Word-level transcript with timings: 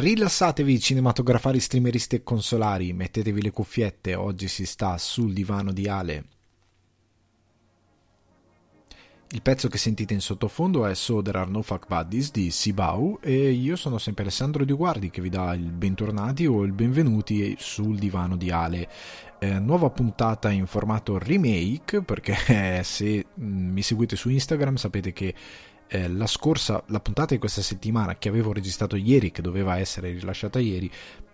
Rilassatevi 0.00 0.80
cinematografari, 0.80 1.60
streameristi 1.60 2.16
e 2.16 2.22
consolari, 2.22 2.94
mettetevi 2.94 3.42
le 3.42 3.50
cuffiette, 3.50 4.14
oggi 4.14 4.48
si 4.48 4.64
sta 4.64 4.96
sul 4.96 5.34
divano 5.34 5.72
di 5.72 5.88
Ale. 5.88 6.24
Il 9.32 9.42
pezzo 9.42 9.68
che 9.68 9.76
sentite 9.76 10.14
in 10.14 10.22
sottofondo 10.22 10.86
è 10.86 10.94
So 10.94 11.20
There 11.20 11.40
Are 11.40 11.50
No 11.50 11.60
Fuck 11.60 11.86
Buddies 11.86 12.30
di 12.30 12.50
Sibau 12.50 13.18
e 13.20 13.50
io 13.50 13.76
sono 13.76 13.98
sempre 13.98 14.22
Alessandro 14.22 14.64
Di 14.64 14.72
Guardi 14.72 15.10
che 15.10 15.20
vi 15.20 15.28
dà 15.28 15.52
il 15.52 15.70
bentornati 15.70 16.46
o 16.46 16.62
il 16.62 16.72
benvenuti 16.72 17.54
sul 17.58 17.98
divano 17.98 18.38
di 18.38 18.50
Ale. 18.50 18.88
Eh, 19.38 19.58
nuova 19.58 19.90
puntata 19.90 20.50
in 20.50 20.66
formato 20.66 21.18
remake 21.18 22.00
perché 22.00 22.34
se 22.84 23.26
mm, 23.38 23.70
mi 23.70 23.82
seguite 23.82 24.16
su 24.16 24.30
Instagram 24.30 24.76
sapete 24.76 25.12
che 25.12 25.34
eh, 25.90 26.08
la 26.08 26.26
scorsa, 26.26 26.82
la 26.86 27.00
puntata 27.00 27.34
di 27.34 27.40
questa 27.40 27.62
settimana 27.62 28.16
che 28.16 28.28
avevo 28.28 28.52
registrato 28.52 28.94
ieri, 28.96 29.32
che 29.32 29.42
doveva 29.42 29.76
essere 29.78 30.10
rilasciata 30.12 30.60
ieri, 30.60 30.90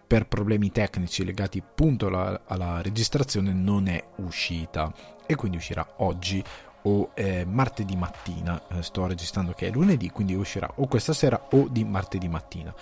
per 0.06 0.26
problemi 0.26 0.70
tecnici 0.70 1.24
legati 1.24 1.58
appunto 1.58 2.06
alla, 2.06 2.42
alla 2.46 2.80
registrazione 2.80 3.52
non 3.52 3.88
è 3.88 4.02
uscita 4.16 4.92
e 5.26 5.34
quindi 5.34 5.56
uscirà 5.56 5.86
oggi 5.98 6.42
o 6.82 7.10
eh, 7.14 7.44
martedì 7.44 7.96
mattina. 7.96 8.60
Eh, 8.68 8.82
sto 8.82 9.06
registrando 9.06 9.52
che 9.52 9.68
è 9.68 9.70
lunedì, 9.70 10.10
quindi 10.10 10.34
uscirà 10.34 10.70
o 10.76 10.86
questa 10.86 11.12
sera 11.12 11.48
o 11.50 11.68
di 11.68 11.84
martedì 11.84 12.28
mattina. 12.28 12.74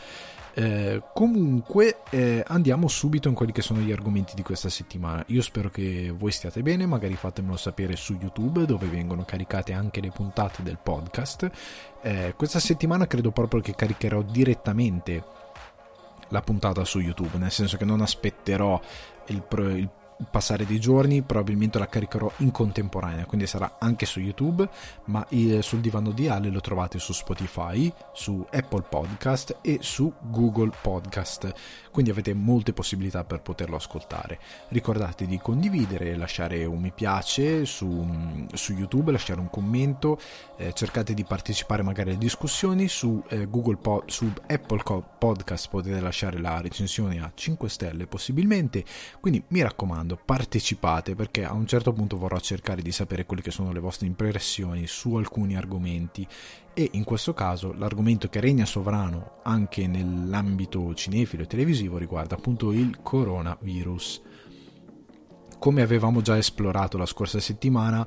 Eh, 0.57 1.03
comunque 1.13 1.99
eh, 2.11 2.45
andiamo 2.47 2.87
subito 2.87 3.29
in 3.29 3.35
quelli 3.35 3.51
che 3.51 3.61
sono 3.61 3.81
gli 3.81 3.91
argomenti 3.91 4.35
di 4.35 4.43
questa 4.43 4.69
settimana. 4.69 5.25
Io 5.29 5.43
spero 5.43 5.69
che 5.69 6.13
voi 6.17 6.31
stiate 6.31 6.63
bene, 6.63 6.87
magari 6.87 7.17
fatemelo 7.17 7.57
sapere 7.57 7.97
su 7.97 8.17
YouTube 8.21 8.65
dove 8.65 8.87
vengono 8.87 9.25
caricate 9.25 9.73
anche 9.73 10.01
le 10.01 10.11
puntate 10.11 10.63
del 10.63 10.79
podcast. 10.81 11.51
Eh, 12.03 12.35
questa 12.37 12.61
settimana 12.61 13.07
credo 13.07 13.33
proprio 13.33 13.61
che 13.61 13.75
caricherò 13.75 14.23
direttamente 14.23 15.25
la 16.29 16.41
puntata 16.41 16.85
su 16.85 17.01
YouTube, 17.01 17.37
nel 17.39 17.51
senso 17.51 17.77
che 17.77 17.85
non 17.85 18.01
aspetterò 18.01 18.81
il, 19.27 19.43
il 19.51 19.91
passare 20.31 20.67
dei 20.67 20.81
giorni 20.81 21.23
probabilmente 21.23 21.79
la 21.79 21.89
caricherò 21.89 22.31
in 22.39 22.51
contemporanea 22.51 23.27
quindi 23.27 23.47
sarà 23.47 23.77
anche 23.79 24.07
su 24.07 24.21
youtube 24.21 24.69
ma 25.07 25.27
sul 25.61 25.81
divano 25.81 26.11
di 26.13 26.29
Ale 26.29 26.51
lo 26.51 26.61
trovate 26.61 26.99
su 26.99 27.13
spotify 27.13 27.93
su 28.13 28.47
apple 28.51 28.85
podcast 28.89 29.59
e 29.61 29.79
su 29.81 30.13
google 30.21 30.73
podcast 30.81 31.53
quindi 31.95 32.11
avete 32.11 32.35
molte 32.35 32.73
possibilità 32.73 33.23
per 33.23 33.41
poterlo 33.41 33.77
ascoltare. 33.77 34.41
Ricordate 34.71 35.27
di 35.27 35.39
condividere, 35.39 36.17
lasciare 36.17 36.65
un 36.65 36.81
mi 36.81 36.91
piace 36.91 37.65
su, 37.65 38.47
su 38.53 38.73
YouTube, 38.73 39.13
lasciare 39.13 39.39
un 39.39 39.49
commento, 39.49 40.19
eh, 40.57 40.73
cercate 40.73 41.15
di 41.15 41.23
partecipare 41.23 41.83
magari 41.83 42.11
alle 42.11 42.19
discussioni 42.19 42.89
su, 42.89 43.23
eh, 43.29 43.47
Google 43.47 43.77
po- 43.77 44.03
su 44.07 44.31
Apple 44.49 44.83
Podcast 45.17 45.69
potete 45.69 46.01
lasciare 46.01 46.41
la 46.41 46.61
recensione 46.61 47.21
a 47.23 47.31
5 47.33 47.69
stelle 47.69 48.07
possibilmente, 48.07 48.85
quindi 49.21 49.43
mi 49.49 49.63
raccomando 49.63 50.04
partecipate 50.23 51.15
perché 51.15 51.45
a 51.45 51.53
un 51.53 51.67
certo 51.67 51.93
punto 51.93 52.17
vorrò 52.17 52.39
cercare 52.39 52.83
di 52.83 52.93
sapere 52.93 53.27
quelle 53.27 53.43
che 53.43 53.51
sono 53.51 53.73
le 53.73 53.81
vostre 53.81 54.07
impressioni 54.07 54.87
su 54.87 55.15
alcuni 55.15 55.57
argomenti 55.57 56.27
e 56.75 56.91
in 56.93 57.05
questo 57.05 57.33
caso 57.33 57.73
l'argomento 57.73 58.29
che 58.29 58.41
regna 58.41 58.67
sovrano 58.67 59.41
anche 59.43 59.87
nell'ambito 59.87 60.95
cinefilo 60.95 61.45
e 61.45 61.47
televisivo 61.47 61.99
riguarda 61.99 62.35
appunto 62.35 62.73
il 62.73 62.99
coronavirus. 63.03 64.23
Come 65.59 65.83
avevamo 65.83 66.21
già 66.21 66.37
esplorato 66.37 66.99
la 66.99 67.07
scorsa 67.07 67.41
settimana, 67.41 68.07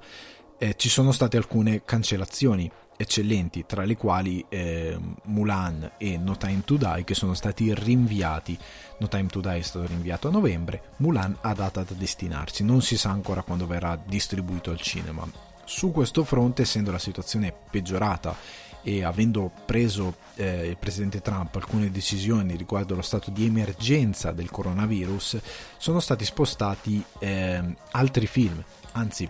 eh, 0.60 0.76
ci 0.76 0.90
sono 0.90 1.12
state 1.12 1.38
alcune 1.38 1.84
cancellazioni 1.84 2.72
eccellenti, 2.98 3.66
tra 3.66 3.86
le 3.86 3.96
quali 3.96 4.44
eh, 4.50 4.98
Mulan 5.24 5.92
e 5.98 6.18
No 6.18 6.36
Time 6.36 6.64
to 6.66 6.76
Die 6.76 7.04
che 7.06 7.14
sono 7.14 7.34
stati 7.36 7.74
rinviati. 7.74 8.58
No 9.00 9.08
Time 9.08 9.28
to 9.28 9.40
Die 9.40 9.58
è 9.58 9.62
stato 9.62 9.86
rinviato 9.86 10.28
a 10.28 10.32
novembre, 10.32 10.94
Mulan 10.98 11.38
ha 11.42 11.54
data 11.54 11.84
da 11.84 11.94
destinarsi, 11.94 12.64
non 12.64 12.82
si 12.82 12.98
sa 12.98 13.12
ancora 13.12 13.44
quando 13.44 13.68
verrà 13.68 13.98
distribuito 14.04 14.72
al 14.72 14.82
cinema. 14.82 15.26
Su 15.64 15.92
questo 15.92 16.24
fronte, 16.24 16.64
essendo 16.64 16.92
la 16.92 17.00
situazione 17.00 17.54
peggiorata 17.70 18.36
e 18.82 19.04
avendo 19.04 19.52
preso 19.66 20.16
eh, 20.36 20.68
il 20.68 20.78
presidente 20.78 21.22
Trump 21.22 21.54
alcune 21.56 21.92
decisioni 21.92 22.56
riguardo 22.56 22.94
allo 22.94 23.02
stato 23.02 23.32
di 23.32 23.46
emergenza 23.46 24.32
del 24.32 24.50
coronavirus, 24.50 25.40
sono 25.78 26.00
stati 26.00 26.24
spostati 26.24 27.04
eh, 27.20 27.62
altri 27.92 28.28
film. 28.28 28.64
Anzi, 28.94 29.30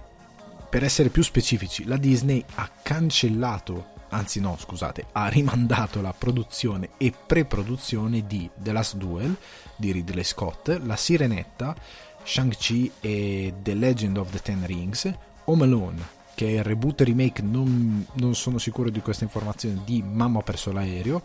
per 0.70 0.84
essere 0.84 1.10
più 1.10 1.24
specifici, 1.24 1.86
la 1.86 1.98
Disney 1.98 2.44
ha 2.56 2.70
cancellato, 2.82 3.94
anzi 4.10 4.40
no, 4.40 4.58
scusate, 4.58 5.06
ha 5.14 5.28
rimandato 5.28 6.02
la 6.02 6.14
produzione 6.14 6.90
e 6.98 7.14
pre-produzione 7.26 8.26
di 8.28 8.50
The 8.56 8.72
Last 8.72 8.96
Duel 8.96 9.36
di 9.76 9.92
Ridley 9.92 10.24
Scott, 10.24 10.80
La 10.84 10.96
Sirenetta, 10.96 11.76
Shang-Chi 12.24 12.92
e 13.00 13.54
The 13.62 13.74
Legend 13.74 14.18
of 14.18 14.32
the 14.32 14.40
Ten 14.40 14.66
Rings, 14.66 15.12
Home 15.46 15.64
Alone 15.64 16.16
che 16.38 16.46
è 16.46 16.52
il 16.52 16.64
reboot 16.64 17.02
remake, 17.02 17.42
non, 17.42 18.06
non 18.14 18.36
sono 18.36 18.60
sicuro 18.60 18.92
di 18.92 19.02
questa 19.02 19.24
informazione, 19.24 19.82
di 19.84 20.04
Mamma 20.04 20.38
ha 20.38 20.44
perso 20.44 20.72
l'aereo, 20.72 21.24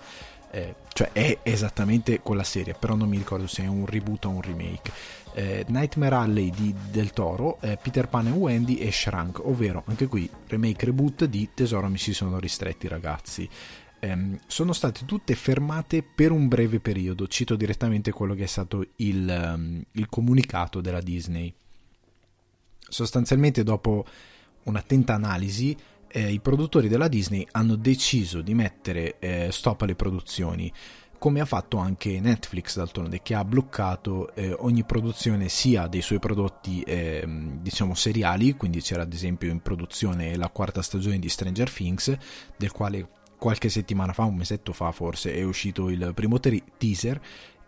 eh, 0.52 0.74
cioè 0.92 1.12
è 1.12 1.38
esattamente 1.42 2.20
quella 2.20 2.44
serie, 2.44 2.74
però 2.74 2.94
non 2.94 3.08
mi 3.08 3.16
ricordo 3.16 3.46
se 3.46 3.62
è 3.62 3.66
un 3.66 3.86
reboot 3.86 4.26
o 4.26 4.28
un 4.28 4.42
remake. 4.42 4.92
Eh, 5.34 5.64
Nightmare 5.68 6.14
Alley 6.14 6.50
di 6.50 6.74
Del 6.90 7.12
Toro, 7.12 7.58
eh, 7.62 7.78
Peter 7.80 8.06
Pan 8.06 8.26
e 8.26 8.30
Wendy 8.32 8.74
e 8.74 8.92
Shrunk, 8.92 9.44
ovvero 9.46 9.82
anche 9.86 10.06
qui 10.06 10.28
remake 10.48 10.84
reboot 10.84 11.24
di 11.24 11.48
Tesoro 11.54 11.88
mi 11.88 11.96
si 11.96 12.12
sono 12.12 12.38
ristretti 12.38 12.86
ragazzi. 12.86 13.48
Eh, 13.98 14.38
sono 14.46 14.74
state 14.74 15.06
tutte 15.06 15.34
fermate 15.34 16.02
per 16.02 16.32
un 16.32 16.48
breve 16.48 16.80
periodo, 16.80 17.26
cito 17.28 17.56
direttamente 17.56 18.12
quello 18.12 18.34
che 18.34 18.44
è 18.44 18.46
stato 18.46 18.84
il, 18.96 19.54
um, 19.54 19.82
il 19.92 20.08
comunicato 20.10 20.82
della 20.82 21.00
Disney. 21.00 21.52
Sostanzialmente 22.78 23.62
dopo 23.62 24.04
un'attenta 24.64 25.14
analisi, 25.14 25.74
eh, 26.12 26.30
i 26.30 26.40
produttori 26.40 26.88
della 26.88 27.08
Disney 27.08 27.46
hanno 27.52 27.74
deciso 27.74 28.42
di 28.42 28.54
mettere 28.54 29.18
eh, 29.18 29.48
stop 29.50 29.82
alle 29.82 29.94
produzioni, 29.94 30.72
come 31.18 31.40
ha 31.40 31.44
fatto 31.44 31.78
anche 31.78 32.20
Netflix 32.20 32.76
d'altronde, 32.76 33.22
che 33.22 33.34
ha 33.34 33.44
bloccato 33.44 34.34
eh, 34.34 34.54
ogni 34.58 34.84
produzione 34.84 35.48
sia 35.48 35.86
dei 35.86 36.02
suoi 36.02 36.18
prodotti 36.18 36.82
ehm, 36.82 37.60
diciamo 37.60 37.94
seriali, 37.94 38.54
quindi 38.54 38.80
c'era 38.80 39.02
ad 39.02 39.12
esempio 39.12 39.50
in 39.50 39.60
produzione 39.60 40.36
la 40.36 40.48
quarta 40.48 40.82
stagione 40.82 41.18
di 41.18 41.28
Stranger 41.28 41.70
Things, 41.70 42.16
del 42.56 42.72
quale 42.72 43.08
qualche 43.38 43.68
settimana 43.68 44.12
fa, 44.12 44.24
un 44.24 44.36
mesetto 44.36 44.72
fa 44.72 44.92
forse, 44.92 45.34
è 45.34 45.42
uscito 45.42 45.88
il 45.90 46.12
primo 46.14 46.38
teaser 46.38 47.20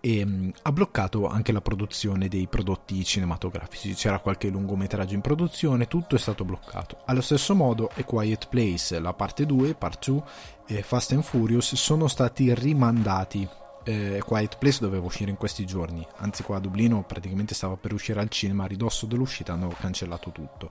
e 0.04 0.22
um, 0.22 0.52
ha 0.60 0.70
bloccato 0.70 1.26
anche 1.28 1.50
la 1.50 1.62
produzione 1.62 2.28
dei 2.28 2.46
prodotti 2.46 3.02
cinematografici. 3.02 3.94
C'era 3.94 4.18
qualche 4.18 4.48
lungometraggio 4.48 5.14
in 5.14 5.22
produzione, 5.22 5.88
tutto 5.88 6.14
è 6.14 6.18
stato 6.18 6.44
bloccato. 6.44 6.98
Allo 7.06 7.22
stesso 7.22 7.54
modo, 7.54 7.90
A 7.96 8.04
Quiet 8.04 8.48
Place, 8.48 9.00
la 9.00 9.14
parte 9.14 9.46
2, 9.46 9.72
part 9.72 10.04
2 10.04 10.22
e 10.66 10.82
Fast 10.82 11.12
and 11.12 11.22
Furious 11.22 11.74
sono 11.76 12.06
stati 12.06 12.52
rimandati. 12.54 13.48
Eh, 13.82 14.20
Quiet 14.22 14.58
Place 14.58 14.80
doveva 14.80 15.06
uscire 15.06 15.30
in 15.30 15.38
questi 15.38 15.64
giorni, 15.64 16.06
anzi 16.16 16.42
qua 16.42 16.56
a 16.56 16.60
Dublino 16.60 17.02
praticamente 17.04 17.54
stava 17.54 17.76
per 17.76 17.94
uscire 17.94 18.20
al 18.20 18.28
cinema, 18.28 18.64
a 18.64 18.66
ridosso 18.66 19.06
dell'uscita 19.06 19.54
hanno 19.54 19.68
cancellato 19.68 20.32
tutto. 20.32 20.68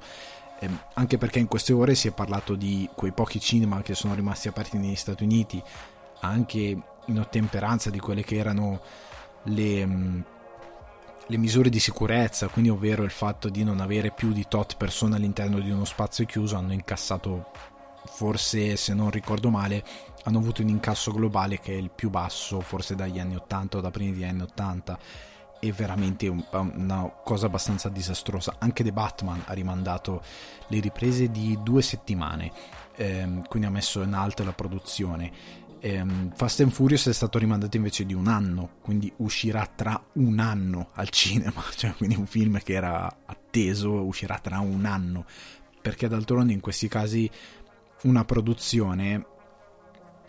Eh, 0.59 0.69
anche 0.93 1.17
perché 1.17 1.39
in 1.39 1.47
queste 1.47 1.73
ore 1.73 1.95
si 1.95 2.07
è 2.07 2.11
parlato 2.11 2.53
di 2.53 2.88
quei 2.93 3.13
pochi 3.13 3.39
cinema 3.39 3.81
che 3.81 3.95
sono 3.95 4.13
rimasti 4.13 4.47
aperti 4.47 4.77
negli 4.77 4.95
Stati 4.95 5.23
Uniti, 5.23 5.59
anche 6.19 6.77
in 7.07 7.19
ottemperanza 7.19 7.89
di 7.89 7.99
quelle 7.99 8.23
che 8.23 8.38
erano 8.38 8.79
le, 9.43 9.85
mm, 9.85 10.21
le 11.27 11.37
misure 11.37 11.69
di 11.69 11.79
sicurezza, 11.79 12.47
quindi 12.47 12.69
ovvero 12.69 13.03
il 13.03 13.11
fatto 13.11 13.49
di 13.49 13.63
non 13.63 13.79
avere 13.79 14.11
più 14.11 14.31
di 14.31 14.45
tot 14.47 14.77
persone 14.77 15.15
all'interno 15.15 15.59
di 15.59 15.71
uno 15.71 15.85
spazio 15.85 16.25
chiuso, 16.25 16.55
hanno 16.55 16.73
incassato, 16.73 17.51
forse 18.05 18.75
se 18.75 18.93
non 18.93 19.09
ricordo 19.09 19.49
male, 19.49 19.83
hanno 20.23 20.39
avuto 20.39 20.61
un 20.61 20.69
incasso 20.69 21.11
globale 21.11 21.59
che 21.59 21.73
è 21.73 21.77
il 21.77 21.89
più 21.89 22.09
basso 22.09 22.61
forse 22.61 22.95
dagli 22.95 23.19
anni 23.19 23.35
80 23.35 23.77
o 23.77 23.81
da 23.81 23.91
primi 23.91 24.11
degli 24.13 24.23
anni 24.23 24.41
80 24.43 24.99
è 25.67 25.72
veramente 25.72 26.28
una 26.28 27.09
cosa 27.23 27.46
abbastanza 27.46 27.87
disastrosa. 27.87 28.55
Anche 28.59 28.84
The 28.84 28.91
Batman 28.91 29.43
ha 29.46 29.53
rimandato 29.53 30.22
le 30.67 30.79
riprese 30.81 31.31
di 31.31 31.57
due 31.63 31.81
settimane, 31.81 32.51
ehm, 32.97 33.47
quindi 33.47 33.67
ha 33.69 33.72
messo 33.72 34.01
in 34.01 34.13
alto 34.13 34.43
la 34.43 34.51
produzione 34.51 35.31
ehm, 35.84 36.32
Fast 36.34 36.62
and 36.62 36.72
Furious 36.72 37.08
è 37.09 37.14
stato 37.14 37.38
rimandato 37.38 37.76
invece 37.76 38.06
di 38.06 38.14
un 38.14 38.28
anno, 38.28 38.78
quindi 38.82 39.12
uscirà 39.18 39.70
tra 39.76 40.02
un 40.14 40.40
anno 40.40 40.90
al 40.94 41.09
cinema, 41.09 41.62
cioè 41.76 41.94
quindi 41.96 42.16
un 42.16 42.26
film 42.26 42.58
che 42.64 42.74
era 42.74 43.14
atteso 43.26 43.91
uscirà 44.03 44.40
tra 44.40 44.59
un 44.59 44.85
anno, 44.85 45.26
perché 45.82 46.08
d'altronde 46.08 46.53
in 46.53 46.62
questi 46.62 46.88
casi 46.88 47.30
una 48.03 48.24
produzione 48.24 49.26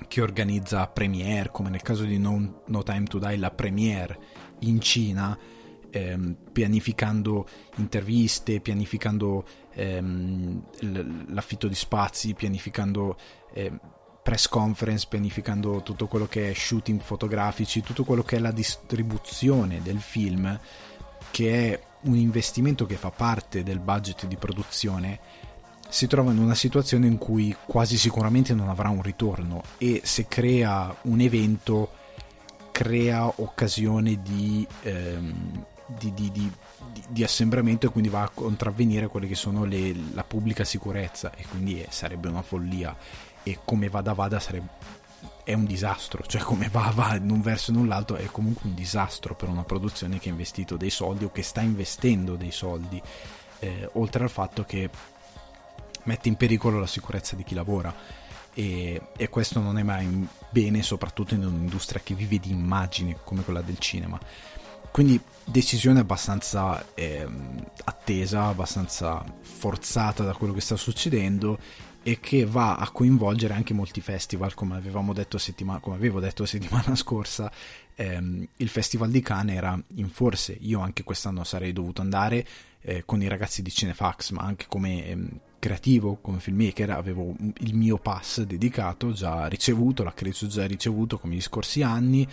che 0.09 0.21
organizza 0.21 0.89
premiere, 0.89 1.51
come 1.53 1.71
nel 1.71 1.83
caso 1.83 2.03
di 2.03 2.19
No, 2.19 2.63
no 2.67 2.83
Time 2.83 3.05
to 3.05 3.21
Die, 3.21 3.37
la 3.37 3.53
premiere 3.53 4.19
in 4.61 4.81
Cina, 4.81 5.39
ehm, 5.89 6.37
pianificando 6.51 7.47
interviste, 7.77 8.61
pianificando 8.61 9.47
ehm, 9.73 10.65
l'affitto 11.29 11.69
di 11.69 11.77
spazi, 11.77 12.35
pianificando 12.35 13.17
ehm, 13.53 13.81
press 14.25 14.49
conference 14.49 15.05
pianificando 15.07 15.83
tutto 15.83 16.07
quello 16.07 16.27
che 16.27 16.51
è 16.51 16.55
shooting 16.55 16.99
fotografici, 17.03 17.83
tutto 17.83 18.05
quello 18.05 18.23
che 18.23 18.37
è 18.37 18.39
la 18.39 18.53
distribuzione 18.53 19.83
del 19.83 20.01
film, 20.01 20.59
che 21.31 21.73
è 21.73 21.81
un 22.05 22.17
investimento 22.17 22.87
che 22.87 22.95
fa 22.95 23.11
parte 23.11 23.63
del 23.63 23.81
budget 23.81 24.25
di 24.25 24.37
produzione, 24.37 25.21
si 25.91 26.07
trova 26.07 26.33
in 26.33 26.39
una 26.39 26.55
situazione 26.55 27.07
in 27.07 27.19
cui 27.19 27.55
quasi 27.67 27.99
sicuramente 27.99 28.55
non 28.55 28.71
avrà 28.71 28.89
un 28.89 29.03
ritorno 29.03 29.63
e 29.77 30.01
se 30.05 30.27
crea 30.27 30.97
un 31.03 31.21
evento 31.21 31.91
crea 32.73 33.27
occasione 33.27 34.23
di, 34.23 34.67
ehm, 34.85 35.67
di, 35.99 36.15
di, 36.15 36.51
di, 37.11 37.23
assembramento 37.23 37.87
e 37.87 37.91
quindi 37.91 38.09
va 38.09 38.23
a 38.23 38.31
contravvenire 38.33 39.07
quelle 39.07 39.29
che 39.29 39.35
sono 39.35 39.65
le, 39.65 39.95
la 40.15 40.25
pubblica 40.25 40.65
sicurezza 40.65 41.31
e 41.37 41.45
quindi 41.47 41.81
è, 41.81 41.89
sarebbe 41.91 42.29
una 42.29 42.43
follia 42.43 42.97
e 43.45 43.61
come 43.65 43.89
vada 43.89 44.13
vada 44.13 44.41
sarebbe 44.41 44.93
è 45.45 45.53
un 45.53 45.67
disastro, 45.67 46.25
cioè 46.27 46.41
come 46.41 46.69
va, 46.71 46.91
va 46.95 47.17
in 47.17 47.31
un 47.31 47.43
verso 47.43 47.71
e 47.71 47.75
in 47.75 47.81
un 47.81 47.87
l'altro 47.87 48.17
è 48.17 48.25
comunque 48.27 48.67
un 48.67 48.75
disastro 48.75 49.35
per 49.35 49.51
una 49.51 49.63
produzione 49.63 50.19
che 50.19 50.31
ha 50.31 50.33
investito 50.33 50.79
dei 50.79 50.89
soldi 50.89 51.25
o 51.25 51.31
che 51.31 51.43
sta 51.43 51.61
investendo 51.61 52.35
dei 52.35 52.51
soldi, 52.51 53.01
eh, 53.59 53.89
oltre 53.93 54.25
al 54.25 54.31
fatto 54.31 54.65
che 54.65 54.89
mette 56.05 56.29
in 56.29 56.37
pericolo 56.37 56.81
la 56.81 56.87
sicurezza 56.87 57.37
di 57.37 57.45
chi 57.45 57.55
lavora 57.55 57.95
e, 58.55 59.09
e, 59.17 59.29
questo 59.29 59.61
non 59.61 59.77
è 59.79 59.83
mai 59.83 60.27
bene, 60.49 60.83
soprattutto 60.83 61.35
in 61.35 61.45
un'industria 61.45 62.01
che 62.03 62.15
vive 62.15 62.39
di 62.39 62.51
immagini 62.51 63.17
come 63.23 63.43
quella 63.43 63.63
del 63.63 63.79
cinema. 63.79 64.19
Quindi 64.91 65.21
decisione 65.45 66.01
abbastanza 66.01 66.95
eh, 66.95 67.27
attesa, 67.85 68.45
abbastanza 68.45 69.25
forzata 69.41 70.23
da 70.23 70.35
quello 70.35 70.53
che 70.53 70.61
sta 70.61 70.77
succedendo 70.77 71.59
e 72.07 72.21
che 72.21 72.45
va 72.45 72.77
a 72.77 72.91
coinvolgere 72.91 73.55
anche 73.55 73.73
molti 73.73 74.03
festival, 74.03 74.53
come, 74.53 74.79
detto 75.15 75.39
settima- 75.39 75.81
come 75.81 75.97
avevo 75.97 76.21
detto 76.21 76.45
settimana 76.45 76.95
scorsa, 76.97 77.51
ehm, 77.95 78.47
il 78.57 78.69
Festival 78.69 79.11
di 79.11 79.23
Cannes 79.23 79.57
era 79.57 79.83
in 79.95 80.11
forse, 80.11 80.55
io 80.61 80.81
anche 80.81 81.03
quest'anno 81.03 81.45
sarei 81.45 81.73
dovuto 81.73 82.03
andare 82.03 82.47
eh, 82.83 83.05
con 83.07 83.23
i 83.23 83.27
ragazzi 83.29 83.63
di 83.63 83.71
Cinefax, 83.71 84.33
ma 84.33 84.43
anche 84.43 84.67
come 84.69 85.07
ehm, 85.07 85.29
creativo, 85.59 86.19
come 86.21 86.41
filmmaker, 86.41 86.91
avevo 86.91 87.35
il 87.61 87.75
mio 87.75 87.97
pass 87.97 88.43
dedicato, 88.43 89.13
già 89.13 89.47
ricevuto, 89.47 90.05
l'accredito 90.05 90.47
già 90.47 90.67
ricevuto 90.67 91.19
come 91.19 91.37
gli 91.37 91.41
scorsi 91.41 91.81
anni, 91.81 92.29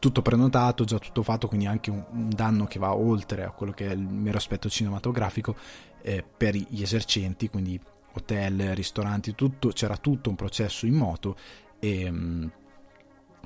tutto 0.00 0.22
prenotato, 0.22 0.82
già 0.82 0.98
tutto 0.98 1.22
fatto, 1.22 1.46
quindi 1.46 1.66
anche 1.66 1.90
un, 1.90 2.04
un, 2.10 2.28
danno 2.30 2.64
che 2.64 2.80
va 2.80 2.92
oltre 2.92 3.44
a 3.44 3.52
quello 3.52 3.70
che 3.70 3.86
è 3.86 3.92
il 3.92 4.00
mero 4.00 4.38
aspetto 4.38 4.68
cinematografico 4.68 5.54
eh, 6.02 6.24
per 6.36 6.56
gli 6.56 6.82
esercenti, 6.82 7.48
quindi 7.48 7.80
hotel, 8.14 8.74
ristoranti, 8.74 9.34
tutto, 9.34 9.68
c'era 9.68 9.96
tutto 9.96 10.30
un 10.30 10.36
processo 10.36 10.86
in 10.86 10.94
moto 10.94 11.36
e 11.78 12.08
um, 12.08 12.50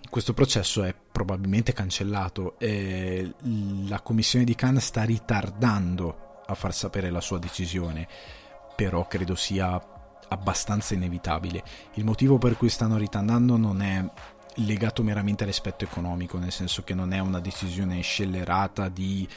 questo 0.08 0.34
processo 0.34 0.82
è 0.82 0.94
probabilmente 0.94 1.72
cancellato 1.72 2.58
e 2.58 3.34
la 3.88 4.00
commissione 4.00 4.44
di 4.44 4.54
Cannes 4.54 4.84
sta 4.84 5.02
ritardando 5.02 6.42
a 6.46 6.54
far 6.54 6.72
sapere 6.72 7.10
la 7.10 7.20
sua 7.20 7.38
decisione, 7.38 8.06
però 8.76 9.06
credo 9.06 9.34
sia 9.34 9.80
abbastanza 10.28 10.94
inevitabile. 10.94 11.62
Il 11.94 12.04
motivo 12.04 12.38
per 12.38 12.56
cui 12.56 12.68
stanno 12.68 12.96
ritardando 12.96 13.56
non 13.56 13.82
è 13.82 14.04
legato 14.56 15.02
meramente 15.02 15.44
all'aspetto 15.44 15.84
economico, 15.84 16.38
nel 16.38 16.52
senso 16.52 16.82
che 16.82 16.94
non 16.94 17.12
è 17.12 17.18
una 17.18 17.40
decisione 17.40 18.00
scellerata 18.00 18.88
di 18.88 19.28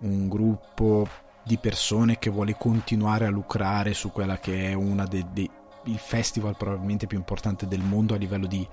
un 0.00 0.28
gruppo 0.28 1.08
di 1.50 1.58
persone 1.58 2.20
che 2.20 2.30
vuole 2.30 2.54
continuare 2.56 3.26
a 3.26 3.30
lucrare 3.30 3.92
su 3.92 4.12
quella 4.12 4.38
che 4.38 4.70
è 4.70 4.72
una 4.72 5.04
dei, 5.04 5.50
il 5.84 5.98
festival 5.98 6.56
probabilmente 6.56 7.08
più 7.08 7.18
importante 7.18 7.66
del 7.66 7.80
mondo 7.80 8.14
a 8.14 8.18
livello 8.18 8.46
di 8.46 8.64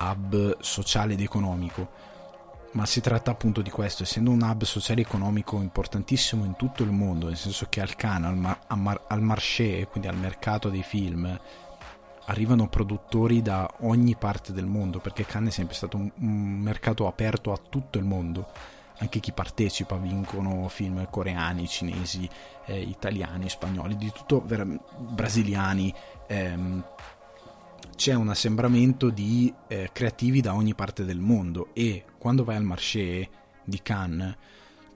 hub 0.00 0.56
sociale 0.58 1.12
ed 1.12 1.20
economico. 1.20 2.10
Ma 2.72 2.86
si 2.86 3.00
tratta 3.00 3.30
appunto 3.30 3.62
di 3.62 3.70
questo, 3.70 4.02
essendo 4.02 4.32
un 4.32 4.42
hub 4.42 4.64
sociale 4.64 5.02
e 5.02 5.04
economico 5.04 5.60
importantissimo 5.60 6.44
in 6.44 6.56
tutto 6.56 6.82
il 6.82 6.90
mondo, 6.90 7.28
nel 7.28 7.36
senso 7.36 7.66
che 7.68 7.80
al 7.80 7.94
Cannes, 7.94 8.56
al, 8.66 8.78
mar- 8.78 9.04
al 9.06 9.22
marché, 9.22 9.86
quindi 9.88 10.08
al 10.08 10.16
mercato 10.16 10.70
dei 10.70 10.82
film, 10.82 11.38
arrivano 12.24 12.66
produttori 12.66 13.42
da 13.42 13.70
ogni 13.82 14.16
parte 14.16 14.52
del 14.52 14.66
mondo, 14.66 14.98
perché 14.98 15.24
Cannes 15.24 15.52
è 15.52 15.56
sempre 15.56 15.76
stato 15.76 15.98
un, 15.98 16.10
un 16.16 16.58
mercato 16.62 17.06
aperto 17.06 17.52
a 17.52 17.60
tutto 17.68 17.98
il 17.98 18.04
mondo. 18.04 18.80
Anche 19.02 19.18
chi 19.18 19.32
partecipa 19.32 19.96
vincono 19.96 20.68
film 20.68 21.08
coreani, 21.10 21.66
cinesi, 21.66 22.28
eh, 22.66 22.80
italiani, 22.80 23.48
spagnoli, 23.48 23.96
di 23.96 24.12
tutto, 24.12 24.40
ver- 24.46 24.78
brasiliani. 24.96 25.92
Ehm, 26.28 26.84
c'è 27.96 28.14
un 28.14 28.28
assembramento 28.28 29.10
di 29.10 29.52
eh, 29.66 29.90
creativi 29.92 30.40
da 30.40 30.54
ogni 30.54 30.74
parte 30.76 31.04
del 31.04 31.18
mondo 31.18 31.70
e 31.72 32.04
quando 32.16 32.44
vai 32.44 32.54
al 32.54 32.62
marché 32.62 33.28
di 33.64 33.82
Cannes 33.82 34.36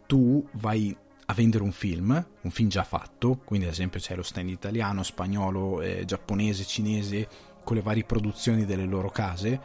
tu 0.07 0.47
vai 0.53 0.97
a 1.27 1.35
vendere 1.35 1.65
un 1.65 1.73
film, 1.73 2.27
un 2.43 2.51
film 2.51 2.69
già 2.69 2.85
fatto, 2.85 3.41
quindi 3.45 3.67
ad 3.67 3.73
esempio 3.73 3.99
c'è 3.99 4.15
lo 4.15 4.23
stand 4.23 4.51
italiano, 4.51 5.03
spagnolo, 5.03 5.83
eh, 5.83 6.05
giapponese, 6.05 6.65
cinese, 6.65 7.29
con 7.65 7.75
le 7.75 7.83
varie 7.83 8.05
produzioni 8.05 8.65
delle 8.65 8.85
loro 8.85 9.11
case, 9.11 9.61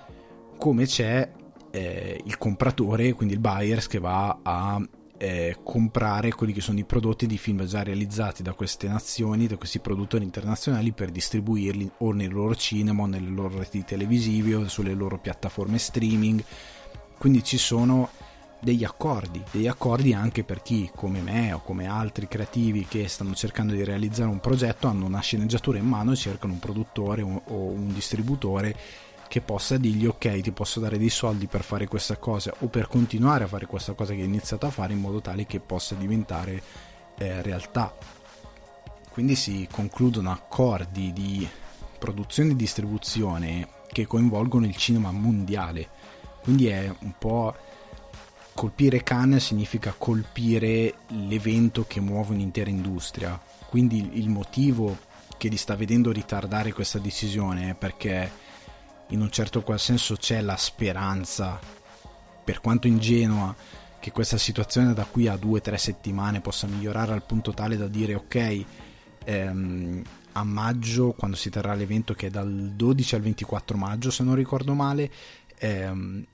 come 0.57 0.87
c'è 0.87 1.31
eh, 1.71 2.21
il 2.23 2.37
compratore, 2.37 3.13
quindi 3.13 3.33
il 3.33 3.39
buyers 3.39 3.87
che 3.87 3.99
va 3.99 4.39
a 4.41 4.81
eh, 5.17 5.57
comprare 5.63 6.31
quelli 6.31 6.51
che 6.51 6.61
sono 6.61 6.79
i 6.79 6.83
prodotti 6.83 7.27
di 7.27 7.37
film 7.37 7.63
già 7.65 7.83
realizzati 7.83 8.41
da 8.41 8.53
queste 8.53 8.87
nazioni, 8.87 9.45
da 9.45 9.55
questi 9.55 9.79
produttori 9.79 10.23
internazionali 10.23 10.91
per 10.93 11.11
distribuirli 11.11 11.91
o 11.99 12.11
nel 12.11 12.33
loro 12.33 12.55
cinema 12.55 13.03
o 13.03 13.05
nelle 13.05 13.29
loro 13.29 13.59
reti 13.59 13.83
televisive 13.83 14.55
o 14.55 14.67
sulle 14.67 14.93
loro 14.93 15.19
piattaforme 15.19 15.77
streaming. 15.77 16.43
Quindi 17.19 17.43
ci 17.43 17.59
sono 17.59 18.09
degli 18.59 18.83
accordi, 18.83 19.43
degli 19.51 19.67
accordi 19.67 20.13
anche 20.13 20.43
per 20.43 20.63
chi 20.63 20.89
come 20.95 21.21
me 21.21 21.53
o 21.53 21.61
come 21.61 21.87
altri 21.87 22.27
creativi 22.27 22.85
che 22.85 23.07
stanno 23.07 23.35
cercando 23.35 23.73
di 23.73 23.83
realizzare 23.83 24.29
un 24.29 24.39
progetto 24.39 24.87
hanno 24.87 25.05
una 25.05 25.19
sceneggiatura 25.19 25.77
in 25.77 25.85
mano 25.85 26.11
e 26.13 26.15
cercano 26.15 26.53
un 26.53 26.59
produttore 26.59 27.21
o 27.21 27.41
un 27.45 27.93
distributore 27.93 28.75
che 29.31 29.39
possa 29.39 29.77
dirgli 29.77 30.05
ok 30.05 30.41
ti 30.41 30.51
posso 30.51 30.81
dare 30.81 30.97
dei 30.97 31.07
soldi 31.07 31.47
per 31.47 31.63
fare 31.63 31.87
questa 31.87 32.17
cosa 32.17 32.53
o 32.59 32.67
per 32.67 32.89
continuare 32.89 33.45
a 33.45 33.47
fare 33.47 33.65
questa 33.65 33.93
cosa 33.93 34.13
che 34.13 34.19
hai 34.19 34.27
iniziato 34.27 34.65
a 34.65 34.71
fare 34.71 34.91
in 34.91 34.99
modo 34.99 35.21
tale 35.21 35.45
che 35.45 35.61
possa 35.61 35.95
diventare 35.95 36.61
eh, 37.17 37.41
realtà 37.41 37.95
quindi 39.09 39.35
si 39.35 39.69
concludono 39.71 40.31
accordi 40.31 41.13
di 41.13 41.47
produzione 41.97 42.51
e 42.51 42.55
distribuzione 42.57 43.69
che 43.89 44.05
coinvolgono 44.05 44.65
il 44.65 44.75
cinema 44.75 45.11
mondiale 45.11 45.87
quindi 46.43 46.67
è 46.67 46.93
un 46.99 47.13
po' 47.17 47.55
colpire 48.53 49.01
Cannes 49.01 49.45
significa 49.45 49.95
colpire 49.97 50.95
l'evento 51.07 51.85
che 51.87 52.01
muove 52.01 52.33
un'intera 52.33 52.69
industria. 52.69 53.39
Quindi 53.69 54.17
il 54.19 54.27
motivo 54.27 54.97
che 55.37 55.47
li 55.47 55.55
sta 55.55 55.75
vedendo 55.75 56.11
ritardare 56.11 56.73
questa 56.73 56.99
decisione 56.99 57.69
è 57.69 57.75
perché 57.75 58.29
in 59.11 59.21
un 59.21 59.31
certo 59.31 59.61
qual 59.61 59.79
senso 59.79 60.15
c'è 60.15 60.41
la 60.41 60.57
speranza, 60.57 61.59
per 62.43 62.59
quanto 62.59 62.87
ingenua, 62.87 63.55
che 63.99 64.11
questa 64.11 64.37
situazione 64.37 64.93
da 64.93 65.05
qui 65.05 65.27
a 65.27 65.37
due 65.37 65.59
o 65.59 65.61
tre 65.61 65.77
settimane 65.77 66.41
possa 66.41 66.67
migliorare 66.67 67.13
al 67.13 67.23
punto 67.23 67.53
tale 67.53 67.77
da 67.77 67.87
dire 67.87 68.15
ok, 68.15 68.65
ehm, 69.23 70.01
a 70.33 70.43
maggio, 70.43 71.11
quando 71.11 71.37
si 71.37 71.49
terrà 71.49 71.73
l'evento 71.73 72.13
che 72.13 72.27
è 72.27 72.29
dal 72.29 72.71
12 72.75 73.15
al 73.15 73.21
24 73.21 73.77
maggio 73.77 74.11
se 74.11 74.23
non 74.23 74.35
ricordo 74.35 74.73
male, 74.73 75.11
ehm, 75.57 76.25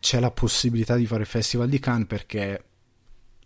c'è 0.00 0.18
la 0.18 0.30
possibilità 0.30 0.96
di 0.96 1.06
fare 1.06 1.22
il 1.22 1.28
Festival 1.28 1.68
di 1.68 1.78
Cannes 1.78 2.08
perché 2.08 2.64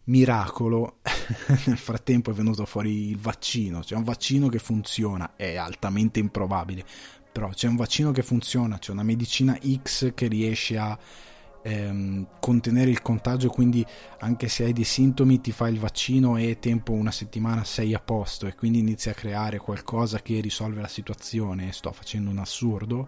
miracolo 0.04 1.00
nel 1.66 1.76
frattempo 1.76 2.30
è 2.30 2.34
venuto 2.34 2.64
fuori 2.64 3.10
il 3.10 3.18
vaccino 3.18 3.80
c'è 3.80 3.96
un 3.96 4.04
vaccino 4.04 4.48
che 4.48 4.60
funziona 4.60 5.34
è 5.34 5.56
altamente 5.56 6.20
improbabile 6.20 6.84
però 7.36 7.50
c'è 7.50 7.68
un 7.68 7.76
vaccino 7.76 8.12
che 8.12 8.22
funziona 8.22 8.78
c'è 8.78 8.92
una 8.92 9.02
medicina 9.02 9.58
X 9.82 10.14
che 10.14 10.26
riesce 10.26 10.78
a 10.78 10.98
ehm, 11.62 12.28
contenere 12.40 12.88
il 12.88 13.02
contagio 13.02 13.50
quindi 13.50 13.84
anche 14.20 14.48
se 14.48 14.64
hai 14.64 14.72
dei 14.72 14.84
sintomi 14.84 15.42
ti 15.42 15.52
fai 15.52 15.74
il 15.74 15.78
vaccino 15.78 16.38
e 16.38 16.58
tempo 16.58 16.92
una 16.92 17.10
settimana 17.10 17.62
sei 17.62 17.92
a 17.92 18.00
posto 18.00 18.46
e 18.46 18.54
quindi 18.54 18.78
inizi 18.78 19.10
a 19.10 19.12
creare 19.12 19.58
qualcosa 19.58 20.22
che 20.22 20.40
risolve 20.40 20.80
la 20.80 20.88
situazione 20.88 21.72
sto 21.72 21.92
facendo 21.92 22.30
un 22.30 22.38
assurdo 22.38 23.06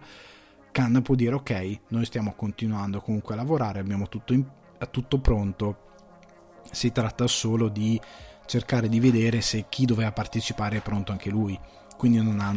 Khan 0.73 1.00
può 1.00 1.14
dire 1.14 1.35
ok, 1.35 1.80
noi 1.88 2.04
stiamo 2.04 2.35
continuando 2.35 3.00
comunque 3.00 3.32
a 3.32 3.38
lavorare, 3.38 3.80
abbiamo 3.80 4.08
tutto, 4.08 4.35
in, 4.35 4.44
tutto 4.90 5.18
pronto, 5.18 5.78
si 6.70 6.92
tratta 6.92 7.26
solo 7.26 7.68
di 7.68 7.99
cercare 8.44 8.90
di 8.90 9.00
vedere 9.00 9.40
se 9.40 9.64
chi 9.70 9.87
doveva 9.87 10.12
partecipare 10.12 10.76
è 10.76 10.82
pronto 10.82 11.12
anche 11.12 11.30
lui, 11.30 11.58
quindi 11.99 12.23
non 12.23 12.40
ha 12.40 12.49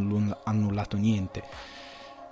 annullato 0.43 0.95
niente. 0.95 1.43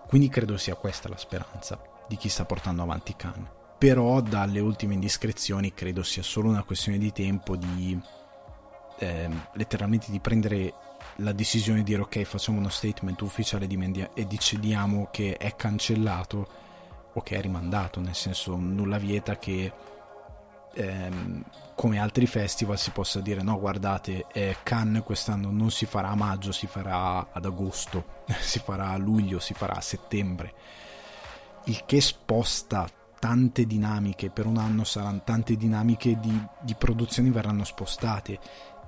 Quindi 0.08 0.30
credo 0.30 0.56
sia 0.58 0.75
questa 0.75 1.10
la 1.10 1.18
speranza 1.18 1.82
di 2.08 2.16
chi 2.16 2.30
sta 2.30 2.46
portando 2.46 2.84
avanti 2.84 3.16
Khan. 3.16 3.48
Però 3.78 4.22
dalle 4.22 4.60
ultime 4.60 4.94
indiscrezioni 4.94 5.74
credo 5.74 6.04
sia 6.04 6.24
solo 6.24 6.50
una 6.50 6.63
questione 6.63 6.98
di 6.98 7.12
tempo 7.12 7.56
di 7.56 8.00
eh, 9.00 9.30
letteralmente 9.54 10.12
di 10.12 10.20
prendere 10.20 10.74
la 11.18 11.32
decisione 11.32 11.80
di 11.80 11.86
dire 11.86 12.01
ok 12.01 12.24
facciamo 12.24 12.60
uno 12.60 12.70
statement 12.70 13.22
ufficiale 13.22 13.68
di 13.68 13.78
Mendia 13.78 14.12
e 14.13 14.25
decidiamo 14.25 15.08
che 15.12 15.38
è 15.38 15.56
cancellato 15.56 16.48
o 17.13 17.22
che 17.22 17.38
è 17.38 17.42
rimandato, 17.42 18.00
nel 18.00 18.16
senso 18.16 18.56
nulla 18.56 18.98
vieta 18.98 19.38
che 19.38 19.72
ehm, 20.74 21.44
come 21.80 21.98
altri 21.98 22.28
festival 22.28 22.78
si 22.78 22.92
possa 22.92 23.22
dire 23.22 23.42
no 23.42 23.58
guardate 23.58 24.26
eh, 24.34 24.58
Cannes 24.64 25.02
quest'anno 25.02 25.50
non 25.50 25.72
si 25.72 25.86
farà 25.86 26.10
a 26.10 26.16
maggio, 26.16 26.52
si 26.52 26.68
farà 26.68 27.30
ad 27.32 27.46
agosto, 27.46 28.04
si 28.38 28.60
farà 28.60 28.90
a 28.90 28.98
luglio, 28.98 29.40
si 29.40 29.54
farà 29.54 29.76
a 29.76 29.82
settembre, 29.82 30.54
il 31.68 31.86
che 31.86 32.02
sposta 32.02 32.86
tante 33.18 33.66
dinamiche, 33.66 34.30
per 34.30 34.46
un 34.46 34.58
anno 34.58 34.84
saranno 34.84 35.22
tante 35.24 35.56
dinamiche 35.56 36.20
di, 36.20 36.38
di 36.60 36.76
produzioni 36.76 37.30
verranno 37.30 37.64
spostate 37.64 38.40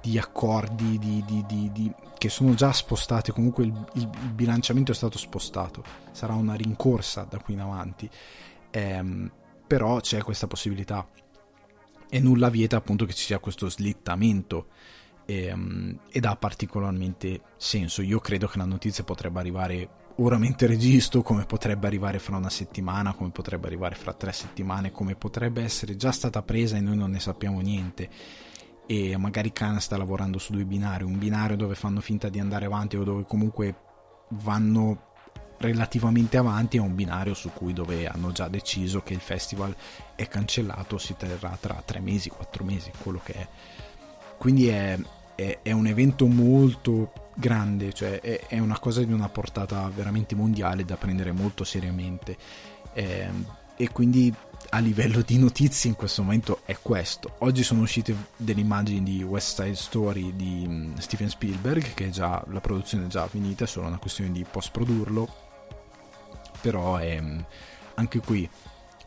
di 0.02 0.18
accordi 0.18 1.00
di, 1.00 1.24
di, 1.26 1.94
che 2.18 2.28
sono 2.28 2.56
già 2.56 2.74
spostati, 2.74 3.32
comunque 3.32 3.64
il, 3.64 3.86
il, 3.94 4.10
bilanciamento 4.34 4.92
è 4.92 4.96
stato 4.96 5.18
spostato, 5.18 5.82
sarà 6.12 6.34
una 6.34 6.56
rincorsa 6.56 7.24
da 7.24 7.38
qui 7.38 7.54
in 7.54 7.62
avanti, 7.62 8.10
ehm, 8.70 9.32
però 9.66 10.02
c'è 10.02 10.22
questa 10.22 10.48
possibilità 10.48 11.08
e 12.14 12.20
nulla 12.20 12.50
vieta 12.50 12.76
appunto 12.76 13.06
che 13.06 13.14
ci 13.14 13.24
sia 13.24 13.40
questo 13.40 13.70
slittamento 13.70 14.68
ehm, 15.26 16.00
ed 16.12 16.26
ha 16.26 16.36
particolarmente 16.36 17.40
senso. 17.56 18.02
Io 18.02 18.20
credo 18.20 18.48
che 18.48 18.58
la 18.58 18.66
notizia 18.66 19.06
potrebbe 19.06 19.40
arrivare 19.40 19.90
ora 20.18 20.38
mentre 20.38 20.68
registro, 20.68 21.22
come 21.22 21.46
potrebbe 21.46 21.88
arrivare 21.88 22.20
fra 22.20 22.36
una 22.36 22.50
settimana, 22.50 23.14
come 23.14 23.30
potrebbe 23.30 23.68
arrivare 23.68 23.96
fra 23.96 24.12
tre 24.12 24.34
settimane, 24.34 24.92
come 24.92 25.16
potrebbe 25.16 25.64
essere 25.64 25.96
già 25.96 26.12
stata 26.12 26.42
presa 26.42 26.76
e 26.76 26.82
noi 26.82 26.98
non 26.98 27.12
ne 27.12 27.20
sappiamo 27.22 27.62
niente 27.62 28.10
e 28.86 29.16
magari 29.16 29.54
Khan 29.54 29.80
sta 29.80 29.96
lavorando 29.96 30.38
su 30.38 30.52
due 30.52 30.66
binari, 30.66 31.06
un 31.06 31.18
binario 31.18 31.56
dove 31.56 31.76
fanno 31.76 32.02
finta 32.02 32.28
di 32.28 32.42
andare 32.42 32.66
avanti 32.66 32.98
o 32.98 33.06
dove 33.06 33.24
comunque 33.26 33.74
vanno 34.32 35.11
relativamente 35.62 36.38
avanti 36.38 36.78
e 36.78 36.82
un 36.82 36.96
binario 36.96 37.34
su 37.34 37.52
cui 37.54 37.72
dove 37.72 38.08
hanno 38.08 38.32
già 38.32 38.48
deciso 38.48 39.02
che 39.02 39.14
il 39.14 39.20
festival 39.20 39.74
è 40.16 40.28
cancellato, 40.28 40.98
si 40.98 41.16
terrà 41.16 41.58
tra 41.60 41.82
tre 41.86 42.00
mesi, 42.00 42.30
quattro 42.30 42.64
mesi, 42.64 42.92
quello 43.02 43.22
che 43.24 43.34
è. 43.34 43.48
Quindi 44.38 44.68
è, 44.68 44.98
è, 45.36 45.60
è 45.62 45.72
un 45.72 45.88
evento 45.88 46.26
molto 46.26 47.14
grande, 47.36 47.94
cioè 47.94 48.20
è, 48.20 48.48
è, 48.48 48.60
una 48.60 48.80
cosa 48.80 49.04
di 49.04 49.14
una 49.14 49.30
portata 49.30 49.90
veramente 49.94 50.36
mondiale 50.36 50.84
da 50.84 50.98
prendere 50.98 51.32
molto 51.32 51.64
seriamente. 51.64 52.36
Eh, 52.94 53.30
e 53.78 53.90
quindi 53.90 54.34
a 54.70 54.80
livello 54.80 55.22
di 55.22 55.38
notizie 55.38 55.90
in 55.90 55.96
questo 55.96 56.22
momento 56.22 56.62
è 56.66 56.78
questo. 56.82 57.36
Oggi 57.40 57.64
sono 57.64 57.82
uscite 57.82 58.16
delle 58.38 58.62
immagini 58.62 59.04
di 59.04 59.24
West 59.24 59.62
Side 59.62 59.76
Story 59.76 60.36
di 60.36 60.66
mm, 60.68 60.96
Steven 60.96 61.30
Spielberg, 61.30 61.94
che 61.94 62.10
già, 62.10 62.44
la 62.50 62.62
produzione 62.62 63.06
è 63.06 63.08
già 63.08 63.28
finita, 63.28 63.64
è 63.64 63.68
solo 63.68 63.88
una 63.88 63.98
questione 63.98 64.32
di 64.32 64.46
post 64.50 64.72
produrlo. 64.72 65.41
Però 66.62 66.98
è, 66.98 67.20
mm, 67.20 67.40
anche 67.96 68.20
qui 68.20 68.50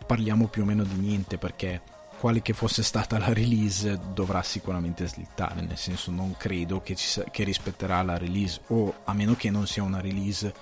parliamo 0.06 0.48
più 0.48 0.62
o 0.62 0.64
meno 0.64 0.84
di 0.84 0.96
niente 0.96 1.38
perché 1.38 1.80
quale 2.18 2.42
che 2.42 2.52
fosse 2.52 2.82
stata 2.82 3.18
la 3.18 3.32
release 3.32 4.00
dovrà 4.12 4.42
sicuramente 4.42 5.06
slittare, 5.06 5.60
nel 5.60 5.76
senso 5.76 6.10
non 6.10 6.34
credo 6.36 6.80
che, 6.80 6.94
ci, 6.94 7.22
che 7.30 7.44
rispetterà 7.44 8.02
la 8.02 8.16
release 8.16 8.60
o 8.68 9.00
a 9.04 9.12
meno 9.12 9.34
che 9.34 9.50
non 9.50 9.66
sia 9.66 9.82
una 9.82 10.00
release 10.00 10.52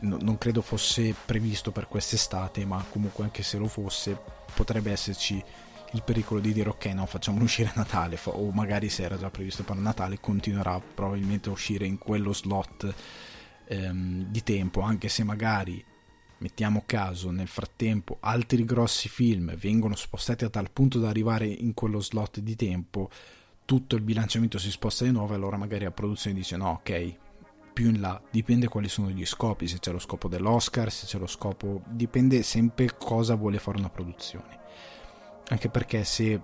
no, 0.00 0.18
non 0.20 0.38
credo 0.38 0.62
fosse 0.62 1.14
previsto 1.24 1.72
per 1.72 1.88
quest'estate, 1.88 2.64
ma 2.64 2.84
comunque 2.88 3.24
anche 3.24 3.42
se 3.42 3.58
lo 3.58 3.66
fosse 3.66 4.16
potrebbe 4.54 4.92
esserci 4.92 5.42
il 5.92 6.02
pericolo 6.04 6.38
di 6.38 6.52
dire 6.52 6.68
ok 6.68 6.84
no 6.86 7.04
facciamolo 7.04 7.44
uscire 7.44 7.70
a 7.70 7.72
Natale 7.74 8.16
o 8.24 8.50
magari 8.52 8.88
se 8.88 9.02
era 9.02 9.18
già 9.18 9.28
previsto 9.28 9.64
per 9.64 9.74
Natale 9.74 10.20
continuerà 10.20 10.80
probabilmente 10.80 11.48
a 11.48 11.52
uscire 11.52 11.84
in 11.84 11.98
quello 11.98 12.32
slot 12.32 12.94
ehm, 13.70 14.24
di 14.24 14.42
tempo 14.42 14.80
anche 14.80 15.08
se 15.08 15.22
magari 15.22 15.84
mettiamo 16.38 16.82
caso 16.86 17.30
nel 17.30 17.46
frattempo 17.46 18.16
altri 18.20 18.64
grossi 18.64 19.08
film 19.08 19.54
vengono 19.56 19.94
spostati 19.94 20.44
a 20.44 20.50
tal 20.50 20.70
punto 20.70 20.98
da 20.98 21.08
arrivare 21.08 21.46
in 21.46 21.72
quello 21.74 22.00
slot 22.00 22.40
di 22.40 22.56
tempo 22.56 23.08
tutto 23.64 23.94
il 23.94 24.02
bilanciamento 24.02 24.58
si 24.58 24.70
sposta 24.70 25.04
di 25.04 25.12
nuovo 25.12 25.34
allora 25.34 25.56
magari 25.56 25.84
la 25.84 25.92
produzione 25.92 26.36
dice 26.36 26.56
no 26.56 26.70
ok 26.70 27.18
più 27.72 27.88
in 27.88 28.00
là, 28.00 28.20
dipende 28.30 28.68
quali 28.68 28.88
sono 28.88 29.08
gli 29.10 29.24
scopi, 29.24 29.66
se 29.66 29.78
c'è 29.78 29.92
lo 29.92 30.00
scopo 30.00 30.28
dell'Oscar, 30.28 30.90
se 30.90 31.06
c'è 31.06 31.18
lo 31.18 31.26
scopo, 31.26 31.82
dipende 31.86 32.42
sempre 32.42 32.94
cosa 32.98 33.36
vuole 33.36 33.58
fare 33.58 33.78
una 33.78 33.88
produzione. 33.88 34.58
Anche 35.48 35.70
perché 35.70 36.04
se 36.04 36.38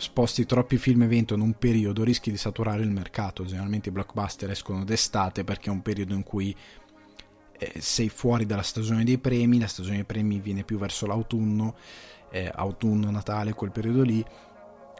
sposti 0.00 0.46
troppi 0.46 0.78
film 0.78 1.02
evento 1.02 1.34
in 1.34 1.40
un 1.40 1.54
periodo 1.54 2.04
rischi 2.04 2.30
di 2.30 2.36
saturare 2.36 2.82
il 2.82 2.90
mercato, 2.90 3.44
generalmente 3.44 3.88
i 3.88 3.92
blockbuster 3.92 4.48
escono 4.48 4.84
d'estate 4.84 5.42
perché 5.42 5.70
è 5.70 5.72
un 5.72 5.82
periodo 5.82 6.14
in 6.14 6.22
cui 6.22 6.54
eh, 7.58 7.80
sei 7.80 8.08
fuori 8.08 8.46
dalla 8.46 8.62
stagione 8.62 9.02
dei 9.02 9.18
premi, 9.18 9.58
la 9.58 9.66
stagione 9.66 9.96
dei 9.96 10.04
premi 10.04 10.38
viene 10.38 10.62
più 10.62 10.78
verso 10.78 11.06
l'autunno, 11.06 11.74
eh, 12.30 12.48
autunno, 12.54 13.10
Natale, 13.10 13.54
quel 13.54 13.72
periodo 13.72 14.02
lì 14.02 14.24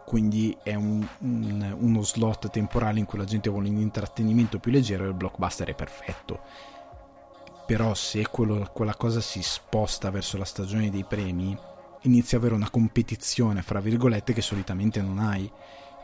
quindi 0.04 0.56
è 0.62 0.74
un, 0.74 1.06
un, 1.18 1.76
uno 1.78 2.02
slot 2.02 2.48
temporale 2.48 2.98
in 2.98 3.04
cui 3.04 3.18
la 3.18 3.26
gente 3.26 3.50
vuole 3.50 3.68
un 3.68 3.76
intrattenimento 3.76 4.58
più 4.58 4.72
leggero 4.72 5.04
e 5.04 5.08
il 5.08 5.14
blockbuster 5.14 5.68
è 5.68 5.74
perfetto. 5.74 6.40
Però 7.66 7.92
se 7.92 8.26
quello, 8.28 8.70
quella 8.72 8.94
cosa 8.94 9.20
si 9.20 9.42
sposta 9.42 10.10
verso 10.10 10.38
la 10.38 10.46
stagione 10.46 10.88
dei 10.88 11.04
premi, 11.04 11.54
inizia 12.02 12.38
ad 12.38 12.44
avere 12.44 12.58
una 12.58 12.70
competizione, 12.70 13.62
fra 13.62 13.80
virgolette, 13.80 14.32
che 14.32 14.42
solitamente 14.42 15.00
non 15.00 15.18
hai 15.18 15.50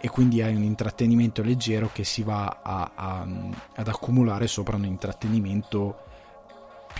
e 0.00 0.10
quindi 0.10 0.42
hai 0.42 0.54
un 0.54 0.62
intrattenimento 0.62 1.42
leggero 1.42 1.90
che 1.90 2.04
si 2.04 2.22
va 2.22 2.60
a, 2.62 2.92
a, 2.94 3.26
ad 3.76 3.88
accumulare 3.88 4.46
sopra 4.46 4.76
un 4.76 4.84
intrattenimento 4.84 6.02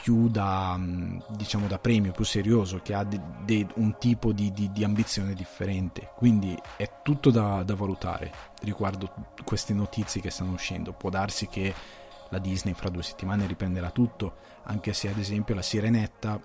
più 0.01 0.29
da, 0.29 0.79
diciamo, 1.29 1.67
da 1.67 1.79
premio, 1.79 2.13
più 2.13 2.25
serioso, 2.25 2.81
che 2.83 2.95
ha 2.95 3.05
de, 3.05 3.21
de, 3.45 3.67
un 3.75 3.97
tipo 3.99 4.33
di, 4.33 4.53
di, 4.53 4.71
di, 4.73 4.85
ambizione 4.85 5.35
differente. 5.35 6.11
Quindi 6.17 6.59
è 6.77 6.91
tutto 7.03 7.31
da, 7.31 7.63
da, 7.63 7.75
valutare 7.75 8.33
riguardo 8.63 9.13
queste 9.45 9.73
notizie 9.73 10.21
che 10.21 10.31
stanno 10.31 10.53
uscendo. 10.53 10.93
Può 10.93 11.11
darsi 11.11 11.47
che 11.47 11.75
la 12.31 12.39
Disney 12.39 12.75
fra 12.75 12.89
due 12.89 13.03
settimane 13.03 13.47
riprenderà 13.47 13.91
tutto, 13.91 14.37
anche 14.65 14.93
se 14.93 15.09
ad 15.09 15.19
esempio 15.19 15.55
la 15.55 15.63
Sirenetta 15.63 16.41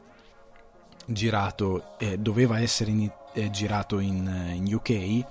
girato, 1.12 1.98
eh, 1.98 2.18
doveva 2.18 2.60
essere 2.60 2.92
in, 2.92 3.12
eh, 3.34 3.50
girato 3.50 4.00
in, 4.00 4.28
eh, 4.28 4.54
in 4.54 4.74
UK 4.74 5.26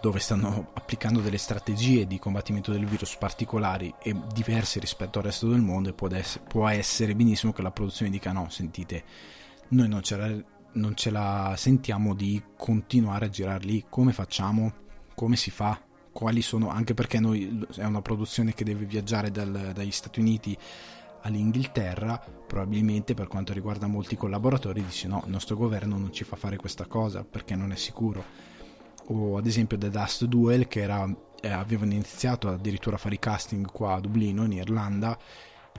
dove 0.00 0.18
stanno 0.18 0.70
applicando 0.74 1.20
delle 1.20 1.38
strategie 1.38 2.06
di 2.06 2.18
combattimento 2.18 2.72
del 2.72 2.84
virus 2.84 3.16
particolari 3.16 3.94
e 4.02 4.14
diverse 4.32 4.80
rispetto 4.80 5.18
al 5.18 5.26
resto 5.26 5.48
del 5.48 5.60
mondo 5.60 5.90
e 5.90 5.92
può, 5.92 6.08
essere, 6.12 6.44
può 6.46 6.68
essere 6.68 7.14
benissimo 7.14 7.52
che 7.52 7.62
la 7.62 7.70
produzione 7.70 8.10
dica 8.10 8.32
no, 8.32 8.48
sentite, 8.50 9.04
noi 9.68 9.88
non 9.88 10.02
ce, 10.02 10.16
la, 10.16 10.44
non 10.72 10.96
ce 10.96 11.10
la 11.10 11.54
sentiamo 11.56 12.14
di 12.14 12.42
continuare 12.56 13.26
a 13.26 13.30
girare 13.30 13.64
lì, 13.64 13.84
come 13.88 14.12
facciamo, 14.12 14.72
come 15.14 15.36
si 15.36 15.50
fa, 15.50 15.80
quali 16.10 16.42
sono, 16.42 16.68
anche 16.68 16.94
perché 16.94 17.20
noi 17.20 17.64
è 17.76 17.84
una 17.84 18.02
produzione 18.02 18.52
che 18.54 18.64
deve 18.64 18.84
viaggiare 18.84 19.30
dal, 19.30 19.70
dagli 19.72 19.90
Stati 19.92 20.18
Uniti 20.18 20.56
all'Inghilterra, 21.22 22.18
probabilmente 22.46 23.14
per 23.14 23.28
quanto 23.28 23.52
riguarda 23.52 23.86
molti 23.86 24.16
collaboratori 24.16 24.84
dice 24.84 25.08
no, 25.08 25.22
il 25.24 25.30
nostro 25.30 25.56
governo 25.56 25.96
non 25.96 26.12
ci 26.12 26.24
fa 26.24 26.36
fare 26.36 26.56
questa 26.56 26.86
cosa 26.86 27.24
perché 27.24 27.54
non 27.54 27.72
è 27.72 27.76
sicuro. 27.76 28.24
O 29.06 29.36
ad 29.36 29.46
esempio 29.46 29.78
The 29.78 29.90
Dust 29.90 30.24
Duel 30.24 30.68
che 30.68 30.82
era, 30.82 31.08
eh, 31.40 31.48
avevano 31.48 31.92
iniziato 31.92 32.48
addirittura 32.48 32.96
a 32.96 32.98
fare 32.98 33.16
i 33.16 33.18
casting 33.18 33.70
qua 33.70 33.94
a 33.94 34.00
Dublino 34.00 34.44
in 34.44 34.52
Irlanda 34.52 35.18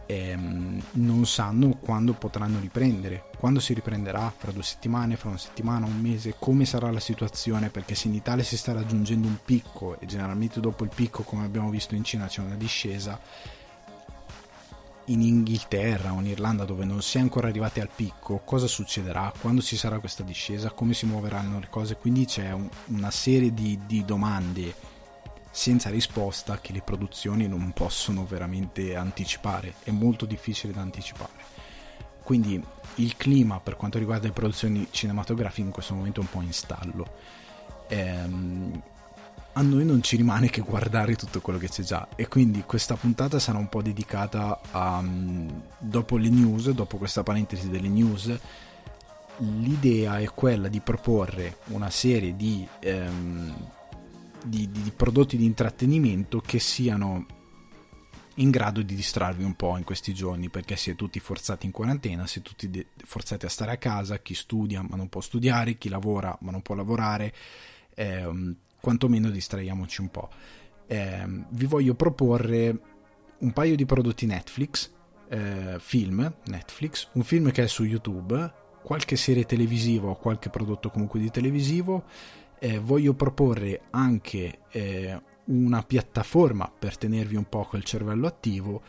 ehm, 0.06 0.82
non 0.94 1.26
sanno 1.26 1.78
quando 1.80 2.14
potranno 2.14 2.60
riprendere, 2.60 3.30
quando 3.38 3.60
si 3.60 3.74
riprenderà, 3.74 4.34
fra 4.36 4.52
due 4.52 4.64
settimane, 4.64 5.16
fra 5.16 5.30
una 5.30 5.38
settimana, 5.38 5.86
un 5.86 6.00
mese, 6.00 6.36
come 6.38 6.66
sarà 6.66 6.92
la 6.92 7.00
situazione, 7.00 7.70
perché 7.70 7.96
se 7.96 8.08
in 8.08 8.16
Italia 8.16 8.44
si 8.44 8.58
sta 8.58 8.74
raggiungendo 8.74 9.28
un 9.28 9.38
picco 9.44 10.00
e 10.00 10.06
generalmente 10.06 10.60
dopo 10.60 10.84
il 10.84 10.92
picco, 10.94 11.24
come 11.24 11.46
abbiamo 11.46 11.70
visto 11.70 11.96
in 11.96 12.04
Cina, 12.04 12.28
c'è 12.28 12.42
una 12.42 12.56
discesa, 12.56 13.20
in 15.06 15.22
Inghilterra 15.22 16.14
o 16.14 16.20
in 16.20 16.28
Irlanda 16.28 16.66
dove 16.66 16.86
non 16.86 17.02
si 17.02 17.18
è 17.18 17.22
ancora 17.22 17.48
arrivati 17.48 17.80
al 17.80 17.90
picco, 17.94 18.42
cosa 18.46 18.68
succederà, 18.68 19.32
quando 19.40 19.62
ci 19.62 19.76
sarà 19.76 20.00
questa 20.00 20.24
discesa, 20.24 20.72
come 20.72 20.94
si 20.94 21.06
muoveranno 21.06 21.60
le 21.60 21.68
cose, 21.70 21.98
quindi 21.98 22.26
c'è 22.26 22.52
un, 22.52 22.70
una 22.88 23.12
serie 23.12 23.54
di, 23.54 23.80
di, 23.86 24.06
domande 24.06 24.74
senza 25.52 25.90
risposta 25.90 26.60
che 26.60 26.74
le 26.74 26.82
produzioni 26.82 27.48
non 27.48 27.72
possono 27.74 28.26
veramente 28.26 28.96
anticipare, 28.96 29.76
è 29.84 29.92
molto 29.92 30.26
difficile 30.26 30.74
da 30.74 30.82
anticipare. 30.82 31.52
Quindi 32.24 32.64
il 32.96 33.18
clima 33.18 33.60
per 33.60 33.76
quanto 33.76 33.98
riguarda 33.98 34.28
le 34.28 34.34
produzioni 34.34 34.88
cinematografiche 34.90 35.68
in 35.68 35.72
questo 35.72 35.94
momento 35.94 36.22
è 36.22 36.24
un 36.24 36.30
po' 36.30 36.42
in 36.42 36.54
stallo. 36.54 37.16
Ehm, 37.90 38.82
a 39.54 39.62
noi 39.62 39.86
non 39.86 40.02
ci 40.02 40.16
rimane 40.16 40.50
che 40.50 40.62
guardare 40.62 41.16
tutto 41.16 41.40
quello 41.42 41.60
che 41.60 41.70
c'è 41.70 41.84
già. 41.84 42.08
E 42.16 42.28
quindi 42.28 42.64
questa 42.64 42.96
puntata 42.96 43.40
sarà 43.40 43.58
un 43.58 43.70
po' 43.70 43.82
dedicata 43.82 44.60
a 44.72 44.98
um, 44.98 45.64
dopo 45.78 46.18
le 46.18 46.30
news, 46.30 46.70
dopo 46.72 46.98
questa 46.98 47.24
parentesi 47.24 47.70
delle 47.70 47.90
news 47.90 48.40
l'idea 49.38 50.20
è 50.20 50.26
quella 50.26 50.68
di 50.68 50.80
proporre 50.80 51.58
una 51.68 51.90
serie 51.90 52.36
di, 52.36 52.68
um, 52.86 53.70
di, 54.44 54.70
di, 54.70 54.82
di 54.82 54.92
prodotti 54.92 55.38
di 55.38 55.46
intrattenimento 55.46 56.40
che 56.40 56.60
siano 56.60 57.26
in 58.38 58.50
grado 58.50 58.82
di 58.82 58.96
distrarvi 58.96 59.44
un 59.44 59.56
po' 59.56 59.78
in 59.78 59.84
questi 59.84 60.14
giorni 60.14 60.50
perché 60.50 60.76
si 60.76 60.90
è 60.90 60.96
tutti 60.96 61.20
forzati 61.20 61.66
in 61.66 61.72
quarantena, 61.72 62.26
si 62.26 62.40
è 62.40 62.42
tutti 62.42 62.70
de- 62.70 62.88
forzati 63.04 63.46
a 63.46 63.50
stare 63.50 63.72
a 63.72 63.78
casa, 63.78 64.20
chi 64.20 64.34
studia 64.34 64.82
ma 64.82 64.96
non 64.96 65.10
può 65.10 65.22
studiare, 65.22 65.78
chi 65.78 65.90
lavora 65.90 66.36
ma 66.42 66.52
non 66.52 66.62
può 66.62 66.76
lavorare, 66.76 67.34
eh, 67.96 68.56
quantomeno 68.84 69.30
distraiamoci 69.30 70.02
un 70.02 70.10
po'. 70.10 70.30
Eh, 70.88 71.26
vi 71.52 71.66
voglio 71.68 71.96
proporre 71.96 72.78
un 73.38 73.54
paio 73.54 73.78
di 73.78 73.86
prodotti 73.86 74.26
Netflix, 74.26 74.92
eh, 75.30 75.78
film 75.80 76.36
Netflix, 76.48 77.08
un 77.14 77.24
film 77.24 77.50
che 77.52 77.64
è 77.64 77.68
su 77.68 77.86
YouTube, 77.86 78.52
qualche 78.84 79.16
serie 79.16 79.46
televisiva 79.46 80.10
o 80.10 80.16
qualche 80.16 80.50
prodotto 80.50 80.90
comunque 80.90 81.22
di 81.22 81.32
televisivo. 81.32 82.04
Eh, 82.60 82.78
voglio 82.80 83.14
proporre 83.14 83.84
anche 83.92 84.60
eh, 84.72 85.22
una 85.46 85.82
piattaforma 85.84 86.70
per 86.78 86.98
tenervi 86.98 87.38
un 87.38 87.48
po' 87.48 87.64
col 87.64 87.86
cervello 87.86 88.28
attivo 88.28 88.82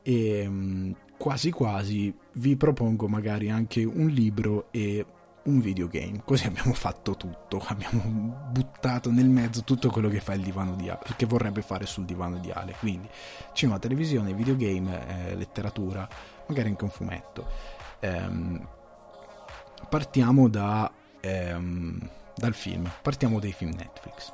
e 0.00 0.48
mm, 0.48 0.92
quasi 1.18 1.50
quasi 1.50 2.14
vi 2.36 2.56
propongo 2.56 3.08
magari 3.08 3.50
anche 3.50 3.84
un 3.84 4.08
libro 4.08 4.68
e 4.70 5.04
un 5.44 5.60
videogame. 5.60 6.22
Così 6.24 6.46
abbiamo 6.46 6.72
fatto 6.72 7.16
tutto, 7.16 7.62
abbiamo 7.66 8.02
buttato 8.50 9.10
nel 9.10 9.28
mezzo 9.28 9.64
tutto 9.64 9.90
quello 9.90 10.08
che 10.08 10.20
fa 10.20 10.34
il 10.34 10.42
divano 10.42 10.74
di 10.74 10.88
Ale, 10.88 11.00
che 11.16 11.26
vorrebbe 11.26 11.62
fare 11.62 11.86
sul 11.86 12.04
divano 12.04 12.38
di 12.38 12.50
Ale. 12.50 12.74
Quindi 12.78 13.08
cinema, 13.52 13.78
televisione, 13.78 14.34
videogame, 14.34 15.28
eh, 15.28 15.34
letteratura, 15.34 16.08
magari 16.46 16.68
anche 16.68 16.84
un 16.84 16.90
fumetto. 16.90 17.46
Ehm, 18.00 18.66
partiamo 19.88 20.48
da, 20.48 20.90
ehm, 21.20 22.10
dal 22.34 22.54
film, 22.54 22.90
partiamo 23.02 23.40
dai 23.40 23.52
film 23.52 23.72
Netflix. 23.76 24.32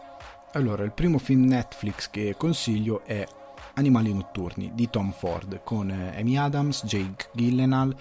Allora, 0.52 0.83
il 0.83 0.93
primo 0.93 1.19
film 1.19 1.45
Netflix 1.45 2.11
che 2.11 2.35
consiglio 2.37 3.05
è 3.05 3.26
Animali 3.75 4.12
notturni 4.12 4.73
di 4.75 4.90
Tom 4.90 5.12
Ford 5.12 5.62
con 5.62 5.90
eh, 5.90 6.19
Amy 6.19 6.37
Adams, 6.37 6.85
Jake 6.85 7.29
Gyllenhaal, 7.33 7.95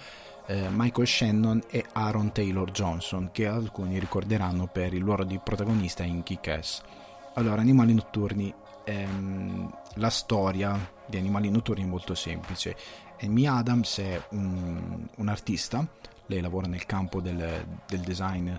eh, 0.50 0.66
Michael 0.68 1.06
Shannon 1.06 1.62
e 1.70 1.84
Aaron 1.92 2.32
Taylor 2.32 2.72
Johnson, 2.72 3.30
che 3.30 3.46
alcuni 3.46 4.00
ricorderanno 4.00 4.66
per 4.66 4.92
il 4.92 5.24
di 5.24 5.38
protagonista 5.38 6.02
in 6.02 6.24
Kick-Ass. 6.24 6.82
Allora, 7.34 7.60
Animali 7.60 7.94
notturni, 7.94 8.52
ehm, 8.82 9.72
la 9.94 10.10
storia 10.10 10.76
di 11.06 11.16
Animali 11.16 11.50
notturni 11.50 11.84
è 11.84 11.86
molto 11.86 12.16
semplice. 12.16 12.76
Amy 13.22 13.46
Adams 13.46 13.98
è 13.98 14.20
un, 14.30 15.06
un 15.14 15.28
artista, 15.28 15.86
lei 16.26 16.40
lavora 16.40 16.66
nel 16.66 16.84
campo 16.84 17.20
del, 17.20 17.64
del 17.86 18.00
design 18.00 18.50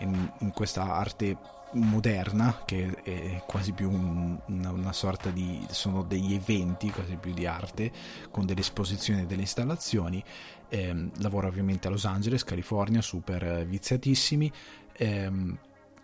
in, 0.00 0.30
in 0.38 0.50
questa 0.50 0.94
arte 0.94 1.36
moderna 1.72 2.62
che 2.64 2.94
è 3.02 3.42
quasi 3.44 3.72
più 3.72 3.90
un, 3.90 4.38
una, 4.46 4.70
una, 4.70 4.92
sorta 4.92 5.30
di 5.30 5.66
sono 5.70 6.02
degli 6.02 6.34
eventi 6.34 6.90
quasi 6.90 7.16
più 7.16 7.32
di 7.34 7.44
arte 7.44 7.92
con 8.30 8.46
delle 8.46 8.60
esposizioni 8.60 9.22
e 9.22 9.26
delle 9.26 9.42
installazioni 9.42 10.22
eh, 10.68 11.08
lavora 11.18 11.46
ovviamente 11.46 11.88
a 11.88 11.90
Los 11.90 12.04
Angeles 12.04 12.44
California 12.44 13.00
super 13.00 13.64
viziatissimi 13.66 14.50
ehm, 14.96 15.58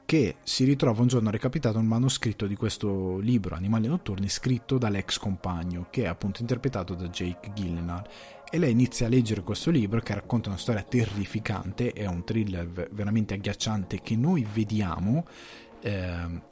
che 0.04 0.37
si 0.42 0.64
ritrova 0.64 1.00
un 1.00 1.07
giorno 1.07 1.31
recapitato 1.31 1.78
un 1.78 1.87
manoscritto 1.87 2.47
di 2.47 2.54
questo 2.54 3.19
libro 3.19 3.54
Animali 3.54 3.87
notturni 3.87 4.28
scritto 4.28 4.76
dall'ex 4.76 5.19
compagno 5.19 5.87
che 5.90 6.02
è 6.02 6.07
appunto 6.07 6.40
interpretato 6.40 6.95
da 6.95 7.09
Jake 7.09 7.52
Gyllenhaal. 7.54 8.07
E 8.50 8.59
lei 8.59 8.73
inizia 8.73 9.07
a 9.07 9.09
leggere 9.09 9.42
questo 9.42 9.71
libro 9.71 10.00
che 10.00 10.12
racconta 10.12 10.50
una 10.50 10.59
storia 10.59 10.83
terrificante, 10.83 11.92
è 11.92 12.04
un 12.04 12.23
thriller 12.23 12.90
veramente 12.92 13.33
agghiacciante 13.33 14.02
che 14.02 14.14
noi 14.14 14.47
vediamo 14.52 15.25
eh, 15.81 16.42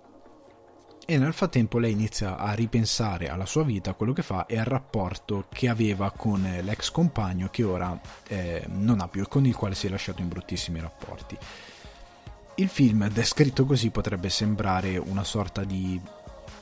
e 1.11 1.19
nel 1.19 1.33
frattempo 1.33 1.81
lei 1.81 1.91
inizia 1.91 2.37
a 2.37 2.53
ripensare 2.53 3.31
alla 3.31 3.45
sua 3.45 3.65
vita, 3.65 3.91
a 3.91 3.95
quello 3.95 4.13
che 4.13 4.23
fa 4.23 4.47
e 4.47 4.57
al 4.57 4.65
rapporto 4.65 5.47
che 5.53 5.69
aveva 5.69 6.13
con 6.13 6.41
l'ex 6.63 6.93
compagno 6.93 7.49
che 7.51 7.65
ora 7.65 8.01
eh, 8.29 8.65
non 8.69 9.01
ha 9.01 9.09
più 9.09 9.23
e 9.23 9.27
con 9.27 9.45
il 9.45 9.57
quale 9.57 9.75
si 9.75 9.89
è 9.89 9.91
lasciato 9.91 10.23
in 10.23 10.29
bruttissimi 10.29 10.79
rapporti. 10.79 11.37
Il 12.55 12.69
film 12.69 13.09
descritto 13.09 13.67
così 13.67 13.91
potrebbe 13.91 14.29
sembrare 14.29 14.99
una 14.99 15.25
sorta 15.25 15.65
di 15.65 16.01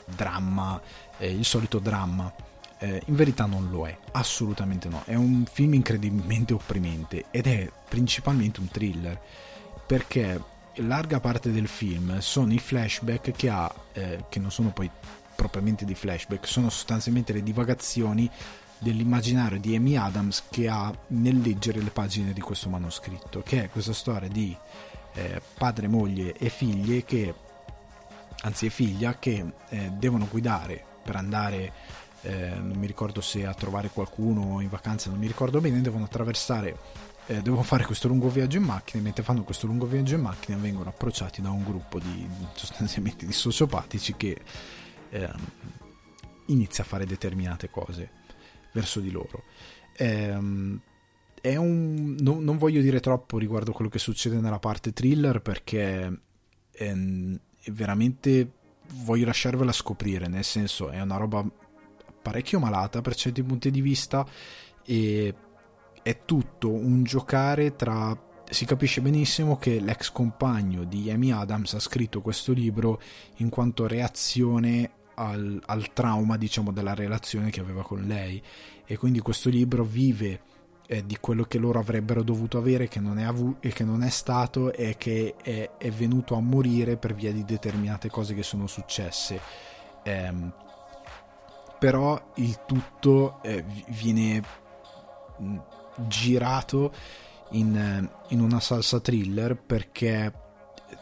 dramma, 0.06 0.80
eh, 1.18 1.30
il 1.30 1.44
solito 1.44 1.78
dramma 1.78 2.32
eh, 2.78 3.02
in 3.04 3.16
verità 3.16 3.44
non 3.44 3.68
lo 3.70 3.87
è, 3.87 3.94
assolutamente 4.12 4.88
no. 4.88 5.02
È 5.04 5.14
un 5.14 5.44
film 5.44 5.74
incredibilmente 5.74 6.54
opprimente 6.54 7.26
ed 7.30 7.48
è 7.48 7.70
principalmente 7.87 8.61
un 8.61 8.68
thriller 8.68 9.20
perché 9.87 10.42
larga 10.80 11.20
parte 11.20 11.50
del 11.50 11.68
film 11.68 12.18
sono 12.18 12.52
i 12.52 12.58
flashback 12.58 13.32
che 13.32 13.48
ha, 13.48 13.72
eh, 13.92 14.24
che 14.28 14.38
non 14.38 14.50
sono 14.50 14.70
poi 14.70 14.90
propriamente 15.34 15.84
di 15.84 15.94
flashback, 15.94 16.46
sono 16.46 16.68
sostanzialmente 16.68 17.32
le 17.32 17.42
divagazioni 17.42 18.30
dell'immaginario 18.78 19.58
di 19.58 19.74
Amy 19.74 19.96
Adams 19.96 20.44
che 20.50 20.68
ha 20.68 20.92
nel 21.08 21.40
leggere 21.40 21.80
le 21.80 21.90
pagine 21.90 22.32
di 22.32 22.40
questo 22.40 22.68
manoscritto, 22.68 23.42
che 23.42 23.64
è 23.64 23.70
questa 23.70 23.92
storia 23.92 24.28
di 24.28 24.56
eh, 25.14 25.40
padre, 25.56 25.88
moglie 25.88 26.36
e 26.36 26.48
figlie 26.48 27.04
che, 27.04 27.34
anzi 28.42 28.70
figlia, 28.70 29.18
che 29.18 29.52
eh, 29.68 29.90
devono 29.92 30.26
guidare 30.30 30.84
per 31.02 31.16
andare 31.16 31.72
eh, 32.22 32.54
non 32.56 32.76
mi 32.76 32.86
ricordo 32.86 33.20
se 33.20 33.46
a 33.46 33.54
trovare 33.54 33.90
qualcuno 33.90 34.60
in 34.60 34.68
vacanza, 34.68 35.08
non 35.08 35.18
mi 35.18 35.26
ricordo 35.26 35.60
bene, 35.60 35.80
devono 35.80 36.04
attraversare, 36.04 36.76
eh, 37.28 37.42
devono 37.42 37.62
fare 37.62 37.84
questo 37.84 38.08
lungo 38.08 38.30
viaggio 38.30 38.56
in 38.56 38.62
macchina, 38.62 39.02
mentre 39.02 39.22
fanno 39.22 39.44
questo 39.44 39.66
lungo 39.66 39.84
viaggio 39.84 40.14
in 40.14 40.22
macchina 40.22 40.56
vengono 40.56 40.88
approcciati 40.88 41.42
da 41.42 41.50
un 41.50 41.62
gruppo 41.62 41.98
di 41.98 42.26
sostanzialmente 42.54 43.26
di 43.26 43.32
sociopatici 43.32 44.14
che 44.16 44.40
eh, 45.10 45.30
inizia 46.46 46.84
a 46.84 46.86
fare 46.86 47.04
determinate 47.04 47.68
cose 47.68 48.10
verso 48.72 49.00
di 49.00 49.10
loro. 49.10 49.42
Ehm, 49.98 50.80
è 51.42 51.54
un, 51.56 52.16
no, 52.18 52.40
non 52.40 52.56
voglio 52.56 52.80
dire 52.80 52.98
troppo 52.98 53.36
riguardo 53.36 53.72
quello 53.72 53.90
che 53.90 53.98
succede 53.98 54.40
nella 54.40 54.58
parte 54.58 54.94
thriller 54.94 55.42
perché 55.42 56.18
è, 56.70 56.90
è 56.90 57.70
veramente 57.70 58.52
voglio 59.04 59.26
lasciarvela 59.26 59.72
scoprire, 59.72 60.28
nel 60.28 60.44
senso 60.44 60.88
è 60.88 60.98
una 61.02 61.18
roba 61.18 61.46
parecchio 62.22 62.58
malata 62.58 63.02
per 63.02 63.14
certi 63.14 63.42
punti 63.42 63.70
di 63.70 63.82
vista 63.82 64.26
e 64.82 65.34
è 66.02 66.24
tutto 66.24 66.70
un 66.70 67.02
giocare 67.04 67.76
tra 67.76 68.16
si 68.50 68.64
capisce 68.64 69.02
benissimo 69.02 69.58
che 69.58 69.78
l'ex 69.78 70.11
compagno 70.11 70.84
di 70.84 71.11
Amy 71.11 71.30
Adams 71.30 71.74
ha 71.74 71.80
scritto 71.80 72.22
questo 72.22 72.52
libro 72.52 73.00
in 73.37 73.50
quanto 73.50 73.87
reazione 73.87 74.90
al, 75.14 75.61
al, 75.66 75.92
trauma 75.92 76.37
diciamo 76.37 76.72
della 76.72 76.94
relazione 76.94 77.50
che 77.50 77.61
aveva 77.61 77.82
con 77.82 78.02
lei. 78.02 78.42
E 78.87 78.96
quindi 78.96 79.20
questo 79.20 79.50
libro 79.50 79.84
vive 79.84 80.40
eh, 80.87 81.04
di 81.04 81.18
quello 81.20 81.44
che 81.44 81.58
loro 81.58 81.78
avrebbero 81.78 82.22
dovuto 82.22 82.56
avere 82.56 82.88
che 82.88 83.00
non 83.00 83.18
è, 83.18 83.24
avu- 83.24 83.56
e 83.61 83.70
che 83.70 83.84
non 83.84 84.02
è 84.02 84.08
stato 84.08 84.72
e 84.72 84.96
che 84.96 85.34
è, 85.42 85.72
è, 85.76 85.90
venuto 85.90 86.34
a 86.34 86.40
morire 86.40 86.96
per 86.96 87.14
via 87.14 87.32
di 87.32 87.44
determinate 87.44 88.08
cose 88.08 88.34
che 88.34 88.42
sono 88.42 88.66
successe. 88.66 89.40
Eh, 90.02 90.32
però 91.78 92.32
il 92.37 92.64
tutto 92.64 93.42
eh, 93.42 93.62
viene 93.88 94.42
girato 96.06 96.92
in, 97.50 97.76
eh, 97.76 98.08
in, 98.28 98.40
una 98.40 98.61
salsa 98.61 99.00
thriller 99.00 99.56
perché 99.56 100.32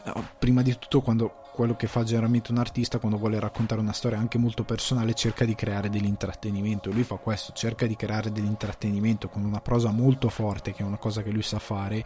no, 0.05 0.29
prima 0.37 0.61
di 0.61 0.77
tutto 0.77 1.01
quando 1.01 1.41
quello 1.57 1.75
che 1.75 1.87
fa 1.87 2.03
generalmente 2.03 2.51
un 2.51 2.59
artista 2.59 2.99
quando 2.99 3.17
vuole 3.17 3.39
raccontare 3.39 3.81
una 3.81 3.91
storia 3.91 4.19
anche 4.19 4.37
molto 4.37 4.63
personale 4.63 5.15
cerca 5.15 5.43
di 5.43 5.55
creare 5.55 5.89
dell'intrattenimento. 5.89 6.91
Lui 6.91 7.03
fa 7.03 7.15
questo, 7.15 7.51
cerca 7.53 7.87
di 7.87 7.95
creare 7.95 8.31
dell'intrattenimento 8.31 9.27
con 9.27 9.43
una 9.43 9.59
prosa 9.59 9.89
molto 9.89 10.29
forte 10.29 10.71
che 10.71 10.83
è 10.83 10.85
una 10.85 10.97
cosa 10.97 11.23
che 11.23 11.31
lui 11.31 11.41
sa 11.41 11.57
fare 11.57 12.05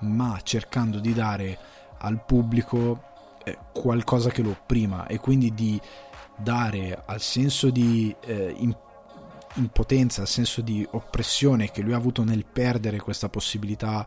ma 0.00 0.38
cercando 0.42 0.98
di 0.98 1.12
dare 1.12 1.58
al 1.98 2.24
pubblico 2.24 3.02
eh, 3.44 3.56
qualcosa 3.72 4.30
che 4.30 4.42
lo 4.42 4.50
opprima 4.50 5.06
e 5.06 5.18
quindi 5.18 5.54
di 5.54 5.80
dare 6.36 7.02
al 7.04 7.20
senso 7.20 7.70
di 7.70 8.14
eh, 8.24 8.54
impotenza, 9.54 10.22
al 10.22 10.28
senso 10.28 10.60
di 10.60 10.86
oppressione 10.90 11.70
che 11.70 11.82
lui 11.82 11.92
ha 11.92 11.96
avuto 11.96 12.24
nel 12.24 12.44
perdere 12.44 13.00
questa 13.00 13.28
possibilità 13.28 14.06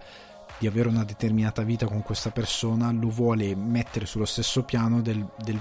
di 0.58 0.67
avere 0.67 0.89
una 0.89 1.04
determinata 1.04 1.63
vita 1.63 1.88
con 1.88 2.01
questa 2.04 2.30
persona, 2.30 2.91
lo 2.91 3.10
vuole 3.10 3.56
mettere 3.56 4.06
sullo 4.06 4.25
stesso 4.25 4.63
piano 4.63 5.01
del, 5.01 5.27
del, 5.43 5.60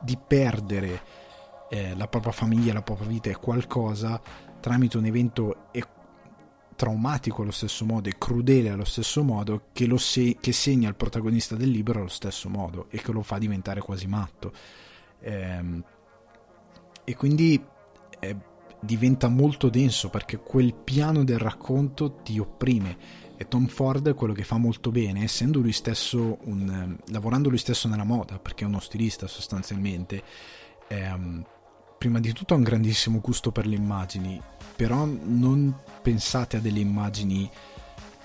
di 0.00 0.18
perdere 0.26 1.00
eh, 1.70 1.94
la 1.96 2.08
propria 2.08 2.32
famiglia, 2.32 2.72
la 2.72 2.82
propria 2.82 3.08
vita 3.08 3.30
e 3.30 3.36
qualcosa 3.36 4.20
tramite 4.60 4.96
un 4.96 5.04
evento 5.04 5.68
e- 5.70 5.94
traumatico 6.76 7.42
allo 7.42 7.52
stesso 7.52 7.84
modo 7.84 8.08
e 8.08 8.18
crudele 8.18 8.68
allo 8.68 8.84
stesso 8.84 9.22
modo 9.22 9.68
che, 9.72 9.86
lo 9.86 9.96
se- 9.96 10.36
che 10.40 10.52
segna 10.52 10.88
il 10.88 10.94
protagonista 10.94 11.56
del 11.56 11.70
libro 11.70 12.00
allo 12.00 12.08
stesso 12.08 12.48
modo 12.48 12.86
e 12.90 13.00
che 13.00 13.12
lo 13.12 13.22
fa 13.22 13.38
diventare 13.38 13.80
quasi 13.80 14.06
matto. 14.06 14.52
Ehm, 15.20 15.82
e 17.04 17.14
quindi 17.14 17.64
eh, 18.18 18.36
diventa 18.80 19.28
molto 19.28 19.68
denso 19.68 20.08
perché 20.10 20.38
quel 20.38 20.74
piano 20.74 21.24
del 21.24 21.38
racconto 21.38 22.16
ti 22.22 22.38
opprime. 22.38 23.24
E 23.38 23.48
Tom 23.48 23.66
Ford 23.66 24.14
quello 24.14 24.32
che 24.32 24.44
fa 24.44 24.56
molto 24.56 24.90
bene 24.90 25.24
essendo 25.24 25.60
lui 25.60 25.72
stesso 25.72 26.38
un, 26.44 26.96
lavorando 27.08 27.50
lui 27.50 27.58
stesso 27.58 27.86
nella 27.86 28.02
moda 28.02 28.38
perché 28.38 28.64
è 28.64 28.66
uno 28.66 28.80
stilista 28.80 29.26
sostanzialmente 29.26 30.22
ehm, 30.88 31.44
prima 31.98 32.20
di 32.20 32.32
tutto 32.32 32.54
ha 32.54 32.56
un 32.56 32.62
grandissimo 32.62 33.20
gusto 33.20 33.50
per 33.50 33.66
le 33.66 33.74
immagini, 33.74 34.40
però 34.76 35.04
non 35.04 35.74
pensate 36.02 36.56
a 36.56 36.60
delle 36.60 36.80
immagini 36.80 37.50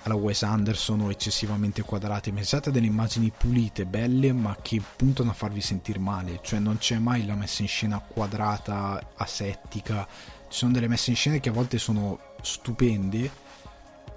alla 0.04 0.14
Wes 0.14 0.42
Anderson 0.42 1.00
o 1.00 1.10
eccessivamente 1.10 1.82
quadrate, 1.82 2.32
pensate 2.32 2.68
a 2.68 2.72
delle 2.72 2.86
immagini 2.86 3.32
pulite, 3.36 3.86
belle, 3.86 4.32
ma 4.32 4.56
che 4.60 4.82
puntano 4.96 5.30
a 5.30 5.34
farvi 5.34 5.60
sentire 5.60 5.98
male, 5.98 6.40
cioè 6.42 6.58
non 6.58 6.78
c'è 6.78 6.98
mai 6.98 7.24
la 7.24 7.34
messa 7.34 7.62
in 7.62 7.68
scena 7.68 8.00
quadrata, 8.00 9.12
asettica, 9.16 10.06
ci 10.52 10.58
sono 10.58 10.72
delle 10.72 10.86
messe 10.86 11.08
in 11.08 11.16
scena 11.16 11.38
che 11.38 11.48
a 11.48 11.52
volte 11.52 11.78
sono 11.78 12.18
stupende, 12.42 13.30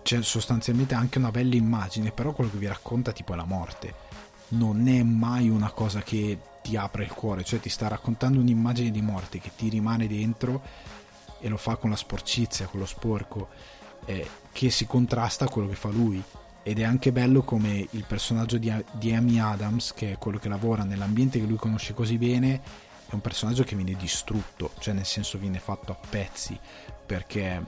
c'è 0.04 0.22
sostanzialmente 0.22 0.94
anche 0.94 1.18
una 1.18 1.32
bella 1.32 1.56
immagine, 1.56 2.12
però 2.12 2.34
quello 2.34 2.52
che 2.52 2.58
vi 2.58 2.68
racconta 2.68 3.14
tipo 3.14 3.32
è 3.32 3.38
la 3.38 3.46
morte, 3.46 3.96
non 4.50 4.86
è 4.90 5.02
mai 5.02 5.48
una 5.48 5.72
cosa 5.72 6.02
che 6.02 6.38
ti 6.62 6.76
apre 6.76 7.06
il 7.06 7.14
cuore, 7.14 7.46
cioè 7.46 7.62
ti 7.62 7.70
sta 7.70 7.88
raccontando 7.88 8.42
un'immagine 8.42 8.92
di 8.92 9.02
morte 9.02 9.40
che 9.40 9.52
ti 9.56 9.70
rimane 9.70 10.08
dentro 10.08 10.62
e 11.40 11.48
lo 11.48 11.56
fa 11.56 11.78
con 11.78 11.90
la 11.90 11.96
sporcizia, 11.96 12.66
con 12.66 12.82
lo 12.82 12.86
sporco 12.86 13.48
eh, 14.04 14.28
che 14.52 14.70
si 14.70 14.86
contrasta 14.86 15.46
a 15.46 15.50
quello 15.50 15.70
che 15.70 15.76
fa 15.76 15.90
lui. 15.90 16.22
Ed 16.64 16.80
è 16.80 16.84
anche 16.84 17.14
bello 17.14 17.44
come 17.44 17.88
il 17.92 18.04
personaggio 18.06 18.58
di, 18.58 18.74
di 18.92 19.14
Amy 19.14 19.40
Adams 19.40 19.94
che 19.94 20.14
è 20.14 20.18
quello 20.18 20.38
che 20.38 20.50
lavora 20.50 20.84
nell'ambiente 20.84 21.40
che 21.40 21.46
lui 21.46 21.58
conosce 21.58 21.94
così 21.94 22.18
bene 22.18 22.62
è 23.08 23.14
un 23.14 23.22
personaggio 23.22 23.64
che 23.64 23.76
viene 23.76 23.94
distrutto 23.94 24.72
cioè 24.80 24.94
nel 24.94 25.06
senso 25.06 25.38
viene 25.38 25.60
fatto 25.60 25.92
a 25.92 26.08
pezzi 26.10 26.58
perché 27.06 27.66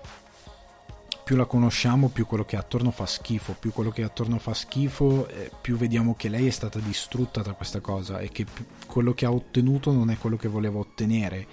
più 1.27 1.35
la 1.35 1.43
conosciamo, 1.43 2.07
più 2.07 2.25
quello 2.25 2.45
che 2.45 2.55
è 2.55 2.59
attorno 2.59 2.89
fa 2.89 3.05
schifo, 3.05 3.53
più 3.59 3.73
quello 3.73 3.89
che 3.89 4.01
è 4.01 4.05
attorno 4.05 4.37
fa 4.39 4.53
schifo, 4.53 5.27
eh, 5.27 5.51
più 5.59 5.75
vediamo 5.75 6.15
che 6.15 6.29
lei 6.29 6.47
è 6.47 6.51
stata 6.51 6.79
distrutta 6.79 7.41
da 7.41 7.51
questa 7.51 7.81
cosa 7.81 8.19
e 8.19 8.29
che 8.29 8.45
quello 8.87 9.13
che 9.13 9.25
ha 9.25 9.31
ottenuto 9.33 9.91
non 9.91 10.09
è 10.09 10.17
quello 10.17 10.37
che 10.37 10.47
voleva 10.47 10.79
ottenere. 10.79 11.45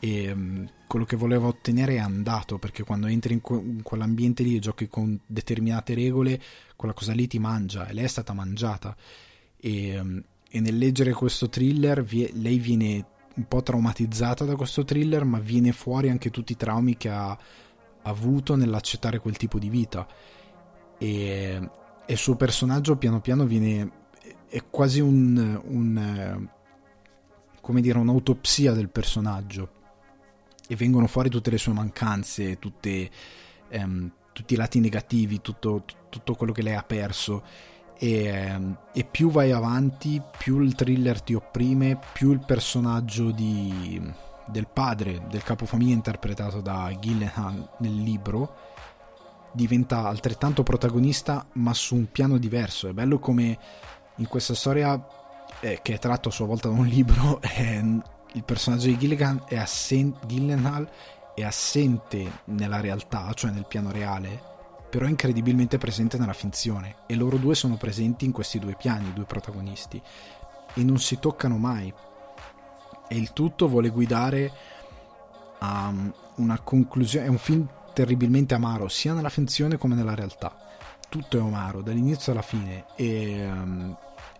E 0.00 0.32
um, 0.32 0.68
quello 0.88 1.04
che 1.04 1.14
voleva 1.14 1.46
ottenere 1.46 1.94
è 1.94 1.98
andato 1.98 2.58
perché 2.58 2.82
quando 2.82 3.06
entri 3.06 3.34
in, 3.34 3.40
que- 3.40 3.56
in, 3.56 3.82
quell'ambiente 3.84 4.42
lì 4.42 4.56
e 4.56 4.58
giochi 4.58 4.88
con 4.88 5.16
determinate 5.24 5.94
regole 5.94 6.42
quella 6.74 6.92
cosa 6.92 7.12
lì 7.12 7.28
ti 7.28 7.38
mangia 7.38 7.86
e 7.86 7.92
lei 7.92 8.06
è 8.06 8.08
stata 8.08 8.32
mangiata. 8.32 8.96
E, 9.58 9.96
um, 9.96 10.20
e 10.50 10.58
nel 10.58 10.76
leggere 10.76 11.12
questo 11.12 11.48
thriller 11.48 12.02
vie- 12.02 12.32
lei 12.34 12.58
viene 12.58 13.06
un 13.34 13.48
po' 13.48 13.62
traumatizzata 13.62 14.44
da 14.44 14.56
questo 14.56 14.84
thriller 14.84 15.24
ma 15.24 15.38
viene 15.38 15.72
fuori 15.72 16.08
anche 16.08 16.30
tutti 16.30 16.52
i 16.52 16.56
traumi 16.56 16.96
che 16.96 17.08
ha 17.10 17.36
avuto 18.02 18.54
nell'accettare 18.54 19.18
quel 19.18 19.36
tipo 19.36 19.58
di 19.58 19.68
vita 19.68 20.06
e, 20.98 21.70
il 22.06 22.16
suo 22.18 22.36
personaggio 22.36 22.96
piano 22.96 23.20
piano 23.20 23.46
viene 23.46 24.02
è 24.48 24.62
quasi 24.68 25.00
un, 25.00 25.60
un 25.64 26.48
come 27.60 27.80
dire 27.80 27.98
un'autopsia 27.98 28.72
del 28.72 28.90
personaggio 28.90 29.70
e 30.68 30.76
vengono 30.76 31.06
fuori 31.06 31.28
tutte 31.28 31.50
le 31.50 31.58
sue 31.58 31.72
mancanze, 31.72 32.58
tutte, 32.58 33.10
ehm, 33.68 34.12
tutti 34.32 34.54
i 34.54 34.56
lati 34.56 34.80
negativi, 34.80 35.40
tutto, 35.40 35.84
tutto, 36.08 36.34
quello 36.34 36.52
che 36.52 36.62
lei 36.62 36.74
ha 36.74 36.82
perso. 36.82 37.42
E, 38.04 38.24
ehm, 38.26 38.76
e, 38.92 39.04
più 39.04 39.30
vai 39.30 39.50
avanti, 39.50 40.20
più 40.36 40.60
il 40.60 40.74
thriller 40.74 41.22
ti 41.22 41.32
opprime, 41.32 41.98
più 42.12 42.32
il 42.32 42.44
personaggio 42.44 43.30
di, 43.30 43.98
del 44.46 44.66
padre 44.70 45.22
del 45.30 45.42
capofamiglia 45.42 45.94
interpretato 45.94 46.60
da 46.60 46.94
Gillenham 47.00 47.66
nel 47.78 47.94
libro 47.94 48.56
diventa 49.52 50.06
altrettanto 50.06 50.62
protagonista 50.62 51.46
ma 51.52 51.72
su 51.72 51.94
un 51.94 52.10
piano 52.12 52.36
diverso. 52.36 52.88
È 52.88 52.92
bello 52.92 53.18
come 53.18 53.58
in 54.16 54.28
questa 54.28 54.54
storia 54.54 55.02
eh, 55.60 55.78
che 55.80 55.94
è 55.94 55.98
tratto 55.98 56.28
a 56.28 56.32
sua 56.32 56.44
volta 56.44 56.68
da 56.68 56.74
un 56.74 56.86
libro 56.86 57.40
eh, 57.56 58.00
il 58.32 58.44
personaggio 58.44 58.88
di 58.88 58.98
Gilligan 58.98 59.44
è 59.46 59.56
assen- 59.56 60.16
Gyllenhaal 60.26 60.90
è 61.34 61.42
assente 61.42 62.40
nella 62.46 62.80
realtà, 62.80 63.32
cioè 63.32 63.50
nel 63.50 63.64
piano 63.66 63.90
reale, 63.90 64.52
però 64.94 65.06
è 65.06 65.10
incredibilmente 65.10 65.76
presente 65.76 66.18
nella 66.18 66.32
finzione 66.32 66.98
e 67.06 67.16
loro 67.16 67.36
due 67.36 67.56
sono 67.56 67.76
presenti 67.76 68.24
in 68.24 68.30
questi 68.30 68.60
due 68.60 68.76
piani, 68.76 69.08
i 69.08 69.12
due 69.12 69.24
protagonisti, 69.24 70.00
e 70.72 70.84
non 70.84 71.00
si 71.00 71.18
toccano 71.18 71.58
mai. 71.58 71.92
E 73.08 73.16
il 73.16 73.32
tutto 73.32 73.66
vuole 73.66 73.88
guidare 73.88 74.52
a 75.58 75.92
una 76.36 76.60
conclusione, 76.60 77.26
è 77.26 77.28
un 77.28 77.38
film 77.38 77.68
terribilmente 77.92 78.54
amaro, 78.54 78.86
sia 78.86 79.14
nella 79.14 79.30
finzione 79.30 79.78
come 79.78 79.96
nella 79.96 80.14
realtà. 80.14 80.56
Tutto 81.08 81.38
è 81.38 81.40
amaro, 81.40 81.82
dall'inizio 81.82 82.30
alla 82.30 82.42
fine, 82.42 82.84
e 82.94 83.50
um, 83.50 83.96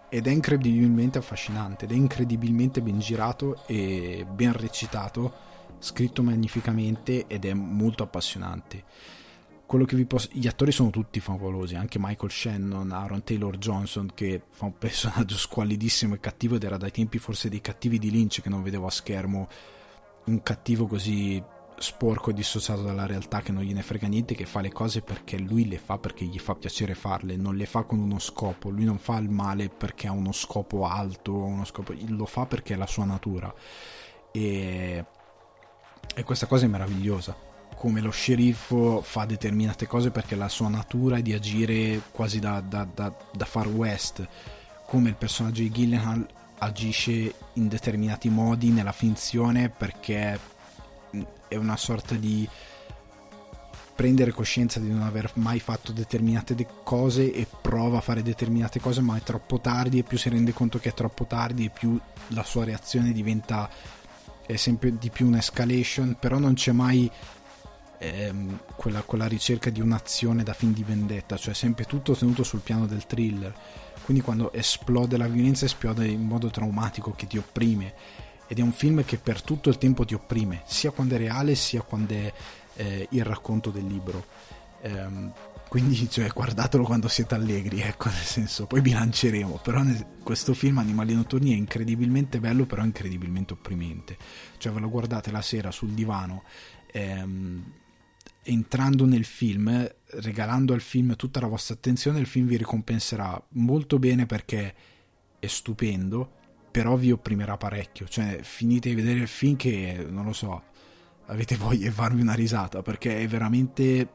ed 0.09 0.29
è 0.29 0.31
incredibilmente 0.31 1.19
affascinante 1.19 1.87
ed 1.87 1.91
è 1.91 1.97
incredibilmente 1.97 2.81
ben 2.81 3.01
girato 3.01 3.65
e 3.67 4.25
ben 4.31 4.53
recitato, 4.53 5.33
scritto 5.81 6.23
magnificamente 6.23 7.27
ed 7.27 7.45
è 7.45 7.55
molto 7.55 8.05
appassionante. 8.05 8.85
Posso... 10.07 10.29
Gli 10.33 10.47
attori 10.47 10.73
sono 10.73 10.91
tutti 10.91 11.21
favolosi, 11.21 11.75
anche 11.75 11.99
Michael 12.01 12.31
Shannon, 12.31 12.93
Aaron 12.93 13.25
Taylor 13.25 13.57
Johnson 13.59 14.11
che 14.15 14.43
fa 14.51 14.67
un 14.67 14.77
personaggio 14.79 15.37
squallidissimo 15.37 16.15
e 16.15 16.21
cattivo 16.21 16.57
ed 16.57 16.65
era 16.65 16.77
dai 16.77 16.91
tempi 16.91 17.19
forse 17.19 17.49
dei 17.49 17.61
cattivi 17.61 17.99
di 17.99 18.11
Lynch 18.11 18.41
che 18.41 18.49
non 18.49 18.63
vedevo 18.63 18.87
a 18.87 18.91
schermo 18.91 19.49
un 20.27 20.43
cattivo 20.43 20.87
così 20.87 21.43
sporco 21.77 22.31
e 22.31 22.35
dissociato 22.35 22.83
dalla 22.83 23.07
realtà 23.07 23.41
che 23.41 23.53
non 23.53 23.63
gliene 23.63 23.83
frega 23.83 24.07
niente, 24.07 24.35
che 24.35 24.47
fa 24.47 24.61
le 24.61 24.73
cose 24.73 25.03
perché 25.03 25.39
lui 25.39 25.69
le 25.69 25.79
fa 25.79 25.99
perché 25.99 26.25
gli 26.25 26.39
fa 26.39 26.55
piacere 26.55 26.95
farle, 26.95 27.37
non 27.37 27.57
le 27.57 27.67
fa 27.67 27.83
con 27.83 27.99
uno 27.99 28.19
scopo, 28.19 28.71
lui 28.71 28.85
non 28.85 28.99
fa 28.99 29.19
il 29.19 29.29
male 29.29 29.69
perché 29.69 30.07
ha 30.07 30.13
uno 30.13 30.33
scopo 30.33 30.87
alto, 30.87 31.35
uno 31.35 31.65
scopo, 31.65 31.95
lo 32.09 32.27
fa 32.27 32.47
perché 32.47 32.75
è 32.75 32.77
la 32.77 32.87
sua 32.87 33.05
natura. 33.05 33.53
E, 34.33 35.05
e 36.15 36.23
questa 36.23 36.47
cosa 36.47 36.65
è 36.65 36.69
meravigliosa. 36.69 37.53
Come 37.85 38.01
lo 38.01 38.11
sceriffo 38.11 39.03
fa 39.03 39.27
determinate 39.27 39.87
cose 39.87 40.11
perché 40.11 40.37
la 40.37 40.49
sua 40.49 40.71
natura 40.71 41.19
è 41.19 41.23
di 41.23 41.35
agire 41.35 42.01
quasi 42.13 42.39
da, 42.39 42.63
da, 42.67 42.89
da, 42.91 43.15
da 43.31 43.45
far 43.45 43.69
west, 43.69 44.27
come 44.87 45.11
il 45.11 45.17
personaggio 45.17 45.61
di 45.61 45.71
Gillenhal 45.71 46.27
agisce 46.61 47.35
in 47.53 47.69
determinati 47.69 48.31
modi 48.31 48.71
nella 48.71 48.93
finzione 48.93 49.69
perché 49.69 50.41
è 51.47 51.57
una 51.57 51.77
sorta 51.77 52.15
di 52.15 52.49
prendere 53.95 54.31
coscienza 54.31 54.81
di 54.81 54.89
non 54.89 55.03
aver 55.03 55.33
mai 55.35 55.61
fatto 55.61 55.93
determinate 55.93 56.55
de- 56.55 56.67
cose 56.85 57.35
e 57.35 57.47
prova 57.61 57.99
a 57.99 58.01
fare 58.01 58.23
determinate 58.23 58.81
cose 58.81 59.03
ma 59.03 59.19
è 59.19 59.21
troppo 59.21 59.61
tardi 59.61 59.99
e 59.99 60.05
più 60.05 60.17
si 60.17 60.31
rende 60.31 60.55
conto 60.55 60.79
che 60.79 60.89
è 60.89 60.95
troppo 60.95 61.27
tardi 61.27 61.67
e 61.67 61.71
più 61.71 62.01
la 62.29 62.45
sua 62.45 62.65
reazione 62.65 63.13
diventa 63.13 63.69
sempre 64.55 64.97
di 64.99 65.11
più 65.11 65.27
un'escalation. 65.27 66.17
Però 66.19 66.39
non 66.39 66.55
c'è 66.55 66.73
mai 66.73 67.11
ehm, 68.13 68.61
quella, 68.77 69.03
quella 69.03 69.27
ricerca 69.27 69.71
di 69.71 69.81
un'azione 69.81 70.43
da 70.43 70.53
fin 70.53 70.73
di 70.73 70.83
vendetta 70.83 71.37
cioè 71.37 71.55
sempre 71.55 71.85
tutto 71.85 72.15
tenuto 72.15 72.43
sul 72.43 72.61
piano 72.61 72.87
del 72.87 73.07
thriller 73.07 73.55
quindi 74.05 74.23
quando 74.23 74.53
esplode 74.53 75.17
la 75.17 75.29
violenza 75.29 75.65
esplode 75.65 76.07
in 76.07 76.23
modo 76.23 76.51
traumatico 76.51 77.13
che 77.13 77.27
ti 77.27 77.39
opprime 77.39 77.95
ed 78.47 78.59
è 78.59 78.63
un 78.63 78.73
film 78.73 79.05
che 79.05 79.17
per 79.17 79.43
tutto 79.43 79.69
il 79.71 79.79
tempo 79.79 80.05
ti 80.05 80.15
opprime, 80.15 80.63
sia 80.67 80.91
quando 80.91 81.15
è 81.15 81.19
reale 81.19 81.55
sia 81.55 81.83
quando 81.83 82.15
è 82.15 82.33
eh, 82.77 83.09
il 83.11 83.25
racconto 83.25 83.71
del 83.71 83.87
libro. 83.87 84.27
Ehm, 84.83 85.33
quindi 85.69 86.09
cioè, 86.11 86.29
guardatelo 86.29 86.85
quando 86.85 87.09
siete 87.09 87.35
allegri, 87.35 87.81
ecco, 87.81 88.09
nel 88.09 88.23
senso, 88.23 88.67
poi 88.67 88.81
bilanceremo, 88.81 89.61
però 89.63 89.83
questo 90.23 90.55
film 90.55 90.79
Animali 90.79 91.15
Notturni 91.15 91.53
è 91.53 91.57
incredibilmente 91.57 92.39
bello, 92.39 92.67
però 92.67 92.85
incredibilmente 92.85 93.55
opprimente. 93.55 94.17
Cioè 94.59 94.73
ve 94.73 94.81
lo 94.81 94.91
guardate 94.91 95.31
la 95.31 95.43
sera 95.43 95.71
sul 95.71 95.91
divano, 95.91 96.45
ehm, 96.93 97.65
entrando 98.45 99.07
nel 99.07 99.25
film, 99.25 99.91
regalando 100.07 100.75
al 100.75 100.81
film 100.81 101.17
tutta 101.17 101.41
la 101.41 101.47
vostra 101.47 101.75
attenzione, 101.75 102.21
il 102.21 102.27
film 102.27 102.47
vi 102.47 102.57
ricompenserà 102.57 103.43
molto 103.51 103.99
bene 103.99 104.27
perché 104.27 104.75
è 105.39 105.47
stupendo, 105.47 106.31
però 106.71 106.97
vi 106.97 107.11
opprimerà 107.11 107.57
parecchio. 107.57 108.07
Cioè, 108.07 108.41
finite 108.43 108.91
di 108.91 108.95
vedere 108.95 109.21
il 109.21 109.29
film 109.29 109.57
che, 109.57 110.07
non 110.09 110.25
lo 110.25 110.33
so, 110.33 110.63
avete 111.27 111.57
voglia 111.57 111.89
di 111.89 111.95
farvi 111.95 112.21
una 112.21 112.35
risata, 112.35 112.83
perché 112.83 113.19
è 113.19 113.27
veramente 113.27 114.09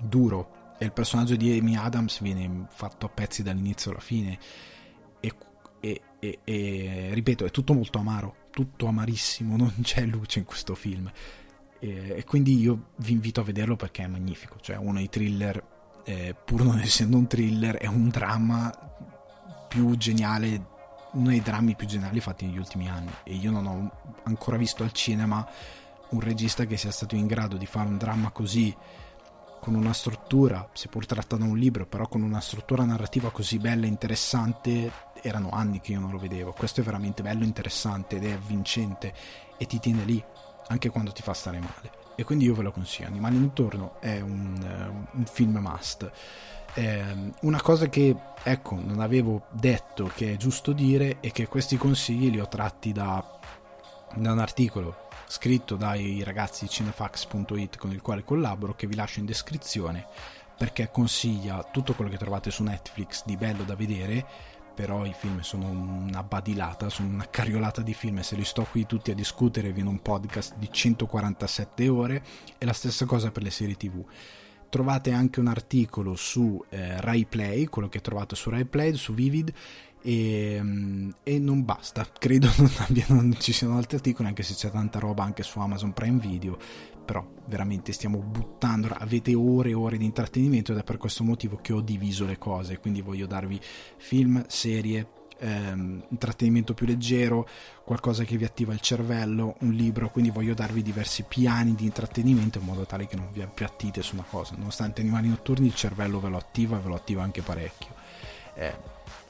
duro. 0.00 0.74
E 0.78 0.84
il 0.84 0.92
personaggio 0.92 1.36
di 1.36 1.56
Amy 1.56 1.76
Adams 1.76 2.20
viene 2.20 2.66
fatto 2.70 3.06
a 3.06 3.08
pezzi 3.08 3.42
dall'inizio 3.42 3.92
alla 3.92 4.00
fine. 4.00 4.38
E, 5.20 5.32
e, 5.80 6.00
e, 6.18 6.38
e 6.44 7.10
ripeto, 7.12 7.44
è 7.44 7.50
tutto 7.50 7.72
molto 7.72 7.98
amaro, 7.98 8.48
tutto 8.50 8.86
amarissimo, 8.86 9.56
non 9.56 9.74
c'è 9.82 10.04
luce 10.04 10.40
in 10.40 10.44
questo 10.44 10.74
film. 10.74 11.10
E, 11.82 12.22
quindi 12.24 12.60
io 12.60 12.90
vi 12.96 13.10
invito 13.10 13.40
a 13.40 13.44
vederlo 13.44 13.74
perché 13.74 14.04
è 14.04 14.06
magnifico. 14.06 14.58
Cioè, 14.60 14.76
uno 14.76 14.98
dei 14.98 15.08
thriller, 15.08 15.62
eh, 16.04 16.34
pur 16.44 16.62
non 16.62 16.78
essendo 16.80 17.16
un 17.16 17.26
thriller, 17.26 17.76
è 17.76 17.86
un 17.86 18.08
dramma 18.08 18.70
più 19.68 19.96
geniale 19.96 20.70
uno 21.12 21.28
dei 21.28 21.42
drammi 21.42 21.74
più 21.74 21.86
generali 21.86 22.20
fatti 22.20 22.46
negli 22.46 22.56
ultimi 22.56 22.88
anni 22.88 23.10
e 23.24 23.34
io 23.34 23.50
non 23.50 23.66
ho 23.66 23.90
ancora 24.22 24.56
visto 24.56 24.82
al 24.82 24.92
cinema 24.92 25.46
un 26.10 26.20
regista 26.20 26.64
che 26.64 26.78
sia 26.78 26.90
stato 26.90 27.16
in 27.16 27.26
grado 27.26 27.58
di 27.58 27.66
fare 27.66 27.88
un 27.88 27.98
dramma 27.98 28.30
così 28.30 28.74
con 29.60 29.74
una 29.74 29.92
struttura, 29.92 30.68
seppur 30.72 31.06
tratta 31.06 31.36
da 31.36 31.44
un 31.44 31.56
libro, 31.56 31.86
però 31.86 32.08
con 32.08 32.22
una 32.22 32.40
struttura 32.40 32.84
narrativa 32.84 33.30
così 33.30 33.58
bella 33.58 33.84
e 33.84 33.88
interessante 33.88 34.90
erano 35.22 35.50
anni 35.50 35.80
che 35.80 35.92
io 35.92 36.00
non 36.00 36.10
lo 36.10 36.18
vedevo. 36.18 36.52
Questo 36.52 36.80
è 36.80 36.82
veramente 36.82 37.22
bello, 37.22 37.44
interessante 37.44 38.16
ed 38.16 38.24
è 38.24 38.32
avvincente 38.32 39.14
e 39.56 39.66
ti 39.66 39.78
tiene 39.78 40.04
lì 40.04 40.22
anche 40.68 40.90
quando 40.90 41.12
ti 41.12 41.22
fa 41.22 41.34
stare 41.34 41.58
male. 41.58 42.00
E 42.14 42.24
quindi 42.24 42.44
io 42.44 42.54
ve 42.54 42.62
lo 42.62 42.72
consiglio. 42.72 43.08
Animali 43.08 43.38
Notturno 43.38 44.00
è 44.00 44.20
un, 44.20 44.56
uh, 44.60 45.16
un 45.18 45.24
film 45.24 45.56
must. 45.58 46.10
Eh, 46.74 47.32
una 47.40 47.60
cosa 47.60 47.88
che 47.88 48.16
ecco 48.42 48.80
non 48.82 49.00
avevo 49.00 49.46
detto 49.50 50.10
che 50.14 50.32
è 50.32 50.36
giusto 50.36 50.72
dire 50.72 51.18
è 51.20 51.30
che 51.30 51.46
questi 51.46 51.76
consigli 51.76 52.30
li 52.30 52.40
ho 52.40 52.48
tratti 52.48 52.92
da, 52.92 53.22
da 54.14 54.32
un 54.32 54.38
articolo 54.38 55.08
scritto 55.26 55.76
dai 55.76 56.22
ragazzi 56.24 56.64
di 56.64 56.70
cinefax.it 56.70 57.76
con 57.76 57.90
il 57.90 58.00
quale 58.00 58.24
collaboro 58.24 58.74
che 58.74 58.86
vi 58.86 58.94
lascio 58.94 59.20
in 59.20 59.26
descrizione 59.26 60.06
perché 60.56 60.90
consiglia 60.90 61.66
tutto 61.70 61.92
quello 61.94 62.10
che 62.10 62.18
trovate 62.18 62.50
su 62.50 62.62
Netflix 62.62 63.24
di 63.24 63.36
bello 63.36 63.64
da 63.64 63.74
vedere 63.74 64.24
però 64.74 65.04
i 65.04 65.12
film 65.12 65.40
sono 65.40 65.68
una 65.68 66.22
badilata, 66.22 66.88
sono 66.88 67.08
una 67.08 67.28
carriolata 67.28 67.82
di 67.82 67.94
film. 67.94 68.18
E 68.18 68.22
se 68.22 68.36
li 68.36 68.44
sto 68.44 68.66
qui 68.70 68.86
tutti 68.86 69.10
a 69.10 69.14
discutere 69.14 69.72
viene 69.72 69.88
un 69.88 70.00
podcast 70.00 70.56
di 70.56 70.68
147 70.70 71.88
ore 71.88 72.24
e 72.58 72.64
la 72.64 72.72
stessa 72.72 73.06
cosa 73.06 73.30
per 73.30 73.42
le 73.42 73.50
serie 73.50 73.76
tv 73.76 74.04
trovate 74.72 75.12
anche 75.12 75.38
un 75.38 75.48
articolo 75.48 76.16
su 76.16 76.64
eh, 76.70 76.98
Rai 76.98 77.26
Play, 77.26 77.66
quello 77.66 77.90
che 77.90 78.00
trovate 78.00 78.34
su 78.34 78.48
Rai 78.48 78.64
Play, 78.64 78.94
su 78.94 79.12
Vivid 79.12 79.52
e, 80.02 80.58
mm, 80.60 81.10
e, 81.22 81.38
non 81.38 81.64
basta, 81.64 82.06
credo 82.18 82.50
non, 82.58 82.70
abbiano, 82.78 83.16
non 83.16 83.36
ci 83.38 83.52
siano 83.52 83.76
altri 83.76 83.96
articoli 83.96 84.28
anche 84.28 84.42
se 84.42 84.54
c'è 84.54 84.70
tanta 84.70 84.98
roba 84.98 85.22
anche 85.22 85.42
su 85.42 85.58
Amazon 85.60 85.92
Prime 85.92 86.18
Video 86.18 86.58
però 87.04 87.26
veramente 87.46 87.92
stiamo 87.92 88.18
buttando 88.18 88.88
avete 88.88 89.34
ore 89.34 89.70
e 89.70 89.74
ore 89.74 89.96
di 89.96 90.04
intrattenimento 90.04 90.72
ed 90.72 90.78
è 90.78 90.84
per 90.84 90.96
questo 90.96 91.24
motivo 91.24 91.58
che 91.60 91.72
ho 91.72 91.80
diviso 91.80 92.24
le 92.26 92.38
cose. 92.38 92.78
Quindi 92.78 93.02
voglio 93.02 93.26
darvi 93.26 93.60
film, 93.96 94.44
serie 94.46 95.06
ehm, 95.38 96.04
intrattenimento 96.08 96.72
più 96.72 96.86
leggero 96.86 97.48
qualcosa 97.84 98.24
che 98.24 98.36
vi 98.36 98.44
attiva 98.44 98.72
il 98.72 98.80
cervello 98.80 99.56
un 99.60 99.72
libro. 99.72 100.10
Quindi 100.10 100.30
voglio 100.30 100.54
darvi 100.54 100.82
diversi 100.82 101.24
piani 101.24 101.74
di 101.74 101.84
intrattenimento 101.84 102.58
in 102.58 102.64
modo 102.64 102.86
tale 102.86 103.06
che 103.06 103.16
non 103.16 103.28
vi 103.32 103.42
appiattite 103.42 104.02
su 104.02 104.14
una 104.14 104.24
cosa. 104.28 104.54
Nonostante 104.56 105.00
animali 105.00 105.28
notturni 105.28 105.66
il 105.66 105.74
cervello 105.74 106.20
ve 106.20 106.28
lo 106.28 106.38
attiva 106.38 106.78
e 106.78 106.80
ve 106.80 106.88
lo 106.88 106.94
attiva 106.94 107.22
anche 107.22 107.42
parecchio. 107.42 107.90
Eh, 108.54 108.74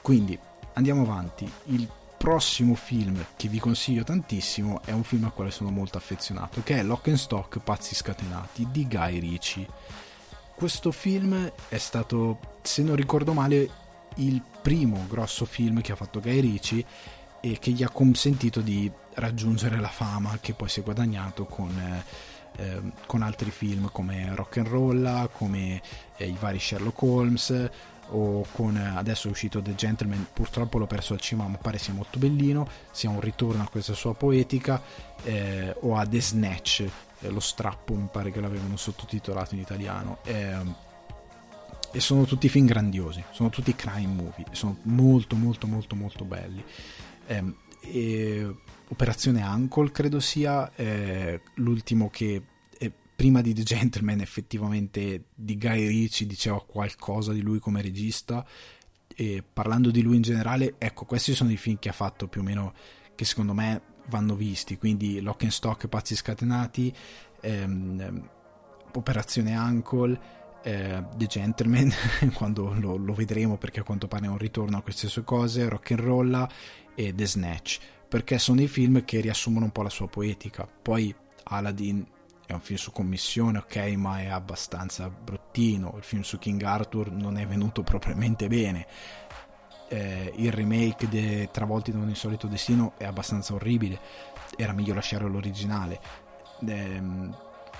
quindi 0.01 0.37
andiamo 0.73 1.01
avanti. 1.01 1.49
Il 1.65 1.89
prossimo 2.23 2.73
film 2.75 3.21
che 3.35 3.49
vi 3.49 3.59
consiglio 3.59 4.05
tantissimo 4.05 4.81
è 4.85 4.93
un 4.93 5.03
film 5.03 5.25
al 5.25 5.33
quale 5.33 5.51
sono 5.51 5.71
molto 5.71 5.97
affezionato, 5.97 6.63
che 6.63 6.77
è 6.77 6.81
Lock 6.81 7.09
and 7.09 7.17
Stock 7.17 7.59
Pazzi 7.59 7.95
Scatenati 7.95 8.65
di 8.71 8.87
Guy 8.87 9.19
Ritchie. 9.19 9.67
Questo 10.55 10.93
film 10.93 11.51
è 11.67 11.77
stato, 11.77 12.39
se 12.61 12.81
non 12.81 12.95
ricordo 12.95 13.33
male, 13.33 13.69
il 14.15 14.41
primo 14.61 15.05
grosso 15.09 15.43
film 15.43 15.81
che 15.81 15.91
ha 15.91 15.97
fatto 15.97 16.21
Guy 16.21 16.39
Ritchie 16.39 16.85
e 17.41 17.59
che 17.59 17.71
gli 17.71 17.83
ha 17.83 17.89
consentito 17.89 18.61
di 18.61 18.89
raggiungere 19.15 19.81
la 19.81 19.89
fama 19.89 20.37
che 20.39 20.53
poi 20.53 20.69
si 20.69 20.79
è 20.79 20.83
guadagnato 20.83 21.43
con, 21.43 21.77
eh, 22.55 22.81
con 23.05 23.21
altri 23.21 23.51
film 23.51 23.89
come 23.91 24.33
Rock 24.33 24.59
and 24.59 24.67
Roll, 24.67 25.29
come 25.33 25.81
eh, 26.15 26.25
i 26.25 26.37
vari 26.39 26.57
Sherlock 26.57 27.01
Holmes 27.01 27.69
o 28.09 28.45
con 28.51 28.75
adesso 28.75 29.27
è 29.27 29.31
uscito 29.31 29.61
The 29.61 29.75
Gentleman 29.75 30.27
purtroppo 30.33 30.77
l'ho 30.77 30.87
perso 30.87 31.13
al 31.13 31.19
cinema 31.19 31.47
ma 31.47 31.57
pare 31.57 31.77
sia 31.77 31.93
molto 31.93 32.19
bellino 32.19 32.67
sia 32.91 33.09
un 33.09 33.19
ritorno 33.19 33.63
a 33.63 33.67
questa 33.67 33.93
sua 33.93 34.13
poetica 34.13 34.81
eh, 35.23 35.75
o 35.81 35.95
a 35.95 36.05
The 36.05 36.21
Snatch 36.21 36.85
eh, 37.21 37.29
lo 37.29 37.39
strappo 37.39 37.93
mi 37.95 38.07
pare 38.11 38.31
che 38.31 38.41
l'avevano 38.41 38.75
sottotitolato 38.75 39.55
in 39.55 39.61
italiano. 39.61 40.17
Eh, 40.23 40.91
e 41.95 41.99
sono 41.99 42.25
tutti 42.25 42.49
film 42.49 42.65
grandiosi 42.65 43.23
sono 43.29 43.49
tutti 43.49 43.75
crime 43.75 44.11
movie 44.11 44.45
sono 44.49 44.77
molto 44.83 45.35
molto 45.35 45.67
molto 45.67 45.95
molto 45.95 46.25
belli. 46.25 46.63
Ehm, 47.27 47.55
Operazione 48.93 49.43
Uncle 49.43 49.91
credo 49.91 50.19
sia 50.19 50.71
eh, 50.75 51.41
l'ultimo 51.55 52.09
che 52.09 52.41
prima 53.23 53.39
di 53.39 53.53
The 53.53 53.63
Gentleman 53.63 54.19
effettivamente 54.19 55.27
di 55.33 55.57
Guy 55.57 55.87
Ritchie 55.87 56.27
diceva 56.27 56.61
qualcosa 56.61 57.31
di 57.31 57.39
lui 57.39 57.57
come 57.57 57.81
regista. 57.81 58.45
E 59.15 59.41
parlando 59.41 59.91
di 59.91 60.01
lui 60.01 60.17
in 60.17 60.23
generale 60.23 60.75
ecco 60.77 61.05
questi 61.05 61.33
sono 61.33 61.49
i 61.49 61.55
film 61.55 61.79
che 61.79 61.87
ha 61.87 61.93
fatto 61.93 62.27
più 62.27 62.41
o 62.41 62.43
meno 62.43 62.73
che 63.15 63.23
secondo 63.23 63.53
me 63.53 63.81
vanno 64.07 64.35
visti. 64.35 64.77
Quindi 64.77 65.21
Lock 65.21 65.43
and 65.43 65.53
Stock 65.53 65.87
Pazzi 65.87 66.17
Scatenati 66.17 66.93
ehm, 67.39 68.29
Operazione 68.93 69.55
Uncle 69.55 70.19
eh, 70.61 71.05
The 71.15 71.25
Gentleman 71.25 71.93
quando 72.35 72.73
lo, 72.77 72.97
lo, 72.97 73.13
vedremo 73.13 73.55
perché 73.55 73.79
a 73.79 73.83
quanto 73.83 74.09
pare 74.09 74.25
è 74.25 74.29
un 74.29 74.37
ritorno 74.37 74.75
a 74.75 74.81
queste 74.81 75.07
sue 75.07 75.23
cose 75.23 75.69
Rock 75.69 75.91
and 75.91 76.01
Roll 76.01 76.47
e 76.93 77.15
The 77.15 77.25
Snatch 77.25 77.79
perché 78.05 78.37
sono 78.37 78.59
i 78.59 78.67
film 78.67 79.05
che 79.05 79.21
riassumono 79.21 79.63
un 79.63 79.71
po' 79.71 79.81
la 79.81 79.89
sua 79.89 80.09
poetica. 80.09 80.67
Poi 80.67 81.15
Aladdin 81.43 82.05
è 82.45 82.53
un 82.53 82.59
film 82.59 82.77
su 82.77 82.91
commissione, 82.91 83.59
ok, 83.59 83.75
ma 83.95 84.19
è 84.19 84.27
abbastanza 84.27 85.09
bruttino. 85.09 85.93
Il 85.97 86.03
film 86.03 86.21
su 86.21 86.37
King 86.39 86.61
Arthur 86.61 87.11
non 87.11 87.37
è 87.37 87.47
venuto 87.47 87.83
propriamente 87.83 88.47
bene. 88.47 88.85
Eh, 89.87 90.33
il 90.37 90.51
remake 90.51 91.07
di 91.07 91.47
Travolti 91.51 91.91
da 91.91 91.99
un 91.99 92.09
insolito 92.09 92.47
destino 92.47 92.93
è 92.97 93.05
abbastanza 93.05 93.53
orribile. 93.53 93.99
Era 94.57 94.73
meglio 94.73 94.93
lasciare 94.93 95.27
l'originale. 95.27 95.99
Eh, 96.65 97.01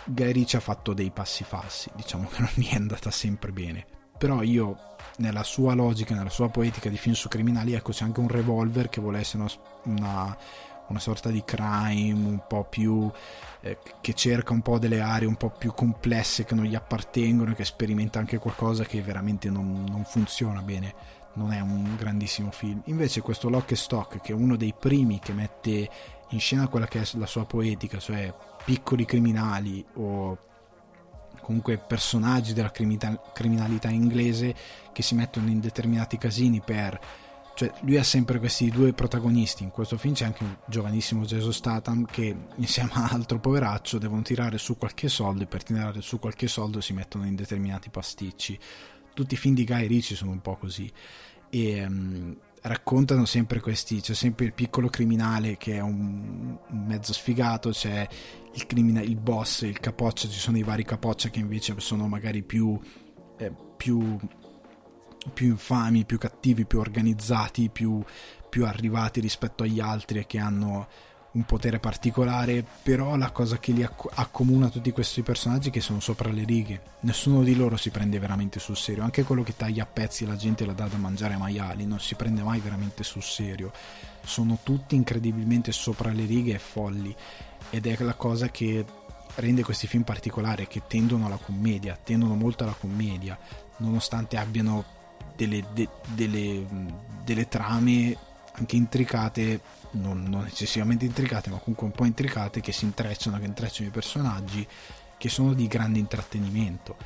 Guy 0.05 0.31
Ritchie 0.31 0.57
ha 0.57 0.61
fatto 0.61 0.93
dei 0.93 1.11
passi 1.11 1.43
falsi, 1.43 1.89
diciamo 1.95 2.27
che 2.27 2.39
non 2.41 2.51
gli 2.53 2.69
è 2.69 2.75
andata 2.75 3.11
sempre 3.11 3.51
bene. 3.51 3.85
Però 4.17 4.41
io, 4.41 4.95
nella 5.17 5.43
sua 5.43 5.73
logica, 5.73 6.15
nella 6.15 6.29
sua 6.29 6.49
poetica 6.49 6.89
di 6.89 6.97
film 6.97 7.15
su 7.15 7.27
criminali, 7.27 7.73
ecco 7.73 7.91
c'è 7.91 8.05
anche 8.05 8.21
un 8.21 8.29
revolver 8.29 8.87
che 8.87 9.01
vuole 9.01 9.19
essere 9.19 9.43
una, 9.43 9.51
una 9.83 10.37
una 10.87 10.99
sorta 10.99 11.29
di 11.29 11.43
crime 11.43 12.13
un 12.13 12.43
po' 12.47 12.65
più 12.65 13.09
eh, 13.63 13.77
che 14.01 14.13
cerca 14.13 14.51
un 14.51 14.61
po' 14.61 14.77
delle 14.77 14.99
aree 14.99 15.27
un 15.27 15.37
po' 15.37 15.49
più 15.49 15.73
complesse 15.73 16.43
che 16.43 16.53
non 16.53 16.65
gli 16.65 16.75
appartengono 16.75 17.51
e 17.51 17.55
che 17.55 17.63
sperimenta 17.63 18.19
anche 18.19 18.37
qualcosa 18.37 18.83
che 18.83 19.01
veramente 19.01 19.49
non, 19.49 19.85
non 19.87 20.03
funziona 20.03 20.61
bene 20.61 21.21
non 21.35 21.51
è 21.51 21.59
un 21.61 21.95
grandissimo 21.95 22.51
film. 22.51 22.81
Invece 22.85 23.21
questo 23.21 23.49
Lock 23.49 23.71
e 23.71 23.75
Stock 23.75 24.21
che 24.21 24.33
è 24.33 24.35
uno 24.35 24.55
dei 24.55 24.73
primi 24.77 25.19
che 25.19 25.33
mette 25.33 25.89
in 26.29 26.39
scena 26.39 26.67
quella 26.67 26.87
che 26.87 27.01
è 27.01 27.07
la 27.13 27.25
sua 27.25 27.45
poetica 27.45 27.99
cioè 27.99 28.33
piccoli 28.65 29.05
criminali 29.05 29.83
o 29.93 30.37
comunque 31.41 31.77
personaggi 31.77 32.53
della 32.53 32.71
criminalità 32.71 33.89
inglese 33.89 34.55
che 34.91 35.01
si 35.01 35.15
mettono 35.15 35.49
in 35.49 35.59
determinati 35.59 36.17
casini 36.17 36.61
per 36.61 36.99
cioè 37.55 37.71
lui 37.81 37.97
ha 37.97 38.03
sempre 38.03 38.39
questi 38.39 38.69
due 38.69 38.93
protagonisti. 38.93 39.63
In 39.63 39.69
questo 39.69 39.97
film 39.97 40.13
c'è 40.13 40.25
anche 40.25 40.43
un 40.43 40.55
giovanissimo 40.67 41.25
Jason 41.25 41.53
Statham 41.53 42.05
che 42.05 42.35
insieme 42.55 42.91
a 42.93 43.09
altro 43.09 43.39
poveraccio 43.39 43.97
devono 43.97 44.21
tirare 44.21 44.57
su 44.57 44.77
qualche 44.77 45.07
soldo 45.07 45.43
e 45.43 45.47
per 45.47 45.63
tirare 45.63 46.01
su 46.01 46.19
qualche 46.19 46.47
soldo 46.47 46.81
si 46.81 46.93
mettono 46.93 47.25
in 47.25 47.35
determinati 47.35 47.89
pasticci. 47.89 48.57
Tutti 49.13 49.35
i 49.35 49.37
film 49.37 49.53
di 49.53 49.65
Guy 49.65 49.87
Ritchie 49.87 50.15
sono 50.15 50.31
un 50.31 50.41
po' 50.41 50.55
così. 50.55 50.91
E 51.49 51.85
um, 51.85 52.35
raccontano 52.63 53.25
sempre 53.25 53.59
questi 53.59 53.99
c'è 53.99 54.13
sempre 54.13 54.45
il 54.45 54.53
piccolo 54.53 54.87
criminale 54.87 55.57
che 55.57 55.75
è 55.75 55.79
un, 55.81 56.57
un 56.67 56.85
mezzo 56.85 57.11
sfigato 57.11 57.71
c'è 57.71 58.07
il, 58.53 58.65
crimina- 58.65 59.01
il 59.01 59.17
boss 59.17 59.63
il 59.63 59.79
capoccia 59.79 60.29
ci 60.29 60.39
sono 60.39 60.57
i 60.57 60.63
vari 60.63 60.85
capoccia 60.85 61.29
che 61.29 61.39
invece 61.39 61.75
sono 61.79 62.07
magari 62.07 62.41
più 62.41 62.79
eh, 63.37 63.51
più 63.75 64.17
più 65.31 65.47
infami, 65.47 66.05
più 66.05 66.17
cattivi, 66.17 66.65
più 66.65 66.79
organizzati, 66.79 67.69
più, 67.69 68.03
più 68.49 68.65
arrivati 68.65 69.19
rispetto 69.19 69.63
agli 69.63 69.79
altri 69.79 70.19
e 70.19 70.25
che 70.25 70.39
hanno 70.39 70.87
un 71.33 71.45
potere 71.45 71.79
particolare, 71.79 72.63
però 72.83 73.15
la 73.15 73.31
cosa 73.31 73.57
che 73.57 73.71
li 73.71 73.83
accomuna 73.83 74.69
tutti 74.69 74.91
questi 74.91 75.23
personaggi 75.23 75.69
è 75.69 75.71
che 75.71 75.81
sono 75.81 75.99
sopra 75.99 76.31
le 76.31 76.43
righe. 76.43 76.81
Nessuno 77.01 77.41
di 77.41 77.55
loro 77.55 77.75
si 77.75 77.89
prende 77.89 78.19
veramente 78.19 78.59
sul 78.59 78.77
serio, 78.77 79.03
anche 79.03 79.23
quello 79.23 79.41
che 79.41 79.55
taglia 79.55 79.83
a 79.83 79.87
pezzi 79.87 80.25
la 80.25 80.35
gente 80.35 80.65
la 80.65 80.73
dà 80.73 80.85
da 80.85 80.97
mangiare 80.97 81.33
ai 81.33 81.39
maiali, 81.39 81.85
non 81.85 81.99
si 81.99 82.13
prende 82.15 82.43
mai 82.43 82.59
veramente 82.59 83.03
sul 83.03 83.23
serio. 83.23 83.71
Sono 84.23 84.59
tutti 84.61 84.95
incredibilmente 84.95 85.71
sopra 85.71 86.11
le 86.11 86.25
righe 86.25 86.53
e 86.53 86.59
folli 86.59 87.15
ed 87.71 87.87
è 87.87 88.03
la 88.03 88.13
cosa 88.13 88.49
che 88.49 88.85
rende 89.35 89.63
questi 89.63 89.87
film 89.87 90.03
particolari 90.03 90.67
che 90.67 90.83
tendono 90.87 91.25
alla 91.25 91.37
commedia, 91.37 91.97
tendono 92.01 92.35
molto 92.35 92.63
alla 92.63 92.75
commedia, 92.79 93.37
nonostante 93.77 94.37
abbiano 94.37 95.01
delle, 95.35 95.63
de, 95.73 95.89
delle, 96.13 96.65
delle 97.23 97.47
trame 97.47 98.17
anche 98.55 98.75
intricate, 98.75 99.59
non, 99.91 100.23
non, 100.23 100.45
eccessivamente 100.45 101.05
intricate, 101.05 101.49
ma 101.49 101.57
comunque 101.57 101.87
un 101.87 101.93
po' 101.93 102.05
intricate 102.05 102.61
che 102.61 102.71
si 102.71 102.85
intrecciano, 102.85 103.39
che 103.39 103.45
intrecciano 103.45 103.87
i 103.87 103.91
personaggi, 103.91 104.67
che 105.17 105.29
sono 105.29 105.53
di 105.53 105.67
grande 105.67 105.99
intrattenimento. 105.99 106.97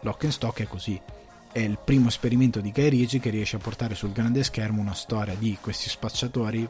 Lock 0.00 0.24
and 0.24 0.32
Stock 0.32 0.60
è 0.60 0.66
così. 0.66 1.00
È 1.50 1.60
il 1.60 1.78
primo 1.82 2.08
esperimento 2.08 2.60
di 2.60 2.72
Guy 2.72 2.88
Ritchie 2.88 3.20
che 3.20 3.30
riesce 3.30 3.56
a 3.56 3.60
portare 3.60 3.94
sul 3.94 4.12
grande 4.12 4.42
schermo 4.42 4.80
una 4.80 4.94
storia 4.94 5.34
di 5.34 5.56
questi 5.60 5.88
spacciatori 5.88 6.68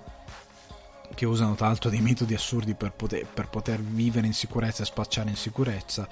che 1.14 1.26
usano 1.26 1.54
tra 1.54 1.66
l'altro 1.66 1.90
dei 1.90 2.00
metodi 2.00 2.34
assurdi 2.34 2.74
per 2.74 2.92
poter, 2.92 3.26
per 3.26 3.48
poter 3.48 3.80
vivere 3.80 4.26
in 4.26 4.34
sicurezza 4.34 4.82
e 4.82 4.86
spacciare 4.86 5.30
in 5.30 5.36
sicurezza, 5.36 6.08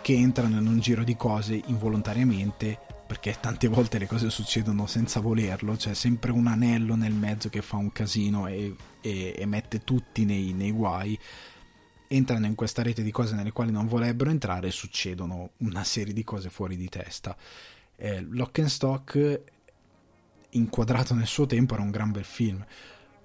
che 0.00 0.14
entrano 0.14 0.58
in 0.58 0.66
un 0.66 0.78
giro 0.78 1.04
di 1.04 1.16
cose 1.16 1.60
involontariamente 1.66 2.78
perché 3.06 3.36
tante 3.40 3.68
volte 3.68 3.98
le 3.98 4.06
cose 4.06 4.30
succedono 4.30 4.86
senza 4.86 5.20
volerlo, 5.20 5.76
c'è 5.76 5.94
sempre 5.94 6.32
un 6.32 6.46
anello 6.46 6.96
nel 6.96 7.12
mezzo 7.12 7.48
che 7.48 7.62
fa 7.62 7.76
un 7.76 7.92
casino 7.92 8.46
e, 8.46 8.74
e, 9.00 9.34
e 9.36 9.46
mette 9.46 9.84
tutti 9.84 10.24
nei, 10.24 10.52
nei 10.52 10.72
guai 10.72 11.18
entrano 12.08 12.46
in 12.46 12.54
questa 12.54 12.82
rete 12.82 13.02
di 13.02 13.10
cose 13.10 13.34
nelle 13.34 13.52
quali 13.52 13.72
non 13.72 13.86
vorrebbero 13.86 14.30
entrare 14.30 14.68
e 14.68 14.72
succedono 14.72 15.50
una 15.58 15.84
serie 15.84 16.12
di 16.12 16.24
cose 16.24 16.50
fuori 16.50 16.76
di 16.76 16.88
testa. 16.88 17.36
Eh, 17.96 18.20
Lock 18.20 19.40
inquadrato 20.50 21.14
nel 21.14 21.26
suo 21.26 21.46
tempo, 21.46 21.74
era 21.74 21.82
un 21.82 21.90
gran 21.90 22.12
bel 22.12 22.24
film. 22.24 22.64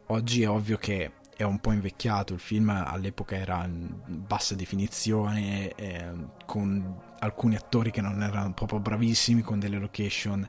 Oggi 0.07 0.41
è 0.41 0.49
ovvio 0.49 0.77
che 0.77 1.11
è 1.35 1.43
un 1.43 1.59
po' 1.59 1.71
invecchiato, 1.71 2.33
il 2.33 2.39
film 2.39 2.69
all'epoca 2.69 3.35
era 3.35 3.63
in 3.65 3.95
bassa 4.05 4.55
definizione, 4.55 5.73
eh, 5.75 6.11
con 6.45 7.09
alcuni 7.21 7.55
attori 7.55 7.91
che 7.91 8.01
non 8.01 8.21
erano 8.21 8.53
proprio 8.53 8.79
bravissimi, 8.79 9.41
con 9.41 9.59
delle 9.59 9.77
location 9.77 10.47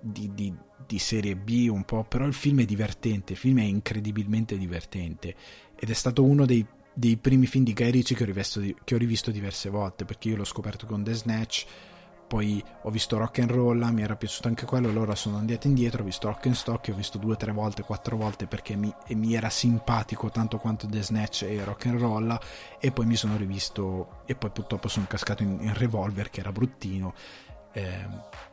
di, 0.00 0.32
di, 0.32 0.54
di 0.86 0.98
serie 0.98 1.36
B 1.36 1.68
un 1.70 1.84
po', 1.84 2.04
però 2.04 2.24
il 2.24 2.34
film 2.34 2.60
è 2.60 2.64
divertente, 2.64 3.32
il 3.32 3.38
film 3.38 3.58
è 3.58 3.64
incredibilmente 3.64 4.56
divertente. 4.56 5.34
Ed 5.74 5.90
è 5.90 5.94
stato 5.94 6.24
uno 6.24 6.44
dei 6.44 6.66
dei 6.98 7.16
primi 7.16 7.46
film 7.46 7.62
di 7.62 7.74
Guy 7.74 7.92
Ritchie 7.92 8.16
che 8.16 8.24
ho, 8.24 8.26
rivisto, 8.26 8.60
che 8.82 8.94
ho 8.96 8.98
rivisto 8.98 9.30
diverse 9.30 9.70
volte 9.70 10.04
perché 10.04 10.30
io 10.30 10.36
l'ho 10.36 10.44
scoperto 10.44 10.84
con 10.84 11.04
The 11.04 11.14
Snatch 11.14 11.64
poi 12.28 12.62
ho 12.82 12.90
visto 12.90 13.16
Rock 13.16 13.38
and 13.38 13.50
Roll, 13.50 13.82
mi 13.90 14.02
era 14.02 14.14
piaciuto 14.14 14.48
anche 14.48 14.66
quello, 14.66 14.90
allora 14.90 15.14
sono 15.14 15.38
andato 15.38 15.66
indietro, 15.66 16.02
ho 16.02 16.04
visto 16.04 16.28
Rock 16.28 16.46
and 16.46 16.54
Stock 16.54 16.90
ho 16.92 16.94
visto 16.94 17.16
due, 17.16 17.36
tre 17.36 17.52
volte, 17.52 17.82
quattro 17.82 18.18
volte 18.18 18.46
perché 18.46 18.76
mi, 18.76 18.94
mi, 19.08 19.34
era 19.34 19.48
simpatico 19.48 20.28
tanto 20.28 20.58
quanto 20.58 20.86
The 20.86 21.02
Snatch 21.02 21.42
e 21.42 21.64
Rock 21.64 21.86
and 21.86 21.98
Roll 21.98 22.38
e 22.78 22.92
poi 22.92 23.06
mi 23.06 23.16
sono 23.16 23.36
rivisto 23.38 24.22
e 24.26 24.34
poi 24.34 24.50
purtroppo 24.50 24.88
sono 24.88 25.06
cascato 25.08 25.42
in, 25.42 25.56
in 25.62 25.72
Revolver 25.72 26.28
che 26.28 26.40
era 26.40 26.52
bruttino, 26.52 27.14
eh, 27.72 28.06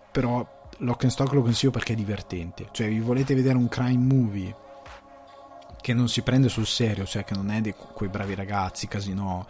però 0.10 0.64
Rock 0.80 1.04
and 1.04 1.12
Stock 1.12 1.34
lo 1.34 1.42
consiglio 1.42 1.72
perché 1.72 1.94
è 1.94 1.98
divertente, 1.98 2.70
cioè 2.72 2.88
vi 2.88 3.02
volete 3.02 3.36
vedere 3.36 3.58
un 3.58 3.68
crime 3.68 4.14
movie 4.14 4.56
che 5.82 5.94
non 5.94 6.08
si 6.08 6.22
prende 6.22 6.48
sul 6.48 6.66
serio, 6.66 7.06
cioè 7.06 7.26
che 7.26 7.36
non 7.36 7.52
è 7.52 7.60
di 7.60 7.74
quei 7.74 8.10
bravi 8.10 8.36
ragazzi, 8.36 8.88
casino, 8.88 9.46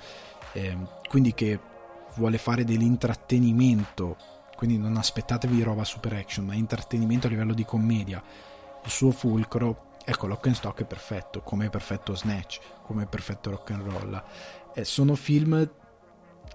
eh, 0.53 0.75
quindi 1.07 1.33
che 1.35 1.59
vuole 2.15 2.37
fare 2.37 2.63
dell'intrattenimento, 2.63 4.17
quindi 4.55 4.77
non 4.77 4.97
aspettatevi 4.97 5.61
roba 5.63 5.83
super 5.83 6.13
action, 6.13 6.45
ma 6.45 6.53
intrattenimento 6.53 7.27
a 7.27 7.29
livello 7.29 7.53
di 7.53 7.65
commedia. 7.65 8.23
Il 8.83 8.91
suo 8.91 9.11
fulcro, 9.11 9.93
ecco, 10.03 10.27
Lock 10.27 10.47
and 10.47 10.55
Stock 10.55 10.81
è 10.81 10.85
perfetto, 10.85 11.41
come 11.41 11.65
è 11.65 11.69
perfetto 11.69 12.15
Snatch, 12.15 12.59
come 12.83 13.03
è 13.03 13.07
perfetto 13.07 13.49
Rock 13.49 13.71
and 13.71 13.83
Roll. 13.83 14.23
Eh, 14.73 14.83
sono 14.83 15.15
film 15.15 15.69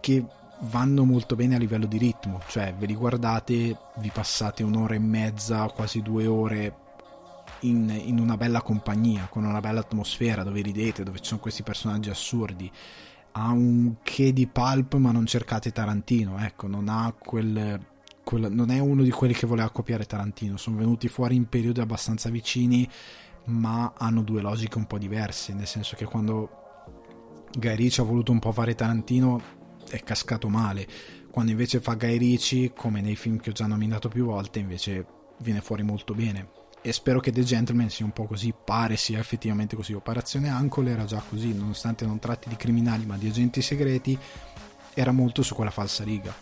che 0.00 0.24
vanno 0.62 1.04
molto 1.04 1.36
bene 1.36 1.54
a 1.54 1.58
livello 1.58 1.86
di 1.86 1.98
ritmo, 1.98 2.40
cioè 2.48 2.74
ve 2.74 2.86
li 2.86 2.94
guardate, 2.94 3.76
vi 3.96 4.10
passate 4.12 4.62
un'ora 4.62 4.94
e 4.94 4.98
mezza, 4.98 5.66
quasi 5.68 6.02
due 6.02 6.26
ore 6.26 6.74
in, 7.60 7.90
in, 8.04 8.18
una 8.18 8.36
bella 8.36 8.62
compagnia, 8.62 9.26
con 9.30 9.44
una 9.44 9.60
bella 9.60 9.80
atmosfera, 9.80 10.42
dove 10.42 10.60
ridete, 10.60 11.02
dove 11.02 11.18
ci 11.18 11.26
sono 11.26 11.40
questi 11.40 11.62
personaggi 11.62 12.10
assurdi. 12.10 12.70
Ha 13.32 13.50
un 13.50 13.96
che 14.02 14.32
di 14.32 14.46
pulp, 14.46 14.94
ma 14.94 15.12
non 15.12 15.26
cercate 15.26 15.70
Tarantino, 15.70 16.38
ecco, 16.38 16.66
non 16.66 16.88
ha 16.88 17.14
quel, 17.16 17.78
quel, 18.24 18.52
non 18.52 18.70
è 18.70 18.78
uno 18.78 19.02
di 19.02 19.10
quelli 19.10 19.34
che 19.34 19.46
voleva 19.46 19.70
copiare 19.70 20.04
Tarantino. 20.04 20.56
Sono 20.56 20.76
venuti 20.76 21.08
fuori 21.08 21.36
in 21.36 21.48
periodi 21.48 21.80
abbastanza 21.80 22.28
vicini, 22.28 22.88
ma 23.44 23.92
hanno 23.96 24.22
due 24.22 24.40
logiche 24.40 24.78
un 24.78 24.86
po' 24.86 24.98
diverse, 24.98 25.52
nel 25.54 25.66
senso 25.66 25.96
che 25.96 26.04
quando 26.04 26.50
Guy 27.56 27.76
Ritchie 27.76 28.02
ha 28.02 28.06
voluto 28.06 28.32
un 28.32 28.38
po' 28.38 28.52
fare 28.52 28.74
Tarantino 28.74 29.58
è 29.88 30.00
cascato 30.02 30.48
male, 30.48 30.86
quando 31.30 31.50
invece 31.52 31.80
fa 31.80 31.94
Guy 31.94 32.18
Ritchie, 32.18 32.72
come 32.72 33.00
nei 33.00 33.16
film 33.16 33.38
che 33.38 33.50
ho 33.50 33.52
già 33.52 33.66
nominato 33.66 34.08
più 34.08 34.24
volte, 34.24 34.58
invece 34.58 35.06
viene 35.38 35.60
fuori 35.60 35.82
molto 35.82 36.14
bene 36.14 36.58
e 36.82 36.92
spero 36.92 37.20
che 37.20 37.32
The 37.32 37.42
Gentleman 37.42 37.90
sia 37.90 38.04
un 38.04 38.12
po' 38.12 38.26
così, 38.26 38.52
pare 38.52 38.96
sia 38.96 39.18
effettivamente 39.18 39.76
così. 39.76 39.92
Operazione 39.92 40.48
Ankle 40.48 40.90
era 40.90 41.04
già 41.04 41.22
così, 41.26 41.54
nonostante 41.54 42.06
non 42.06 42.18
tratti 42.18 42.48
di 42.48 42.56
criminali 42.56 43.04
ma 43.04 43.16
di 43.16 43.28
agenti 43.28 43.60
segreti, 43.60 44.18
era 44.94 45.12
molto 45.12 45.42
su 45.42 45.54
quella 45.54 45.70
falsa 45.70 46.04
riga. 46.04 46.34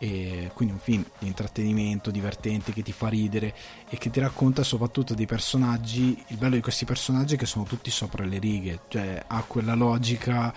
E 0.00 0.50
quindi 0.54 0.74
un 0.74 0.80
film 0.80 1.04
di 1.18 1.26
intrattenimento, 1.26 2.10
divertente, 2.10 2.72
che 2.72 2.82
ti 2.82 2.92
fa 2.92 3.08
ridere 3.08 3.54
e 3.88 3.98
che 3.98 4.10
ti 4.10 4.20
racconta 4.20 4.62
soprattutto 4.62 5.14
dei 5.14 5.26
personaggi. 5.26 6.22
Il 6.28 6.36
bello 6.36 6.54
di 6.54 6.60
questi 6.60 6.84
personaggi 6.84 7.34
è 7.34 7.38
che 7.38 7.46
sono 7.46 7.64
tutti 7.64 7.90
sopra 7.90 8.24
le 8.24 8.38
righe, 8.38 8.80
cioè 8.88 9.22
ha 9.26 9.42
quella 9.42 9.74
logica. 9.74 10.54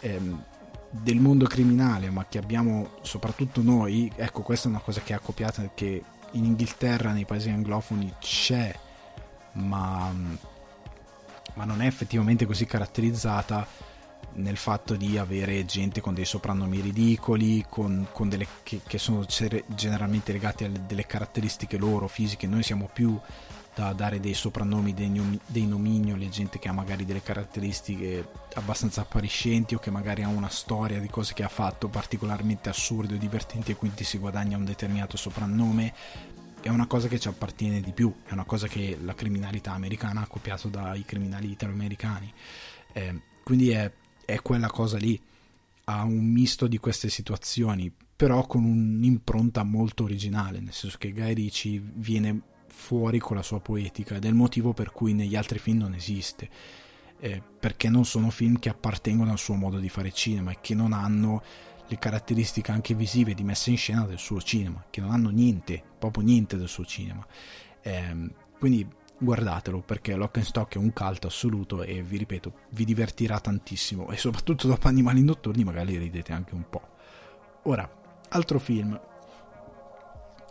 Ehm, 0.00 0.44
del 1.02 1.18
mondo 1.18 1.46
criminale, 1.46 2.08
ma 2.10 2.24
che 2.26 2.38
abbiamo 2.38 2.98
soprattutto 3.02 3.62
noi, 3.62 4.10
ecco, 4.14 4.42
questa 4.42 4.68
è 4.68 4.70
una 4.70 4.80
cosa 4.80 5.00
che 5.00 5.12
ha 5.12 5.18
copiato 5.18 5.72
che 5.74 6.02
in 6.34 6.44
Inghilterra, 6.44 7.12
nei 7.12 7.24
paesi 7.24 7.50
anglofoni 7.50 8.14
c'è, 8.20 8.74
ma, 9.52 10.12
ma 11.54 11.64
non 11.64 11.82
è 11.82 11.86
effettivamente 11.86 12.46
così 12.46 12.66
caratterizzata 12.66 13.66
nel 14.34 14.56
fatto 14.56 14.96
di 14.96 15.16
avere 15.18 15.64
gente 15.64 16.00
con 16.00 16.14
dei 16.14 16.24
soprannomi 16.24 16.80
ridicoli, 16.80 17.64
con, 17.68 18.08
con 18.12 18.28
delle, 18.28 18.46
che, 18.62 18.80
che, 18.86 18.98
sono 18.98 19.24
generalmente 19.66 20.32
legati 20.32 20.64
a 20.64 20.68
delle 20.68 21.06
caratteristiche 21.06 21.76
loro 21.76 22.08
fisiche. 22.08 22.46
Noi 22.46 22.62
siamo 22.62 22.88
più 22.92 23.18
da 23.74 23.92
dare 23.92 24.20
dei 24.20 24.34
soprannomi, 24.34 24.94
dei, 24.94 25.40
dei 25.46 25.66
nomignoli 25.66 26.26
a 26.26 26.28
gente 26.28 26.58
che 26.58 26.68
ha 26.68 26.72
magari 26.72 27.04
delle 27.04 27.22
caratteristiche 27.22 28.28
abbastanza 28.54 29.00
appariscenti 29.00 29.74
o 29.74 29.78
che 29.78 29.90
magari 29.90 30.22
ha 30.22 30.28
una 30.28 30.48
storia 30.48 31.00
di 31.00 31.08
cose 31.08 31.34
che 31.34 31.42
ha 31.42 31.48
fatto 31.48 31.88
particolarmente 31.88 32.68
assurde 32.68 33.14
o 33.14 33.18
divertenti 33.18 33.72
e 33.72 33.76
quindi 33.76 34.04
si 34.04 34.18
guadagna 34.18 34.56
un 34.56 34.64
determinato 34.64 35.16
soprannome. 35.16 35.92
È 36.60 36.68
una 36.68 36.86
cosa 36.86 37.08
che 37.08 37.18
ci 37.18 37.28
appartiene 37.28 37.80
di 37.80 37.92
più, 37.92 38.14
è 38.24 38.32
una 38.32 38.44
cosa 38.44 38.68
che 38.68 38.96
la 39.02 39.14
criminalità 39.14 39.72
americana 39.72 40.22
ha 40.22 40.26
copiato 40.26 40.68
dai 40.68 41.04
criminali 41.04 41.50
italo-americani. 41.50 42.32
Eh, 42.92 43.20
quindi 43.42 43.70
è, 43.70 43.90
è 44.24 44.40
quella 44.40 44.68
cosa 44.68 44.96
lì, 44.96 45.20
ha 45.86 46.04
un 46.04 46.24
misto 46.24 46.66
di 46.66 46.78
queste 46.78 47.10
situazioni, 47.10 47.92
però 48.16 48.46
con 48.46 48.64
un'impronta 48.64 49.64
molto 49.64 50.04
originale, 50.04 50.60
nel 50.60 50.72
senso 50.72 50.96
che 50.96 51.12
Guy 51.12 51.34
Ritchie 51.34 51.82
viene 51.82 52.40
fuori 52.74 53.18
con 53.18 53.36
la 53.36 53.42
sua 53.42 53.60
poetica 53.60 54.16
ed 54.16 54.24
è 54.24 54.28
il 54.28 54.34
motivo 54.34 54.72
per 54.72 54.90
cui 54.90 55.14
negli 55.14 55.36
altri 55.36 55.58
film 55.58 55.78
non 55.78 55.94
esiste. 55.94 56.48
Eh, 57.20 57.40
perché 57.58 57.88
non 57.88 58.04
sono 58.04 58.28
film 58.28 58.58
che 58.58 58.68
appartengono 58.68 59.30
al 59.30 59.38
suo 59.38 59.54
modo 59.54 59.78
di 59.78 59.88
fare 59.88 60.12
cinema 60.12 60.50
e 60.50 60.58
che 60.60 60.74
non 60.74 60.92
hanno 60.92 61.42
le 61.86 61.98
caratteristiche 61.98 62.72
anche 62.72 62.94
visive 62.94 63.34
di 63.34 63.44
messa 63.44 63.70
in 63.70 63.76
scena 63.76 64.04
del 64.04 64.18
suo 64.18 64.42
cinema, 64.42 64.84
che 64.90 65.00
non 65.00 65.10
hanno 65.10 65.30
niente, 65.30 65.82
proprio 65.98 66.24
niente 66.24 66.56
del 66.56 66.68
suo 66.68 66.84
cinema. 66.84 67.24
Eh, 67.80 68.30
quindi 68.58 68.86
guardatelo 69.16 69.80
perché 69.80 70.16
Lock 70.16 70.38
è 70.74 70.76
un 70.76 70.92
cult 70.92 71.24
assoluto 71.24 71.82
e 71.82 72.02
vi 72.02 72.18
ripeto, 72.18 72.52
vi 72.70 72.84
divertirà 72.84 73.38
tantissimo 73.38 74.10
e 74.10 74.16
soprattutto 74.16 74.66
dopo 74.66 74.88
Animali 74.88 75.22
Notturni 75.22 75.64
magari 75.64 75.96
ridete 75.96 76.32
anche 76.32 76.54
un 76.54 76.64
po'. 76.68 76.88
Ora, 77.62 77.88
altro 78.28 78.58
film. 78.58 79.00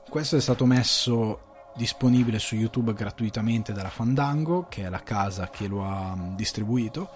Questo 0.10 0.38
è 0.38 0.42
stato 0.42 0.66
messo 0.66 1.53
disponibile 1.76 2.40
su 2.40 2.56
YouTube 2.56 2.94
gratuitamente 2.94 3.74
dalla 3.74 3.90
Fandango, 3.90 4.68
che 4.70 4.86
è 4.86 4.90
la 4.90 5.02
casa 5.02 5.50
che 5.50 5.68
lo 5.68 5.84
ha 5.84 6.16
mm, 6.16 6.36
distribuito 6.36 7.10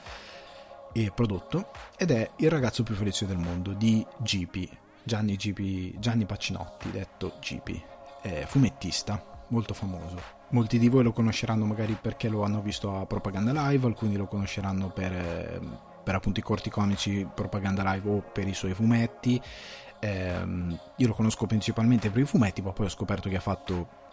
e 0.93 1.11
prodotto, 1.13 1.71
ed 1.97 2.11
è 2.11 2.31
Il 2.37 2.49
ragazzo 2.49 2.83
più 2.83 2.95
felice 2.95 3.25
del 3.25 3.37
mondo 3.37 3.73
di 3.73 4.05
GP, 4.17 4.67
Gianni, 5.03 5.35
GP, 5.35 5.99
Gianni 5.99 6.25
Pacinotti, 6.25 6.91
detto 6.91 7.33
GP, 7.39 7.81
è 8.21 8.45
fumettista, 8.47 9.45
molto 9.49 9.73
famoso. 9.73 10.35
Molti 10.49 10.79
di 10.79 10.87
voi 10.87 11.03
lo 11.03 11.11
conosceranno 11.11 11.65
magari 11.65 11.97
perché 11.99 12.29
lo 12.29 12.43
hanno 12.43 12.61
visto 12.61 12.95
a 12.95 13.05
Propaganda 13.05 13.69
Live, 13.69 13.85
alcuni 13.85 14.15
lo 14.15 14.27
conosceranno 14.27 14.89
per, 14.89 15.11
eh, 15.11 15.59
per 16.03 16.15
appunto 16.15 16.39
i 16.39 16.43
corti 16.43 16.69
comici 16.69 17.27
Propaganda 17.33 17.83
Live 17.91 18.09
o 18.09 18.21
per 18.21 18.47
i 18.47 18.53
suoi 18.53 18.73
fumetti. 18.73 19.41
Eh, 19.99 20.45
io 20.95 21.07
lo 21.07 21.13
conosco 21.13 21.45
principalmente 21.45 22.09
per 22.09 22.21
i 22.21 22.25
fumetti, 22.25 22.61
ma 22.61 22.71
poi 22.71 22.85
ho 22.85 22.89
scoperto 22.89 23.29
che 23.29 23.35
ha 23.35 23.41
fatto 23.41 24.05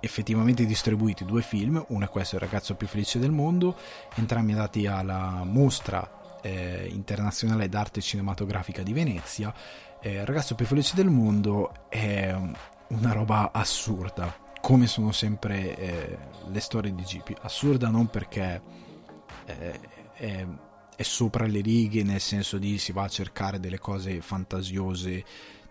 effettivamente 0.00 0.64
distribuiti 0.64 1.24
due 1.24 1.42
film, 1.42 1.84
uno 1.88 2.04
è 2.04 2.08
questo, 2.08 2.36
Il 2.36 2.40
ragazzo 2.42 2.74
più 2.74 2.86
felice 2.86 3.18
del 3.18 3.30
mondo, 3.30 3.76
entrambi 4.14 4.52
andati 4.52 4.86
alla 4.86 5.42
mostra 5.44 6.38
eh, 6.42 6.88
internazionale 6.90 7.68
d'arte 7.68 8.00
cinematografica 8.00 8.82
di 8.82 8.92
Venezia. 8.92 9.52
Eh, 10.00 10.14
Il 10.14 10.26
ragazzo 10.26 10.54
più 10.54 10.66
felice 10.66 10.94
del 10.94 11.08
mondo 11.08 11.88
è 11.88 12.34
una 12.88 13.12
roba 13.12 13.50
assurda, 13.52 14.34
come 14.60 14.86
sono 14.86 15.12
sempre 15.12 15.76
eh, 15.76 16.18
le 16.46 16.60
storie 16.60 16.94
di 16.94 17.02
GP. 17.02 17.36
Assurda 17.42 17.88
non 17.88 18.06
perché 18.06 18.60
eh, 19.46 19.80
è, 20.14 20.46
è 20.96 21.02
sopra 21.02 21.46
le 21.46 21.60
righe, 21.60 22.02
nel 22.02 22.20
senso 22.20 22.58
di 22.58 22.78
si 22.78 22.92
va 22.92 23.04
a 23.04 23.08
cercare 23.08 23.60
delle 23.60 23.78
cose 23.78 24.20
fantasiose, 24.20 25.24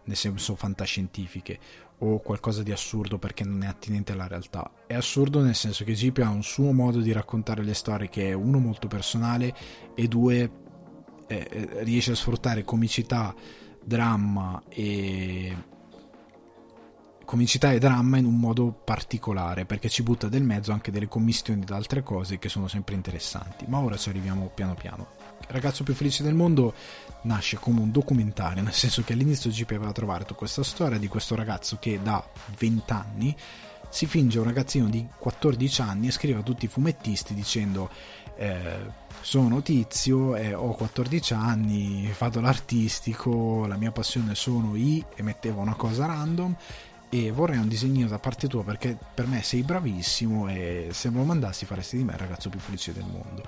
nel 0.03 0.15
senso 0.15 0.55
fantascientifiche 0.55 1.59
o 1.99 2.19
qualcosa 2.19 2.63
di 2.63 2.71
assurdo 2.71 3.17
perché 3.17 3.43
non 3.43 3.63
è 3.63 3.67
attinente 3.67 4.11
alla 4.11 4.27
realtà. 4.27 4.71
È 4.85 4.93
assurdo 4.93 5.41
nel 5.41 5.55
senso 5.55 5.83
che 5.83 5.93
Jeep 5.93 6.17
ha 6.17 6.29
un 6.29 6.43
suo 6.43 6.71
modo 6.71 6.99
di 6.99 7.11
raccontare 7.11 7.63
le 7.63 7.73
storie 7.73 8.09
che 8.09 8.29
è 8.29 8.33
uno 8.33 8.59
molto 8.59 8.87
personale 8.87 9.53
e 9.95 10.07
due 10.07 10.51
eh, 11.27 11.47
eh, 11.49 11.83
riesce 11.83 12.11
a 12.11 12.15
sfruttare 12.15 12.63
comicità, 12.63 13.33
dramma 13.83 14.61
e 14.69 15.73
comicità 17.25 17.71
e 17.71 17.79
dramma 17.79 18.17
in 18.17 18.25
un 18.25 18.37
modo 18.37 18.71
particolare 18.71 19.65
perché 19.65 19.89
ci 19.89 20.03
butta 20.03 20.29
del 20.29 20.43
mezzo 20.43 20.71
anche 20.71 20.91
delle 20.91 21.07
commissioni 21.07 21.65
da 21.65 21.75
altre 21.75 22.03
cose 22.03 22.37
che 22.37 22.49
sono 22.49 22.67
sempre 22.67 22.93
interessanti 22.93 23.65
ma 23.67 23.79
ora 23.79 23.97
ci 23.97 24.09
arriviamo 24.09 24.51
piano 24.53 24.75
piano 24.75 25.07
ragazzo 25.47 25.83
più 25.83 25.93
felice 25.93 26.23
del 26.23 26.33
mondo 26.33 26.73
nasce 27.21 27.57
come 27.57 27.79
un 27.79 27.91
documentario 27.91 28.63
nel 28.63 28.73
senso 28.73 29.03
che 29.03 29.13
all'inizio 29.13 29.49
GP 29.49 29.71
aveva 29.71 29.91
trovato 29.91 30.35
questa 30.35 30.63
storia 30.63 30.97
di 30.97 31.07
questo 31.07 31.35
ragazzo 31.35 31.77
che 31.79 31.99
da 32.01 32.23
20 32.57 32.91
anni 32.91 33.35
si 33.89 34.05
finge 34.07 34.39
un 34.39 34.45
ragazzino 34.45 34.89
di 34.89 35.07
14 35.17 35.81
anni 35.81 36.07
e 36.07 36.11
scrive 36.11 36.39
a 36.39 36.43
tutti 36.43 36.65
i 36.65 36.67
fumettisti 36.67 37.33
dicendo 37.33 37.89
eh, 38.37 39.03
sono 39.21 39.61
tizio, 39.61 40.35
eh, 40.35 40.53
ho 40.53 40.75
14 40.75 41.33
anni, 41.33 42.13
vado 42.17 42.41
l'artistico, 42.41 43.65
la 43.65 43.77
mia 43.77 43.91
passione 43.91 44.35
sono 44.35 44.75
i 44.75 45.03
e 45.15 45.23
metteva 45.23 45.61
una 45.61 45.75
cosa 45.75 46.05
random 46.05 46.55
e 47.09 47.31
vorrei 47.31 47.57
un 47.57 47.67
disegnino 47.67 48.07
da 48.07 48.19
parte 48.19 48.47
tua 48.47 48.63
perché 48.63 48.97
per 49.13 49.27
me 49.27 49.41
sei 49.41 49.63
bravissimo 49.63 50.49
e 50.49 50.89
se 50.91 51.09
me 51.09 51.17
lo 51.17 51.23
mandassi 51.23 51.65
faresti 51.65 51.97
di 51.97 52.03
me 52.03 52.13
il 52.13 52.19
ragazzo 52.19 52.49
più 52.49 52.59
felice 52.59 52.93
del 52.93 53.05
mondo. 53.05 53.43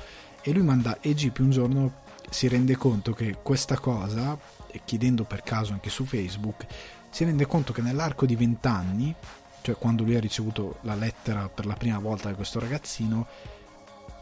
E 0.47 0.53
lui 0.53 0.63
manda 0.63 1.01
e 1.01 1.13
GP 1.13 1.39
un 1.39 1.49
giorno 1.49 2.03
si 2.29 2.47
rende 2.47 2.77
conto 2.77 3.11
che 3.11 3.39
questa 3.43 3.77
cosa, 3.79 4.39
chiedendo 4.85 5.25
per 5.25 5.43
caso 5.43 5.73
anche 5.73 5.89
su 5.89 6.05
Facebook, 6.05 6.65
si 7.09 7.25
rende 7.25 7.45
conto 7.45 7.73
che 7.73 7.81
nell'arco 7.81 8.25
di 8.25 8.37
20 8.37 8.65
anni, 8.65 9.13
cioè 9.61 9.75
quando 9.75 10.03
lui 10.03 10.15
ha 10.15 10.21
ricevuto 10.21 10.77
la 10.83 10.95
lettera 10.95 11.49
per 11.49 11.65
la 11.65 11.73
prima 11.73 11.99
volta 11.99 12.29
da 12.29 12.35
questo 12.35 12.61
ragazzino, 12.61 13.27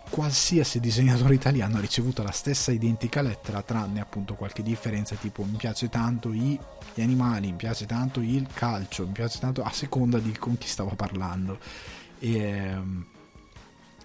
qualsiasi 0.10 0.80
disegnatore 0.80 1.36
italiano 1.36 1.78
ha 1.78 1.80
ricevuto 1.80 2.24
la 2.24 2.32
stessa 2.32 2.72
identica 2.72 3.22
lettera 3.22 3.62
tranne 3.62 4.00
appunto 4.00 4.34
qualche 4.34 4.64
differenza 4.64 5.14
tipo 5.14 5.44
mi 5.44 5.58
piace 5.58 5.90
tanto 5.90 6.34
i, 6.34 6.60
gli 6.96 7.02
animali 7.02 7.52
mi 7.52 7.58
piace 7.58 7.86
tanto 7.86 8.22
il 8.22 8.48
calcio 8.52 9.06
mi 9.06 9.12
piace 9.12 9.38
tanto 9.38 9.62
a 9.62 9.72
seconda 9.72 10.18
di 10.18 10.36
con 10.36 10.58
chi 10.58 10.68
stava 10.68 10.96
parlando. 10.96 11.60
E 12.18 12.36
ehm, 12.36 13.06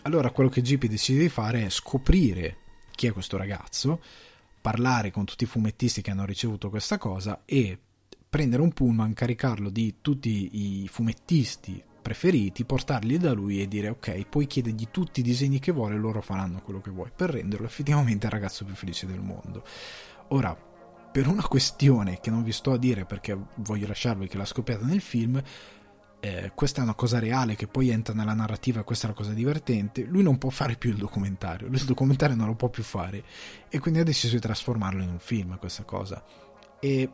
allora 0.03 0.31
quello 0.31 0.51
che 0.51 0.63
GP 0.63 0.87
decide 0.87 1.21
di 1.21 1.29
fare 1.29 1.67
è 1.67 1.71
scoprire 1.71 2.57
chi 2.91 3.07
è 3.07 3.13
questo 3.13 3.37
ragazzo 3.37 4.01
parlare 4.61 5.11
con 5.11 5.25
tutti 5.25 5.45
i 5.45 5.47
fumettisti 5.47 6.03
che 6.03 6.11
hanno 6.11 6.25
ricevuto 6.25 6.69
questa 6.69 6.99
cosa 6.99 7.43
e 7.45 7.79
prendere 8.29 8.63
un 8.63 8.73
pullman, 8.73 9.15
caricarlo 9.15 9.71
di 9.71 9.97
tutti 10.01 10.83
i 10.83 10.89
fumettisti 10.89 11.83
preferiti, 12.01 12.65
portarli 12.65 13.19
da 13.19 13.33
lui 13.33 13.61
e 13.61 13.69
dire 13.69 13.89
ok, 13.89 14.27
puoi 14.27 14.47
chiedergli 14.47 14.89
tutti 14.91 15.21
i 15.21 15.23
disegni 15.23 15.59
che 15.59 15.73
vuole 15.73 15.95
e 15.95 15.99
loro 15.99 16.21
faranno 16.21 16.63
quello 16.63 16.81
che 16.81 16.91
vuoi 16.91 17.11
per 17.15 17.31
renderlo 17.31 17.67
effettivamente 17.67 18.27
il 18.27 18.33
ragazzo 18.33 18.65
più 18.65 18.75
felice 18.75 19.07
del 19.07 19.21
mondo. 19.21 19.65
Ora, 20.29 20.57
per 21.13 21.27
una 21.27 21.47
questione 21.47 22.21
che 22.21 22.31
non 22.31 22.43
vi 22.43 22.53
sto 22.53 22.73
a 22.73 22.79
dire 22.79 23.05
perché 23.05 23.37
voglio 23.57 23.87
lasciarvi 23.87 24.29
che 24.29 24.37
l'ha 24.37 24.45
scoperta 24.45 24.85
nel 24.85 25.01
film, 25.01 25.43
eh, 26.21 26.53
questa 26.55 26.81
è 26.81 26.85
una 26.85 26.95
cosa 26.95 27.19
reale 27.19 27.57
che 27.57 27.67
poi 27.67 27.89
entra 27.89 28.15
nella 28.15 28.35
narrativa, 28.35 28.83
questa 28.83 29.07
è 29.07 29.11
la 29.11 29.17
cosa 29.17 29.33
divertente, 29.33 30.03
lui 30.05 30.23
non 30.23 30.39
può 30.39 30.51
fare 30.51 30.77
più 30.77 30.91
il 30.91 30.97
documentario, 30.97 31.67
lui 31.67 31.79
il 31.79 31.85
documentario 31.85 32.37
non 32.37 32.47
lo 32.47 32.55
può 32.55 32.69
più 32.69 32.83
fare 32.83 33.25
e 33.69 33.79
quindi 33.79 34.01
ha 34.01 34.05
deciso 34.05 34.35
di 34.35 34.41
trasformarlo 34.41 35.03
in 35.03 35.09
un 35.09 35.19
film 35.19 35.59
questa 35.59 35.85
cosa. 35.85 36.23
E 36.79 37.11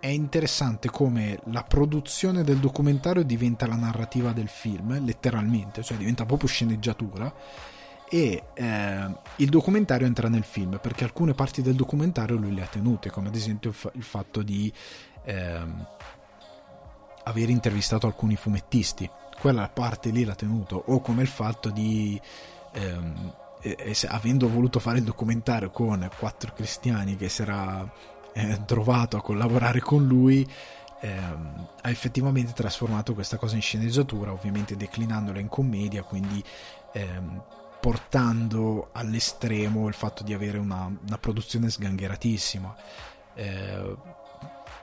è 0.00 0.08
interessante 0.08 0.90
come 0.90 1.40
la 1.46 1.64
produzione 1.64 2.44
del 2.44 2.58
documentario 2.58 3.22
diventa 3.22 3.66
la 3.66 3.76
narrativa 3.76 4.32
del 4.32 4.48
film, 4.48 5.04
letteralmente, 5.04 5.82
cioè 5.82 5.96
diventa 5.96 6.26
proprio 6.26 6.48
sceneggiatura 6.48 7.32
e 8.10 8.44
eh, 8.54 9.16
il 9.36 9.48
documentario 9.48 10.06
entra 10.06 10.28
nel 10.28 10.44
film 10.44 10.78
perché 10.80 11.04
alcune 11.04 11.34
parti 11.34 11.62
del 11.62 11.74
documentario 11.74 12.36
lui 12.36 12.54
le 12.54 12.62
ha 12.62 12.66
tenute, 12.66 13.10
come 13.10 13.28
ad 13.28 13.34
esempio 13.34 13.72
il 13.92 14.02
fatto 14.02 14.42
di 14.42 14.72
eh, 15.24 15.60
aver 17.28 17.50
intervistato 17.50 18.06
alcuni 18.06 18.36
fumettisti, 18.36 19.08
quella 19.40 19.68
parte 19.68 20.10
lì 20.10 20.24
l'ha 20.24 20.34
tenuto, 20.34 20.82
o 20.86 21.00
come 21.00 21.22
il 21.22 21.28
fatto 21.28 21.70
di... 21.70 22.20
Ehm, 22.72 23.34
avendo 24.06 24.48
voluto 24.48 24.78
fare 24.78 24.98
il 24.98 25.04
documentario 25.04 25.70
con 25.70 26.08
quattro 26.16 26.52
cristiani 26.54 27.16
che 27.16 27.28
si 27.28 27.42
era 27.42 27.92
eh, 28.32 28.64
trovato 28.64 29.16
a 29.16 29.20
collaborare 29.20 29.80
con 29.80 30.06
lui 30.06 30.48
ehm, 31.00 31.66
ha 31.82 31.90
effettivamente 31.90 32.52
trasformato 32.52 33.14
questa 33.14 33.36
cosa 33.36 33.56
in 33.56 33.62
sceneggiatura, 33.62 34.32
ovviamente 34.32 34.76
declinandola 34.76 35.38
in 35.38 35.48
commedia, 35.48 36.02
quindi 36.02 36.42
ehm, 36.92 37.42
portando 37.80 38.88
all'estremo 38.92 39.86
il 39.88 39.94
fatto 39.94 40.22
di 40.22 40.34
avere 40.34 40.58
una, 40.58 40.84
una 40.84 41.18
produzione 41.18 41.70
sgangheratissima. 41.70 42.76
Eh, 43.34 43.96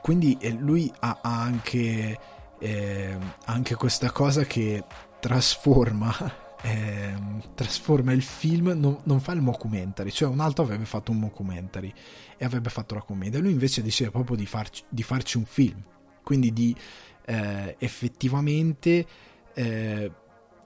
quindi 0.00 0.36
eh, 0.40 0.50
lui 0.50 0.92
ha 1.00 1.18
anche, 1.20 2.18
eh, 2.58 3.16
anche 3.44 3.74
questa 3.74 4.10
cosa 4.10 4.44
che 4.44 4.84
trasforma 5.20 6.14
eh, 6.62 7.14
trasforma 7.54 8.12
il 8.12 8.22
film, 8.22 8.72
non, 8.76 8.98
non, 9.04 9.20
fa 9.20 9.32
il 9.32 9.40
mockumentary, 9.40 10.10
cioè 10.10 10.28
un 10.28 10.40
altro 10.40 10.64
avrebbe 10.64 10.84
fatto 10.84 11.12
un 11.12 11.18
mockumentary 11.18 11.92
e 12.36 12.44
avrebbe 12.44 12.70
fatto 12.70 12.94
la 12.94 13.02
commedia, 13.02 13.38
lui 13.38 13.52
invece 13.52 13.82
decide 13.82 14.10
proprio 14.10 14.36
di 14.36 14.46
farci, 14.46 14.82
di 14.88 15.02
farci 15.02 15.36
un 15.36 15.44
film, 15.44 15.80
quindi 16.22 16.52
di 16.52 16.74
eh, 17.26 17.76
effettivamente 17.78 19.06
eh, 19.54 20.12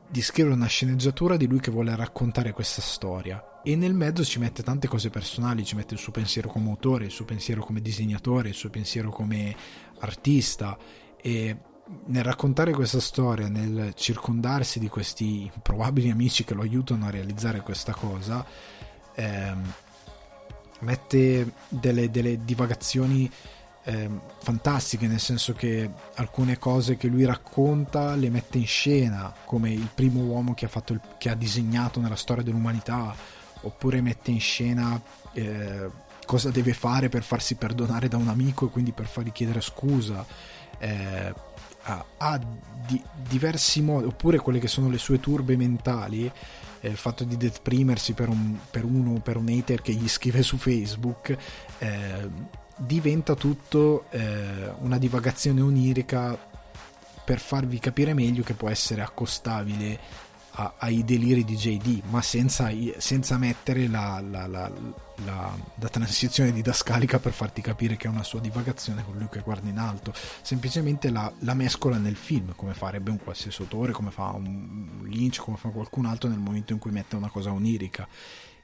di 0.09 0.23
scrivere 0.23 0.55
una 0.55 0.67
sceneggiatura 0.67 1.37
di 1.37 1.47
lui 1.47 1.61
che 1.61 1.71
vuole 1.71 1.95
raccontare 1.95 2.53
questa 2.53 2.81
storia. 2.81 3.45
E 3.63 3.77
nel 3.77 3.93
mezzo 3.93 4.25
ci 4.25 4.39
mette 4.39 4.63
tante 4.63 4.89
cose 4.89 5.11
personali, 5.11 5.65
ci 5.65 5.77
mette 5.77 5.95
il 5.95 6.01
suo 6.01 6.13
pensiero 6.13 6.49
come 6.49 6.71
autore, 6.71 7.05
il 7.05 7.11
suo 7.11 7.27
pensiero 7.27 7.63
come 7.63 7.83
disegnatore, 7.83 8.49
il 8.49 8.55
suo 8.55 8.71
pensiero 8.71 9.11
come 9.11 9.55
artista. 9.99 10.77
E 11.23 11.57
nel 12.07 12.25
raccontare 12.25 12.73
questa 12.73 13.01
storia, 13.01 13.49
nel 13.49 13.93
circondarsi 13.95 14.79
di 14.79 14.89
questi 14.89 15.51
improbabili 15.53 16.11
amici 16.11 16.45
che 16.45 16.55
lo 16.55 16.63
aiutano 16.63 17.07
a 17.07 17.11
realizzare 17.11 17.61
questa 17.61 17.93
cosa, 17.93 18.45
ehm, 19.15 19.73
mette 20.81 21.53
delle, 21.69 22.11
delle 22.11 22.45
divagazioni 22.45 23.31
ehm, 23.85 24.21
fantastiche, 24.39 25.07
nel 25.07 25.21
senso 25.21 25.53
che 25.53 25.91
alcune 26.15 26.59
cose 26.59 26.97
che 26.97 27.09
lui 27.09 27.25
racconta 27.25 28.15
le 28.15 28.31
mette 28.31 28.59
in 28.59 28.67
scena, 28.67 29.35
come 29.45 29.71
il 29.71 29.89
primo 29.93 30.21
uomo 30.23 30.55
che 30.55 30.67
ha, 30.67 30.83
il, 30.89 31.01
che 31.19 31.29
ha 31.29 31.35
disegnato 31.35 32.01
nella 32.01 32.17
storia 32.17 32.43
dell'umanità, 32.43 33.15
oppure 33.63 34.01
mette 34.01 34.31
in 34.31 34.41
scena... 34.41 35.01
Eh, 35.33 36.09
cosa 36.31 36.51
deve 36.51 36.75
fare 36.75 37.09
per 37.09 37.25
farsi 37.25 37.57
perdonare 37.57 38.07
da 38.07 38.17
un 38.17 38.29
amico 38.29 38.67
e 38.67 38.71
quindi 38.71 38.93
per 38.93 39.07
fargli 39.07 39.33
chiedere 39.33 39.61
scusa 39.61 40.25
eh, 40.79 41.35
ha, 41.91 42.05
ha 42.17 42.41
di, 42.87 43.03
diversi 43.29 43.83
modi, 43.83 44.07
oppure 44.07 44.39
quelle 44.39 44.59
che 44.59 44.69
sono 44.69 44.89
le 44.89 44.99
sue 44.99 45.21
turbe 45.21 45.57
mentali, 45.57 46.31
eh, 46.81 46.89
il 46.89 46.97
fatto 46.97 47.25
di 47.25 47.37
deprimersi 47.37 48.13
per, 48.13 48.29
un, 48.29 48.57
per 48.71 48.85
uno, 48.85 49.21
per 49.21 49.37
un 49.37 49.49
hater 49.49 49.83
che 49.83 49.93
gli 49.93 50.09
scrive 50.09 50.43
su 50.43 50.57
Facebook, 50.57 51.37
eh, 51.79 52.29
diventa 52.77 53.35
tutto 53.35 54.07
eh, 54.11 54.73
una 54.81 54.99
divagazione 54.99 55.61
onirica 55.61 56.39
per 57.25 57.39
farvi 57.39 57.79
capire 57.79 58.15
meglio 58.15 58.43
che 58.43 58.55
può 58.55 58.69
essere 58.69 59.03
accostabile 59.03 60.29
a, 60.53 60.75
ai 60.79 61.05
deliri 61.05 61.45
di 61.45 61.57
JD, 61.57 62.03
ma 62.09 62.23
senza, 62.23 62.71
senza 62.99 63.39
mettere 63.39 63.89
la, 63.89 64.23
la, 64.29 64.47
la, 64.47 64.71
la, 65.25 65.89
transizione 65.89 66.53
didascalica 66.53 67.19
per 67.19 67.33
farti 67.33 67.61
capire 67.61 67.97
che 67.97 68.07
è 68.07 68.11
una 68.11 68.23
sua 68.23 68.41
divagazione 68.41 69.05
con 69.05 69.17
lui 69.17 69.29
che 69.29 69.41
guarda 69.41 69.69
in 69.69 69.79
alto, 69.79 70.13
semplicemente 70.43 71.11
la, 71.11 71.33
mescola 71.55 71.99
nel 71.99 72.17
film, 72.17 72.55
come 72.57 72.75
farebbe 72.75 73.11
un 73.11 73.19
qualsiasi 73.19 73.63
autore, 73.63 73.93
come 73.93 74.11
fa 74.11 74.31
un 74.31 75.03
Lynch, 75.05 75.39
come 75.39 75.57
fa 75.57 75.69
qualcun 75.69 76.07
altro 76.07 76.29
nel 76.29 76.39
momento 76.39 76.73
in 76.73 76.79
cui 76.79 76.91
mette 76.91 77.17
una 77.17 77.29
cosa 77.29 77.53
onirica. 77.53 78.09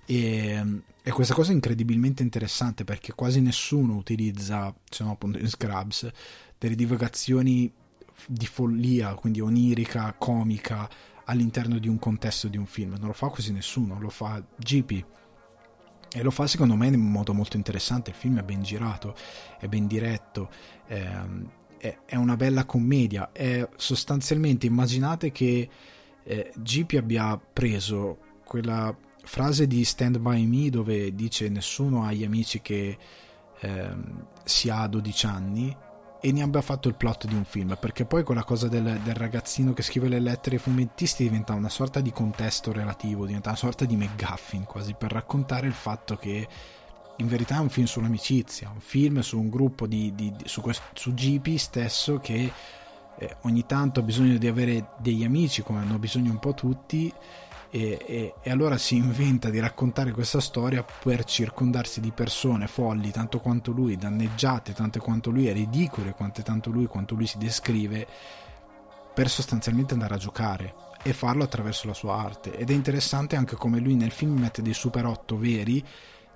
E, 0.09 0.65
e, 1.03 1.11
questa 1.11 1.35
cosa 1.35 1.51
è 1.51 1.55
incredibilmente 1.55 2.23
interessante 2.23 2.85
perché 2.85 3.13
quasi 3.13 3.41
nessuno 3.41 3.97
utilizza, 3.97 4.73
se 4.89 5.03
no 5.03 5.13
appunto 5.13 5.39
in 5.39 5.49
Scrubs, 5.49 6.09
delle 6.59 6.77
divagazioni 6.77 7.73
di 8.27 8.47
follia, 8.47 9.15
quindi 9.15 9.41
onirica, 9.41 10.15
comica, 10.17 10.89
all'interno 11.27 11.79
di 11.79 11.89
un 11.89 11.99
contesto 11.99 12.49
di 12.49 12.57
un 12.57 12.67
film. 12.67 12.97
Non 12.99 13.09
lo 13.09 13.13
fa 13.13 13.29
quasi 13.29 13.53
nessuno, 13.53 13.99
lo 14.01 14.11
fa 14.11 14.43
GP. 14.57 15.05
E 16.13 16.23
lo 16.23 16.31
fa 16.31 16.47
secondo 16.47 16.77
me 16.77 16.87
in 16.87 17.01
modo 17.01 17.35
molto 17.35 17.57
interessante. 17.57 18.11
Il 18.11 18.17
film 18.17 18.39
è 18.39 18.43
ben 18.43 18.63
girato, 18.63 19.15
è 19.59 19.67
ben 19.67 19.87
diretto, 19.87 20.51
ehm, 20.87 21.51
è, 21.79 22.17
una 22.17 22.37
bella 22.37 22.65
commedia. 22.65 23.31
È 23.33 23.69
sostanzialmente 23.77 24.67
immaginate 24.67 25.31
che 25.33 25.69
eh, 26.23 26.53
GP 26.57 26.95
abbia 26.99 27.39
preso 27.39 28.19
quella 28.45 28.97
frase 29.23 29.67
di 29.67 29.85
Stand 29.85 30.19
By 30.19 30.45
Me 30.47 30.71
dove 30.71 31.15
dice 31.15 31.49
nessuno 31.49 32.05
ha 32.05 32.13
gli 32.13 32.25
amici 32.25 32.63
che 32.63 32.97
ehm, 33.61 34.27
si 34.45 34.71
ha 34.71 34.87
12 34.87 35.27
anni 35.27 35.77
e 36.21 36.33
ne 36.33 36.43
abbia 36.43 36.63
fatto 36.63 36.89
il 36.89 36.95
plot 36.95 37.27
di 37.27 37.35
un 37.35 37.45
film, 37.45 37.77
perché 37.79 38.05
poi 38.05 38.25
quella 38.25 38.45
cosa 38.45 38.69
del, 38.69 39.01
del, 39.03 39.15
ragazzino 39.15 39.73
che 39.73 39.83
scrive 39.83 40.09
le 40.09 40.19
lettere 40.19 40.57
ai 40.57 40.63
fumettisti 40.63 41.25
diventa 41.25 41.53
una 41.53 41.69
sorta 41.69 42.01
di 42.01 42.11
contesto 42.11 42.73
relativo, 42.73 43.27
diventa 43.27 43.51
una 43.51 43.59
sorta 43.59 43.85
di 43.85 43.97
McGuffin 43.97 44.65
quasi 44.65 44.95
per 44.95 45.13
raccontare 45.13 45.67
il 45.67 45.75
fatto 45.75 46.17
che 46.17 46.49
in 47.17 47.29
verità 47.29 47.57
è 47.57 47.61
un 47.61 47.69
film 47.69 47.87
sull'amicizia, 47.87 48.71
un 48.73 48.81
film 48.81 49.21
su 49.21 49.39
un 49.39 49.49
gruppo 49.49 49.87
di, 49.87 50.15
di, 50.15 50.33
di 50.33 50.45
su, 50.49 50.61
questo, 50.61 50.85
su 50.95 51.15
GP 51.15 51.57
stesso 51.57 52.19
che 52.19 52.53
eh, 53.19 53.37
ogni 53.43 53.65
tanto 53.65 54.01
ha 54.01 54.03
bisogno 54.03 54.37
di 54.37 54.47
avere 54.47 54.89
degli 54.99 55.25
amici 55.25 55.63
come 55.63 55.81
hanno 55.81 55.99
bisogno 55.99 56.31
un 56.31 56.39
po' 56.39 56.55
tutti 56.55 57.13
e, 57.77 57.99
e, 58.07 58.35
e, 58.41 58.51
allora 58.51 58.79
si 58.79 58.97
inventa 58.97 59.51
di 59.51 59.59
raccontare 59.59 60.13
questa 60.13 60.41
storia 60.41 60.83
per 60.83 61.25
circondarsi 61.25 62.01
di 62.01 62.11
persone 62.11 62.69
folli 62.69 63.11
tanto 63.11 63.39
quanto 63.39 63.71
lui, 63.71 63.97
danneggiate 63.97 64.73
tanto 64.73 64.99
quanto 64.99 65.29
lui, 65.29 65.53
ridicole 65.53 66.15
quanto 66.15 66.41
tanto 66.41 66.71
lui, 66.71 66.87
quanto 66.87 67.15
lui 67.15 67.27
si 67.27 67.37
descrive, 67.37 68.07
per 69.13 69.29
sostanzialmente 69.29 69.93
andare 69.93 70.15
a 70.15 70.19
giocare 70.19 70.75
e 71.03 71.13
farlo 71.13 71.45
attraverso 71.45 71.87
la 71.87 71.93
sua 71.93 72.17
arte. 72.17 72.57
Ed 72.57 72.71
è 72.71 72.73
interessante 72.73 73.37
anche 73.37 73.57
come 73.57 73.79
lui 73.79 73.95
nel 73.95 74.11
film 74.11 74.39
mette 74.39 74.63
dei 74.63 74.75
super 74.75 75.05
8 75.05 75.37
veri 75.37 75.85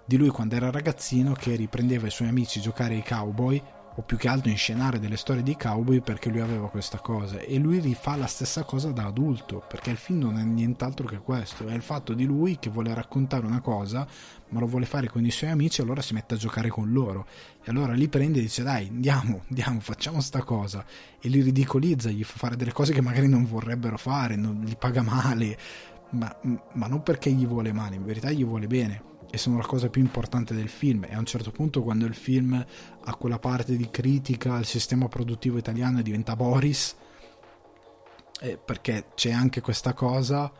di 0.04 0.18
lui 0.18 0.28
quando 0.28 0.56
era 0.56 0.70
ragazzino 0.70 1.32
che 1.32 1.54
riprendeva 1.56 2.06
i 2.06 2.10
suoi 2.10 2.28
amici 2.28 2.60
giocare 2.60 2.94
ai 2.94 3.04
cowboy 3.04 3.62
o 3.96 4.02
più 4.02 4.16
che 4.16 4.28
altro 4.28 4.50
inscenare 4.50 5.00
delle 5.00 5.16
storie 5.16 5.42
di 5.42 5.56
cowboy 5.56 6.00
perché 6.00 6.30
lui 6.30 6.40
aveva 6.40 6.68
questa 6.68 6.98
cosa. 6.98 7.38
E 7.38 7.58
lui 7.58 7.80
rifà 7.80 8.16
la 8.16 8.26
stessa 8.26 8.62
cosa 8.62 8.92
da 8.92 9.06
adulto 9.06 9.62
perché 9.66 9.90
il 9.90 9.96
film 9.96 10.20
non 10.20 10.38
è 10.38 10.42
nient'altro 10.42 11.06
che 11.06 11.18
questo. 11.18 11.66
È 11.66 11.74
il 11.74 11.82
fatto 11.82 12.12
di 12.12 12.24
lui 12.24 12.58
che 12.58 12.70
vuole 12.70 12.94
raccontare 12.94 13.46
una 13.46 13.60
cosa 13.60 14.06
ma 14.50 14.58
lo 14.58 14.66
vuole 14.66 14.86
fare 14.86 15.08
con 15.08 15.24
i 15.24 15.30
suoi 15.30 15.50
amici 15.50 15.80
allora 15.80 16.02
si 16.02 16.12
mette 16.14 16.34
a 16.34 16.36
giocare 16.36 16.68
con 16.68 16.92
loro. 16.92 17.26
E 17.62 17.70
allora 17.70 17.92
li 17.92 18.08
prende 18.08 18.38
e 18.38 18.42
dice 18.42 18.62
dai 18.62 18.88
andiamo 18.88 19.42
andiamo 19.50 19.80
facciamo 19.80 20.20
sta 20.20 20.42
cosa. 20.42 20.84
E 21.20 21.28
li 21.28 21.40
ridicolizza 21.40 22.10
gli 22.10 22.24
fa 22.24 22.38
fare 22.38 22.56
delle 22.56 22.72
cose 22.72 22.92
che 22.92 23.02
magari 23.02 23.28
non 23.28 23.44
vorrebbero 23.44 23.98
fare 23.98 24.36
non, 24.36 24.62
li 24.64 24.76
paga 24.78 25.02
male 25.02 25.58
ma, 26.10 26.34
ma 26.74 26.86
non 26.86 27.02
perché 27.02 27.30
gli 27.30 27.46
vuole 27.46 27.72
male 27.72 27.96
in 27.96 28.04
verità 28.04 28.30
gli 28.30 28.44
vuole 28.44 28.66
bene 28.66 29.09
e 29.30 29.38
sono 29.38 29.56
la 29.56 29.66
cosa 29.66 29.88
più 29.88 30.00
importante 30.00 30.54
del 30.54 30.68
film. 30.68 31.04
E 31.08 31.14
a 31.14 31.18
un 31.18 31.26
certo 31.26 31.50
punto 31.50 31.82
quando 31.82 32.06
il 32.06 32.14
film 32.14 32.64
ha 33.04 33.14
quella 33.14 33.38
parte 33.38 33.76
di 33.76 33.88
critica 33.90 34.54
al 34.54 34.64
sistema 34.64 35.08
produttivo 35.08 35.58
italiano 35.58 36.00
e 36.00 36.02
diventa 36.02 36.36
Boris 36.36 36.96
eh, 38.40 38.58
perché 38.62 39.06
c'è 39.14 39.30
anche 39.30 39.60
questa 39.60 39.92
cosa 39.92 40.50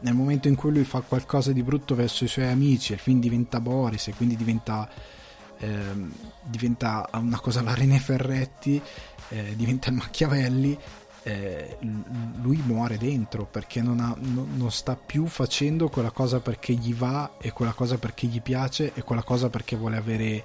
nel 0.00 0.14
momento 0.14 0.48
in 0.48 0.54
cui 0.54 0.72
lui 0.72 0.84
fa 0.84 1.00
qualcosa 1.00 1.52
di 1.52 1.62
brutto 1.62 1.94
verso 1.94 2.24
i 2.24 2.28
suoi 2.28 2.46
amici 2.46 2.92
il 2.92 2.98
film 2.98 3.20
diventa 3.20 3.60
Boris 3.60 4.08
e 4.08 4.14
quindi 4.14 4.36
diventa 4.36 4.88
eh, 5.58 5.94
diventa 6.42 7.08
una 7.14 7.38
cosa 7.38 7.62
la 7.62 7.74
René 7.74 7.98
Ferretti 7.98 8.80
eh, 9.28 9.54
diventa 9.56 9.90
il 9.90 9.96
Machiavelli 9.96 10.76
eh, 11.22 11.76
lui 12.40 12.62
muore 12.64 12.96
dentro 12.96 13.44
perché 13.44 13.82
non, 13.82 14.00
ha, 14.00 14.14
no, 14.18 14.46
non, 14.54 14.70
sta 14.70 14.96
più 14.96 15.26
facendo 15.26 15.88
quella 15.88 16.10
cosa 16.10 16.40
perché 16.40 16.72
gli 16.72 16.94
va 16.94 17.32
e 17.38 17.52
quella 17.52 17.72
cosa 17.72 17.98
perché 17.98 18.26
gli 18.26 18.40
piace 18.40 18.92
e 18.94 19.02
quella 19.02 19.22
cosa 19.22 19.50
perché 19.50 19.76
vuole 19.76 19.96
avere 19.96 20.44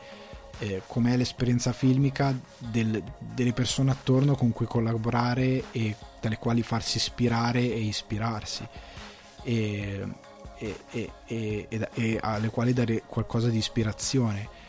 eh, 0.59 0.81
com'è 0.85 1.15
l'esperienza 1.15 1.71
filmica 1.71 2.37
del, 2.57 3.01
delle 3.19 3.53
persone 3.53 3.91
attorno 3.91 4.35
con 4.35 4.51
cui 4.51 4.65
collaborare 4.65 5.65
e 5.71 5.95
dalle 6.19 6.37
quali 6.37 6.61
farsi 6.61 6.97
ispirare 6.97 7.59
e 7.59 7.79
ispirarsi. 7.79 8.67
E, 9.43 10.07
e, 10.57 11.11
e, 11.25 11.67
e 11.93 12.17
alle 12.21 12.49
quali 12.49 12.73
dare 12.73 13.03
qualcosa 13.05 13.49
di 13.49 13.57
ispirazione 13.57 14.63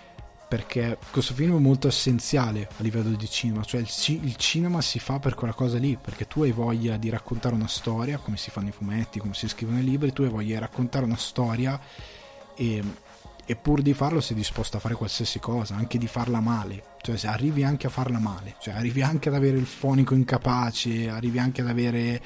perché 0.49 0.99
questo 1.11 1.35
film 1.35 1.57
è 1.57 1.61
molto 1.61 1.89
essenziale 1.89 2.69
a 2.77 2.83
livello 2.83 3.17
di 3.17 3.29
cinema, 3.29 3.65
cioè 3.65 3.81
il, 3.81 3.91
il, 4.23 4.37
cinema 4.37 4.81
si 4.81 5.01
fa 5.01 5.19
per 5.19 5.35
quella 5.35 5.53
cosa 5.53 5.79
lì, 5.79 5.99
perché 6.01 6.27
tu 6.27 6.43
hai 6.43 6.53
voglia 6.53 6.97
di 6.97 7.09
raccontare 7.09 7.55
una 7.55 7.67
storia, 7.67 8.19
come 8.19 8.37
si 8.37 8.51
fanno 8.51 8.69
i 8.69 8.73
fumetti, 8.73 9.19
come 9.19 9.35
si 9.35 9.49
scrivono 9.49 9.81
i 9.81 9.85
libri, 9.85 10.13
tu 10.13 10.23
hai 10.23 10.29
voglia 10.29 10.55
di 10.55 10.61
raccontare 10.61 11.05
una 11.05 11.17
storia 11.17 11.81
e, 12.55 12.83
e 13.45 13.57
pur 13.57 13.83
di 13.83 13.93
farlo 13.93 14.21
sei 14.21 14.37
disposto 14.37 14.77
a 14.77 14.81
fare 14.81 14.95
qualsiasi 14.95 15.41
cosa, 15.41 15.75
anche 15.75 15.99
di 15.99 16.07
farla 16.07 16.41
male, 16.41 16.83
cioè 17.01 17.17
se 17.17 17.27
arrivi 17.27 17.65
anche 17.65 17.89
a 17.89 17.91
farla 17.91 18.21
male, 18.21 18.55
cioè 18.61 18.75
arrivi 18.75 19.03
anche 19.03 19.29
ad 19.29 19.35
avere 19.35 19.57
il 19.57 19.67
fonico 19.67 20.15
incapace, 20.15 21.09
arrivi 21.09 21.41
anche 21.41 21.61
ad 21.61 21.69
avere 21.69 22.23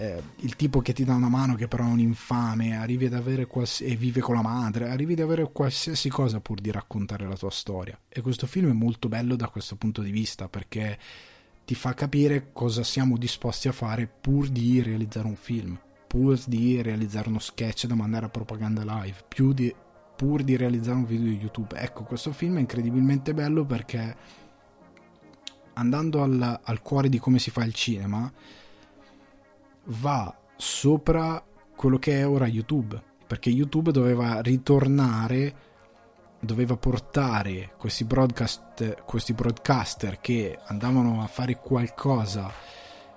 eh, 0.00 0.22
il 0.36 0.56
tipo 0.56 0.80
che 0.80 0.94
ti 0.94 1.04
dà 1.04 1.14
una 1.14 1.28
mano 1.28 1.54
che 1.56 1.68
però 1.68 1.84
è 1.84 1.90
un 1.90 2.00
infame, 2.00 2.74
arrivi 2.74 3.04
ad 3.04 3.12
avere 3.12 3.46
quals- 3.46 3.82
e 3.82 3.96
vive 3.96 4.20
con 4.20 4.34
la 4.34 4.40
madre, 4.40 4.88
arrivi 4.88 5.12
ad 5.12 5.20
avere 5.20 5.52
qualsiasi 5.52 6.08
cosa 6.08 6.40
pur 6.40 6.58
di 6.58 6.70
raccontare 6.70 7.28
la 7.28 7.36
tua 7.36 7.50
storia. 7.50 8.00
E 8.08 8.22
questo 8.22 8.46
film 8.46 8.70
è 8.70 8.72
molto 8.72 9.08
bello 9.08 9.36
da 9.36 9.48
questo 9.48 9.76
punto 9.76 10.00
di 10.00 10.10
vista 10.10 10.48
perché 10.48 10.98
ti 11.66 11.74
fa 11.74 11.92
capire 11.92 12.48
cosa 12.52 12.82
siamo 12.82 13.18
disposti 13.18 13.68
a 13.68 13.72
fare 13.72 14.06
pur 14.08 14.48
di 14.48 14.80
realizzare 14.80 15.26
un 15.26 15.36
film, 15.36 15.78
pur 16.06 16.40
di 16.46 16.80
realizzare 16.80 17.28
uno 17.28 17.38
sketch 17.38 17.84
da 17.84 17.94
mandare 17.94 18.24
a 18.24 18.30
propaganda 18.30 18.82
live, 19.02 19.24
più 19.28 19.52
di, 19.52 19.72
pur 20.16 20.42
di 20.42 20.56
realizzare 20.56 20.96
un 20.96 21.04
video 21.04 21.28
di 21.28 21.36
YouTube. 21.36 21.78
Ecco, 21.78 22.04
questo 22.04 22.32
film 22.32 22.56
è 22.56 22.60
incredibilmente 22.60 23.34
bello 23.34 23.66
perché 23.66 24.16
andando 25.74 26.22
al, 26.22 26.60
al 26.62 26.80
cuore 26.80 27.10
di 27.10 27.18
come 27.18 27.38
si 27.38 27.50
fa 27.50 27.64
il 27.64 27.74
cinema, 27.74 28.32
va 29.84 30.34
sopra 30.56 31.42
quello 31.74 31.98
che 31.98 32.20
è 32.20 32.28
ora 32.28 32.46
YouTube, 32.46 33.00
perché 33.26 33.48
YouTube 33.48 33.90
doveva 33.90 34.40
ritornare, 34.40 35.54
doveva 36.40 36.76
portare 36.76 37.72
questi, 37.78 38.04
broadcast, 38.04 39.02
questi 39.04 39.32
broadcaster 39.32 40.20
che 40.20 40.58
andavano 40.66 41.22
a 41.22 41.26
fare 41.26 41.56
qualcosa 41.56 42.52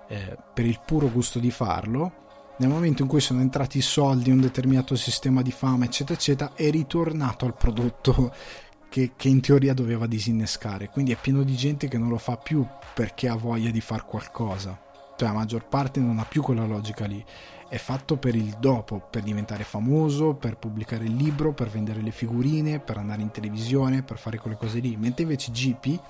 eh, 0.08 0.36
per 0.52 0.64
il 0.64 0.80
puro 0.84 1.10
gusto 1.10 1.38
di 1.38 1.50
farlo. 1.50 2.22
Nel 2.56 2.68
momento 2.68 3.02
in 3.02 3.08
cui 3.08 3.20
sono 3.20 3.40
entrati 3.40 3.78
i 3.78 3.82
soldi, 3.82 4.30
un 4.30 4.40
determinato 4.40 4.94
sistema 4.94 5.42
di 5.42 5.50
fama, 5.50 5.84
eccetera, 5.84 6.18
eccetera, 6.18 6.52
è 6.54 6.70
ritornato 6.70 7.44
al 7.46 7.56
prodotto 7.56 8.32
che, 8.88 9.12
che, 9.16 9.28
in 9.28 9.40
teoria 9.40 9.74
doveva 9.74 10.06
disinnescare. 10.06 10.88
Quindi 10.88 11.12
è 11.12 11.18
pieno 11.20 11.42
di 11.42 11.56
gente 11.56 11.88
che 11.88 11.98
non 11.98 12.08
lo 12.08 12.18
fa 12.18 12.36
più 12.36 12.64
perché 12.94 13.28
ha 13.28 13.34
voglia 13.34 13.70
di 13.70 13.80
fare 13.80 14.04
qualcosa 14.06 14.83
cioè 15.16 15.28
la 15.28 15.34
maggior 15.34 15.66
parte 15.66 16.00
non 16.00 16.18
ha 16.18 16.24
più 16.24 16.42
quella 16.42 16.64
logica 16.64 17.06
lì. 17.06 17.24
È 17.68 17.76
fatto 17.76 18.16
per 18.16 18.34
il 18.34 18.56
dopo, 18.58 19.00
per 19.10 19.22
diventare 19.22 19.64
famoso, 19.64 20.34
per 20.34 20.56
pubblicare 20.56 21.04
il 21.04 21.14
libro, 21.14 21.52
per 21.52 21.68
vendere 21.68 22.02
le 22.02 22.10
figurine, 22.10 22.78
per 22.78 22.98
andare 22.98 23.22
in 23.22 23.30
televisione, 23.30 24.02
per 24.02 24.18
fare 24.18 24.38
quelle 24.38 24.56
cose 24.56 24.78
lì. 24.78 24.96
Mentre 24.96 25.22
invece 25.22 25.50
GP, 25.50 26.00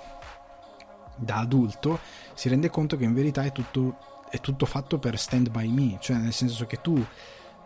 da 1.15 1.37
adulto, 1.37 1.99
si 2.33 2.49
rende 2.49 2.69
conto 2.69 2.97
che 2.97 3.05
in 3.05 3.13
verità 3.13 3.43
è 3.43 3.51
tutto, 3.51 3.97
è 4.29 4.39
tutto 4.39 4.65
fatto 4.65 4.99
per 4.99 5.17
stand 5.17 5.49
by 5.49 5.67
me, 5.67 5.97
cioè 5.99 6.17
nel 6.17 6.33
senso 6.33 6.65
che 6.65 6.81
tu 6.81 7.03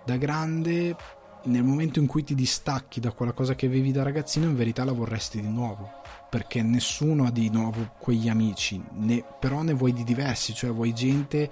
da 0.06 0.18
grande, 0.18 0.96
nel 1.44 1.64
momento 1.64 2.00
in 2.00 2.06
cui 2.06 2.24
ti 2.24 2.36
distacchi 2.36 3.00
da 3.00 3.12
quella 3.12 3.34
cosa 3.34 3.56
che 3.56 3.66
avevi 3.66 3.92
da 3.92 4.04
ragazzino, 4.04 4.46
in 4.46 4.56
verità 4.56 4.86
la 4.86 4.94
vorresti 4.94 5.42
di 5.42 5.50
nuovo 5.50 6.00
perché 6.30 6.62
nessuno 6.62 7.26
ha 7.26 7.32
di 7.32 7.50
nuovo 7.50 7.96
quegli 7.98 8.30
amici, 8.30 8.82
ne, 8.94 9.24
però 9.40 9.64
ne 9.64 9.74
vuoi 9.74 9.94
di 9.94 10.04
diversi, 10.04 10.54
cioè 10.54 10.72
vuoi 10.72 10.94
gente 10.94 11.50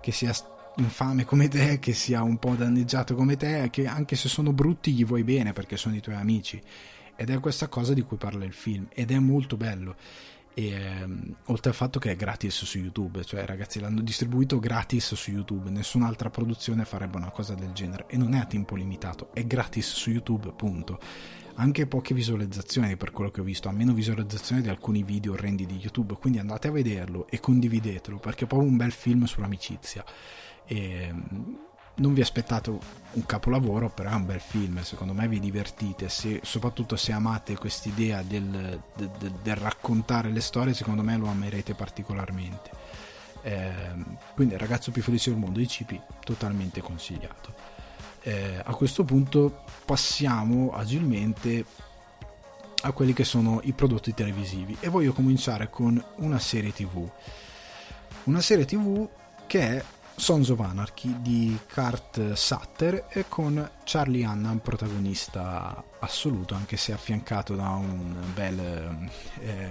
che 0.00 0.12
sia 0.12 0.32
infame 0.76 1.24
come 1.24 1.48
te, 1.48 1.78
che 1.78 1.92
sia 1.92 2.22
un 2.22 2.38
po' 2.38 2.54
danneggiato 2.54 3.14
come 3.14 3.36
te, 3.36 3.68
che 3.70 3.86
anche 3.86 4.16
se 4.16 4.28
sono 4.28 4.52
brutti 4.52 4.92
gli 4.92 5.04
vuoi 5.04 5.24
bene 5.24 5.52
perché 5.52 5.76
sono 5.76 5.96
i 5.96 6.00
tuoi 6.00 6.16
amici. 6.16 6.60
Ed 7.16 7.30
è 7.30 7.40
questa 7.40 7.68
cosa 7.68 7.94
di 7.94 8.02
cui 8.02 8.16
parla 8.16 8.44
il 8.44 8.52
film 8.52 8.86
ed 8.90 9.10
è 9.10 9.18
molto 9.18 9.56
bello. 9.56 9.96
E, 10.54 10.70
ehm, 10.70 11.34
oltre 11.46 11.70
al 11.70 11.76
fatto 11.76 11.98
che 11.98 12.12
è 12.12 12.16
gratis 12.16 12.64
su 12.64 12.78
YouTube, 12.78 13.24
cioè 13.24 13.44
ragazzi 13.44 13.80
l'hanno 13.80 14.00
distribuito 14.00 14.58
gratis 14.58 15.14
su 15.14 15.30
YouTube, 15.30 15.70
nessun'altra 15.70 16.30
produzione 16.30 16.84
farebbe 16.84 17.16
una 17.16 17.30
cosa 17.30 17.54
del 17.54 17.72
genere 17.72 18.06
e 18.08 18.16
non 18.16 18.34
è 18.34 18.38
a 18.38 18.44
tempo 18.44 18.74
limitato, 18.74 19.30
è 19.32 19.44
gratis 19.46 19.92
su 19.94 20.10
YouTube, 20.10 20.52
punto 20.52 20.98
anche 21.58 21.86
poche 21.86 22.14
visualizzazioni 22.14 22.96
per 22.96 23.10
quello 23.10 23.30
che 23.30 23.40
ho 23.40 23.44
visto, 23.44 23.68
a 23.68 23.72
meno 23.72 23.92
visualizzazioni 23.92 24.62
di 24.62 24.68
alcuni 24.68 25.02
video 25.02 25.32
orrendi 25.32 25.66
di 25.66 25.76
YouTube, 25.76 26.14
quindi 26.14 26.38
andate 26.38 26.68
a 26.68 26.70
vederlo 26.70 27.26
e 27.28 27.40
condividetelo 27.40 28.18
perché 28.18 28.44
è 28.44 28.46
proprio 28.46 28.68
un 28.68 28.76
bel 28.76 28.92
film 28.92 29.24
sull'amicizia. 29.24 30.04
E 30.64 31.12
non 31.96 32.14
vi 32.14 32.20
aspettate 32.20 32.70
un 32.70 33.26
capolavoro, 33.26 33.90
però 33.90 34.10
è 34.10 34.14
un 34.14 34.26
bel 34.26 34.40
film, 34.40 34.80
secondo 34.82 35.12
me 35.12 35.26
vi 35.26 35.40
divertite, 35.40 36.08
se, 36.08 36.40
soprattutto 36.44 36.94
se 36.94 37.10
amate 37.10 37.56
quest'idea 37.56 38.22
del, 38.22 38.80
del, 38.94 39.10
del, 39.42 39.56
raccontare 39.56 40.30
le 40.30 40.40
storie, 40.40 40.74
secondo 40.74 41.02
me 41.02 41.16
lo 41.16 41.26
amerete 41.26 41.74
particolarmente. 41.74 42.70
Eh, 43.42 43.72
quindi 44.34 44.54
il 44.54 44.60
ragazzo 44.60 44.92
più 44.92 45.02
felice 45.02 45.30
del 45.30 45.40
mondo, 45.40 45.58
ICP, 45.58 46.22
totalmente 46.24 46.80
consigliato 46.80 47.77
eh, 48.22 48.60
a 48.62 48.74
questo 48.74 49.04
punto 49.04 49.64
passiamo 49.84 50.72
agilmente 50.72 51.64
a 52.82 52.92
quelli 52.92 53.12
che 53.12 53.24
sono 53.24 53.60
i 53.64 53.72
prodotti 53.72 54.14
televisivi 54.14 54.76
e 54.80 54.88
voglio 54.88 55.12
cominciare 55.12 55.68
con 55.68 56.02
una 56.16 56.38
serie 56.38 56.72
tv 56.72 57.10
una 58.24 58.40
serie 58.40 58.64
tv 58.64 59.08
che 59.46 59.60
è 59.60 59.84
Sons 60.14 60.48
of 60.48 60.60
Anarchy 60.60 61.20
di 61.20 61.58
Kurt 61.72 62.32
Sutter 62.32 63.06
e 63.08 63.24
con 63.28 63.70
Charlie 63.84 64.24
Hannan 64.24 64.60
protagonista 64.60 65.82
assoluto 66.00 66.54
anche 66.54 66.76
se 66.76 66.92
affiancato 66.92 67.54
da 67.54 67.70
un 67.70 68.16
bel 68.34 69.08
eh, 69.40 69.68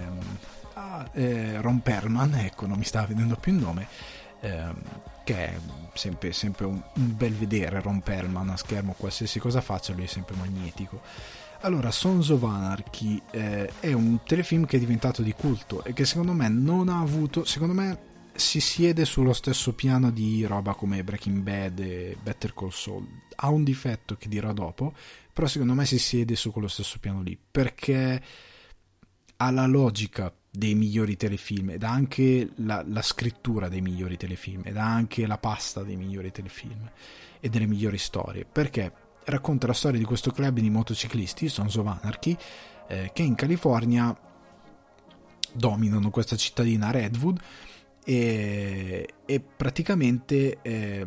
eh, 1.12 1.60
Ron 1.60 1.80
Perlman 1.80 2.34
ecco 2.34 2.66
non 2.66 2.78
mi 2.78 2.84
stava 2.84 3.06
vedendo 3.06 3.36
più 3.36 3.52
il 3.52 3.58
nome 3.58 3.88
eh, 4.40 4.72
che 5.24 5.34
è 5.34 5.58
sempre, 5.94 6.32
sempre 6.32 6.66
un, 6.66 6.82
un, 6.94 7.16
bel 7.16 7.34
vedere 7.34 7.80
Ron 7.80 8.00
Perlman 8.00 8.50
a 8.50 8.56
schermo, 8.56 8.94
qualsiasi 8.96 9.38
cosa 9.38 9.60
faccia 9.60 9.92
lui 9.92 10.04
è 10.04 10.06
sempre 10.06 10.36
magnetico. 10.36 11.00
Allora, 11.62 11.90
Sons 11.90 12.28
of 12.28 12.44
Anarchy 12.44 13.20
eh, 13.32 13.68
è 13.80 13.92
un 13.92 14.20
telefilm 14.24 14.64
che 14.64 14.76
è 14.76 14.80
diventato 14.80 15.22
di 15.22 15.32
culto 15.32 15.82
e 15.82 15.92
che 15.92 16.04
secondo 16.04 16.32
me 16.32 16.48
non 16.48 16.88
ha 16.88 17.00
avuto, 17.00 17.44
secondo 17.44 17.74
me 17.74 18.06
si 18.38 18.60
siede 18.60 19.04
sullo 19.04 19.32
stesso 19.32 19.74
piano 19.74 20.12
di 20.12 20.44
roba 20.44 20.74
come 20.74 21.02
Breaking 21.02 21.42
Bad 21.42 21.80
e 21.80 22.16
Better 22.22 22.54
Call 22.54 22.70
Saul. 22.70 23.06
Ha 23.34 23.48
un 23.48 23.64
difetto 23.64 24.16
che 24.16 24.28
dirò 24.28 24.52
dopo, 24.52 24.94
però 25.32 25.48
secondo 25.48 25.74
me 25.74 25.84
si 25.84 25.98
siede 25.98 26.36
su 26.36 26.52
quello 26.52 26.68
stesso 26.68 26.98
piano 27.00 27.20
lì, 27.20 27.36
perché 27.50 28.22
ha 29.36 29.50
la 29.50 29.66
logica 29.66 30.32
dei 30.50 30.74
migliori 30.74 31.16
telefilm 31.16 31.70
ed 31.70 31.82
ha 31.82 31.90
anche 31.90 32.50
la, 32.56 32.84
la, 32.86 33.02
scrittura 33.02 33.68
dei 33.68 33.80
migliori 33.80 34.16
telefilm 34.16 34.62
ed 34.64 34.76
ha 34.76 34.86
anche 34.86 35.26
la 35.26 35.38
pasta 35.38 35.82
dei 35.82 35.96
migliori 35.96 36.30
telefilm 36.30 36.90
e 37.40 37.48
delle 37.48 37.66
migliori 37.66 37.98
storie. 37.98 38.44
Perché? 38.44 38.92
Racconta 39.24 39.66
la 39.66 39.74
storia 39.74 39.98
di 39.98 40.06
questo 40.06 40.30
club 40.30 40.58
di 40.58 40.70
motociclisti 40.70 41.48
Sons 41.48 41.74
of 41.74 41.86
Anarchy 41.86 42.36
eh, 42.88 43.10
che 43.12 43.22
in 43.22 43.34
California 43.34 44.16
dominano 45.52 46.10
questa 46.10 46.36
cittadina 46.36 46.90
Redwood 46.90 47.38
e, 48.04 49.08
e 49.26 49.40
praticamente 49.40 50.58
eh, 50.62 51.06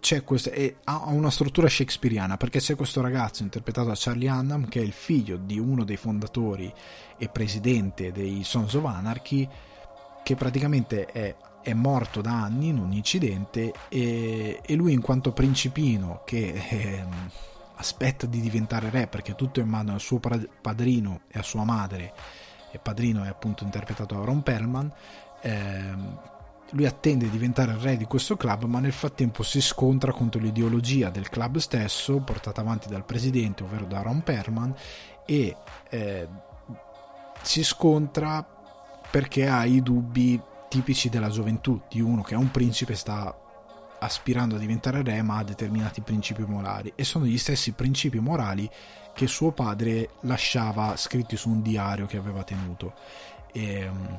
c'è 0.00 0.24
questa, 0.24 0.50
è, 0.50 0.74
ha 0.84 1.04
una 1.08 1.30
struttura 1.30 1.68
shakespeariana 1.68 2.36
perché 2.36 2.58
c'è 2.58 2.74
questo 2.74 3.00
ragazzo 3.00 3.42
interpretato 3.42 3.88
da 3.88 3.94
Charlie 3.96 4.30
Hunnam 4.30 4.68
che 4.68 4.80
è 4.80 4.82
il 4.82 4.92
figlio 4.92 5.36
di 5.36 5.58
uno 5.58 5.84
dei 5.84 5.96
fondatori 5.96 6.72
e 7.16 7.28
presidente 7.28 8.10
dei 8.10 8.42
Sons 8.42 8.74
of 8.74 8.84
Anarchy 8.84 9.48
che 10.22 10.34
praticamente 10.34 11.06
è, 11.06 11.34
è 11.62 11.72
morto 11.74 12.20
da 12.20 12.42
anni 12.42 12.68
in 12.68 12.78
un 12.78 12.92
incidente 12.92 13.72
e, 13.88 14.60
e 14.64 14.74
lui 14.74 14.92
in 14.92 15.00
quanto 15.00 15.32
principino 15.32 16.22
che 16.24 16.62
eh, 16.68 17.04
aspetta 17.76 18.26
di 18.26 18.40
diventare 18.40 18.90
re 18.90 19.06
perché 19.06 19.34
tutto 19.34 19.60
è 19.60 19.62
in 19.62 19.68
mano 19.68 19.92
al 19.92 20.00
suo 20.00 20.18
padrino 20.18 21.22
e 21.28 21.38
a 21.38 21.42
sua 21.42 21.64
madre 21.64 22.12
e 22.72 22.78
padrino 22.78 23.24
è 23.24 23.28
appunto 23.28 23.64
interpretato 23.64 24.14
da 24.14 24.24
Ron 24.24 24.42
Perlman 24.42 24.92
eh, 25.42 26.38
lui 26.70 26.86
attende 26.86 27.24
di 27.24 27.30
diventare 27.30 27.76
re 27.78 27.96
di 27.96 28.04
questo 28.04 28.36
club, 28.36 28.64
ma 28.64 28.80
nel 28.80 28.92
frattempo 28.92 29.42
si 29.42 29.60
scontra 29.60 30.12
contro 30.12 30.40
l'ideologia 30.40 31.10
del 31.10 31.28
club 31.28 31.58
stesso, 31.58 32.20
portata 32.20 32.60
avanti 32.60 32.88
dal 32.88 33.04
presidente, 33.04 33.62
ovvero 33.62 33.86
da 33.86 34.02
Ron 34.02 34.22
Perman, 34.22 34.74
e 35.26 35.56
eh, 35.88 36.28
si 37.42 37.64
scontra 37.64 38.46
perché 39.10 39.48
ha 39.48 39.64
i 39.64 39.82
dubbi 39.82 40.40
tipici 40.68 41.08
della 41.08 41.30
gioventù, 41.30 41.82
di 41.88 42.00
uno 42.00 42.22
che 42.22 42.34
è 42.34 42.38
un 42.38 42.50
principe 42.50 42.94
sta 42.94 43.34
aspirando 44.02 44.54
a 44.54 44.58
diventare 44.58 45.02
re 45.02 45.20
ma 45.20 45.38
ha 45.38 45.44
determinati 45.44 46.00
principi 46.00 46.42
morali 46.42 46.90
e 46.94 47.04
sono 47.04 47.26
gli 47.26 47.36
stessi 47.36 47.72
principi 47.72 48.18
morali 48.18 48.68
che 49.12 49.26
suo 49.26 49.52
padre 49.52 50.10
lasciava 50.22 50.96
scritti 50.96 51.36
su 51.36 51.50
un 51.50 51.60
diario 51.60 52.06
che 52.06 52.16
aveva 52.16 52.42
tenuto. 52.42 52.94
E, 53.52 53.80
ehm, 53.80 54.18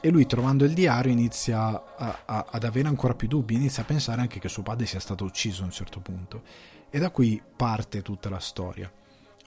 e 0.00 0.10
lui 0.10 0.26
trovando 0.26 0.64
il 0.64 0.74
diario 0.74 1.10
inizia 1.10 1.66
a, 1.96 2.22
a, 2.24 2.46
ad 2.50 2.64
avere 2.64 2.88
ancora 2.88 3.14
più 3.14 3.28
dubbi, 3.28 3.54
inizia 3.54 3.82
a 3.82 3.86
pensare 3.86 4.20
anche 4.20 4.38
che 4.38 4.48
suo 4.48 4.62
padre 4.62 4.86
sia 4.86 5.00
stato 5.00 5.24
ucciso 5.24 5.62
a 5.62 5.66
un 5.66 5.72
certo 5.72 6.00
punto. 6.00 6.42
E 6.90 6.98
da 6.98 7.10
qui 7.10 7.40
parte 7.56 8.02
tutta 8.02 8.28
la 8.28 8.38
storia. 8.38 8.90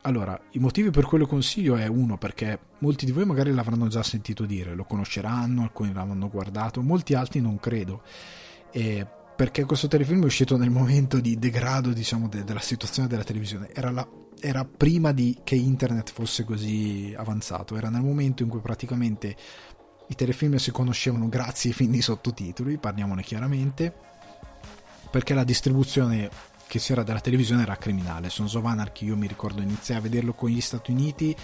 Allora, 0.03 0.39
i 0.51 0.59
motivi 0.59 0.89
per 0.89 1.05
cui 1.05 1.19
lo 1.19 1.27
consiglio 1.27 1.75
è 1.75 1.85
uno 1.85 2.17
perché 2.17 2.59
molti 2.79 3.05
di 3.05 3.11
voi 3.11 3.25
magari 3.25 3.53
l'avranno 3.53 3.87
già 3.87 4.01
sentito 4.01 4.45
dire, 4.45 4.73
lo 4.73 4.83
conosceranno, 4.83 5.61
alcuni 5.61 5.93
l'hanno 5.93 6.29
guardato, 6.29 6.81
molti 6.81 7.13
altri 7.13 7.39
non 7.39 7.59
credo. 7.59 8.01
E 8.71 9.05
perché 9.35 9.63
questo 9.63 9.87
telefilm 9.87 10.23
è 10.23 10.25
uscito 10.25 10.57
nel 10.57 10.69
momento 10.69 11.19
di 11.19 11.37
degrado, 11.37 11.93
diciamo, 11.93 12.27
de- 12.27 12.43
della 12.43 12.59
situazione 12.59 13.07
della 13.07 13.23
televisione. 13.23 13.69
Era, 13.73 13.91
la, 13.91 14.07
era 14.39 14.65
prima 14.65 15.11
di 15.11 15.37
che 15.43 15.55
internet 15.55 16.11
fosse 16.11 16.43
così 16.43 17.13
avanzato, 17.15 17.77
era 17.77 17.89
nel 17.89 18.01
momento 18.01 18.43
in 18.43 18.49
cui 18.49 18.59
praticamente 18.59 19.35
i 20.11 20.15
telefilm 20.15 20.57
si 20.57 20.71
conoscevano 20.71 21.29
grazie 21.29 21.69
ai 21.69 21.75
film 21.75 21.91
di 21.91 22.01
sottotitoli, 22.01 22.77
parliamone 22.77 23.23
chiaramente, 23.23 23.93
perché 25.09 25.33
la 25.33 25.45
distribuzione 25.45 26.29
che 26.67 26.79
c'era 26.79 27.03
della 27.03 27.21
televisione 27.21 27.61
era 27.61 27.77
criminale. 27.77 28.29
Sons 28.29 28.53
of 28.55 28.65
Anarchy 28.65 29.05
io 29.05 29.15
mi 29.15 29.27
ricordo 29.27 29.61
iniziai 29.61 29.99
a 29.99 30.01
vederlo 30.01 30.33
con 30.33 30.49
gli 30.49 30.59
Stati 30.59 30.91
Uniti 30.91 31.35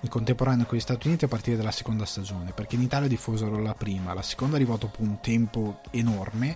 in 0.00 0.08
contemporanea 0.08 0.66
con 0.66 0.78
gli 0.78 0.80
Stati 0.80 1.08
Uniti 1.08 1.24
a 1.24 1.28
partire 1.28 1.56
dalla 1.56 1.72
seconda 1.72 2.04
stagione 2.04 2.52
perché 2.52 2.76
in 2.76 2.82
Italia 2.82 3.08
diffusero 3.08 3.58
la 3.58 3.74
prima 3.74 4.12
la 4.12 4.22
seconda 4.22 4.56
arrivò 4.56 4.76
dopo 4.76 5.00
un 5.00 5.20
tempo 5.20 5.80
enorme 5.90 6.54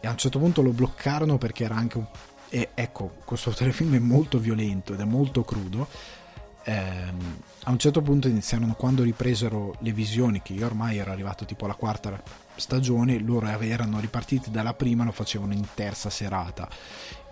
e 0.00 0.06
a 0.06 0.10
un 0.10 0.18
certo 0.18 0.40
punto 0.40 0.62
lo 0.62 0.72
bloccarono 0.72 1.38
perché 1.38 1.64
era 1.64 1.76
anche 1.76 1.96
un... 1.98 2.06
e 2.50 2.70
ecco 2.74 3.18
questo 3.24 3.50
telefilm 3.54 3.94
è 3.94 4.00
molto 4.00 4.38
violento 4.38 4.92
ed 4.92 5.00
è 5.00 5.04
molto 5.04 5.42
crudo 5.42 5.88
ehm, 6.66 7.38
a 7.64 7.70
un 7.70 7.78
certo 7.78 8.02
punto 8.02 8.28
iniziarono 8.28 8.74
quando 8.74 9.02
ripresero 9.02 9.74
le 9.80 9.92
visioni 9.92 10.42
che 10.42 10.52
io 10.52 10.66
ormai 10.66 10.98
ero 10.98 11.12
arrivato 11.12 11.44
tipo 11.44 11.64
alla 11.64 11.74
quarta 11.74 12.20
stagione 12.56 13.18
loro 13.18 13.46
erano 13.46 14.00
ripartiti 14.00 14.50
dalla 14.50 14.74
prima 14.74 15.04
lo 15.04 15.12
facevano 15.12 15.52
in 15.52 15.66
terza 15.74 16.10
serata. 16.10 16.68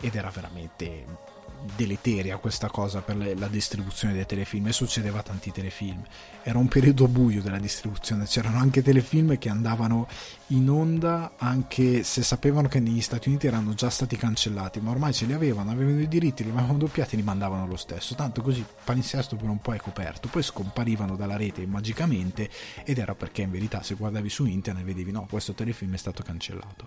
Ed 0.01 0.15
era 0.15 0.31
veramente 0.31 1.33
deleteria 1.77 2.37
questa 2.37 2.69
cosa 2.69 3.01
per 3.01 3.17
la 3.17 3.49
distribuzione 3.49 4.15
dei 4.15 4.27
telefilm 4.27 4.69
e 4.69 4.73
succedeva 4.73 5.21
a 5.21 5.23
tanti 5.23 5.51
telefilm. 5.51 6.03
Era 6.43 6.59
un 6.59 6.69
periodo 6.69 7.09
buio 7.09 7.43
della 7.43 7.59
distribuzione, 7.59 8.27
c'erano 8.27 8.59
anche 8.59 8.83
telefilm 8.83 9.39
che 9.39 9.49
andavano 9.49 10.07
in 10.49 10.69
onda 10.69 11.33
anche 11.37 12.03
se 12.03 12.23
sapevano 12.23 12.69
che 12.69 12.81
negli 12.81 13.01
Stati 13.01 13.29
Uniti 13.29 13.47
erano 13.47 13.75
già 13.75 13.89
stati 13.89 14.17
cancellati, 14.17 14.81
ma 14.81 14.91
ormai 14.91 15.13
ce 15.13 15.25
li 15.27 15.33
avevano, 15.33 15.71
avevano 15.71 16.01
i 16.01 16.09
diritti, 16.09 16.45
li 16.45 16.51
avevano 16.51 16.79
doppiati 16.79 17.15
e 17.15 17.19
li 17.19 17.25
mandavano 17.25 17.67
lo 17.67 17.77
stesso, 17.77 18.15
tanto 18.15 18.43
così 18.43 18.65
palinsesto 18.85 19.37
per 19.37 19.49
un 19.49 19.59
po' 19.59 19.73
è 19.73 19.79
coperto, 19.79 20.29
poi 20.29 20.43
scomparivano 20.43 21.17
dalla 21.17 21.37
rete 21.37 21.67
magicamente 21.67 22.51
ed 22.85 22.99
era 22.99 23.15
perché 23.15 23.43
in 23.43 23.51
verità 23.51 23.83
se 23.83 23.95
guardavi 23.95 24.29
su 24.29 24.45
internet 24.45 24.85
vedevi 24.85 25.11
no, 25.11 25.27
questo 25.29 25.55
telefilm 25.55 25.95
è 25.95 25.99
stato 25.99 26.23
cancellato. 26.23 26.87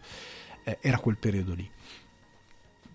Eh, 0.64 0.78
era 0.82 1.00
quel 1.00 1.18
periodo 1.18 1.54
lì. 1.54 1.70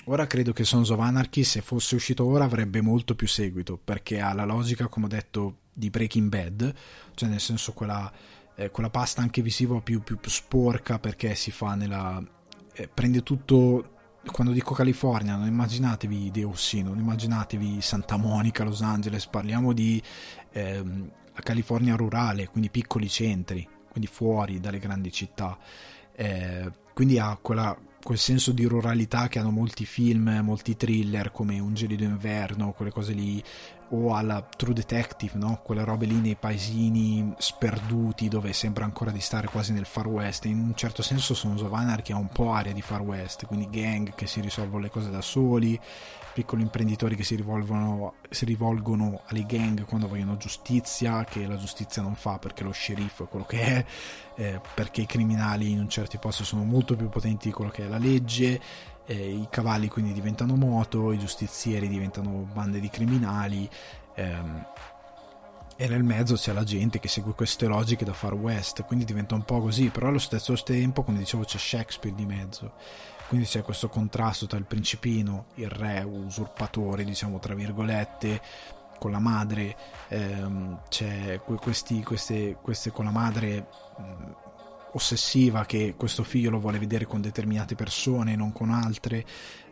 Ora 0.07 0.27
credo 0.27 0.53
che 0.53 0.65
Sons 0.65 0.91
of 0.91 0.99
Anarchy, 0.99 1.45
se 1.45 1.61
fosse 1.61 1.95
uscito 1.95 2.25
ora, 2.25 2.45
avrebbe 2.45 2.81
molto 2.81 3.15
più 3.15 3.29
seguito, 3.29 3.79
perché 3.83 4.21
ha 4.21 4.33
la 4.33 4.45
logica, 4.45 4.89
come 4.89 5.07
ho 5.07 5.09
detto, 5.09 5.59
di 5.73 5.91
Breaking 5.91 6.29
Bad, 6.29 6.75
cioè 7.15 7.29
nel 7.29 7.39
senso 7.39 7.73
quella, 7.73 8.13
eh, 8.57 8.71
quella 8.71 8.91
pasta 8.91 9.23
anche 9.23 9.43
visiva 9.43 9.81
più, 9.81 10.03
più, 10.03 10.19
più, 10.19 10.31
sporca, 10.31 10.99
perché 10.99 11.37
si 11.37 11.53
fa 11.53 11.75
nella... 11.75 12.21
Eh, 12.75 12.89
prende 12.89 13.23
tutto... 13.23 13.91
Quando 14.25 14.53
dico 14.53 14.75
California, 14.75 15.37
non 15.37 15.47
immaginatevi 15.47 16.31
Deus, 16.31 16.75
non 16.75 16.99
immaginatevi 16.99 17.81
Santa 17.81 18.17
Monica, 18.17 18.63
Los 18.65 18.81
Angeles, 18.81 19.27
parliamo 19.27 19.73
di 19.73 20.01
eh, 20.51 21.11
California 21.43 21.97
rurale, 21.97 22.49
quindi 22.49 22.71
piccoli 22.71 23.09
centri, 23.09 23.69
quindi 23.91 24.09
fuori 24.09 24.61
dalle 24.61 24.79
grandi 24.79 25.11
città. 25.11 25.59
Eh, 26.15 26.71
quindi 26.95 27.19
ha 27.19 27.37
quella, 27.41 27.77
quel 28.03 28.19
senso 28.19 28.53
di 28.53 28.65
ruralità 28.65 29.29
che 29.29 29.39
hanno 29.39 29.51
molti 29.51 29.85
film, 29.85 30.41
molti 30.43 30.77
thriller 30.77 31.31
come 31.31 31.59
Un 31.61 31.75
gelido 31.75 32.05
inverno, 32.05 32.73
quelle 32.73 32.91
cose 32.91 33.13
lì, 33.13 33.43
o 33.91 34.15
alla 34.15 34.43
True 34.43 34.75
Detective, 34.75 35.39
no? 35.39 35.61
quelle 35.63 35.85
robe 35.85 36.07
lì 36.07 36.17
nei 36.17 36.35
paesini 36.35 37.35
sperduti 37.39 38.29
dove 38.29 38.53
sembra 38.53 38.85
ancora 38.85 39.11
di 39.11 39.21
stare 39.21 39.47
quasi 39.49 39.73
nel 39.73 39.85
Far 39.85 40.09
West. 40.09 40.47
In 40.47 40.59
un 40.59 40.75
certo 40.75 41.03
senso 41.03 41.35
Sons 41.35 41.61
of 41.61 41.73
Anarchy 41.73 42.13
ha 42.13 42.17
un 42.17 42.29
po' 42.29 42.53
aria 42.53 42.73
di 42.73 42.83
Far 42.83 43.03
West, 43.03 43.47
quindi 43.47 43.69
gang 43.71 44.15
che 44.15 44.27
si 44.27 44.41
risolvono 44.41 44.83
le 44.83 44.91
cose 44.91 45.11
da 45.11 45.21
soli, 45.21 45.79
piccoli 46.33 46.63
imprenditori 46.63 47.15
che 47.15 47.25
si 47.25 47.35
rivolgono, 47.35 48.15
si 48.31 48.45
rivolgono 48.45 49.23
alle 49.27 49.45
gang 49.45 49.85
quando 49.85 50.09
vogliono 50.09 50.37
giustizia, 50.37 51.25
che 51.25 51.47
la 51.47 51.57
giustizia 51.57 52.03
non 52.03 52.15
fa 52.15 52.39
perché 52.39 52.63
lo 52.63 52.73
sceriffo 52.73 53.25
è 53.25 53.29
quello 53.29 53.45
che 53.45 53.61
è, 53.61 53.85
eh, 54.37 54.61
perché 54.75 55.03
i 55.03 55.07
criminali 55.07 55.71
in 55.71 55.79
un 55.79 55.89
certo 55.89 56.19
posto 56.19 56.45
sono 56.45 56.65
molto 56.65 56.97
più 56.97 57.09
potenti 57.09 57.49
di 57.49 57.55
quello 57.55 57.71
che 57.71 57.85
è 57.85 57.89
la 57.89 57.99
legge, 57.99 58.61
eh, 59.05 59.31
i 59.31 59.47
cavalli 59.51 59.89
quindi 59.89 60.13
diventano 60.13 60.57
moto, 60.57 61.13
i 61.13 61.19
giustizieri 61.19 61.89
diventano 61.89 62.49
bande 62.53 62.81
di 62.81 62.89
criminali. 62.89 63.69
Ehm, 64.15 64.67
e 65.77 65.89
nel 65.89 66.05
mezzo 66.05 66.35
c'è 66.35 66.53
la 66.53 66.65
gente 66.65 67.01
che 67.01 67.09
segue 67.09 67.35
queste 67.35 67.67
logiche 67.67 68.05
da 68.05 68.13
Far 68.13 68.35
West, 68.35 68.85
quindi 68.85 69.05
diventa 69.05 69.35
un 69.35 69.43
po' 69.43 69.61
così, 69.61 69.89
però 69.89 70.09
allo 70.09 70.19
stesso 70.19 70.55
tempo, 70.63 71.03
come 71.03 71.19
dicevo, 71.19 71.45
c'è 71.45 71.59
Shakespeare 71.59 72.15
di 72.15 72.27
mezzo 72.27 72.73
quindi 73.33 73.49
c'è 73.49 73.63
questo 73.63 73.89
contrasto 73.89 74.47
tra 74.47 74.59
il 74.59 74.67
principino, 74.67 75.47
il 75.55 75.71
re 75.71 76.03
usurpatore, 76.03 77.03
diciamo 77.03 77.39
tra 77.39 77.55
virgolette, 77.55 78.43
con 78.99 79.11
la 79.11 79.21
madre, 79.21 79.75
ehm, 80.09 80.83
c'è 80.91 81.41
questi, 81.41 82.03
queste, 82.03 82.59
queste 82.61 82.91
con 82.91 83.07
la 83.07 83.11
madre 83.11 83.69
mh, 83.97 84.35
ossessiva 84.93 85.65
che 85.65 85.95
questo 85.97 86.25
figlio 86.25 86.51
lo 86.51 86.59
vuole 86.59 86.79
vedere 86.79 87.07
con 87.07 87.23
determinate 87.23 87.75
persone, 87.75 88.37
non 88.37 88.53
con 88.53 88.69
altre. 88.69 89.25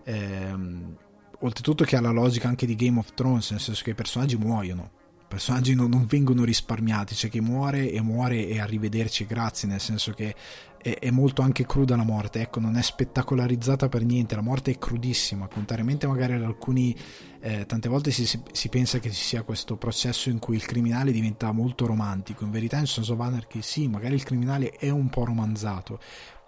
Ehm, 0.05 0.97
oltretutto 1.41 1.85
che 1.85 1.97
ha 1.97 2.01
la 2.01 2.13
logica 2.13 2.49
anche 2.49 2.65
di 2.65 2.75
Game 2.75 2.99
of 2.99 3.13
Thrones, 3.13 3.51
nel 3.51 3.61
senso 3.61 3.83
che 3.85 3.91
i 3.91 3.95
personaggi 3.95 4.39
muoiono 4.39 5.00
personaggi 5.31 5.77
non, 5.77 5.91
non, 5.91 6.07
vengono 6.07 6.43
risparmiati, 6.43 7.15
c'è 7.15 7.29
chi 7.29 7.41
muore 7.41 7.93
e 7.93 8.01
muore 8.03 8.49
e 8.49 8.59
arrivederci, 8.59 9.27
grazie, 9.27 9.69
nel 9.69 9.79
senso 9.79 10.11
che 10.11 10.35
è, 10.77 10.99
è, 10.99 11.11
molto 11.13 11.43
anche 11.43 11.65
cruda 11.65 11.95
la 11.95 12.03
morte, 12.03 12.41
ecco, 12.41 12.59
non 12.59 12.77
è 12.77 12.83
spettacolarizzata 12.83 13.89
per 13.89 14.05
niente, 14.05 14.35
la 14.35 14.41
morte 14.41 14.73
è 14.73 14.79
crudissima, 14.79 15.47
contrariamente 15.47 16.09
magari 16.09 16.33
ad 16.33 16.43
alcuni, 16.43 16.97
eh, 17.39 17.65
tante 17.65 17.89
volte 17.89 18.11
si, 18.11 18.27
si, 18.27 18.69
pensa 18.69 18.99
che 18.99 19.13
ci 19.13 19.23
sia 19.23 19.45
questo 19.45 19.77
processo 19.77 20.31
in 20.31 20.41
cui 20.41 20.57
il 20.57 20.67
criminale 20.67 21.13
diventa 21.13 21.53
molto 21.53 21.87
romantico, 21.87 22.43
in 22.43 22.51
verità 22.51 22.79
in 22.79 22.87
Sons 22.87 23.11
of 23.11 23.21
Anarchy 23.21 23.63
sì, 23.63 23.87
magari 23.87 24.15
il 24.17 24.25
criminale 24.25 24.73
è 24.73 24.91
un 24.91 25.11
po' 25.11 25.25
romanzato, 25.25 26.01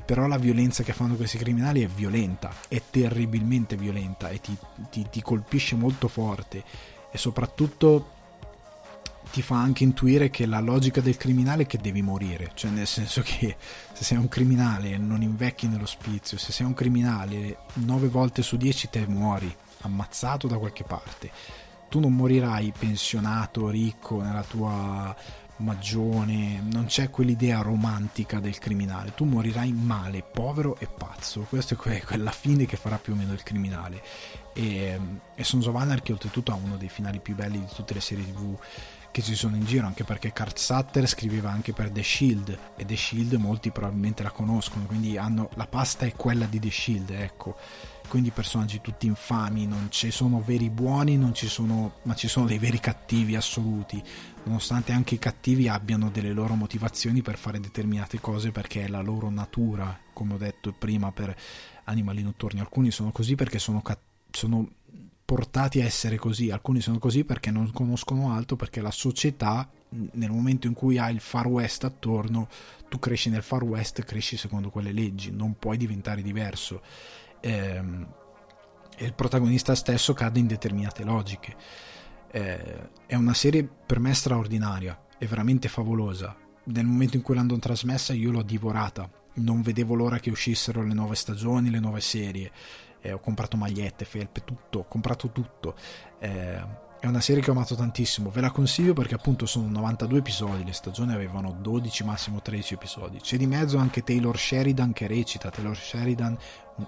però 0.04 0.26
la 0.26 0.38
violenza 0.38 0.82
che 0.82 0.92
fanno 0.92 1.14
questi 1.14 1.38
criminali 1.38 1.84
è 1.84 1.86
violenta, 1.86 2.52
è 2.66 2.82
terribilmente 2.90 3.76
violenta 3.76 4.28
e 4.30 4.40
ti, 4.40 4.56
ti, 4.90 5.06
ti 5.08 5.22
colpisce 5.22 5.76
molto 5.76 6.08
forte 6.08 6.64
e 7.12 7.16
soprattutto 7.16 8.20
ti 9.32 9.40
fa 9.40 9.56
anche 9.56 9.82
intuire 9.82 10.28
che 10.28 10.44
la 10.44 10.60
logica 10.60 11.00
del 11.00 11.16
criminale 11.16 11.62
è 11.62 11.66
che 11.66 11.78
devi 11.78 12.02
morire, 12.02 12.50
cioè 12.52 12.70
nel 12.70 12.86
senso 12.86 13.22
che 13.22 13.56
se 13.94 14.04
sei 14.04 14.18
un 14.18 14.28
criminale 14.28 14.98
non 14.98 15.22
invecchi 15.22 15.66
nell'ospizio, 15.68 16.36
se 16.36 16.52
sei 16.52 16.66
un 16.66 16.74
criminale 16.74 17.60
9 17.74 18.08
volte 18.08 18.42
su 18.42 18.58
10 18.58 18.90
te 18.90 19.06
muori, 19.06 19.52
ammazzato 19.80 20.46
da 20.46 20.58
qualche 20.58 20.84
parte. 20.84 21.30
Tu 21.88 21.98
non 21.98 22.14
morirai 22.14 22.74
pensionato, 22.78 23.70
ricco, 23.70 24.20
nella 24.20 24.42
tua 24.42 25.16
magione, 25.56 26.62
non 26.70 26.84
c'è 26.84 27.08
quell'idea 27.08 27.62
romantica 27.62 28.38
del 28.38 28.58
criminale, 28.58 29.14
tu 29.14 29.24
morirai 29.24 29.72
male, 29.72 30.22
povero 30.22 30.76
e 30.78 30.86
pazzo, 30.86 31.46
questa 31.48 31.74
è 31.74 32.00
quella 32.04 32.32
fine 32.32 32.66
che 32.66 32.76
farà 32.76 32.98
più 32.98 33.14
o 33.14 33.16
meno 33.16 33.32
il 33.32 33.42
criminale. 33.42 34.02
E, 34.52 35.00
e 35.34 35.44
Sons 35.44 35.66
of 35.66 35.74
Anarchy 35.74 36.12
oltretutto 36.12 36.52
ha 36.52 36.58
uno 36.62 36.76
dei 36.76 36.90
finali 36.90 37.18
più 37.18 37.34
belli 37.34 37.58
di 37.58 37.72
tutte 37.74 37.94
le 37.94 38.00
serie 38.02 38.30
tv 38.30 38.58
che 39.12 39.22
ci 39.22 39.34
sono 39.36 39.56
in 39.56 39.64
giro, 39.64 39.86
anche 39.86 40.04
perché 40.04 40.32
Kurt 40.32 40.58
Sutter 40.58 41.06
scriveva 41.06 41.50
anche 41.50 41.72
per 41.72 41.90
The 41.90 42.02
Shield 42.02 42.58
e 42.76 42.84
The 42.84 42.96
Shield 42.96 43.34
molti 43.34 43.70
probabilmente 43.70 44.22
la 44.22 44.30
conoscono, 44.30 44.86
quindi 44.86 45.18
hanno, 45.18 45.50
la 45.54 45.66
pasta 45.66 46.06
è 46.06 46.14
quella 46.14 46.46
di 46.46 46.58
The 46.58 46.70
Shield, 46.70 47.10
ecco. 47.10 47.56
Quindi 48.08 48.30
personaggi 48.30 48.80
tutti 48.80 49.06
infami, 49.06 49.66
non 49.66 49.88
ci 49.90 50.10
sono 50.10 50.42
veri 50.42 50.70
buoni, 50.70 51.16
ci 51.34 51.46
sono, 51.46 51.96
ma 52.02 52.14
ci 52.14 52.26
sono 52.26 52.46
dei 52.46 52.58
veri 52.58 52.80
cattivi 52.80 53.36
assoluti, 53.36 54.02
nonostante 54.44 54.92
anche 54.92 55.14
i 55.14 55.18
cattivi 55.18 55.68
abbiano 55.68 56.10
delle 56.10 56.32
loro 56.32 56.54
motivazioni 56.54 57.22
per 57.22 57.36
fare 57.36 57.60
determinate 57.60 58.18
cose 58.18 58.50
perché 58.50 58.84
è 58.84 58.88
la 58.88 59.00
loro 59.00 59.30
natura, 59.30 59.98
come 60.12 60.34
ho 60.34 60.38
detto 60.38 60.72
prima 60.72 61.12
per 61.12 61.34
animali 61.84 62.22
notturni. 62.22 62.60
Alcuni 62.60 62.90
sono 62.90 63.12
così 63.12 63.34
perché 63.34 63.58
sono, 63.58 63.82
sono 64.30 64.68
portati 65.32 65.80
a 65.80 65.86
essere 65.86 66.16
così, 66.16 66.50
alcuni 66.50 66.82
sono 66.82 66.98
così 66.98 67.24
perché 67.24 67.50
non 67.50 67.70
conoscono 67.72 68.34
altro, 68.34 68.54
perché 68.54 68.82
la 68.82 68.90
società 68.90 69.66
nel 69.88 70.30
momento 70.30 70.66
in 70.66 70.74
cui 70.74 70.98
hai 70.98 71.14
il 71.14 71.20
far 71.20 71.46
west 71.46 71.84
attorno, 71.84 72.48
tu 72.90 72.98
cresci 72.98 73.30
nel 73.30 73.42
far 73.42 73.64
west, 73.64 74.04
cresci 74.04 74.36
secondo 74.36 74.68
quelle 74.68 74.92
leggi, 74.92 75.30
non 75.30 75.56
puoi 75.58 75.78
diventare 75.78 76.20
diverso. 76.20 76.82
Ehm, 77.40 78.06
e 78.94 79.04
il 79.06 79.14
protagonista 79.14 79.74
stesso 79.74 80.12
cade 80.12 80.38
in 80.38 80.46
determinate 80.46 81.02
logiche. 81.02 81.56
Eh, 82.30 82.90
è 83.06 83.14
una 83.14 83.32
serie 83.32 83.66
per 83.66 84.00
me 84.00 84.12
straordinaria, 84.12 85.02
è 85.16 85.24
veramente 85.24 85.70
favolosa. 85.70 86.36
Nel 86.64 86.84
momento 86.84 87.16
in 87.16 87.22
cui 87.22 87.36
l'hanno 87.36 87.58
trasmessa 87.58 88.12
io 88.12 88.32
l'ho 88.32 88.42
divorata, 88.42 89.10
non 89.36 89.62
vedevo 89.62 89.94
l'ora 89.94 90.18
che 90.18 90.28
uscissero 90.28 90.84
le 90.84 90.92
nuove 90.92 91.14
stagioni, 91.14 91.70
le 91.70 91.80
nuove 91.80 92.02
serie 92.02 92.52
eh, 93.02 93.12
ho 93.12 93.18
comprato 93.18 93.56
magliette, 93.56 94.04
felpe, 94.04 94.42
tutto, 94.44 94.80
ho 94.80 94.84
comprato 94.88 95.30
tutto. 95.30 95.74
Eh, 96.18 96.80
è 97.02 97.06
una 97.08 97.20
serie 97.20 97.42
che 97.42 97.50
ho 97.50 97.52
amato 97.52 97.74
tantissimo, 97.74 98.30
ve 98.30 98.40
la 98.40 98.52
consiglio 98.52 98.92
perché 98.92 99.16
appunto 99.16 99.44
sono 99.44 99.68
92 99.68 100.18
episodi, 100.20 100.64
le 100.64 100.72
stagioni 100.72 101.12
avevano 101.12 101.50
12, 101.60 102.04
massimo 102.04 102.40
13 102.40 102.74
episodi. 102.74 103.18
C'è 103.18 103.36
di 103.36 103.48
mezzo 103.48 103.76
anche 103.76 104.04
Taylor 104.04 104.38
Sheridan 104.38 104.92
che 104.92 105.08
recita, 105.08 105.50
Taylor 105.50 105.76
Sheridan, 105.76 106.38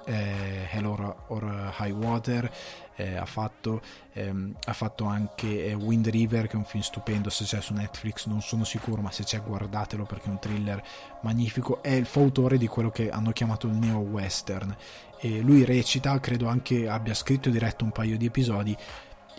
eh, 0.04 0.68
Hell 0.70 0.84
or, 0.84 1.16
or 1.26 1.74
High 1.80 1.90
Water, 1.90 2.48
eh, 2.96 3.16
ha, 3.16 3.26
fatto, 3.26 3.82
ehm, 4.12 4.54
ha, 4.64 4.72
fatto, 4.72 5.04
anche 5.04 5.66
eh, 5.66 5.74
Wind 5.74 6.08
River 6.08 6.46
che 6.46 6.54
è 6.54 6.56
un 6.56 6.64
film 6.64 6.82
stupendo, 6.82 7.30
se 7.30 7.44
c'è 7.44 7.60
su 7.60 7.72
Netflix 7.74 8.26
non 8.26 8.40
sono 8.40 8.64
sicuro, 8.64 9.02
ma 9.02 9.10
se 9.10 9.24
c'è 9.24 9.42
guardatelo 9.42 10.04
perché 10.04 10.26
è 10.26 10.30
un 10.30 10.38
thriller 10.38 10.82
magnifico, 11.22 11.82
è 11.82 11.92
il 11.92 12.06
fautore 12.06 12.58
di 12.58 12.66
quello 12.66 12.90
che 12.90 13.10
hanno 13.10 13.32
chiamato 13.32 13.66
il 13.66 13.74
neo 13.74 13.98
western 13.98 14.74
e 15.18 15.40
lui 15.40 15.64
recita, 15.64 16.18
credo 16.20 16.48
anche 16.48 16.88
abbia 16.88 17.14
scritto 17.14 17.48
e 17.48 17.52
diretto 17.52 17.84
un 17.84 17.92
paio 17.92 18.16
di 18.16 18.26
episodi 18.26 18.76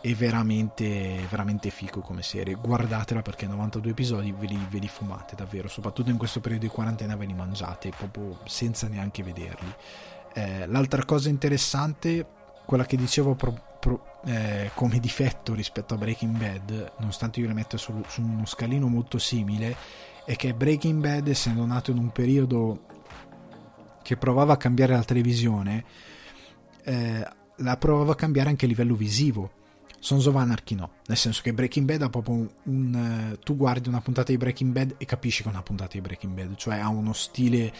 è 0.02 0.14
veramente, 0.14 1.26
veramente 1.30 1.72
fico 1.72 2.02
come 2.02 2.22
serie. 2.22 2.54
Guardatela 2.54 3.24
perché 3.24 3.48
92 3.48 3.92
episodi 3.92 4.32
ve 4.32 4.46
li, 4.46 4.68
ve 4.70 4.78
li, 4.78 4.88
fumate 4.88 5.36
davvero, 5.36 5.68
soprattutto 5.68 6.12
in 6.12 6.18
questo 6.18 6.42
periodo 6.42 6.66
di 6.66 6.72
quarantena 6.72 7.16
ve 7.16 7.26
li 7.26 7.34
mangiate 7.34 7.90
proprio 7.90 8.38
senza 8.46 8.88
neanche 8.88 9.24
vederli. 9.24 9.74
Eh, 10.34 10.68
l'altra 10.68 11.04
cosa 11.06 11.30
interessante, 11.30 12.24
quella 12.66 12.86
che 12.86 12.98
dicevo 12.98 13.36
pro, 13.36 13.78
pro, 13.80 14.20
eh, 14.26 14.72
come 14.74 15.00
difetto 15.00 15.54
rispetto 15.54 15.94
a 15.94 15.98
Breaking 15.98 16.36
Bad, 16.36 16.94
nonostante 17.00 17.40
io 17.40 17.48
le 17.48 17.54
metta 17.54 17.78
su, 17.78 17.94
su 18.08 18.22
uno 18.22 18.46
scalino 18.46 18.88
molto 18.88 19.18
simile, 19.18 19.76
è 20.26 20.36
che 20.36 20.54
Breaking 20.54 21.00
Bad, 21.02 21.28
essendo 21.28 21.66
nato 21.66 21.92
in 21.92 21.98
un 21.98 22.12
periodo 22.12 22.86
che 24.02 24.18
provava 24.18 24.54
a 24.54 24.58
cambiare 24.58 24.94
la 24.94 25.04
televisione, 25.04 25.86
eh, 26.84 27.28
la 27.58 27.78
provava 27.78 28.14
a 28.14 28.16
cambiare 28.16 28.50
anche 28.50 28.66
a 28.66 28.68
livello 28.68 28.96
visivo. 28.96 29.52
Sons 30.00 30.26
of 30.28 30.36
Anarchy 30.36 30.76
no, 30.76 30.92
nel 31.08 31.18
senso 31.18 31.42
che 31.42 31.54
Breaking 31.54 31.88
Bad 31.88 32.04
ha 32.04 32.10
proprio 32.10 32.36
un, 32.36 32.50
un 32.66 33.32
uh, 33.32 33.40
tu 33.40 33.56
guardi 33.56 33.90
una 33.90 34.02
puntata 34.02 34.32
di 34.32 34.38
Breaking 34.38 34.72
Bad 34.72 34.96
e 35.00 35.06
capisci 35.06 35.42
che 35.42 35.50
è 35.50 35.52
una 35.52 35.64
puntata 35.64 35.94
di 35.94 36.02
Breaking 36.02 36.34
Bad, 36.34 36.56
cioè 36.58 36.78
ha 36.78 36.90
uno 36.90 37.12
stile 37.14 37.74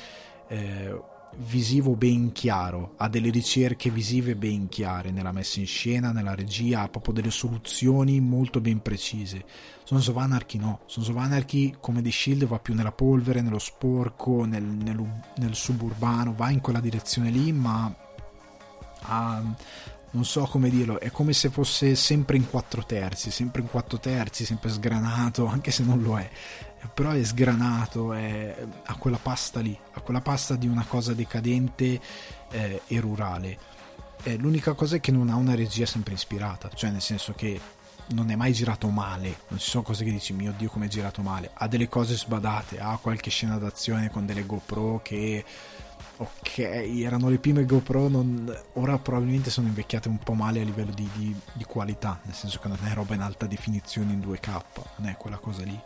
eh, 0.48 1.00
visivo 1.38 1.96
ben 1.96 2.32
chiaro, 2.32 2.94
ha 2.98 3.08
delle 3.10 3.30
ricerche 3.30 3.90
visive 3.90 4.36
ben 4.36 4.68
chiare 4.70 5.12
nella 5.12 5.32
messa 5.32 5.60
in 5.60 5.68
scena, 5.68 6.12
nella 6.12 6.36
regia, 6.36 6.82
ha 6.82 6.90
proprio 6.90 7.14
delle 7.14 7.32
soluzioni 7.32 8.20
molto 8.20 8.62
ben 8.62 8.82
precise. 8.82 9.44
Sons 9.84 10.08
of 10.08 10.18
Anarchy 10.18 10.58
no, 10.58 10.82
Sons 10.86 11.10
of 11.10 11.18
Anarchy 11.18 11.76
come 11.80 12.02
The 12.02 12.12
Shield 12.12 12.46
va 12.46 12.60
più 12.60 12.74
nella 12.74 12.92
polvere, 12.92 13.42
nello 13.42 13.60
sporco, 13.60 14.46
nel, 14.46 14.64
nel, 14.64 15.22
nel 15.38 15.56
suburbano, 15.56 16.34
va 16.34 16.50
in 16.50 16.62
quella 16.62 16.80
direzione 16.80 17.30
lì, 17.30 17.52
ma 17.52 17.94
ha, 19.02 19.44
non 20.12 20.26
so 20.26 20.44
come 20.46 20.70
dirlo, 20.70 21.00
è 21.00 21.12
come 21.12 21.34
se 21.34 21.50
fosse 21.50 21.94
sempre 21.96 22.38
in 22.38 22.50
quattro 22.50 22.86
terzi, 22.86 23.32
sempre 23.32 23.62
in 23.62 23.68
quattro 23.68 24.00
terzi, 24.00 24.46
sempre 24.46 24.70
sgranato, 24.70 25.46
anche 25.48 25.72
se 25.72 25.84
non 25.84 26.02
lo 26.02 26.18
è, 26.18 26.30
però 26.94 27.12
è 27.12 27.24
sgranato, 27.24 28.14
è, 28.14 28.66
ha 28.86 28.96
quella 28.96 29.20
pasta 29.22 29.60
lì, 29.60 29.78
ha 29.94 30.00
quella 30.02 30.22
pasta 30.22 30.56
di 30.56 30.68
una 30.68 30.86
cosa 30.88 31.14
decadente 31.14 32.00
eh, 32.52 32.82
e 32.86 33.00
rurale. 33.00 33.58
Eh, 34.24 34.38
l'unica 34.38 34.74
cosa 34.74 34.96
è 34.96 35.00
che 35.00 35.12
non 35.12 35.30
ha 35.30 35.36
una 35.36 35.56
regia 35.56 35.86
sempre 35.86 36.14
ispirata, 36.14 36.70
cioè 36.74 36.90
nel 36.90 37.02
senso 37.02 37.34
che 37.34 37.60
non 38.08 38.30
è 38.30 38.36
mai 38.36 38.54
girato 38.54 38.90
male, 38.90 39.38
non 39.48 39.60
ci 39.60 39.70
sono 39.70 39.84
cose 39.84 40.04
che 40.04 40.12
dici 40.12 40.34
mio 40.34 40.54
dio 40.56 40.70
come 40.70 40.86
è 40.86 40.90
girato 40.90 41.22
male, 41.22 41.52
ha 41.54 41.68
delle 41.68 41.90
cose 41.90 42.16
sbadate, 42.16 42.80
ha 42.80 42.98
qualche 43.02 43.30
scena 43.30 43.58
d'azione 43.58 44.10
con 44.10 44.26
delle 44.26 44.46
GoPro 44.46 45.00
che 45.04 45.44
ok, 46.18 46.58
erano 46.60 47.30
le 47.30 47.40
prime 47.40 47.66
GoPro, 47.66 48.08
non, 48.08 48.56
ora 48.74 48.98
probabilmente 48.98 49.50
sono 49.50 49.68
invecchiate 49.68 50.08
un 50.08 50.20
po' 50.20 50.34
male 50.34 50.62
a 50.62 50.64
livello 50.64 50.94
di, 50.94 51.10
di, 51.14 51.36
di, 51.54 51.64
qualità, 51.66 52.20
nel 52.24 52.36
senso 52.36 52.60
che 52.60 52.68
non 52.68 52.78
è 52.84 52.94
roba 52.94 53.16
in 53.16 53.22
alta 53.22 53.46
definizione 53.46 54.14
in 54.14 54.20
2K, 54.20 54.62
non 54.98 55.10
è 55.10 55.18
quella 55.18 55.38
cosa 55.38 55.64
lì. 55.64 55.80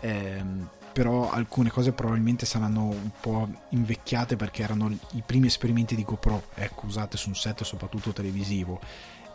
Ehm, 0.00 0.68
però 0.98 1.30
alcune 1.30 1.70
cose 1.70 1.92
probabilmente 1.92 2.44
saranno 2.44 2.86
un 2.86 3.10
po' 3.20 3.48
invecchiate 3.70 4.34
perché 4.34 4.62
erano 4.62 4.90
i 5.12 5.22
primi 5.24 5.46
esperimenti 5.46 5.94
di 5.94 6.02
GoPro, 6.02 6.48
ecco, 6.54 6.86
usate 6.86 7.16
su 7.16 7.28
un 7.28 7.36
set 7.36 7.62
soprattutto 7.62 8.12
televisivo. 8.12 8.80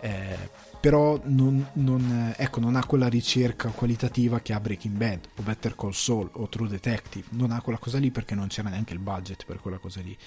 Eh, 0.01 0.49
però 0.81 1.17
non, 1.23 1.65
non, 1.75 2.33
ecco, 2.35 2.59
non, 2.59 2.75
ha 2.75 2.85
quella 2.85 3.07
ricerca 3.07 3.69
qualitativa 3.69 4.41
che 4.41 4.51
ha 4.51 4.59
Breaking 4.59 4.97
Bad 4.97 5.29
o 5.37 5.41
Better 5.41 5.75
Call 5.75 5.91
Saul 5.91 6.29
o 6.33 6.49
True 6.49 6.67
Detective, 6.67 7.27
non 7.29 7.51
ha 7.51 7.61
quella 7.61 7.79
cosa 7.79 7.99
lì 7.99 8.11
perché 8.11 8.35
non 8.35 8.47
c'era 8.47 8.67
neanche 8.67 8.91
il 8.91 8.99
budget 8.99 9.45
per 9.45 9.59
quella 9.61 9.77
cosa 9.77 10.01
lì. 10.01 10.17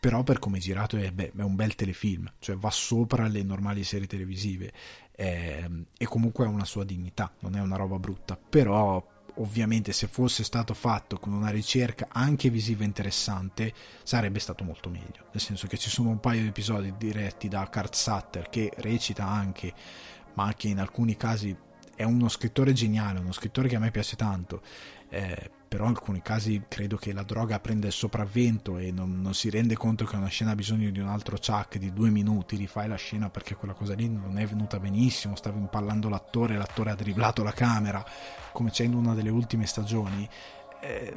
Però 0.00 0.22
per 0.22 0.38
come 0.38 0.56
è 0.56 0.60
girato 0.60 0.96
è, 0.96 1.10
beh, 1.10 1.32
è 1.36 1.42
un 1.42 1.54
bel 1.56 1.74
telefilm, 1.74 2.32
cioè 2.38 2.56
va 2.56 2.70
sopra 2.70 3.26
le 3.26 3.42
normali 3.42 3.84
serie 3.84 4.06
televisive 4.06 4.72
eh, 5.14 5.68
e 5.98 6.06
comunque 6.06 6.46
ha 6.46 6.48
una 6.48 6.64
sua 6.64 6.84
dignità, 6.84 7.30
non 7.40 7.54
è 7.54 7.60
una 7.60 7.76
roba 7.76 7.98
brutta, 7.98 8.36
però 8.36 9.06
ovviamente 9.36 9.92
se 9.92 10.06
fosse 10.06 10.44
stato 10.44 10.74
fatto 10.74 11.18
con 11.18 11.32
una 11.32 11.50
ricerca 11.50 12.08
anche 12.10 12.50
visiva 12.50 12.84
interessante 12.84 13.72
sarebbe 14.02 14.38
stato 14.38 14.64
molto 14.64 14.88
meglio. 14.88 15.26
Nel 15.32 15.40
senso 15.40 15.66
che 15.66 15.78
ci 15.78 15.90
sono 15.90 16.10
un 16.10 16.20
paio 16.20 16.42
di 16.42 16.48
episodi 16.48 16.94
diretti 16.96 17.48
da 17.48 17.68
Kurt 17.68 17.94
Sutter 17.94 18.48
che 18.48 18.72
recita 18.76 19.26
anche 19.26 19.72
ma 20.34 20.52
che 20.54 20.68
in 20.68 20.80
alcuni 20.80 21.16
casi 21.16 21.56
è 21.94 22.02
uno 22.02 22.28
scrittore 22.28 22.72
geniale 22.72 23.20
uno 23.20 23.32
scrittore 23.32 23.68
che 23.68 23.76
a 23.76 23.78
me 23.78 23.92
piace 23.92 24.16
tanto 24.16 24.62
eh, 25.08 25.50
però 25.74 25.86
in 25.86 25.96
alcuni 25.96 26.22
casi 26.22 26.66
credo 26.68 26.96
che 26.96 27.12
la 27.12 27.24
droga 27.24 27.58
prenda 27.58 27.88
il 27.88 27.92
sopravvento 27.92 28.78
e 28.78 28.92
non, 28.92 29.20
non, 29.20 29.34
si 29.34 29.50
rende 29.50 29.74
conto 29.74 30.04
che 30.04 30.14
una 30.14 30.28
scena 30.28 30.52
ha 30.52 30.54
bisogno 30.54 30.88
di 30.90 31.00
un 31.00 31.08
altro 31.08 31.36
chuck 31.36 31.78
di 31.78 31.92
due 31.92 32.10
minuti, 32.10 32.54
rifai 32.54 32.86
la 32.86 32.94
scena 32.94 33.28
perché 33.28 33.56
quella 33.56 33.74
cosa 33.74 33.92
lì 33.92 34.08
non 34.08 34.38
è 34.38 34.46
venuta 34.46 34.78
benissimo, 34.78 35.34
stavi 35.34 35.58
impallando 35.58 36.08
l'attore, 36.08 36.56
l'attore 36.56 36.92
ha 36.92 36.94
dribblato 36.94 37.42
la 37.42 37.50
camera, 37.50 38.04
come 38.52 38.70
c'è 38.70 38.84
in 38.84 38.94
una 38.94 39.14
delle 39.14 39.30
ultime 39.30 39.66
stagioni. 39.66 40.28
Eh, 40.80 41.12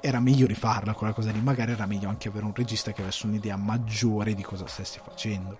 era 0.00 0.20
meglio 0.20 0.46
rifarla 0.46 0.94
quella 0.94 1.12
cosa 1.12 1.30
lì, 1.30 1.42
magari 1.42 1.72
era 1.72 1.84
meglio 1.84 2.08
anche 2.08 2.28
avere 2.28 2.46
un 2.46 2.54
regista 2.54 2.92
che 2.92 3.02
avesse 3.02 3.26
un'idea 3.26 3.56
maggiore 3.56 4.32
di 4.32 4.42
cosa 4.42 4.66
stessi 4.66 5.00
facendo. 5.04 5.58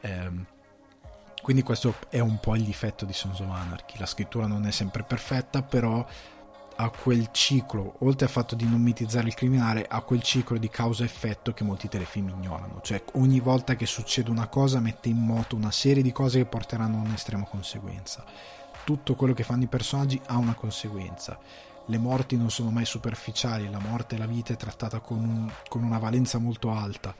Eh, 0.00 0.30
quindi 1.42 1.62
questo 1.62 1.96
è 2.08 2.20
un 2.20 2.40
po' 2.40 2.56
il 2.56 2.62
difetto 2.62 3.04
di 3.04 3.12
Sons 3.12 3.40
of 3.40 3.50
Anarchy, 3.50 3.98
la 3.98 4.06
scrittura 4.06 4.46
non 4.46 4.64
è 4.64 4.70
sempre 4.70 5.02
perfetta, 5.02 5.60
però 5.60 6.06
a 6.76 6.90
quel 6.90 7.28
ciclo, 7.30 7.96
oltre 8.00 8.26
al 8.26 8.30
fatto 8.30 8.54
di 8.54 8.68
non 8.68 8.80
mitizzare 8.80 9.28
il 9.28 9.34
criminale, 9.34 9.86
a 9.88 10.00
quel 10.02 10.22
ciclo 10.22 10.58
di 10.58 10.68
causa-effetto 10.68 11.52
che 11.52 11.64
molti 11.64 11.88
telefilm 11.88 12.28
ignorano. 12.28 12.80
Cioè, 12.82 13.02
ogni 13.14 13.40
volta 13.40 13.76
che 13.76 13.86
succede 13.86 14.30
una 14.30 14.48
cosa, 14.48 14.80
mette 14.80 15.08
in 15.08 15.18
moto 15.18 15.56
una 15.56 15.70
serie 15.70 16.02
di 16.02 16.12
cose 16.12 16.38
che 16.38 16.46
porteranno 16.46 16.98
a 16.98 17.04
un'estrema 17.04 17.44
conseguenza. 17.44 18.24
Tutto 18.84 19.14
quello 19.14 19.34
che 19.34 19.44
fanno 19.44 19.64
i 19.64 19.68
personaggi 19.68 20.20
ha 20.26 20.36
una 20.36 20.54
conseguenza. 20.54 21.38
Le 21.86 21.98
morti 21.98 22.36
non 22.36 22.50
sono 22.50 22.70
mai 22.70 22.84
superficiali, 22.86 23.70
la 23.70 23.78
morte 23.78 24.14
e 24.14 24.18
la 24.18 24.26
vita 24.26 24.52
è 24.52 24.56
trattata 24.56 25.00
con, 25.00 25.18
un, 25.18 25.52
con 25.68 25.82
una 25.82 25.98
valenza 25.98 26.38
molto 26.38 26.70
alta. 26.70 27.14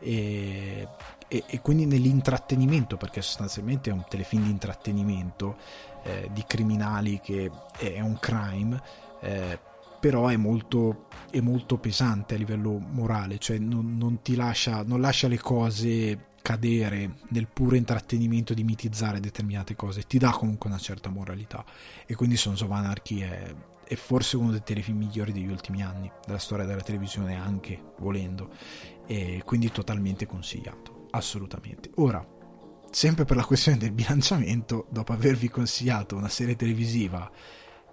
E, 0.00 0.88
e, 1.28 1.44
e, 1.46 1.60
quindi 1.60 1.86
nell'intrattenimento, 1.86 2.96
perché 2.96 3.22
sostanzialmente 3.22 3.90
è 3.90 3.92
un 3.92 4.04
telefilm 4.08 4.44
di 4.44 4.50
intrattenimento 4.50 5.56
eh, 6.02 6.30
di 6.32 6.44
criminali 6.46 7.20
che 7.20 7.50
è 7.76 8.00
un 8.00 8.18
crime, 8.18 8.82
eh, 9.20 9.58
però 10.00 10.28
è 10.28 10.36
molto, 10.36 11.06
è 11.30 11.40
molto, 11.40 11.78
pesante 11.78 12.34
a 12.34 12.38
livello 12.38 12.78
morale, 12.78 13.38
cioè 13.38 13.58
non, 13.58 13.96
non 13.96 14.22
ti 14.22 14.36
lascia, 14.36 14.82
non 14.82 15.00
lascia 15.00 15.28
le 15.28 15.38
cose 15.38 16.26
cadere 16.40 17.16
nel 17.28 17.46
puro 17.46 17.76
intrattenimento 17.76 18.54
di 18.54 18.64
mitizzare 18.64 19.20
determinate 19.20 19.76
cose, 19.76 20.06
ti 20.06 20.18
dà 20.18 20.30
comunque 20.30 20.70
una 20.70 20.78
certa 20.78 21.10
moralità. 21.10 21.64
E 22.06 22.14
quindi 22.14 22.36
Sons 22.36 22.62
of 22.62 22.70
Anarchy 22.70 23.20
è, 23.20 23.54
è 23.84 23.94
forse 23.96 24.36
uno 24.36 24.52
dei 24.52 24.62
telefilm 24.62 24.98
migliori 24.98 25.32
degli 25.32 25.50
ultimi 25.50 25.82
anni, 25.82 26.10
della 26.24 26.38
storia 26.38 26.64
della 26.64 26.80
televisione 26.80 27.36
anche 27.36 27.92
volendo, 27.98 28.50
e 29.06 29.42
quindi 29.44 29.70
totalmente 29.70 30.26
consigliato, 30.26 30.97
assolutamente. 31.10 31.90
Ora, 31.96 32.26
sempre 32.90 33.24
per 33.24 33.36
la 33.36 33.44
questione 33.44 33.78
del 33.78 33.92
bilanciamento, 33.92 34.86
dopo 34.90 35.12
avervi 35.12 35.48
consigliato 35.48 36.16
una 36.16 36.28
serie 36.28 36.56
televisiva 36.56 37.30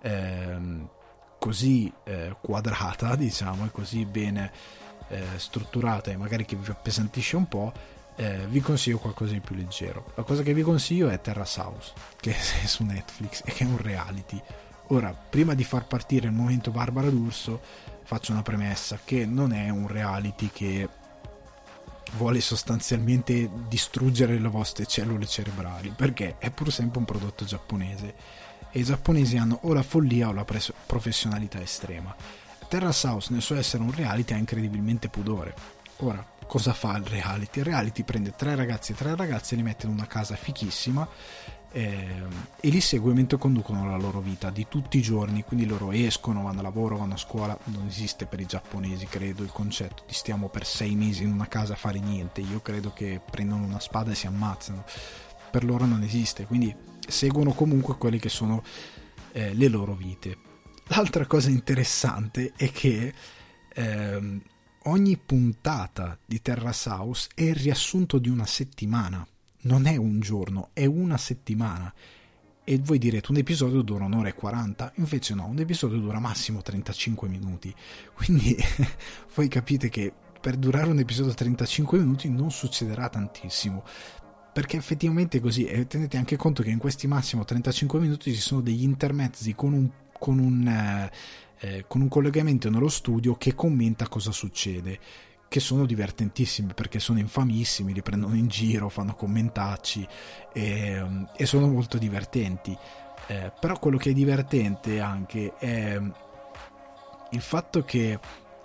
ehm, 0.01 0.89
così 1.39 1.91
eh, 2.03 2.35
quadrata, 2.41 3.15
diciamo, 3.15 3.65
e 3.65 3.71
così 3.71 4.05
bene 4.05 4.51
eh, 5.09 5.23
strutturata 5.37 6.11
e 6.11 6.17
magari 6.17 6.45
che 6.45 6.55
vi 6.55 6.69
appesantisce 6.69 7.35
un 7.35 7.47
po', 7.47 7.71
eh, 8.15 8.47
vi 8.47 8.61
consiglio 8.61 8.97
qualcosa 8.97 9.33
di 9.33 9.41
più 9.41 9.55
leggero. 9.55 10.11
La 10.15 10.23
cosa 10.23 10.41
che 10.41 10.53
vi 10.53 10.61
consiglio 10.61 11.09
è 11.09 11.19
Terra 11.21 11.45
House, 11.57 11.93
che 12.19 12.35
è 12.35 12.65
su 12.65 12.83
Netflix 12.83 13.41
e 13.45 13.51
che 13.51 13.63
è 13.63 13.67
un 13.67 13.77
reality. 13.77 14.41
Ora, 14.89 15.11
prima 15.13 15.53
di 15.53 15.63
far 15.63 15.87
partire 15.87 16.27
il 16.27 16.33
momento 16.33 16.71
Barbara 16.71 17.09
D'Urso, 17.09 17.61
faccio 18.03 18.31
una 18.31 18.43
premessa 18.43 18.99
che 19.03 19.25
non 19.25 19.51
è 19.51 19.69
un 19.69 19.87
reality 19.87 20.49
che 20.53 20.87
vuole 22.17 22.41
sostanzialmente 22.41 23.49
distruggere 23.67 24.39
le 24.39 24.47
vostre 24.47 24.85
cellule 24.85 25.25
cerebrali 25.25 25.93
perché 25.95 26.37
è 26.37 26.49
pur 26.49 26.71
sempre 26.71 26.99
un 26.99 27.05
prodotto 27.05 27.45
giapponese 27.45 28.15
e 28.71 28.79
i 28.79 28.83
giapponesi 28.83 29.37
hanno 29.37 29.59
o 29.63 29.73
la 29.73 29.83
follia 29.83 30.29
o 30.29 30.33
la 30.33 30.43
pres- 30.43 30.73
professionalità 30.85 31.61
estrema. 31.61 32.15
Terrace 32.67 33.07
House 33.07 33.31
nel 33.31 33.41
suo 33.41 33.55
essere 33.55 33.83
un 33.83 33.93
reality 33.93 34.33
ha 34.33 34.37
incredibilmente 34.37 35.07
pudore. 35.07 35.53
Ora, 35.97 36.25
cosa 36.45 36.73
fa 36.73 36.97
il 36.97 37.05
reality? 37.05 37.59
Il 37.59 37.65
reality 37.65 38.03
prende 38.03 38.33
tre 38.35 38.55
ragazzi 38.55 38.91
e 38.91 38.95
tre 38.95 39.15
ragazze 39.15 39.53
e 39.53 39.57
li 39.57 39.63
mette 39.63 39.85
in 39.85 39.93
una 39.93 40.07
casa 40.07 40.35
fichissima 40.35 41.07
eh, 41.75 42.07
e 42.61 42.69
li 42.69 42.79
segue 42.79 43.13
mentre 43.13 43.37
conducono 43.37 43.85
la 43.85 43.97
loro 43.97 44.21
vita 44.21 44.49
di 44.49 44.65
tutti 44.69 44.97
i 44.97 45.01
giorni, 45.01 45.43
quindi 45.43 45.65
loro 45.65 45.91
escono, 45.91 46.43
vanno 46.43 46.61
a 46.61 46.63
lavoro, 46.63 46.95
vanno 46.95 47.15
a 47.15 47.17
scuola, 47.17 47.57
non 47.65 47.85
esiste 47.87 48.25
per 48.25 48.39
i 48.39 48.45
giapponesi 48.45 49.05
credo 49.07 49.43
il 49.43 49.51
concetto 49.51 50.05
di 50.07 50.13
stiamo 50.13 50.47
per 50.47 50.65
sei 50.65 50.95
mesi 50.95 51.23
in 51.23 51.33
una 51.33 51.49
casa 51.49 51.73
a 51.73 51.75
fare 51.75 51.99
niente, 51.99 52.39
io 52.39 52.61
credo 52.61 52.93
che 52.93 53.19
prendono 53.29 53.65
una 53.65 53.81
spada 53.81 54.11
e 54.11 54.15
si 54.15 54.25
ammazzano, 54.25 54.85
per 55.51 55.65
loro 55.65 55.85
non 55.85 56.01
esiste, 56.01 56.45
quindi 56.45 56.73
seguono 57.05 57.51
comunque 57.51 57.97
quelle 57.97 58.19
che 58.19 58.29
sono 58.29 58.63
eh, 59.33 59.53
le 59.53 59.67
loro 59.67 59.95
vite. 59.95 60.37
L'altra 60.87 61.25
cosa 61.25 61.49
interessante 61.49 62.53
è 62.55 62.71
che 62.71 63.13
ehm, 63.73 64.41
ogni 64.83 65.17
puntata 65.17 66.17
di 66.25 66.41
Terrace 66.41 66.87
House 66.89 67.29
è 67.35 67.41
il 67.41 67.55
riassunto 67.55 68.17
di 68.17 68.29
una 68.29 68.45
settimana 68.45 69.27
non 69.65 69.85
è 69.85 69.95
un 69.95 70.19
giorno, 70.19 70.69
è 70.73 70.85
una 70.85 71.17
settimana. 71.17 71.93
E 72.67 72.79
voi 72.79 72.97
direte 72.97 73.29
un 73.29 73.37
episodio 73.37 73.81
dura 73.81 74.05
un'ora 74.05 74.29
e 74.29 74.33
40, 74.33 74.93
invece 74.95 75.35
no, 75.35 75.45
un 75.45 75.59
episodio 75.59 75.99
dura 75.99 76.19
massimo 76.19 76.61
35 76.61 77.27
minuti. 77.27 77.73
Quindi 78.13 78.55
voi 79.35 79.47
capite 79.47 79.89
che 79.89 80.11
per 80.41 80.55
durare 80.55 80.89
un 80.89 80.99
episodio 80.99 81.33
35 81.33 81.99
minuti 81.99 82.29
non 82.29 82.51
succederà 82.51 83.07
tantissimo. 83.09 83.83
Perché 84.51 84.77
effettivamente 84.77 85.37
è 85.37 85.41
così, 85.41 85.65
e 85.65 85.85
tenete 85.85 86.17
anche 86.17 86.37
conto 86.37 86.63
che 86.63 86.69
in 86.69 86.77
questi 86.77 87.07
massimo 87.07 87.43
35 87.43 87.99
minuti 87.99 88.33
ci 88.33 88.39
sono 88.39 88.61
degli 88.61 88.83
intermezzi 88.83 89.53
con 89.53 89.73
un, 89.73 89.89
con 90.17 90.39
un, 90.39 90.65
eh, 90.65 91.11
eh, 91.59 91.85
con 91.87 92.01
un 92.01 92.07
collegamento 92.07 92.69
nello 92.69 92.87
studio 92.87 93.35
che 93.35 93.53
commenta 93.53 94.07
cosa 94.07 94.31
succede 94.31 94.97
che 95.47 95.59
sono 95.59 95.85
divertentissimi 95.85 96.73
perché 96.73 96.99
sono 96.99 97.19
infamissimi, 97.19 97.93
li 97.93 98.01
prendono 98.01 98.35
in 98.35 98.47
giro, 98.47 98.89
fanno 98.89 99.15
commentacci 99.15 100.07
e, 100.53 101.05
e 101.35 101.45
sono 101.45 101.67
molto 101.67 101.97
divertenti. 101.97 102.77
Eh, 103.27 103.51
però 103.59 103.79
quello 103.79 103.97
che 103.97 104.11
è 104.11 104.13
divertente 104.13 104.99
anche 104.99 105.55
è 105.57 105.99
il 107.31 107.41
fatto 107.41 107.83
che 107.83 108.19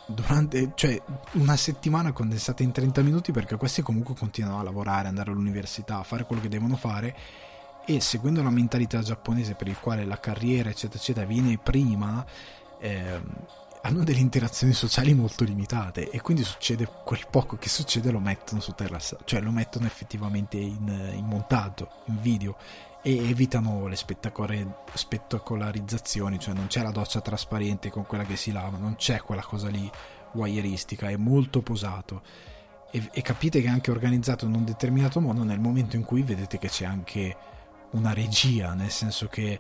durante 0.07 0.73
cioè 0.75 1.01
una 1.33 1.57
settimana 1.57 2.13
condensata 2.13 2.63
in 2.63 2.73
30 2.73 3.03
minuti 3.03 3.33
perché 3.33 3.57
questi 3.57 3.83
comunque 3.83 4.15
continuano 4.15 4.61
a 4.61 4.63
lavorare, 4.63 5.09
andare 5.09 5.31
all'università, 5.31 5.99
a 5.99 6.03
fare 6.03 6.25
quello 6.25 6.43
che 6.43 6.49
devono 6.49 6.77
fare 6.77 7.17
e 7.87 8.01
seguendo 8.01 8.43
la 8.43 8.51
mentalità 8.51 9.01
giapponese 9.01 9.55
per 9.55 9.69
il 9.69 9.79
quale 9.79 10.05
la 10.05 10.21
carriera 10.21 10.69
eccetera 10.69 10.99
eccetera 10.99 11.27
viene 11.27 11.59
prima 11.59 12.25
eh, 12.79 13.21
hanno 13.83 14.05
delle 14.05 14.21
interazioni 14.21 14.73
sociali 14.73 15.13
molto 15.15 15.45
limitate 15.45 16.11
e 16.11 16.21
quindi 16.21 16.45
succede 16.45 16.89
quel 17.05 17.27
poco 17.31 17.57
che 17.57 17.69
succede 17.69 18.11
lo 18.11 18.21
mettono 18.21 18.61
su 18.61 18.73
Terra, 18.73 18.99
cioè 18.99 19.41
lo 19.41 19.51
mettono 19.51 19.87
effettivamente 19.87 20.59
in, 20.59 21.13
in 21.15 21.25
montaggio, 21.25 21.89
in 22.07 22.21
video 22.21 22.57
e 23.03 23.31
evitano 23.31 23.87
le 23.87 23.97
spettacolarizzazioni, 23.97 26.39
cioè 26.39 26.53
non 26.53 26.67
c'è 26.67 26.83
la 26.83 26.91
doccia 26.91 27.23
trasparente 27.23 27.89
con 27.91 28.05
quella 28.05 28.25
che 28.25 28.37
si 28.37 28.53
lava, 28.53 28.77
non 28.77 28.97
c'è 28.97 29.21
quella 29.21 29.41
cosa 29.43 29.69
lì 29.69 29.91
wireistica, 30.33 31.09
è 31.09 31.17
molto 31.17 31.63
posato. 31.63 32.21
E, 32.91 33.09
e 33.13 33.23
capite 33.23 33.63
che 33.63 33.69
è 33.69 33.71
anche 33.71 33.91
organizzato 33.91 34.45
in 34.45 34.55
un 34.55 34.65
determinato 34.65 35.21
modo 35.21 35.43
nel 35.43 35.61
momento 35.61 35.97
in 35.97 36.05
cui 36.05 36.21
vedete 36.23 36.59
che 36.59 36.69
c'è 36.69 36.85
anche 36.85 37.35
una 37.93 38.13
regia, 38.13 38.75
nel 38.75 38.91
senso 38.91 39.29
che 39.29 39.59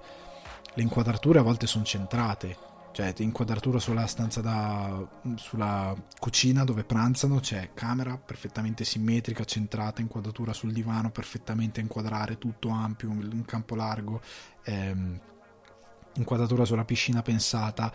le 0.74 0.82
inquadrature 0.82 1.38
a 1.38 1.42
volte 1.42 1.66
sono 1.66 1.84
centrate 1.84 2.68
cioè 2.92 3.14
inquadratura 3.18 3.78
sulla 3.78 4.06
stanza 4.06 4.40
da 4.40 5.06
sulla 5.36 5.94
cucina 6.18 6.64
dove 6.64 6.84
pranzano 6.84 7.38
c'è 7.38 7.70
camera 7.72 8.16
perfettamente 8.16 8.84
simmetrica 8.84 9.44
centrata 9.44 10.00
inquadratura 10.00 10.52
sul 10.52 10.72
divano 10.72 11.10
perfettamente 11.10 11.80
inquadrare 11.80 12.38
tutto 12.38 12.68
ampio 12.70 13.10
un 13.10 13.44
campo 13.46 13.74
largo 13.74 14.20
ehm, 14.64 15.20
inquadratura 16.14 16.64
sulla 16.64 16.84
piscina 16.84 17.22
pensata. 17.22 17.92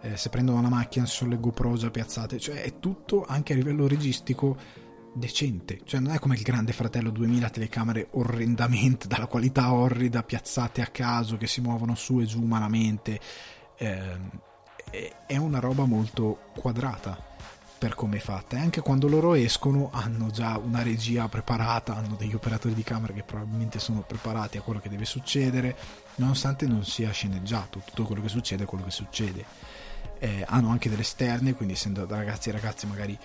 Eh, 0.00 0.16
se 0.16 0.28
prendono 0.28 0.60
la 0.60 0.68
macchina 0.68 1.06
ci 1.06 1.16
sono 1.16 1.30
le 1.30 1.40
GoPro 1.40 1.76
già 1.76 1.90
piazzate. 1.90 2.38
Cioè 2.38 2.62
è 2.62 2.78
tutto 2.78 3.24
anche 3.24 3.52
a 3.52 3.56
livello 3.56 3.86
registico 3.86 4.82
decente, 5.14 5.80
cioè 5.84 6.00
non 6.00 6.12
è 6.12 6.18
come 6.18 6.34
il 6.34 6.42
Grande 6.42 6.72
Fratello 6.72 7.10
2000 7.10 7.50
telecamere 7.50 8.08
orrendamente 8.12 9.06
dalla 9.08 9.26
qualità 9.26 9.72
orrida 9.72 10.22
piazzate 10.22 10.82
a 10.82 10.86
caso 10.86 11.36
che 11.36 11.46
si 11.46 11.60
muovono 11.60 11.94
su 11.94 12.20
e 12.20 12.24
giù 12.24 12.42
malamente 12.42 13.20
eh, 13.76 14.18
è 15.26 15.36
una 15.36 15.58
roba 15.58 15.84
molto 15.84 16.50
quadrata 16.56 17.32
per 17.76 17.94
come 17.94 18.16
è 18.16 18.20
fatta 18.20 18.56
e 18.56 18.60
anche 18.60 18.80
quando 18.80 19.08
loro 19.08 19.34
escono 19.34 19.90
hanno 19.92 20.30
già 20.30 20.56
una 20.56 20.82
regia 20.82 21.28
preparata 21.28 21.96
hanno 21.96 22.14
degli 22.14 22.34
operatori 22.34 22.72
di 22.72 22.82
camera 22.82 23.12
che 23.12 23.22
probabilmente 23.24 23.78
sono 23.78 24.00
preparati 24.00 24.56
a 24.56 24.62
quello 24.62 24.80
che 24.80 24.88
deve 24.88 25.04
succedere 25.04 25.76
nonostante 26.16 26.66
non 26.66 26.84
sia 26.84 27.10
sceneggiato 27.10 27.82
tutto 27.84 28.04
quello 28.04 28.22
che 28.22 28.28
succede 28.28 28.64
è 28.64 28.66
quello 28.66 28.84
che 28.84 28.90
succede. 28.90 29.44
Eh, 30.18 30.44
hanno 30.46 30.70
anche 30.70 30.88
delle 30.88 31.02
esterne 31.02 31.54
quindi 31.54 31.74
essendo 31.74 32.06
ragazzi 32.08 32.48
e 32.48 32.52
ragazze 32.52 32.86
magari 32.86 33.18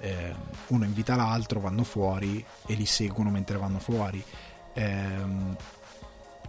eh, 0.00 0.34
uno 0.66 0.84
invita 0.84 1.14
l'altro 1.14 1.60
vanno 1.60 1.84
fuori 1.84 2.44
e 2.66 2.74
li 2.74 2.86
seguono 2.86 3.30
mentre 3.30 3.56
vanno 3.56 3.78
fuori. 3.78 4.22
Eh, 4.74 5.70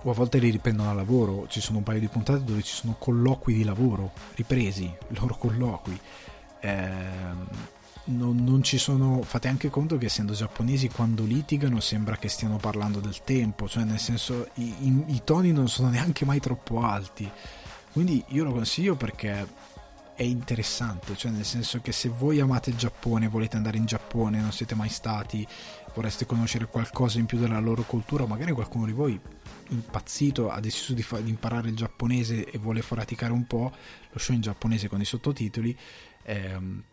o 0.03 0.11
a 0.11 0.13
volte 0.13 0.37
li 0.37 0.49
riprendono 0.49 0.89
a 0.89 0.93
lavoro. 0.93 1.47
Ci 1.47 1.61
sono 1.61 1.79
un 1.79 1.83
paio 1.83 1.99
di 1.99 2.07
puntate 2.07 2.43
dove 2.43 2.61
ci 2.61 2.73
sono 2.73 2.95
colloqui 2.97 3.53
di 3.53 3.63
lavoro 3.63 4.11
ripresi, 4.35 4.91
loro 5.19 5.35
colloqui. 5.35 5.99
Eh, 6.59 7.71
non, 8.05 8.43
non, 8.43 8.63
ci 8.63 8.77
sono. 8.77 9.21
Fate 9.23 9.47
anche 9.47 9.69
conto 9.69 9.97
che 9.97 10.05
essendo 10.05 10.33
giapponesi, 10.33 10.89
quando 10.89 11.23
litigano 11.23 11.79
sembra 11.79 12.17
che 12.17 12.27
stiano 12.27 12.57
parlando 12.57 12.99
del 12.99 13.23
tempo, 13.23 13.67
cioè 13.67 13.83
nel 13.83 13.99
senso 13.99 14.49
i, 14.55 14.73
i, 14.81 15.03
i 15.07 15.21
toni 15.23 15.51
non 15.51 15.69
sono 15.69 15.89
neanche 15.89 16.25
mai 16.25 16.39
troppo 16.39 16.81
alti. 16.81 17.29
Quindi 17.91 18.23
io 18.29 18.43
lo 18.43 18.51
consiglio 18.51 18.95
perché 18.95 19.47
è 20.15 20.23
interessante, 20.23 21.15
cioè 21.15 21.31
nel 21.31 21.45
senso 21.45 21.81
che 21.81 21.91
se 21.91 22.09
voi 22.09 22.39
amate 22.39 22.69
il 22.69 22.75
Giappone, 22.75 23.27
volete 23.27 23.57
andare 23.57 23.77
in 23.77 23.85
Giappone, 23.85 24.39
non 24.39 24.51
siete 24.51 24.75
mai 24.75 24.89
stati, 24.89 25.45
vorreste 25.93 26.25
conoscere 26.25 26.65
qualcosa 26.67 27.19
in 27.19 27.25
più 27.25 27.37
della 27.37 27.59
loro 27.59 27.83
cultura, 27.83 28.25
magari 28.25 28.51
qualcuno 28.51 28.85
di 28.85 28.91
voi 28.91 29.19
impazzito 29.69 30.49
ha 30.49 30.59
deciso 30.59 30.93
di, 30.93 31.03
fa- 31.03 31.19
di 31.19 31.29
imparare 31.29 31.69
il 31.69 31.75
giapponese 31.75 32.49
e 32.49 32.57
vuole 32.57 32.81
praticare 32.81 33.31
un 33.31 33.45
po' 33.45 33.71
lo 34.11 34.19
show 34.19 34.35
in 34.35 34.41
giapponese 34.41 34.87
con 34.87 35.01
i 35.01 35.05
sottotitoli. 35.05 35.77
Ehm, 36.23 36.83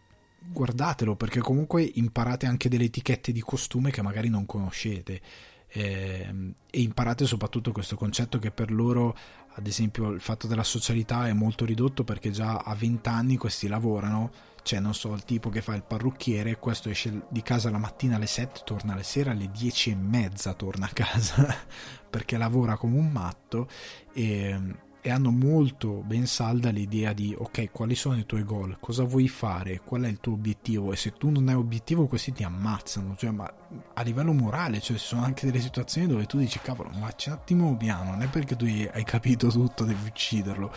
guardatelo 0.42 1.16
perché 1.16 1.40
comunque 1.40 1.82
imparate 1.82 2.46
anche 2.46 2.68
delle 2.68 2.84
etichette 2.84 3.32
di 3.32 3.40
costume 3.40 3.90
che 3.90 4.00
magari 4.00 4.28
non 4.28 4.46
conoscete 4.46 5.20
eh, 5.68 6.54
e 6.70 6.80
imparate 6.80 7.26
soprattutto 7.26 7.72
questo 7.72 7.96
concetto 7.96 8.38
che 8.38 8.50
per 8.50 8.72
loro 8.72 9.16
ad 9.54 9.66
esempio 9.66 10.08
il 10.10 10.20
fatto 10.20 10.46
della 10.46 10.64
socialità 10.64 11.28
è 11.28 11.32
molto 11.32 11.64
ridotto 11.64 12.04
perché 12.04 12.30
già 12.30 12.56
a 12.56 12.74
20 12.74 13.08
anni 13.08 13.36
questi 13.36 13.68
lavorano 13.68 14.30
cioè 14.62 14.80
non 14.80 14.94
so 14.94 15.12
il 15.14 15.24
tipo 15.24 15.48
che 15.50 15.62
fa 15.62 15.74
il 15.74 15.82
parrucchiere 15.82 16.58
questo 16.58 16.88
esce 16.88 17.22
di 17.28 17.42
casa 17.42 17.70
la 17.70 17.78
mattina 17.78 18.16
alle 18.16 18.26
7 18.26 18.60
torna 18.64 18.92
alle 18.92 19.02
sera 19.02 19.30
alle 19.30 19.50
10 19.50 19.90
e 19.90 19.94
mezza 19.94 20.54
torna 20.54 20.86
a 20.86 20.90
casa 20.92 21.54
perché 22.08 22.36
lavora 22.36 22.76
come 22.76 22.98
un 22.98 23.10
matto 23.10 23.68
e 24.12 24.88
e 25.02 25.10
hanno 25.10 25.30
molto 25.30 26.02
ben 26.04 26.26
salda 26.26 26.70
l'idea 26.70 27.12
di 27.12 27.34
ok 27.36 27.70
quali 27.70 27.94
sono 27.94 28.18
i 28.18 28.26
tuoi 28.26 28.44
goal? 28.44 28.76
Cosa 28.80 29.04
vuoi 29.04 29.28
fare? 29.28 29.80
Qual 29.80 30.02
è 30.02 30.08
il 30.08 30.20
tuo 30.20 30.34
obiettivo? 30.34 30.92
E 30.92 30.96
se 30.96 31.12
tu 31.12 31.30
non 31.30 31.48
hai 31.48 31.54
obiettivo 31.54 32.06
questi 32.06 32.32
ti 32.32 32.42
ammazzano. 32.44 33.16
Cioè 33.16 33.30
ma 33.30 33.50
a 33.94 34.02
livello 34.02 34.32
morale 34.32 34.80
cioè 34.80 34.98
ci 34.98 35.04
sono 35.04 35.22
anche 35.22 35.46
delle 35.46 35.60
situazioni 35.60 36.06
dove 36.06 36.26
tu 36.26 36.38
dici 36.38 36.58
cavolo 36.60 36.90
ma 36.98 37.10
c'è 37.12 37.30
un 37.30 37.36
attimo 37.36 37.76
piano 37.76 38.10
non 38.10 38.22
è 38.22 38.28
perché 38.28 38.56
tu 38.56 38.64
hai 38.64 39.04
capito 39.04 39.48
tutto 39.48 39.84
devi 39.84 40.06
ucciderlo. 40.06 40.72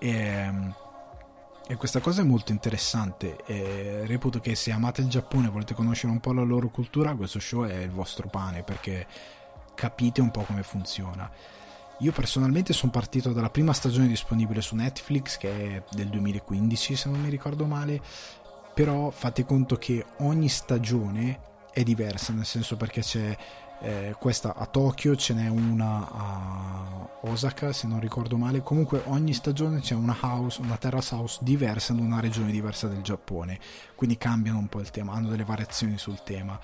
E, 0.00 0.88
e 1.70 1.76
questa 1.76 2.00
cosa 2.00 2.22
è 2.22 2.24
molto 2.24 2.50
interessante 2.50 3.44
e 3.46 4.04
reputo 4.04 4.40
che 4.40 4.56
se 4.56 4.72
amate 4.72 5.02
il 5.02 5.06
Giappone 5.06 5.46
e 5.46 5.50
volete 5.50 5.72
conoscere 5.72 6.10
un 6.10 6.18
po' 6.18 6.32
la 6.32 6.42
loro 6.42 6.68
cultura 6.68 7.14
questo 7.14 7.38
show 7.38 7.64
è 7.64 7.76
il 7.76 7.90
vostro 7.90 8.26
pane 8.26 8.64
perché 8.64 9.06
capite 9.76 10.20
un 10.20 10.32
po' 10.32 10.42
come 10.42 10.64
funziona. 10.64 11.30
Io 12.00 12.10
personalmente 12.10 12.72
sono 12.72 12.90
partito 12.90 13.32
dalla 13.32 13.50
prima 13.50 13.72
stagione 13.72 14.08
disponibile 14.08 14.62
su 14.62 14.74
Netflix, 14.74 15.36
che 15.36 15.76
è 15.76 15.82
del 15.90 16.08
2015 16.08 16.96
se 16.96 17.08
non 17.08 17.20
mi 17.20 17.30
ricordo 17.30 17.66
male, 17.66 18.02
però 18.74 19.10
fate 19.10 19.44
conto 19.44 19.76
che 19.76 20.04
ogni 20.18 20.48
stagione 20.48 21.38
è 21.72 21.84
diversa, 21.84 22.32
nel 22.32 22.46
senso 22.46 22.76
perché 22.76 23.00
c'è 23.02 23.36
eh, 23.80 24.14
questa 24.18 24.54
a 24.54 24.66
Tokyo, 24.66 25.16
ce 25.16 25.34
n'è 25.34 25.48
una 25.48 26.08
a 26.10 27.08
Osaka 27.22 27.72
se 27.72 27.86
non 27.86 28.00
ricordo 28.00 28.36
male, 28.36 28.62
comunque 28.62 29.02
ogni 29.06 29.34
stagione 29.34 29.80
c'è 29.80 29.94
una 29.94 30.16
house, 30.20 30.60
una 30.60 30.76
terrace 30.76 31.14
house 31.14 31.38
diversa 31.42 31.92
in 31.92 31.98
una 32.00 32.20
regione 32.20 32.50
diversa 32.50 32.88
del 32.88 33.02
Giappone, 33.02 33.58
quindi 33.94 34.16
cambiano 34.16 34.58
un 34.58 34.68
po' 34.68 34.80
il 34.80 34.90
tema, 34.90 35.12
hanno 35.12 35.28
delle 35.28 35.44
variazioni 35.44 35.98
sul 35.98 36.22
tema 36.22 36.58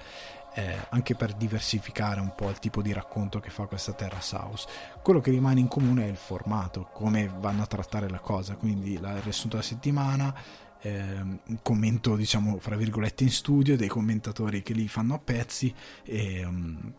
eh, 0.56 0.86
anche 0.88 1.14
per 1.14 1.34
diversificare 1.34 2.18
un 2.18 2.34
po' 2.34 2.48
il 2.48 2.58
tipo 2.58 2.80
di 2.80 2.92
racconto 2.92 3.40
che 3.40 3.50
fa 3.50 3.66
questa 3.66 3.92
Terra 3.92 4.20
House. 4.32 4.66
Quello 5.02 5.20
che 5.20 5.30
rimane 5.30 5.60
in 5.60 5.68
comune 5.68 6.04
è 6.04 6.08
il 6.08 6.16
formato, 6.16 6.88
come 6.92 7.30
vanno 7.38 7.62
a 7.62 7.66
trattare 7.66 8.08
la 8.08 8.20
cosa, 8.20 8.56
quindi 8.56 8.98
la 8.98 9.20
riassunto 9.20 9.56
della 9.56 9.68
settimana, 9.68 10.34
eh, 10.80 11.40
commento 11.62 12.16
diciamo 12.16 12.58
fra 12.58 12.74
virgolette 12.74 13.22
in 13.22 13.30
studio, 13.30 13.76
dei 13.76 13.88
commentatori 13.88 14.62
che 14.62 14.72
li 14.72 14.88
fanno 14.88 15.14
a 15.14 15.18
pezzi 15.18 15.74
e, 16.02 16.42
um, 16.44 16.94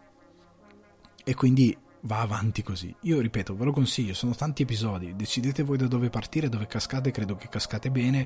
e 1.27 1.35
quindi 1.35 1.77
va 2.03 2.21
avanti 2.21 2.63
così. 2.63 2.95
Io 3.01 3.19
ripeto, 3.19 3.53
ve 3.53 3.65
lo 3.65 3.73
consiglio, 3.73 4.13
sono 4.13 4.33
tanti 4.33 4.61
episodi, 4.61 5.13
decidete 5.13 5.61
voi 5.61 5.75
da 5.75 5.85
dove 5.87 6.09
partire, 6.09 6.47
dove 6.47 6.67
cascate, 6.67 7.11
credo 7.11 7.35
che 7.35 7.49
cascate 7.49 7.91
bene, 7.91 8.25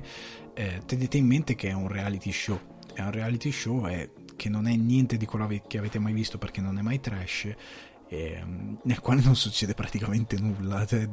eh, 0.54 0.82
tenete 0.86 1.16
in 1.16 1.26
mente 1.26 1.56
che 1.56 1.70
è 1.70 1.72
un 1.72 1.88
reality 1.88 2.30
show, 2.30 2.60
è 2.94 3.00
un 3.00 3.10
reality 3.10 3.50
show, 3.50 3.84
è 3.86 4.08
che 4.36 4.48
non 4.48 4.68
è 4.68 4.76
niente 4.76 5.16
di 5.16 5.26
quello 5.26 5.48
che 5.66 5.78
avete 5.78 5.98
mai 5.98 6.12
visto 6.12 6.38
perché 6.38 6.60
non 6.60 6.78
è 6.78 6.82
mai 6.82 7.00
trash 7.00 7.52
eh, 8.08 8.44
nel 8.82 9.00
quale 9.00 9.20
non 9.20 9.34
succede 9.34 9.74
praticamente 9.74 10.38
nulla. 10.38 10.86
Cioè, 10.86 11.08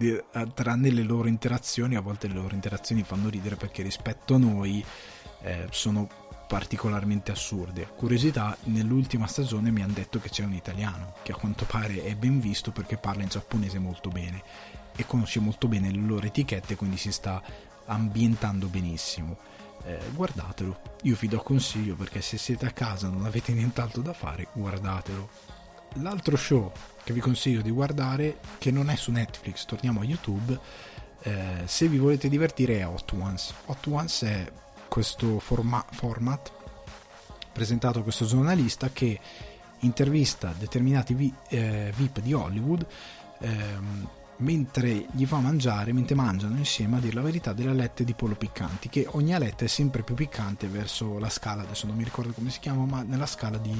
tranne 0.54 0.92
le 0.92 1.02
loro 1.02 1.28
interazioni 1.28 1.96
a 1.96 2.02
volte 2.02 2.28
le 2.28 2.36
loro 2.36 2.54
interazioni 2.54 3.02
fanno 3.02 3.30
ridere 3.30 3.56
perché 3.56 3.82
rispetto 3.82 4.36
a 4.36 4.38
noi 4.38 4.86
eh, 5.42 5.66
sono 5.72 6.08
particolarmente 6.50 7.32
assurde 7.32 7.88
curiosità 7.96 8.58
nell'ultima 8.64 9.28
stagione 9.28 9.70
mi 9.70 9.84
hanno 9.84 9.94
detto 9.94 10.20
che 10.20 10.30
c'è 10.30 10.44
un 10.44 10.54
italiano 10.54 11.14
che 11.22 11.32
a 11.32 11.36
quanto 11.36 11.66
pare 11.66 12.04
è 12.04 12.16
ben 12.16 12.40
visto 12.40 12.72
perché 12.72 12.98
parla 12.98 13.22
in 13.22 13.30
giapponese 13.30 13.78
molto 13.78 14.10
bene 14.10 14.42
e 14.96 15.06
conosce 15.06 15.40
molto 15.40 15.68
bene 15.68 15.92
le 15.92 16.00
loro 16.00 16.26
etichette 16.26 16.76
quindi 16.76 16.98
si 16.98 17.12
sta 17.12 17.40
ambientando 17.86 18.66
benissimo 18.66 19.38
eh, 19.86 20.00
guardatelo. 20.14 20.80
Io 21.04 21.16
vi 21.20 21.28
do 21.28 21.40
consiglio 21.40 21.96
perché 21.96 22.20
se 22.22 22.38
siete 22.38 22.66
a 22.66 22.72
casa 22.72 23.08
e 23.08 23.12
non 23.12 23.26
avete 23.26 23.54
nient'altro 23.54 24.02
da 24.02 24.14
fare, 24.14 24.48
guardatelo. 24.52 25.30
L'altro 26.02 26.36
show 26.36 26.72
che 27.04 27.14
vi 27.14 27.20
consiglio 27.20 27.62
di 27.62 27.72
guardare, 27.72 28.40
che 28.58 28.72
non 28.72 28.90
è 28.90 28.96
su 28.96 29.12
Netflix, 29.12 29.66
torniamo 29.66 30.02
a 30.02 30.04
YouTube, 30.04 30.60
eh, 31.22 31.64
se 31.66 31.88
vi 31.88 31.98
volete 31.98 32.28
divertire 32.28 32.80
è 32.80 32.88
Hot 32.88 33.12
Ones. 33.12 33.54
Hot 33.66 33.86
Ones 33.88 34.24
è 34.24 34.52
questo 34.90 35.40
forma- 35.40 35.86
format 35.92 36.52
presentato 37.54 38.00
a 38.00 38.04
questo 38.04 38.26
giornalista 38.26 38.90
che 38.92 39.20
intervista 39.80 40.54
determinati 40.58 41.14
vi- 41.14 41.34
eh, 41.48 41.94
VIP 41.96 42.20
di 42.20 42.34
Hollywood 42.34 42.86
ehm, 43.40 44.08
mentre 44.38 45.06
gli 45.12 45.26
fa 45.26 45.38
mangiare, 45.40 45.94
mentre 45.94 46.16
mangiano 46.16 46.58
insieme, 46.58 46.98
a 46.98 47.00
dire 47.00 47.14
la 47.14 47.22
verità, 47.22 47.54
delle 47.54 47.72
alette 47.72 48.04
di 48.04 48.14
pollo 48.14 48.36
piccanti, 48.36 48.90
che 48.90 49.06
ogni 49.12 49.34
aletta 49.34 49.66
è 49.66 49.68
sempre 49.68 50.04
più 50.04 50.16
piccante 50.16 50.68
verso 50.68 51.18
la 51.20 51.30
scala, 51.30 51.64
adesso 51.64 51.88
non 51.88 51.96
mi 51.96 52.04
ricordo 52.04 52.32
come 52.32 52.50
si 52.50 52.60
chiama, 52.60 52.86
ma 52.86 53.04
nella 53.04 53.26
scala 53.26 53.58
di 53.58 53.78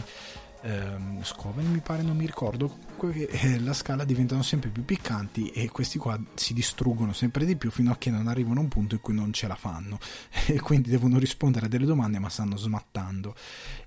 ehm, 0.62 1.24
Scoven 1.24 1.72
mi 1.72 1.80
pare, 1.80 2.02
non 2.02 2.16
mi 2.16 2.26
ricordo, 2.26 2.68
comunque 2.68 3.12
che 3.14 3.26
eh, 3.26 3.60
la 3.60 3.74
scala 3.74 4.04
diventano 4.04 4.42
sempre 4.42 4.70
più 4.70 4.86
piccanti 4.86 5.50
e 5.50 5.70
questi 5.70 5.98
qua 5.98 6.20
si 6.36 6.54
distruggono 6.54 7.14
sempre 7.14 7.46
di 7.46 7.56
più 7.56 7.72
fino 7.72 7.92
a 7.92 7.98
che 7.98 8.10
non 8.10 8.28
arrivano 8.28 8.60
a 8.60 8.64
un 8.64 8.70
punto 8.70 8.96
in 8.96 9.02
cui 9.02 9.14
non 9.14 9.34
ce 9.34 9.48
la 9.48 9.56
fanno 9.56 10.00
e 10.48 10.60
quindi 10.60 10.90
devono 10.90 11.18
rispondere 11.18 11.66
a 11.66 11.70
delle 11.70 11.86
domande 11.86 12.20
ma 12.20 12.30
stanno 12.30 12.58
smattando. 12.58 13.36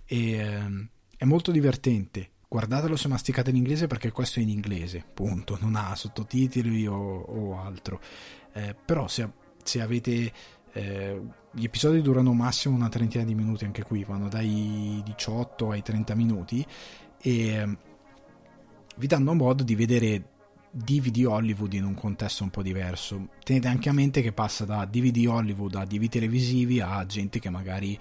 E, 0.05 0.33
ehm, 0.33 0.89
è 1.17 1.25
molto 1.25 1.51
divertente 1.51 2.31
guardatelo 2.53 2.97
se 2.97 3.09
masticate 3.09 3.51
l'inglese 3.51 3.87
perché 3.87 4.13
questo 4.13 4.39
è 4.39 4.43
in 4.43 4.51
inglese, 4.51 5.03
punto, 5.15 5.57
non 5.59 5.75
ha 5.75 5.95
sottotitoli 5.95 6.87
o, 6.87 6.95
o 6.95 7.59
altro. 7.59 7.99
Eh, 8.53 8.75
però 8.85 9.09
se, 9.09 9.29
se 9.63 9.81
avete... 9.81 10.33
Eh, 10.73 11.21
gli 11.53 11.65
episodi 11.65 12.01
durano 12.01 12.33
massimo 12.33 12.75
una 12.75 12.89
trentina 12.89 13.25
di 13.25 13.35
minuti, 13.35 13.65
anche 13.65 13.83
qui 13.83 14.05
vanno 14.05 14.29
dai 14.29 15.03
18 15.05 15.71
ai 15.71 15.83
30 15.83 16.15
minuti 16.15 16.67
e 17.21 17.47
eh, 17.47 17.77
vi 18.97 19.07
danno 19.07 19.35
modo 19.35 19.63
di 19.63 19.75
vedere 19.75 20.31
DVD 20.71 21.27
Hollywood 21.27 21.75
in 21.75 21.85
un 21.85 21.95
contesto 21.95 22.43
un 22.43 22.51
po' 22.51 22.63
diverso. 22.63 23.29
Tenete 23.45 23.69
anche 23.69 23.91
a 23.91 23.93
mente 23.93 24.23
che 24.23 24.33
passa 24.33 24.65
da 24.65 24.87
DVD 24.87 25.27
Hollywood 25.29 25.75
a 25.75 25.85
DVD 25.85 26.09
televisivi 26.09 26.81
a 26.81 27.05
gente 27.05 27.39
che 27.39 27.51
magari 27.51 27.99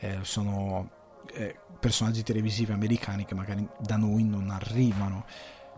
eh, 0.00 0.18
sono 0.20 0.90
eh, 1.32 1.56
personaggi 1.78 2.22
televisivi 2.22 2.72
americani 2.72 3.24
che 3.24 3.34
magari 3.34 3.66
da 3.78 3.96
noi 3.96 4.24
non 4.24 4.50
arrivano. 4.50 5.24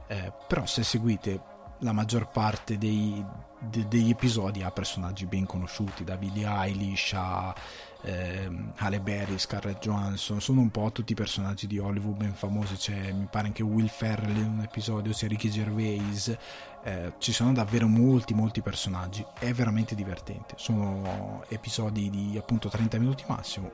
Eh, 0.09 0.33
però 0.49 0.67
se 0.67 0.83
seguite 0.83 1.41
la 1.83 1.93
maggior 1.93 2.29
parte 2.29 2.79
dei, 2.79 3.25
de, 3.59 3.87
degli 3.89 4.11
episodi 4.11 4.63
ha 4.63 4.71
personaggi 4.71 5.27
ben 5.27 5.47
conosciuti, 5.47 6.05
da 6.05 6.17
Billie 6.17 6.47
Eilish 6.47 7.13
a 7.15 7.55
eh, 8.03 8.51
Halle 8.77 9.01
Berry, 9.01 9.39
Scarlett 9.39 9.81
Johansson, 9.81 10.41
sono 10.41 10.61
un 10.61 10.71
po' 10.71 10.91
tutti 10.93 11.15
personaggi 11.15 11.67
di 11.67 11.79
Hollywood 11.79 12.17
ben 12.17 12.35
famosi, 12.35 12.77
c'è 12.77 13.13
mi 13.13 13.27
pare 13.31 13.49
anche 13.49 13.63
Will 13.63 13.89
Ferrell 13.89 14.37
in 14.37 14.51
un 14.59 14.61
episodio, 14.61 15.13
c'è 15.13 15.29
Ricky 15.29 15.49
Gervais, 15.49 16.37
eh, 16.85 17.13
ci 17.19 17.33
sono 17.33 17.53
davvero 17.53 17.87
molti 17.87 18.35
molti 18.35 18.61
personaggi, 18.61 19.25
è 19.39 19.53
veramente 19.53 19.95
divertente, 19.95 20.55
sono 20.57 21.45
episodi 21.49 22.11
di 22.11 22.37
appunto 22.39 22.69
30 22.69 22.99
minuti 22.99 23.25
massimo, 23.27 23.71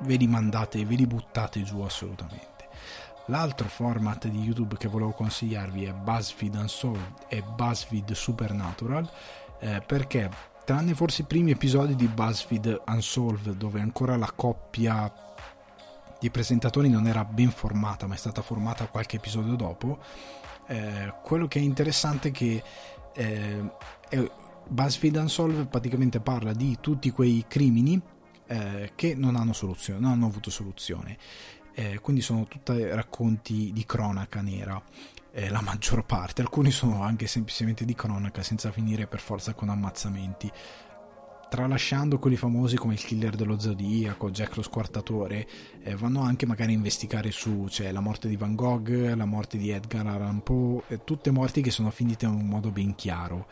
ve 0.00 0.16
li 0.16 0.26
mandate, 0.26 0.84
ve 0.84 0.94
li 0.94 1.06
buttate 1.06 1.62
giù 1.62 1.80
assolutamente. 1.80 2.59
L'altro 3.30 3.68
format 3.68 4.26
di 4.26 4.40
YouTube 4.40 4.76
che 4.76 4.88
volevo 4.88 5.12
consigliarvi 5.12 5.84
è 5.84 5.92
BuzzFeed 5.92 6.52
Unsolved 6.56 7.14
e 7.28 7.42
BuzzFeed 7.42 8.10
Supernatural 8.10 9.08
eh, 9.60 9.80
perché 9.86 10.28
tranne 10.64 10.94
forse 10.94 11.22
i 11.22 11.26
primi 11.26 11.52
episodi 11.52 11.94
di 11.94 12.08
BuzzFeed 12.08 12.82
Unsolved 12.88 13.54
dove 13.54 13.80
ancora 13.80 14.16
la 14.16 14.32
coppia 14.34 15.12
di 16.18 16.28
presentatori 16.28 16.88
non 16.88 17.06
era 17.06 17.24
ben 17.24 17.52
formata, 17.52 18.08
ma 18.08 18.14
è 18.14 18.18
stata 18.18 18.42
formata 18.42 18.88
qualche 18.88 19.16
episodio 19.16 19.54
dopo. 19.54 20.00
Eh, 20.66 21.14
quello 21.22 21.46
che 21.46 21.60
è 21.60 21.62
interessante 21.62 22.30
è 22.30 22.32
che 22.32 22.60
eh, 23.14 23.72
è, 24.08 24.30
BuzzFeed 24.66 25.14
Unsolved 25.14 25.68
praticamente 25.68 26.18
parla 26.18 26.52
di 26.52 26.78
tutti 26.80 27.12
quei 27.12 27.44
crimini 27.46 28.00
eh, 28.48 28.90
che 28.96 29.14
non 29.14 29.36
hanno 29.36 29.52
non 29.98 30.10
hanno 30.10 30.26
avuto 30.26 30.50
soluzione. 30.50 31.16
Eh, 31.74 31.98
quindi 32.00 32.22
sono 32.22 32.46
tutti 32.46 32.84
racconti 32.88 33.72
di 33.72 33.84
cronaca 33.84 34.40
nera 34.40 34.82
eh, 35.32 35.48
la 35.48 35.60
maggior 35.60 36.04
parte, 36.04 36.42
alcuni 36.42 36.70
sono 36.70 37.02
anche 37.02 37.26
semplicemente 37.26 37.84
di 37.84 37.94
cronaca 37.94 38.42
senza 38.42 38.70
finire 38.70 39.06
per 39.06 39.20
forza 39.20 39.54
con 39.54 39.68
ammazzamenti. 39.68 40.50
Tralasciando 41.48 42.20
quelli 42.20 42.36
famosi 42.36 42.76
come 42.76 42.94
il 42.94 43.04
killer 43.04 43.34
dello 43.34 43.58
zodiaco, 43.58 44.30
Jack 44.30 44.54
lo 44.56 44.62
squartatore, 44.62 45.48
eh, 45.82 45.96
vanno 45.96 46.22
anche 46.22 46.46
magari 46.46 46.72
a 46.72 46.76
investigare 46.76 47.32
su 47.32 47.66
cioè, 47.68 47.90
la 47.90 47.98
morte 47.98 48.28
di 48.28 48.36
Van 48.36 48.54
Gogh, 48.54 49.14
la 49.16 49.24
morte 49.24 49.58
di 49.58 49.70
Edgar 49.70 50.06
Allan 50.06 50.42
Poe, 50.42 50.82
eh, 50.86 51.02
tutte 51.02 51.32
morti 51.32 51.60
che 51.60 51.72
sono 51.72 51.90
finite 51.90 52.26
in 52.26 52.32
un 52.32 52.46
modo 52.46 52.70
ben 52.70 52.94
chiaro, 52.94 53.48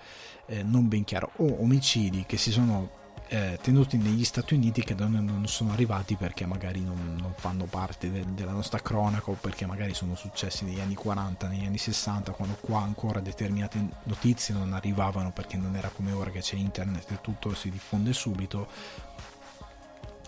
eh, 0.47 0.63
non 0.63 0.87
ben 0.87 1.03
chiaro, 1.03 1.33
o 1.37 1.61
omicidi 1.61 2.25
che 2.25 2.37
si 2.37 2.53
sono 2.53 2.98
eh, 3.29 3.59
tenuti 3.61 3.99
negli 3.99 4.25
Stati 4.25 4.55
Uniti 4.55 4.83
che 4.83 4.95
non, 4.95 5.13
non, 5.13 5.47
sono 5.47 5.73
arrivati 5.73 6.17
perché 6.17 6.47
magari 6.47 6.83
non, 6.83 7.17
non 7.21 7.33
fanno 7.37 7.65
parte 7.65 8.11
de, 8.11 8.25
della 8.35 8.53
nostra 8.53 8.81
cronaca 8.81 9.31
o 9.31 9.35
perché 9.35 9.67
magari 9.67 9.93
sono 9.93 10.15
successi 10.15 10.65
negli 10.65 10.81
anni 10.81 10.95
40, 10.95 11.47
negli 11.49 11.67
anni 11.67 11.79
60, 11.79 12.33
quando 12.33 12.57
qua 12.61 12.81
ancora 12.81 13.21
determinate 13.21 13.87
notizie 14.05 14.55
non 14.55 14.73
arrivavano 14.73 15.31
perché 15.33 15.57
non 15.57 15.77
era 15.77 15.89
come 15.89 16.13
ora 16.13 16.31
che 16.31 16.41
c'è 16.41 16.57
internet 16.57 17.11
e 17.11 17.21
tutto 17.21 17.55
si 17.55 17.71
diffonde 17.71 18.13
subito. 18.13 18.67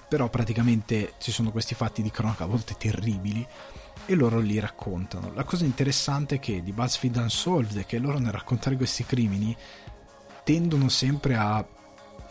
Però 0.08 0.28
praticamente 0.28 1.14
ci 1.18 1.30
sono 1.32 1.50
questi 1.50 1.74
fatti 1.74 2.02
di 2.02 2.10
cronaca 2.10 2.44
a 2.44 2.48
volte 2.48 2.74
terribili 2.76 3.46
e 4.04 4.14
loro 4.14 4.40
li 4.40 4.58
raccontano. 4.58 5.32
La 5.34 5.44
cosa 5.44 5.64
interessante 5.64 6.34
è 6.34 6.38
che 6.38 6.62
di 6.62 6.72
BuzzFeed 6.72 7.16
Unsolved 7.16 7.78
è 7.78 7.86
che 7.86 7.98
loro 7.98 8.18
nel 8.18 8.32
raccontare 8.32 8.76
questi 8.76 9.04
crimini 9.06 9.56
tendono 10.42 10.88
sempre 10.88 11.36
a 11.36 11.64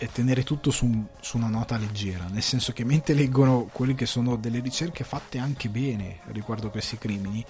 tenere 0.07 0.43
tutto 0.43 0.71
su, 0.71 1.05
su, 1.19 1.37
una 1.37 1.49
nota 1.49 1.77
leggera, 1.77 2.25
nel 2.29 2.41
senso 2.41 2.71
che 2.71 2.85
mentre 2.85 3.13
leggono 3.13 3.69
quelle 3.71 3.95
che 3.95 4.05
sono 4.05 4.37
delle 4.37 4.59
ricerche 4.59 5.03
fatte 5.03 5.37
anche 5.37 5.67
bene 5.67 6.19
riguardo 6.27 6.69
questi 6.69 6.97
crimini, 6.97 7.43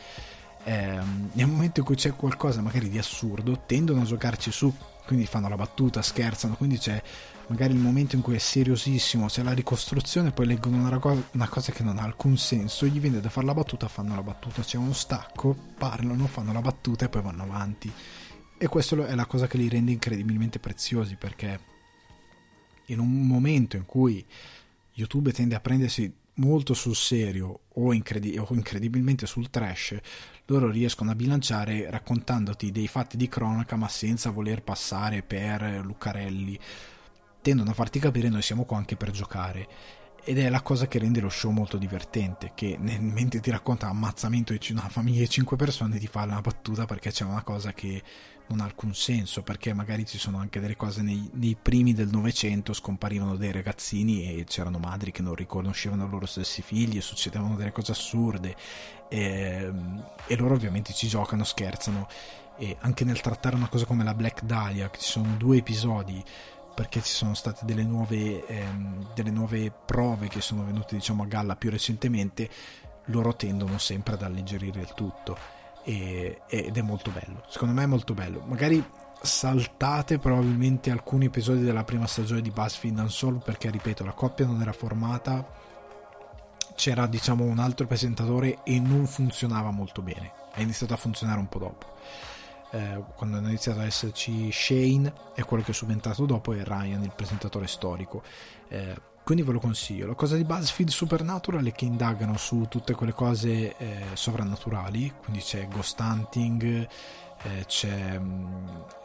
ehm, 0.64 1.30
nel 1.34 1.48
momento 1.48 1.82
in 1.82 1.86
cui 1.86 1.96
c'è 1.96 2.16
qualcosa 2.16 2.62
magari 2.62 2.90
di 2.90 2.98
assurdo, 2.98 3.64
tendono 3.66 4.02
a 4.02 4.06
giocarci 4.06 4.52
su, 4.52 4.74
quindi 5.06 5.26
fanno 5.26 5.48
la 5.48 5.56
battuta, 5.56 6.02
scherzano, 6.02 6.56
quindi 6.56 6.78
c'è 6.78 7.02
magari 7.48 7.74
il 7.74 7.80
momento 7.80 8.16
in 8.16 8.22
cui 8.22 8.36
è 8.36 8.40
seriosissimo, 8.40 9.28
c'è 9.28 9.44
la 9.44 9.54
ricostruzione, 9.54 10.32
poi 10.32 10.46
leggono 10.46 10.78
una, 10.78 11.00
una 11.32 11.50
cosa 11.50 11.72
che 11.72 11.84
non 11.84 11.98
ha 11.98 12.04
alcun 12.04 12.38
senso, 12.38 12.86
gli 12.86 13.00
viene 13.00 13.20
da 13.20 13.30
fare 13.30 13.46
la 13.46 13.54
battuta, 13.54 13.88
fanno 13.88 14.16
la 14.16 14.24
battuta, 14.24 14.62
c'è 14.62 14.78
uno 14.78 14.94
stacco, 14.94 15.56
parlano, 15.78 16.28
fanno 16.28 16.54
la 16.54 16.62
battuta 16.62 17.06
e 17.06 17.10
poi 17.10 17.22
vanno 17.22 17.44
avanti. 17.44 17.92
E 18.62 18.68
questo 18.68 19.06
è 19.06 19.16
la 19.16 19.26
cosa 19.26 19.48
che 19.48 19.58
li 19.58 19.70
rende 19.70 19.92
incredibilmente 19.92 20.60
preziosi 20.60 21.16
perché 21.16 21.60
in 22.90 23.00
un 23.00 23.28
momento 23.28 23.76
in 23.76 23.86
cui 23.86 24.26
YouTube 24.94 25.32
tende 25.32 25.56
a 25.56 25.60
prendersi 25.60 26.12
molto 26.40 26.74
sul 26.74 26.96
serio 26.96 27.62
o, 27.74 27.94
incredi- 27.94 28.38
o, 28.38 28.48
incredibilmente 28.52 29.26
sul 29.26 29.50
trash, 29.50 29.98
loro 30.46 30.70
riescono 30.70 31.12
a 31.12 31.16
bilanciare 31.16 31.90
raccontandoti 31.90 32.72
dei 32.72 32.88
fatti 32.88 33.18
di 33.18 33.28
cronaca 33.28 33.76
ma 33.76 33.88
senza 33.88 34.32
voler 34.32 34.64
passare 34.64 35.22
per 35.22 35.82
Lucarelli. 35.84 36.58
Tendono 37.42 37.72
a 37.72 37.74
farti 37.74 38.00
capire 38.00 38.30
noi 38.30 38.42
siamo 38.42 38.66
qua 38.66 38.78
anche 38.78 38.96
per 38.96 39.12
giocare. 39.12 39.68
Ed 40.24 40.38
è 40.38 40.50
la 40.50 40.62
cosa 40.62 40.88
che 40.88 41.00
rende 41.00 41.22
lo 41.22 41.30
show 41.30 41.50
molto 41.50 41.78
divertente, 41.78 42.52
che 42.54 42.76
nel, 42.78 43.02
mentre 43.02 43.40
ti 43.40 43.50
racconta 43.50 43.88
ammazzamento 43.88 44.54
di 44.54 44.72
una 44.72 44.90
famiglia 44.90 45.22
di 45.22 45.30
5 45.30 45.56
persone 45.56 45.98
ti 45.98 46.08
fa 46.08 46.24
una 46.24 46.42
battuta 46.42 46.86
perché 46.86 47.12
c'è 47.12 47.24
una 47.24 47.42
cosa 47.42 47.74
che 47.74 48.04
non 48.50 48.62
ha 48.62 48.64
alcun 48.64 48.94
senso 48.94 49.44
perché 49.44 49.74
magari 49.74 50.06
ci 50.06 50.18
sono 50.18 50.40
anche 50.40 50.60
delle 50.60 50.76
cose 50.76 51.02
nei, 51.02 51.30
nei 51.34 51.56
primi 51.60 51.94
del 51.94 52.10
Novecento 52.10 52.74
scomparivano 52.74 53.36
dei 53.36 53.52
ragazzini 53.52 54.24
e 54.24 54.44
c'erano 54.46 54.80
madri 54.80 55.12
che 55.12 55.22
non 55.22 55.36
riconoscevano 55.36 56.06
i 56.06 56.10
loro 56.10 56.26
stessi 56.26 56.62
figli 56.62 56.98
e 56.98 57.02
succedevano 57.02 57.56
delle 57.56 57.72
cose 57.72 57.92
assurde. 57.92 58.56
E, 59.08 59.20
ehm, 59.20 60.06
e 60.28 60.36
loro 60.36 60.56
ovviamente 60.56 60.94
ci 60.94 61.08
giocano, 61.08 61.44
scherzano. 61.44 62.08
E 62.58 62.76
anche 62.82 63.06
nel 63.06 63.22
trattare 63.22 63.56
una 63.56 63.70
cosa 63.70 63.86
come 63.86 64.04
la 64.04 64.14
Black 64.14 64.44
Dahlia 64.44 64.90
che 64.90 65.00
ci 65.00 65.10
sono 65.10 65.36
due 65.38 65.58
episodi 65.58 66.22
perché 66.74 67.02
ci 67.02 67.14
sono 67.14 67.34
state 67.34 67.66
delle 67.66 67.84
nuove, 67.84 68.46
ehm, 68.46 69.14
delle 69.14 69.32
nuove 69.32 69.72
prove 69.72 70.28
che 70.28 70.42
sono 70.42 70.64
venute 70.66 70.96
diciamo 70.96 71.24
a 71.24 71.26
galla 71.26 71.56
più 71.56 71.70
recentemente 71.70 72.50
loro 73.06 73.36
tendono 73.36 73.78
sempre 73.78 74.14
ad 74.14 74.24
alleggerire 74.24 74.82
il 74.82 74.94
tutto 74.94 75.59
e, 75.84 76.42
ed 76.48 76.78
è 76.78 76.82
molto 76.82 77.12
bello. 77.12 77.44
Secondo 77.48 77.74
me 77.74 77.84
è 77.84 77.88
molto 77.88 78.14
bello. 78.14 78.44
Magari 78.46 78.84
saltate 79.22 80.18
probabilmente 80.18 80.92
alcuni 80.92 81.26
episodi 81.26 81.62
della 81.62 81.84
prima 81.84 82.08
stagione 82.08 82.42
di 82.42 82.52
BuzzFeed 82.52 82.98
Unsolved 82.98 83.44
perché 83.44 83.70
ripeto 83.70 84.04
la 84.06 84.14
coppia 84.14 84.46
non 84.46 84.62
era 84.62 84.72
formata 84.72 85.46
c'era 86.76 87.06
diciamo 87.06 87.44
un 87.44 87.60
altro 87.60 87.86
presentatore 87.86 88.60
e 88.64 88.80
non 88.80 89.06
funzionava 89.08 89.72
molto 89.72 90.02
bene 90.02 90.32
è 90.54 90.62
iniziato 90.62 90.94
a 90.94 90.98
funzionare 90.98 91.40
un 91.40 91.50
po' 91.50 91.60
dopo 91.60 91.98
eh, 92.72 93.04
quando 93.16 93.38
è 93.38 93.42
iniziato 93.42 93.80
ad 93.80 93.88
esserci 93.88 94.50
Shane 94.54 95.12
e 95.36 95.44
quello 95.44 95.64
che 95.64 95.72
è 95.72 95.74
subentrato 95.74 96.26
dopo 96.26 96.54
è 96.54 96.64
Ryan 96.64 97.04
il 97.04 97.14
presentatore 97.14 97.68
storico 97.68 98.24
eh, 98.70 98.96
quindi 99.30 99.46
ve 99.46 99.54
lo 99.54 99.60
consiglio. 99.60 100.08
La 100.08 100.16
cosa 100.16 100.36
di 100.38 100.44
BuzzFeed 100.44 100.90
Supernatural 100.90 101.64
è 101.64 101.72
che 101.72 101.86
indagano 101.86 102.36
su 102.36 102.66
tutte 102.68 102.96
quelle 102.96 103.12
cose 103.12 103.78
eh, 103.78 104.02
sovrannaturali, 104.14 105.14
quindi 105.22 105.40
c'è 105.40 105.68
ghost 105.68 106.00
hunting, 106.00 106.88
eh, 107.44 107.64
c'è 107.68 108.18
mm, 108.18 108.48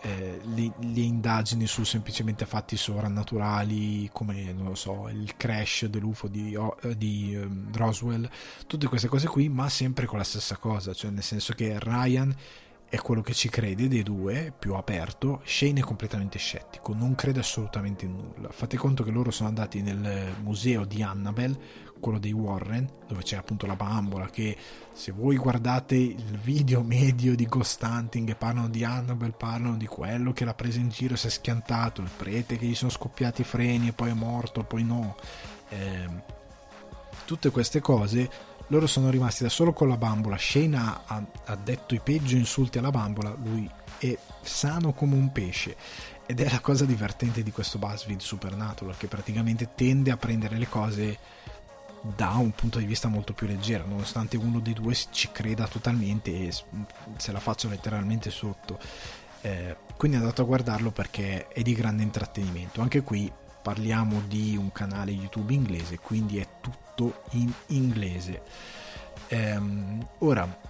eh, 0.00 0.40
le, 0.42 0.72
le, 0.80 1.00
indagini 1.00 1.66
su 1.66 1.84
semplicemente 1.84 2.46
fatti 2.46 2.74
sovrannaturali 2.78 4.08
come 4.14 4.50
non 4.54 4.68
lo 4.68 4.74
so 4.74 5.10
il 5.10 5.36
crash 5.36 5.84
dell'UFO 5.84 6.28
di, 6.28 6.54
eh, 6.54 6.96
di 6.96 7.36
um, 7.36 7.68
Roswell. 7.74 8.26
Tutte 8.66 8.86
queste 8.86 9.08
cose 9.08 9.26
qui 9.26 9.50
ma 9.50 9.68
sempre 9.68 10.06
con 10.06 10.16
la 10.16 10.24
stessa 10.24 10.56
cosa. 10.56 10.94
Cioè 10.94 11.10
nel 11.10 11.22
senso 11.22 11.52
che 11.52 11.76
Ryan 11.78 12.34
è 12.94 13.00
quello 13.00 13.22
che 13.22 13.34
ci 13.34 13.48
crede 13.48 13.88
dei 13.88 14.04
due, 14.04 14.52
più 14.56 14.74
aperto. 14.74 15.40
Shane 15.44 15.80
è 15.80 15.82
completamente 15.82 16.38
scettico, 16.38 16.94
non 16.94 17.16
crede 17.16 17.40
assolutamente 17.40 18.04
in 18.04 18.12
nulla. 18.12 18.50
Fate 18.52 18.76
conto 18.76 19.02
che 19.02 19.10
loro 19.10 19.32
sono 19.32 19.48
andati 19.48 19.82
nel 19.82 20.32
museo 20.40 20.84
di 20.84 21.02
Annabelle, 21.02 21.58
quello 21.98 22.20
dei 22.20 22.30
Warren, 22.30 22.88
dove 23.08 23.22
c'è 23.22 23.36
appunto 23.36 23.66
la 23.66 23.74
bambola 23.74 24.26
che 24.30 24.56
se 24.92 25.10
voi 25.10 25.36
guardate 25.36 25.96
il 25.96 26.38
video 26.40 26.82
medio 26.82 27.34
di 27.34 27.46
Ghost 27.46 27.82
Hunting 27.82 28.36
parlano 28.36 28.68
di 28.68 28.84
Annabelle, 28.84 29.34
parlano 29.36 29.76
di 29.76 29.86
quello 29.86 30.32
che 30.32 30.44
l'ha 30.44 30.54
presa 30.54 30.78
in 30.78 30.88
giro, 30.88 31.16
si 31.16 31.26
è 31.26 31.30
schiantato, 31.30 32.00
il 32.00 32.10
prete 32.16 32.56
che 32.56 32.66
gli 32.66 32.76
sono 32.76 32.92
scoppiati 32.92 33.40
i 33.40 33.44
freni 33.44 33.88
e 33.88 33.92
poi 33.92 34.10
è 34.10 34.14
morto, 34.14 34.62
poi 34.62 34.84
no. 34.84 35.16
Eh, 35.70 36.32
tutte 37.24 37.50
queste 37.50 37.80
cose 37.80 38.53
loro 38.68 38.86
sono 38.86 39.10
rimasti 39.10 39.42
da 39.42 39.48
solo 39.48 39.72
con 39.72 39.88
la 39.88 39.96
bambola. 39.96 40.38
Shane 40.38 40.76
ha, 40.76 41.24
ha, 41.44 41.56
detto 41.56 41.94
i 41.94 42.00
peggio 42.00 42.36
insulti 42.36 42.78
alla 42.78 42.90
bambola. 42.90 43.36
Lui 43.42 43.68
è 43.98 44.16
sano 44.42 44.92
come 44.92 45.14
un 45.14 45.32
pesce. 45.32 45.76
Ed 46.26 46.40
è 46.40 46.50
la 46.50 46.60
cosa 46.60 46.84
divertente 46.86 47.42
di 47.42 47.50
questo 47.50 47.78
BuzzFeed 47.78 48.20
Supernatural, 48.20 48.96
che 48.96 49.08
praticamente 49.08 49.74
tende 49.74 50.10
a 50.10 50.16
prendere 50.16 50.56
le 50.56 50.68
cose 50.68 51.18
da 52.00 52.30
un 52.32 52.52
punto 52.52 52.78
di 52.78 52.84
vista 52.84 53.08
molto 53.08 53.32
più 53.32 53.46
leggero, 53.46 53.86
nonostante 53.86 54.36
uno 54.36 54.60
dei 54.60 54.74
due 54.74 54.94
ci 54.94 55.30
creda 55.32 55.66
totalmente 55.66 56.30
e 56.30 56.52
se 57.16 57.32
la 57.32 57.40
faccia 57.40 57.68
letteralmente 57.68 58.30
sotto. 58.30 58.78
Eh, 59.42 59.76
quindi 59.96 60.16
andate 60.16 60.40
a 60.40 60.44
guardarlo 60.44 60.90
perché 60.90 61.48
è 61.48 61.60
di 61.60 61.74
grande 61.74 62.02
intrattenimento. 62.02 62.80
Anche 62.80 63.02
qui 63.02 63.30
parliamo 63.62 64.22
di 64.26 64.56
un 64.56 64.72
canale 64.72 65.10
YouTube 65.10 65.52
inglese, 65.52 65.98
quindi 65.98 66.38
è 66.38 66.46
tutto 66.60 66.83
tutto 66.94 67.22
in 67.32 67.52
inglese. 67.66 68.42
Ehm, 69.28 70.06
ora, 70.18 70.60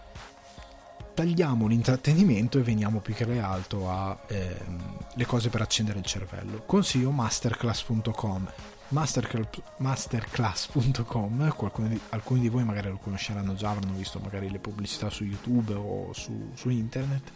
tagliamo 1.14 1.66
l'intrattenimento 1.66 2.58
e 2.58 2.62
veniamo 2.62 3.00
più 3.00 3.14
che 3.14 3.38
altro 3.38 3.90
alle 3.90 4.18
ehm, 4.28 4.98
cose 5.26 5.50
per 5.50 5.62
accendere 5.62 5.98
il 5.98 6.04
cervello. 6.04 6.62
Consiglio 6.66 7.10
masterclass.com. 7.10 8.52
masterclass.com 8.88 11.88
di, 11.88 12.00
alcuni 12.10 12.40
di 12.40 12.48
voi 12.48 12.64
magari 12.64 12.90
lo 12.90 12.98
conosceranno 12.98 13.54
già, 13.54 13.70
avranno 13.70 13.94
visto 13.94 14.18
magari 14.18 14.50
le 14.50 14.58
pubblicità 14.58 15.08
su 15.10 15.24
YouTube 15.24 15.72
o 15.74 16.12
su, 16.12 16.50
su 16.54 16.68
internet. 16.68 17.32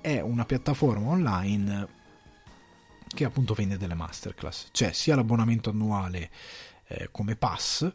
È 0.00 0.20
una 0.20 0.44
piattaforma 0.44 1.08
online 1.08 2.00
che 3.08 3.24
appunto 3.24 3.54
vende 3.54 3.76
delle 3.76 3.94
masterclass, 3.94 4.68
cioè 4.72 4.92
sia 4.92 5.14
l'abbonamento 5.14 5.70
annuale 5.70 6.30
eh, 6.86 7.08
come 7.10 7.36
pass 7.36 7.90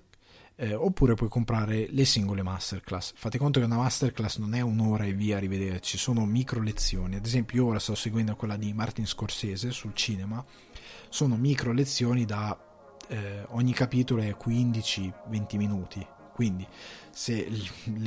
eh, 0.59 0.73
oppure 0.73 1.13
puoi 1.13 1.29
comprare 1.29 1.88
le 1.89 2.03
singole 2.03 2.41
masterclass. 2.41 3.13
Fate 3.15 3.38
conto 3.38 3.59
che 3.59 3.65
una 3.65 3.77
masterclass 3.77 4.38
non 4.38 4.55
è 4.55 4.61
un'ora 4.61 5.05
e 5.05 5.13
via, 5.13 5.38
arrivederci, 5.38 5.97
sono 5.97 6.25
micro 6.25 6.61
lezioni. 6.61 7.15
Ad 7.15 7.25
esempio, 7.25 7.61
io 7.61 7.69
ora 7.69 7.79
sto 7.79 7.93
seguendo 7.93 8.35
quella 8.35 8.57
di 8.57 8.73
Martin 8.73 9.05
Scorsese 9.05 9.71
sul 9.71 9.93
cinema, 9.93 10.43
sono 11.09 11.35
micro 11.35 11.71
lezioni 11.71 12.25
da 12.25 12.57
eh, 13.07 13.45
ogni 13.49 13.73
capitolo 13.73 14.21
è 14.21 14.35
15-20 14.35 15.57
minuti, 15.57 16.05
quindi 16.34 16.67
se 17.11 17.49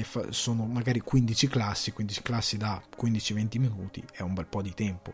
fa- 0.03 0.31
sono 0.31 0.67
magari 0.67 1.01
15 1.01 1.49
classi 1.49 1.91
15 1.91 2.23
classi 2.23 2.57
da 2.57 2.81
15-20 2.97 3.59
minuti 3.59 4.05
è 4.13 4.23
un 4.23 4.35
bel 4.35 4.47
po' 4.47 4.63
di 4.63 4.73
tempo 4.73 5.13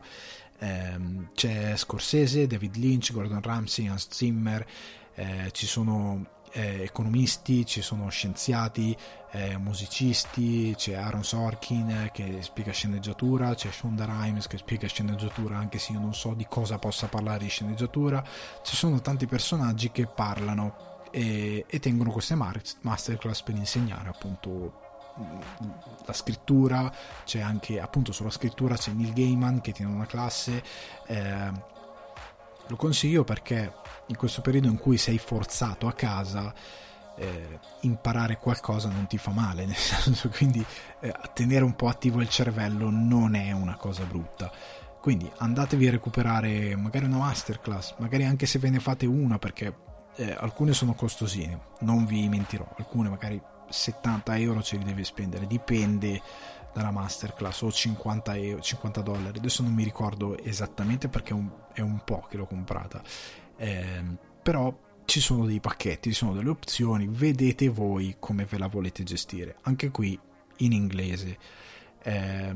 ehm, 0.58 1.30
c'è 1.32 1.74
Scorsese, 1.76 2.46
David 2.46 2.76
Lynch, 2.76 3.12
Gordon 3.12 3.40
Ramsay, 3.40 3.86
Hans 3.86 4.08
Zimmer 4.10 4.66
eh, 5.14 5.48
ci 5.52 5.66
sono 5.66 6.35
eh, 6.56 6.82
economisti, 6.82 7.66
ci 7.66 7.82
sono 7.82 8.08
scienziati, 8.08 8.96
eh, 9.32 9.58
musicisti, 9.58 10.74
c'è 10.74 10.94
Aaron 10.94 11.22
Sorkin 11.22 11.90
eh, 11.90 12.10
che 12.12 12.38
spiega 12.40 12.72
sceneggiatura, 12.72 13.54
c'è 13.54 13.70
Shonda 13.70 14.06
Rhimes 14.06 14.46
che 14.46 14.56
spiega 14.56 14.88
sceneggiatura 14.88 15.58
anche 15.58 15.78
se 15.78 15.92
io 15.92 16.00
non 16.00 16.14
so 16.14 16.32
di 16.32 16.46
cosa 16.48 16.78
possa 16.78 17.08
parlare 17.08 17.40
di 17.40 17.50
sceneggiatura, 17.50 18.24
ci 18.62 18.74
sono 18.74 19.02
tanti 19.02 19.26
personaggi 19.26 19.90
che 19.90 20.06
parlano 20.06 21.04
e, 21.10 21.66
e 21.68 21.78
tengono 21.78 22.10
queste 22.10 22.34
masterclass 22.34 23.42
per 23.42 23.54
insegnare 23.54 24.08
appunto 24.08 24.84
la 26.04 26.12
scrittura, 26.12 26.92
c'è 27.24 27.40
anche 27.40 27.80
appunto 27.80 28.12
sulla 28.12 28.30
scrittura 28.30 28.76
c'è 28.76 28.92
Neil 28.92 29.12
Gaiman 29.12 29.60
che 29.60 29.72
tiene 29.72 29.92
una 29.92 30.06
classe, 30.06 30.62
eh, 31.06 31.50
lo 32.66 32.76
consiglio 32.76 33.24
perché 33.24 33.72
in 34.06 34.16
questo 34.16 34.40
periodo 34.40 34.68
in 34.68 34.78
cui 34.78 34.98
sei 34.98 35.18
forzato 35.18 35.86
a 35.88 35.92
casa 35.92 36.52
eh, 37.16 37.58
imparare 37.80 38.38
qualcosa 38.38 38.88
non 38.88 39.06
ti 39.06 39.18
fa 39.18 39.30
male, 39.30 39.64
nel 39.66 39.76
senso 39.76 40.28
quindi 40.28 40.64
eh, 41.00 41.14
tenere 41.32 41.64
un 41.64 41.74
po' 41.74 41.88
attivo 41.88 42.20
il 42.20 42.28
cervello 42.28 42.90
non 42.90 43.34
è 43.34 43.52
una 43.52 43.76
cosa 43.76 44.04
brutta. 44.04 44.50
Quindi 45.00 45.30
andatevi 45.36 45.86
a 45.86 45.92
recuperare 45.92 46.74
magari 46.74 47.04
una 47.04 47.18
masterclass, 47.18 47.94
magari 47.98 48.24
anche 48.24 48.46
se 48.46 48.58
ve 48.58 48.70
ne 48.70 48.80
fate 48.80 49.06
una 49.06 49.38
perché 49.38 49.72
eh, 50.16 50.36
alcune 50.36 50.72
sono 50.72 50.94
costosine, 50.94 51.60
non 51.80 52.06
vi 52.06 52.28
mentirò, 52.28 52.66
alcune 52.76 53.08
magari 53.08 53.40
70 53.68 54.36
euro 54.38 54.62
ce 54.62 54.76
li 54.76 54.84
devi 54.84 55.04
spendere, 55.04 55.46
dipende 55.46 56.20
dalla 56.72 56.90
masterclass 56.90 57.62
o 57.62 57.70
50, 57.70 58.36
euro, 58.36 58.60
50 58.60 59.00
dollari, 59.00 59.38
adesso 59.38 59.62
non 59.62 59.72
mi 59.72 59.84
ricordo 59.84 60.36
esattamente 60.38 61.08
perché 61.08 61.30
è 61.30 61.34
un, 61.34 61.50
è 61.72 61.80
un 61.80 62.00
po' 62.04 62.26
che 62.28 62.36
l'ho 62.36 62.46
comprata 62.46 63.00
eh, 63.56 64.04
però 64.42 64.76
ci 65.04 65.20
sono 65.20 65.46
dei 65.46 65.60
pacchetti, 65.60 66.10
ci 66.10 66.16
sono 66.16 66.34
delle 66.34 66.50
opzioni, 66.50 67.06
vedete 67.08 67.68
voi 67.68 68.16
come 68.18 68.44
ve 68.44 68.58
la 68.58 68.66
volete 68.66 69.02
gestire, 69.02 69.56
anche 69.62 69.90
qui 69.90 70.18
in 70.58 70.72
inglese. 70.72 71.38
Eh, 72.02 72.54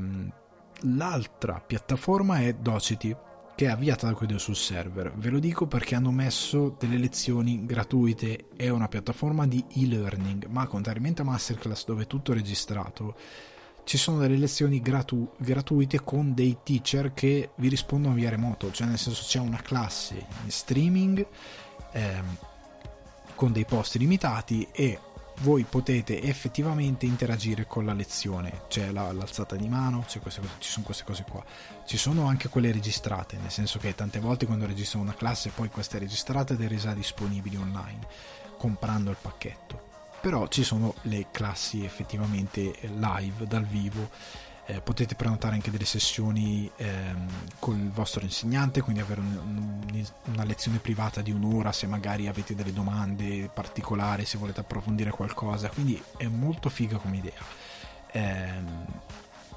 l'altra 0.81 1.59
piattaforma 1.59 2.39
è 2.39 2.53
Docity, 2.53 3.15
che 3.55 3.65
è 3.65 3.69
avviata 3.69 4.07
da 4.07 4.13
Quido 4.13 4.37
sul 4.37 4.55
server. 4.55 5.13
Ve 5.15 5.29
lo 5.29 5.39
dico 5.39 5.67
perché 5.67 5.95
hanno 5.95 6.11
messo 6.11 6.75
delle 6.79 6.97
lezioni 6.97 7.65
gratuite, 7.65 8.47
è 8.55 8.69
una 8.69 8.87
piattaforma 8.87 9.45
di 9.45 9.63
e-learning, 9.75 10.45
ma 10.45 10.65
contrariamente 10.67 11.21
a 11.21 11.25
Masterclass 11.25 11.85
dove 11.85 12.03
è 12.03 12.07
tutto 12.07 12.33
registrato, 12.33 13.15
ci 13.83 13.97
sono 13.97 14.19
delle 14.19 14.37
lezioni 14.37 14.79
gratu- 14.81 15.33
gratuite 15.37 16.01
con 16.03 16.33
dei 16.33 16.57
teacher 16.63 17.13
che 17.13 17.51
vi 17.55 17.67
rispondono 17.67 18.13
via 18.15 18.29
remoto, 18.29 18.71
cioè 18.71 18.87
nel 18.87 18.97
senso 18.97 19.23
c'è 19.25 19.39
una 19.39 19.61
classe 19.61 20.25
in 20.43 20.51
streaming 20.51 21.25
ehm, 21.91 22.37
con 23.35 23.51
dei 23.51 23.65
posti 23.65 23.97
limitati 23.97 24.67
e 24.71 24.99
voi 25.41 25.63
potete 25.63 26.21
effettivamente 26.21 27.05
interagire 27.05 27.65
con 27.65 27.85
la 27.85 27.93
lezione, 27.93 28.63
c'è 28.67 28.91
la, 28.91 29.11
l'alzata 29.11 29.55
di 29.55 29.67
mano, 29.67 30.05
queste, 30.21 30.41
ci 30.59 30.69
sono 30.69 30.85
queste 30.85 31.03
cose 31.03 31.25
qua. 31.27 31.43
Ci 31.85 31.97
sono 31.97 32.27
anche 32.27 32.47
quelle 32.47 32.71
registrate, 32.71 33.37
nel 33.37 33.51
senso 33.51 33.79
che 33.79 33.95
tante 33.95 34.19
volte 34.19 34.45
quando 34.45 34.67
registro 34.67 34.99
una 34.99 35.15
classe 35.15 35.49
poi 35.49 35.69
questa 35.69 35.97
è 35.97 35.99
registrata 35.99 36.53
ed 36.53 36.61
è 36.61 36.67
resa 36.67 36.93
disponibile 36.93 37.57
online 37.57 38.07
comprando 38.57 39.09
il 39.09 39.17
pacchetto 39.19 39.89
però 40.21 40.47
ci 40.47 40.63
sono 40.63 40.93
le 41.03 41.27
classi 41.31 41.83
effettivamente 41.83 42.75
live 42.81 43.47
dal 43.47 43.65
vivo. 43.65 44.09
Eh, 44.67 44.79
potete 44.79 45.15
prenotare 45.15 45.55
anche 45.55 45.71
delle 45.71 45.85
sessioni 45.85 46.69
ehm, 46.77 47.27
il 47.65 47.89
vostro 47.89 48.21
insegnante 48.21 48.81
quindi 48.81 49.01
avere 49.01 49.19
un, 49.19 49.35
un, 49.91 50.05
una 50.25 50.43
lezione 50.43 50.77
privata 50.77 51.21
di 51.21 51.31
un'ora 51.31 51.71
se 51.71 51.87
magari 51.87 52.27
avete 52.27 52.53
delle 52.53 52.71
domande 52.71 53.49
particolari 53.51 54.23
se 54.23 54.37
volete 54.37 54.59
approfondire 54.59 55.09
qualcosa. 55.09 55.69
Quindi 55.69 56.01
è 56.15 56.27
molto 56.27 56.69
figa 56.69 56.97
come 56.97 57.17
idea. 57.17 57.41
Ehm, 58.11 58.85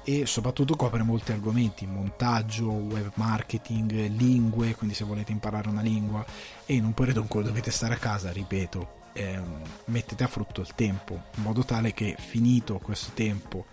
e 0.03 0.25
soprattutto 0.25 0.75
copre 0.75 1.01
molti 1.03 1.31
argomenti, 1.31 1.87
montaggio, 1.87 2.69
web 2.69 3.11
marketing, 3.15 4.07
lingue, 4.09 4.75
quindi 4.75 4.95
se 4.95 5.03
volete 5.03 5.31
imparare 5.31 5.69
una 5.69 5.81
lingua. 5.81 6.25
E 6.65 6.73
in 6.73 6.83
un 6.83 6.93
periodo 6.93 7.21
in 7.21 7.27
cui 7.27 7.43
dovete 7.43 7.71
stare 7.71 7.95
a 7.95 7.97
casa, 7.97 8.31
ripeto, 8.31 9.04
eh, 9.15 9.39
mettete 9.85 10.23
a 10.23 10.27
frutto 10.27 10.59
il 10.61 10.75
tempo, 10.75 11.23
in 11.35 11.43
modo 11.43 11.63
tale 11.63 11.93
che 11.93 12.15
finito 12.19 12.79
questo 12.79 13.11
tempo 13.13 13.65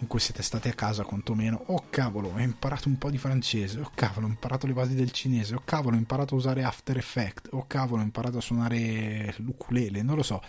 in 0.00 0.06
cui 0.06 0.20
siete 0.20 0.42
stati 0.42 0.68
a 0.68 0.74
casa 0.74 1.04
quantomeno, 1.04 1.62
oh 1.66 1.84
cavolo, 1.90 2.32
ho 2.34 2.38
imparato 2.38 2.88
un 2.88 2.98
po' 2.98 3.10
di 3.10 3.18
francese, 3.18 3.80
oh 3.80 3.90
cavolo, 3.94 4.26
ho 4.26 4.30
imparato 4.30 4.66
le 4.66 4.72
basi 4.72 4.94
del 4.94 5.10
cinese, 5.10 5.54
oh 5.54 5.62
cavolo, 5.64 5.96
ho 5.96 5.98
imparato 5.98 6.34
a 6.34 6.38
usare 6.38 6.62
After 6.62 6.96
Effects, 6.96 7.50
oh 7.52 7.66
cavolo, 7.66 8.02
ho 8.02 8.04
imparato 8.04 8.38
a 8.38 8.42
suonare 8.42 9.34
l'ukulele, 9.38 10.02
non 10.02 10.16
lo 10.16 10.22
so, 10.22 10.42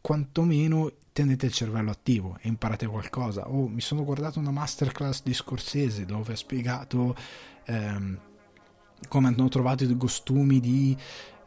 quantomeno 0.00 0.92
tenete 1.12 1.46
il 1.46 1.52
cervello 1.52 1.90
attivo 1.90 2.38
e 2.40 2.48
imparate 2.48 2.86
qualcosa. 2.86 3.48
Oh, 3.48 3.68
mi 3.68 3.80
sono 3.80 4.04
guardato 4.04 4.38
una 4.38 4.50
masterclass 4.50 5.22
di 5.22 5.34
Scorsese 5.34 6.04
dove 6.04 6.32
ha 6.32 6.36
spiegato 6.36 7.14
ehm, 7.66 8.18
come 9.08 9.28
hanno 9.28 9.48
trovato 9.48 9.84
i 9.84 9.96
costumi 9.96 10.60
di 10.60 10.96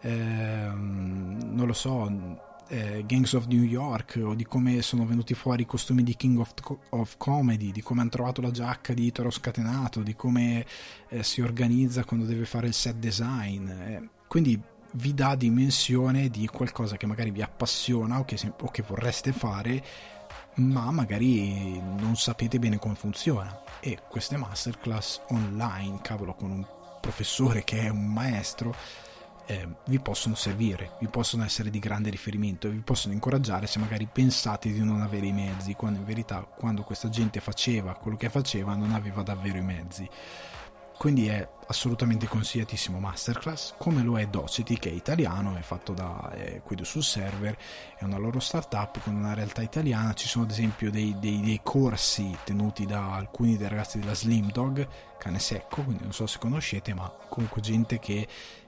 non 0.10 1.64
lo 1.66 1.74
so, 1.74 2.10
eh, 2.68 3.04
Gangs 3.06 3.34
of 3.34 3.46
New 3.46 3.64
York 3.64 4.20
o 4.24 4.34
di 4.34 4.46
come 4.46 4.82
sono 4.82 5.06
venuti 5.06 5.34
fuori 5.34 5.62
i 5.62 5.66
costumi 5.66 6.04
di 6.04 6.16
King 6.16 6.40
of, 6.40 6.54
of 6.90 7.18
Comedy, 7.18 7.72
di 7.72 7.82
come 7.82 8.02
hanno 8.02 8.10
trovato 8.10 8.42
la 8.42 8.52
giacca 8.52 8.94
di 8.94 9.12
Toro 9.12 9.30
Scatenato, 9.30 10.02
di 10.02 10.16
come 10.16 10.66
eh, 11.10 11.24
si 11.24 11.42
organizza 11.42 12.04
quando 12.04 12.26
deve 12.26 12.46
fare 12.46 12.68
il 12.68 12.74
set 12.74 12.96
design. 12.96 13.70
Eh, 13.70 14.10
quindi 14.28 14.60
vi 14.96 15.14
dà 15.14 15.36
dimensione 15.36 16.30
di 16.30 16.48
qualcosa 16.48 16.98
che 16.98 17.06
magari 17.06 17.32
vi 17.32 17.42
appassiona 17.42 18.20
o 18.20 18.26
che, 18.26 18.38
o 18.60 18.70
che 18.70 18.84
vorreste 18.84 19.32
fare, 19.32 19.84
ma 20.56 20.92
magari 20.92 21.80
non 21.80 22.16
sapete 22.16 22.60
bene 22.60 22.80
come 22.80 22.96
funziona. 22.96 23.62
E 23.80 24.00
queste 24.08 24.38
masterclass 24.38 25.22
online, 25.30 26.00
cavolo, 26.02 26.34
con 26.34 26.52
un 26.52 26.66
professore 27.02 27.64
che 27.64 27.82
è 27.82 27.90
un 27.90 28.06
maestro, 28.06 28.74
eh, 29.46 29.68
vi 29.86 30.00
possono 30.00 30.36
servire, 30.36 30.92
vi 31.00 31.08
possono 31.08 31.44
essere 31.44 31.70
di 31.70 31.80
grande 31.80 32.10
riferimento 32.10 32.68
e 32.68 32.72
vi 32.72 32.80
possono 32.80 33.14
incoraggiare 33.14 33.68
se 33.68 33.80
magari 33.80 34.08
pensate 34.12 34.72
di 34.72 34.84
non 34.84 35.02
avere 35.02 35.28
i 35.28 35.34
mezzi, 35.34 35.74
quando 35.74 36.00
in 36.00 36.06
verità 36.06 36.42
quando 36.42 36.84
questa 36.84 37.10
gente 37.10 37.40
faceva 37.40 37.94
quello 37.94 38.18
che 38.18 38.30
faceva 38.30 38.76
non 38.76 38.92
aveva 38.92 39.22
davvero 39.22 39.58
i 39.58 39.64
mezzi. 39.64 40.10
Quindi 40.98 41.28
è 41.28 41.46
assolutamente 41.68 42.28
consigliatissimo 42.28 43.00
Masterclass, 43.00 43.74
come 43.78 44.04
lo 44.04 44.18
è 44.18 44.28
Docity 44.28 44.78
che 44.78 44.90
è 44.90 44.94
italiano, 44.94 45.58
è 45.58 45.62
fatto 45.62 45.92
da 45.92 46.32
eh, 46.34 46.62
Quido 46.64 46.84
sul 46.86 47.04
server, 47.04 47.58
è 47.98 48.04
una 48.04 48.18
loro 48.18 48.40
startup 48.40 49.02
con 49.02 49.16
una 49.16 49.34
realtà 49.34 49.62
italiana, 49.62 50.14
ci 50.14 50.28
sono 50.28 50.46
ad 50.46 50.52
esempio 50.52 50.92
dei, 50.92 51.16
dei, 51.20 51.42
dei 51.42 51.60
corsi 51.62 52.38
tenuti 52.46 52.86
da 52.86 53.16
alcuni 53.16 53.58
dei 53.58 53.68
ragazzi 53.68 54.00
della 54.00 54.14
Slim 54.14 54.52
Dog, 54.52 54.88
cane 55.18 55.40
secco, 55.40 55.82
quindi 55.84 56.04
non 56.04 56.14
so 56.14 56.28
se 56.28 56.38
conoscete, 56.38 56.94
ma 56.94 57.12
comunque 57.28 57.60
gente 57.60 58.00
che 58.00 58.26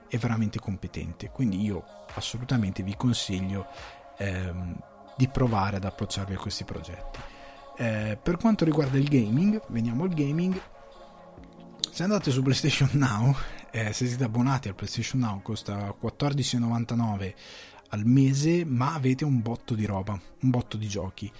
è 0.08 0.18
veramente 0.18 0.60
competente. 0.60 1.30
Quindi 1.30 1.62
io 1.62 1.84
assolutamente 2.14 2.84
vi 2.84 2.96
consiglio 2.96 3.68
ehm, 4.18 4.78
di 5.18 5.28
provare 5.28 5.78
ad 5.78 5.86
approcciarvi 5.86 6.34
a 6.34 6.38
questi 6.38 6.64
progetti. 6.64 7.20
Eh, 7.78 8.18
per 8.22 8.38
quanto 8.38 8.66
riguarda 8.66 8.98
il 8.98 9.08
gaming, 9.08 9.62
veniamo 9.68 10.04
al 10.04 10.14
gaming. 10.14 10.60
Se 11.92 12.04
andate 12.04 12.32
su 12.32 12.42
PlayStation 12.42 12.90
Now, 12.94 13.36
eh, 13.72 13.94
se 13.94 14.08
siete 14.08 14.24
abbonati 14.24 14.68
al 14.68 14.76
PlayStation 14.76 15.22
Now, 15.22 15.42
costa 15.42 15.94
14,99 16.02 17.34
al 17.90 18.06
mese, 18.06 18.66
ma 18.66 18.94
avete 18.94 19.24
un 19.24 19.42
botto 19.42 19.76
di 19.76 19.86
roba, 19.86 20.14
un 20.14 20.50
botto 20.50 20.76
di 20.78 20.88
giochi 20.88 21.32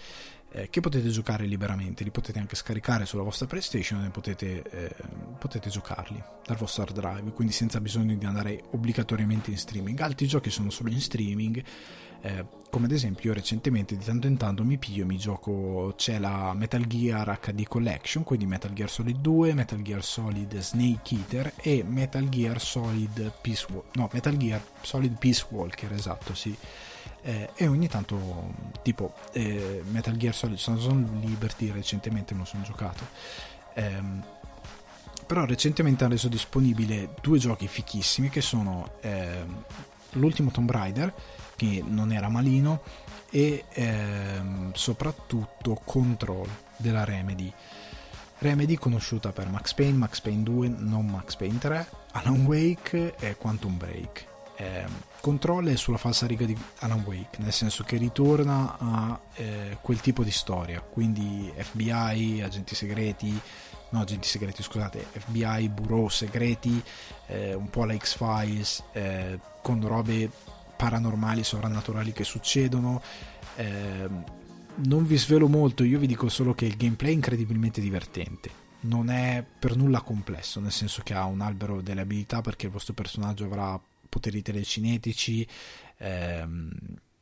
eh, 0.56 0.70
che 0.70 0.80
potete 0.80 1.10
giocare 1.10 1.46
liberamente, 1.46 2.06
li 2.06 2.12
potete 2.12 2.40
anche 2.40 2.56
scaricare 2.56 3.06
sulla 3.06 3.24
vostra 3.24 3.46
PlayStation 3.46 4.06
e 4.06 4.10
potete, 4.10 4.64
eh, 4.64 4.96
potete 5.38 5.70
giocarli 5.70 6.24
dal 6.46 6.56
vostro 6.56 6.84
hard 6.84 6.98
drive, 6.98 7.34
quindi 7.34 7.52
senza 7.52 7.82
bisogno 7.82 8.16
di 8.16 8.26
andare 8.26 8.64
obbligatoriamente 8.72 9.52
in 9.52 9.58
streaming. 9.58 10.00
Altri 10.00 10.28
giochi 10.28 10.50
sono 10.50 10.70
solo 10.70 10.90
in 10.90 11.02
streaming, 11.02 11.62
eh, 12.22 12.46
come 12.70 12.86
ad 12.86 12.94
esempio 12.94 13.32
io 13.32 13.36
recentemente 13.36 13.98
di 13.98 14.04
tanto 14.06 14.28
in 14.28 14.38
tanto 14.38 14.64
mi 14.64 14.78
piglio, 14.78 15.06
mi 15.06 15.18
gioco, 15.18 15.94
c'è 15.98 16.20
la 16.20 16.54
Metal 16.54 16.88
Gear 16.88 17.38
HD 17.42 17.68
Collection, 17.68 18.24
quindi 18.24 18.46
Metal 18.46 18.72
Gear 18.72 18.90
Solid 18.90 19.18
2, 19.18 19.54
Metal 19.54 19.82
Gear 19.82 20.04
Solid 20.06 20.58
Snake 20.60 21.16
Eater 21.16 21.52
e 21.58 21.84
Metal 21.84 22.30
Gear 22.30 22.62
Solid 22.62 23.34
Peace 23.42 23.66
Walker, 23.70 23.92
no, 23.96 24.10
Metal 24.14 24.38
Gear 24.38 24.62
Solid 24.84 25.18
Peace 25.18 25.46
Walker, 25.50 25.92
esatto, 25.92 26.34
sì 26.34 26.56
eh, 27.26 27.50
e 27.56 27.68
ogni 27.68 27.88
tanto 27.88 28.54
tipo 28.82 29.14
eh, 29.34 29.84
Metal 29.90 30.16
Gear 30.16 30.34
Solid 30.34 30.58
Sons 30.58 30.88
Liberty 31.20 31.72
recentemente 31.72 32.34
non 32.34 32.46
sono 32.46 32.64
giocato 32.64 33.06
ehm, 33.74 34.24
però 35.26 35.46
recentemente 35.46 36.04
hanno 36.04 36.14
reso 36.14 36.28
disponibile 36.28 37.16
due 37.22 37.40
giochi 37.40 37.68
fichissimi 37.68 38.30
che 38.30 38.42
sono 38.42 38.98
ehm, 39.02 39.64
l'ultimo 40.12 40.52
Tomb 40.52 40.70
Raider, 40.70 41.14
che 41.56 41.84
non 41.86 42.12
era 42.12 42.30
malino, 42.30 42.82
e 43.32 43.66
ehm, 43.70 44.72
soprattutto 44.74 45.82
Control 45.84 46.48
della 46.78 47.04
Remedy. 47.04 47.52
Remedy 48.38 48.76
conosciuta 48.76 49.32
per 49.32 49.50
Max 49.50 49.74
Payne, 49.74 49.98
Max 49.98 50.22
Payne 50.22 50.44
2, 50.44 50.68
non 50.68 51.08
Max 51.08 51.36
Payne 51.36 51.58
3, 51.58 51.90
Alan 52.12 52.46
Wake 52.46 53.16
e 53.18 53.36
Quantum 53.36 53.78
Break. 53.78 54.34
Eh, 54.58 54.86
Control 55.22 55.66
è 55.68 55.76
sulla 55.76 55.98
falsa 55.98 56.28
riga 56.28 56.46
di 56.46 56.56
Alan 56.80 57.04
Wake, 57.06 57.42
nel 57.42 57.52
senso 57.52 57.84
che 57.84 57.98
ritorna 57.98 58.78
a 58.78 59.20
eh, 59.36 59.78
quel 59.82 60.00
tipo 60.00 60.24
di 60.24 60.32
storia, 60.32 60.82
quindi 60.82 61.52
FBI, 61.56 62.42
agenti 62.42 62.76
segreti, 62.76 63.40
no 63.90 64.02
agenti 64.02 64.28
segreti 64.28 64.62
scusate, 64.62 65.06
FBI, 65.12 65.70
bureau 65.70 66.10
segreti, 66.10 66.82
eh, 67.28 67.54
un 67.54 67.70
po' 67.70 67.86
la 67.86 67.98
X-Files, 67.98 68.84
eh, 68.94 69.40
con 69.62 69.86
robe 69.86 70.30
paranormali, 70.76 71.44
sovrannaturali 71.44 72.12
che 72.12 72.24
succedono. 72.24 73.02
Eh, 73.56 74.10
non 74.76 75.06
vi 75.06 75.18
svelo 75.18 75.48
molto, 75.48 75.84
io 75.84 76.00
vi 76.00 76.08
dico 76.08 76.30
solo 76.30 76.54
che 76.54 76.66
il 76.66 76.76
gameplay 76.76 77.12
è 77.12 77.16
incredibilmente 77.16 77.82
divertente. 77.82 78.64
Non 78.82 79.10
è 79.10 79.44
per 79.58 79.76
nulla 79.76 80.02
complesso, 80.02 80.60
nel 80.60 80.72
senso 80.72 81.02
che 81.04 81.14
ha 81.16 81.26
un 81.26 81.42
albero 81.42 81.82
delle 81.82 82.02
abilità 82.02 82.42
perché 82.42 82.68
il 82.68 82.72
vostro 82.72 82.94
personaggio 82.94 83.46
avrà 83.46 83.82
poteri 84.16 84.42
telecinetici, 84.42 85.46
ehm, 85.98 86.72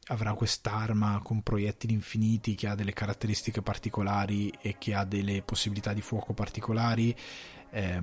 avrà 0.08 0.34
quest'arma 0.34 1.20
con 1.24 1.42
proiettili 1.42 1.94
infiniti 1.94 2.54
che 2.54 2.68
ha 2.68 2.76
delle 2.76 2.94
caratteristiche 2.94 3.64
particolari 3.64 4.54
e 4.62 4.76
che 4.78 4.94
ha 4.94 5.06
delle 5.06 5.42
possibilità 5.42 5.92
di 5.92 6.02
fuoco 6.02 6.34
particolari. 6.34 7.16
Eh, 7.72 8.02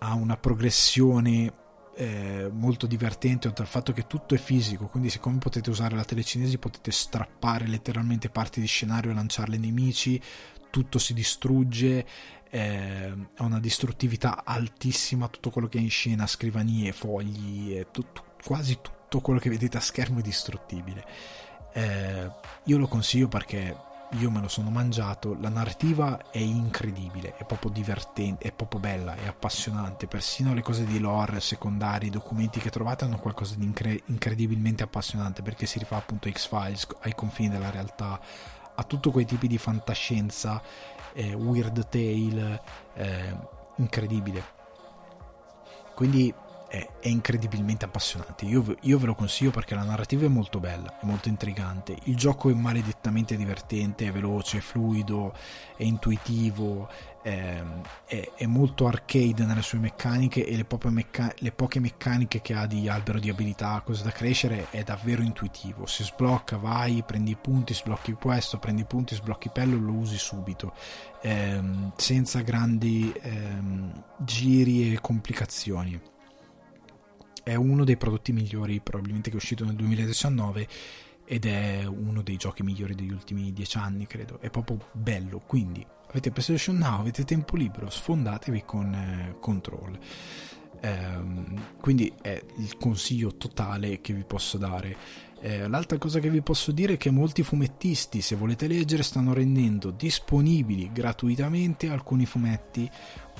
ha 0.00 0.14
una 0.14 0.36
progressione 0.36 1.52
eh, 1.96 2.50
molto 2.52 2.86
divertente 2.86 3.48
oltre 3.48 3.64
al 3.64 3.70
fatto 3.70 3.92
che 3.92 4.06
tutto 4.06 4.36
è 4.36 4.38
fisico 4.38 4.86
quindi 4.86 5.10
siccome 5.10 5.38
potete 5.38 5.68
usare 5.70 5.96
la 5.96 6.04
telecinesi 6.04 6.56
potete 6.56 6.92
strappare 6.92 7.66
letteralmente 7.66 8.30
parti 8.30 8.60
di 8.60 8.68
scenario 8.68 9.10
e 9.10 9.14
lanciarle 9.14 9.56
ai 9.56 9.60
nemici 9.60 10.22
tutto 10.78 11.00
si 11.00 11.12
distrugge 11.12 12.06
eh, 12.50 13.12
ha 13.36 13.44
una 13.44 13.58
distruttività 13.58 14.44
altissima 14.44 15.26
tutto 15.26 15.50
quello 15.50 15.66
che 15.66 15.78
è 15.78 15.80
in 15.80 15.90
scena 15.90 16.24
scrivanie, 16.28 16.92
fogli 16.92 17.84
tutto, 17.90 18.36
quasi 18.44 18.78
tutto 18.80 19.20
quello 19.20 19.40
che 19.40 19.50
vedete 19.50 19.76
a 19.76 19.80
schermo 19.80 20.20
è 20.20 20.22
distruttibile. 20.22 21.04
Eh, 21.72 22.30
io 22.62 22.78
lo 22.78 22.86
consiglio 22.86 23.26
perché 23.26 23.76
io 24.12 24.30
me 24.30 24.40
lo 24.40 24.46
sono 24.46 24.70
mangiato, 24.70 25.36
la 25.40 25.48
narrativa 25.48 26.30
è 26.30 26.38
incredibile, 26.38 27.36
è 27.36 27.44
proprio 27.44 27.72
divertente, 27.72 28.46
è 28.46 28.52
proprio 28.52 28.78
bella, 28.78 29.16
è 29.16 29.26
appassionante, 29.26 30.06
persino 30.06 30.54
le 30.54 30.62
cose 30.62 30.84
di 30.84 31.00
lore 31.00 31.40
secondari, 31.40 32.06
i 32.06 32.10
documenti 32.10 32.60
che 32.60 32.70
trovate 32.70 33.04
hanno 33.04 33.18
qualcosa 33.18 33.56
di 33.56 33.64
incre- 33.64 34.02
incredibilmente 34.06 34.84
appassionante 34.84 35.42
perché 35.42 35.66
si 35.66 35.80
rifà 35.80 35.96
appunto 35.96 36.30
X-Files, 36.30 36.86
ai 37.00 37.14
confini 37.16 37.50
della 37.50 37.70
realtà, 37.70 38.18
a 38.78 38.84
tutti 38.84 39.10
quei 39.10 39.24
tipi 39.24 39.48
di 39.48 39.58
fantascienza, 39.58 40.62
eh, 41.12 41.34
weird 41.34 41.88
tale, 41.88 42.62
eh, 42.94 43.36
incredibile. 43.76 44.56
Quindi 45.94 46.32
è, 46.68 46.86
è 47.00 47.08
incredibilmente 47.08 47.86
appassionante. 47.86 48.44
Io, 48.44 48.76
io, 48.82 48.98
ve 48.98 49.06
lo 49.06 49.14
consiglio 49.14 49.50
perché 49.50 49.74
la 49.74 49.82
narrativa 49.82 50.26
è 50.26 50.28
molto 50.28 50.60
bella, 50.60 51.00
è 51.00 51.04
molto 51.04 51.28
intrigante. 51.28 51.96
Il 52.04 52.16
gioco 52.16 52.50
è 52.50 52.54
maledettamente 52.54 53.36
divertente, 53.36 54.06
è 54.06 54.12
veloce, 54.12 54.58
è 54.58 54.60
fluido, 54.60 55.34
è 55.76 55.82
intuitivo, 55.82 56.88
è, 57.22 57.62
è, 58.06 58.30
è 58.36 58.46
molto 58.46 58.86
arcade 58.86 59.44
nelle 59.44 59.62
sue 59.62 59.78
meccaniche 59.78 60.46
e 60.46 60.56
le, 60.56 60.66
mecca- 60.90 61.34
le, 61.38 61.52
poche 61.52 61.80
meccaniche 61.80 62.40
che 62.40 62.54
ha 62.54 62.66
di 62.66 62.88
albero 62.88 63.18
di 63.18 63.28
abilità, 63.28 63.80
cose 63.84 64.02
da 64.02 64.10
crescere, 64.10 64.70
è 64.70 64.82
davvero 64.82 65.22
intuitivo. 65.22 65.86
Si 65.86 66.04
sblocca, 66.04 66.56
vai, 66.56 67.02
prendi 67.06 67.32
i 67.32 67.36
punti, 67.36 67.74
sblocchi 67.74 68.12
questo, 68.12 68.58
prendi 68.58 68.82
i 68.82 68.86
punti, 68.86 69.14
sblocchi 69.14 69.50
pello, 69.50 69.78
lo 69.78 69.92
usi 69.92 70.18
subito. 70.18 70.74
Ehm, 71.22 71.92
senza 71.96 72.40
grandi 72.40 73.12
ehm, 73.20 74.04
giri 74.18 74.92
e 74.92 75.00
complicazioni 75.00 76.00
è 77.48 77.54
uno 77.54 77.84
dei 77.84 77.96
prodotti 77.96 78.32
migliori 78.32 78.80
probabilmente 78.80 79.30
che 79.30 79.36
è 79.36 79.38
uscito 79.38 79.64
nel 79.64 79.74
2019 79.74 80.68
ed 81.24 81.46
è 81.46 81.84
uno 81.84 82.20
dei 82.20 82.36
giochi 82.36 82.62
migliori 82.62 82.94
degli 82.94 83.10
ultimi 83.10 83.52
dieci 83.54 83.78
anni 83.78 84.06
credo 84.06 84.38
è 84.40 84.50
proprio 84.50 84.78
bello 84.92 85.40
quindi 85.46 85.84
avete 86.08 86.30
PlayStation 86.30 86.76
Now 86.76 87.00
avete 87.00 87.24
tempo 87.24 87.56
libero 87.56 87.90
sfondatevi 87.90 88.62
con 88.64 88.94
eh, 88.94 89.36
Control 89.40 89.98
ehm, 90.80 91.76
quindi 91.80 92.12
è 92.20 92.42
il 92.56 92.76
consiglio 92.76 93.36
totale 93.36 94.00
che 94.00 94.12
vi 94.12 94.24
posso 94.24 94.58
dare 94.58 95.26
eh, 95.40 95.68
l'altra 95.68 95.98
cosa 95.98 96.18
che 96.18 96.30
vi 96.30 96.40
posso 96.40 96.72
dire 96.72 96.94
è 96.94 96.96
che 96.96 97.10
molti 97.10 97.44
fumettisti, 97.44 98.20
se 98.20 98.34
volete 98.34 98.66
leggere, 98.66 99.04
stanno 99.04 99.32
rendendo 99.32 99.90
disponibili 99.90 100.90
gratuitamente 100.92 101.88
alcuni 101.90 102.26
fumetti 102.26 102.90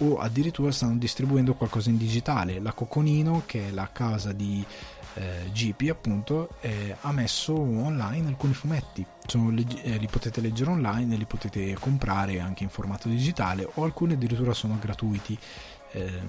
o 0.01 0.19
addirittura 0.19 0.71
stanno 0.71 0.97
distribuendo 0.97 1.55
qualcosa 1.55 1.91
in 1.91 1.97
digitale. 1.97 2.61
La 2.61 2.73
Coconino, 2.73 3.43
che 3.47 3.69
è 3.69 3.71
la 3.73 3.91
casa 3.91 4.33
di 4.33 4.65
eh, 5.15 5.51
GP, 5.53 5.89
appunto, 5.91 6.51
eh, 6.61 6.97
ha 7.01 7.13
messo 7.13 7.59
online 7.59 8.29
alcuni 8.29 8.55
fumetti. 8.55 9.05
Sono, 9.27 9.51
eh, 9.51 9.97
li 9.97 10.09
potete 10.09 10.41
leggere 10.41 10.71
online, 10.71 11.17
li 11.17 11.27
potete 11.27 11.75
comprare 11.75 12.41
anche 12.41 12.63
in 12.63 12.71
formato 12.71 13.09
digitale 13.09 13.69
o 13.75 13.85
alcuni 13.85 14.15
addirittura 14.15 14.53
sono 14.55 14.79
gratuiti. 14.81 15.39
Eh, 15.93 16.21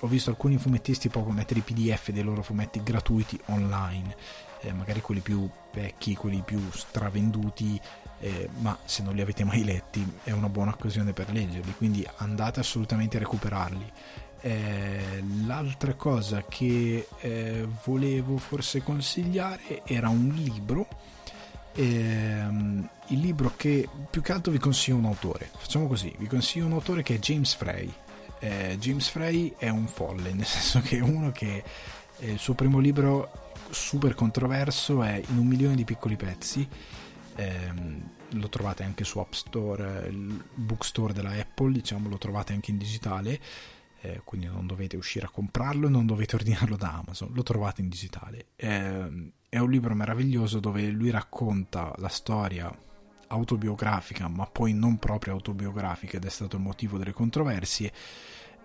ho 0.00 0.06
visto 0.06 0.30
alcuni 0.30 0.56
fumettisti 0.56 1.08
proprio 1.10 1.34
mettere 1.34 1.60
i 1.60 1.62
PDF 1.62 2.10
dei 2.10 2.22
loro 2.22 2.42
fumetti 2.42 2.82
gratuiti 2.82 3.38
online 3.46 4.16
eh, 4.60 4.72
magari 4.72 5.00
quelli 5.00 5.20
più 5.20 5.48
vecchi, 5.72 6.14
quelli 6.14 6.42
più 6.44 6.60
stravenduti, 6.72 7.80
eh, 8.20 8.48
ma 8.58 8.76
se 8.84 9.02
non 9.02 9.14
li 9.14 9.20
avete 9.20 9.44
mai 9.44 9.64
letti 9.64 10.04
è 10.24 10.32
una 10.32 10.48
buona 10.48 10.72
occasione 10.72 11.12
per 11.12 11.30
leggerli, 11.30 11.74
quindi 11.76 12.06
andate 12.16 12.60
assolutamente 12.60 13.16
a 13.16 13.20
recuperarli. 13.20 13.92
Eh, 14.40 15.22
l'altra 15.46 15.94
cosa 15.94 16.44
che 16.48 17.08
eh, 17.20 17.66
volevo 17.84 18.36
forse 18.38 18.82
consigliare 18.82 19.82
era 19.84 20.08
un 20.08 20.28
libro. 20.34 20.86
Ehm, 21.74 22.88
il 23.08 23.20
libro 23.20 23.52
che 23.56 23.88
più 24.10 24.20
che 24.20 24.32
altro 24.32 24.52
vi 24.52 24.58
consiglio 24.58 24.96
un 24.96 25.06
autore. 25.06 25.50
Facciamo 25.56 25.86
così: 25.86 26.14
vi 26.18 26.26
consiglio 26.26 26.66
un 26.66 26.72
autore 26.72 27.02
che 27.02 27.16
è 27.16 27.18
James 27.18 27.54
Frey. 27.54 27.92
Eh, 28.40 28.76
James 28.78 29.08
Frey 29.08 29.54
è 29.56 29.68
un 29.68 29.86
folle, 29.86 30.32
nel 30.34 30.46
senso 30.46 30.80
che 30.80 30.98
è 30.98 31.00
uno 31.00 31.32
che 31.32 31.62
eh, 32.18 32.30
il 32.32 32.38
suo 32.38 32.54
primo 32.54 32.78
libro 32.78 33.46
super 33.70 34.14
controverso 34.14 35.02
è 35.02 35.20
in 35.28 35.38
un 35.38 35.46
milione 35.46 35.74
di 35.74 35.84
piccoli 35.84 36.16
pezzi. 36.16 36.66
Ehm, 37.36 38.10
lo 38.32 38.48
trovate 38.48 38.82
anche 38.82 39.04
su 39.04 39.18
App 39.18 39.32
Store, 39.32 40.06
il 40.08 40.44
bookstore 40.52 41.12
della 41.12 41.30
Apple, 41.30 41.72
diciamo, 41.72 42.08
lo 42.08 42.18
trovate 42.18 42.52
anche 42.52 42.70
in 42.70 42.78
digitale. 42.78 43.40
Eh, 44.00 44.20
quindi 44.22 44.46
non 44.46 44.66
dovete 44.66 44.96
uscire 44.96 45.26
a 45.26 45.30
comprarlo 45.30 45.88
e 45.88 45.90
non 45.90 46.06
dovete 46.06 46.36
ordinarlo 46.36 46.76
da 46.76 46.94
Amazon, 46.94 47.30
lo 47.32 47.42
trovate 47.42 47.80
in 47.80 47.88
digitale. 47.88 48.46
Eh, 48.54 49.32
è 49.48 49.58
un 49.58 49.70
libro 49.70 49.94
meraviglioso 49.94 50.60
dove 50.60 50.88
lui 50.88 51.10
racconta 51.10 51.92
la 51.96 52.08
storia 52.08 52.72
autobiografica, 53.28 54.28
ma 54.28 54.46
poi 54.46 54.72
non 54.72 54.98
proprio 54.98 55.34
autobiografica, 55.34 56.16
ed 56.16 56.24
è 56.24 56.30
stato 56.30 56.56
il 56.56 56.62
motivo 56.62 56.96
delle 56.96 57.12
controversie. 57.12 57.92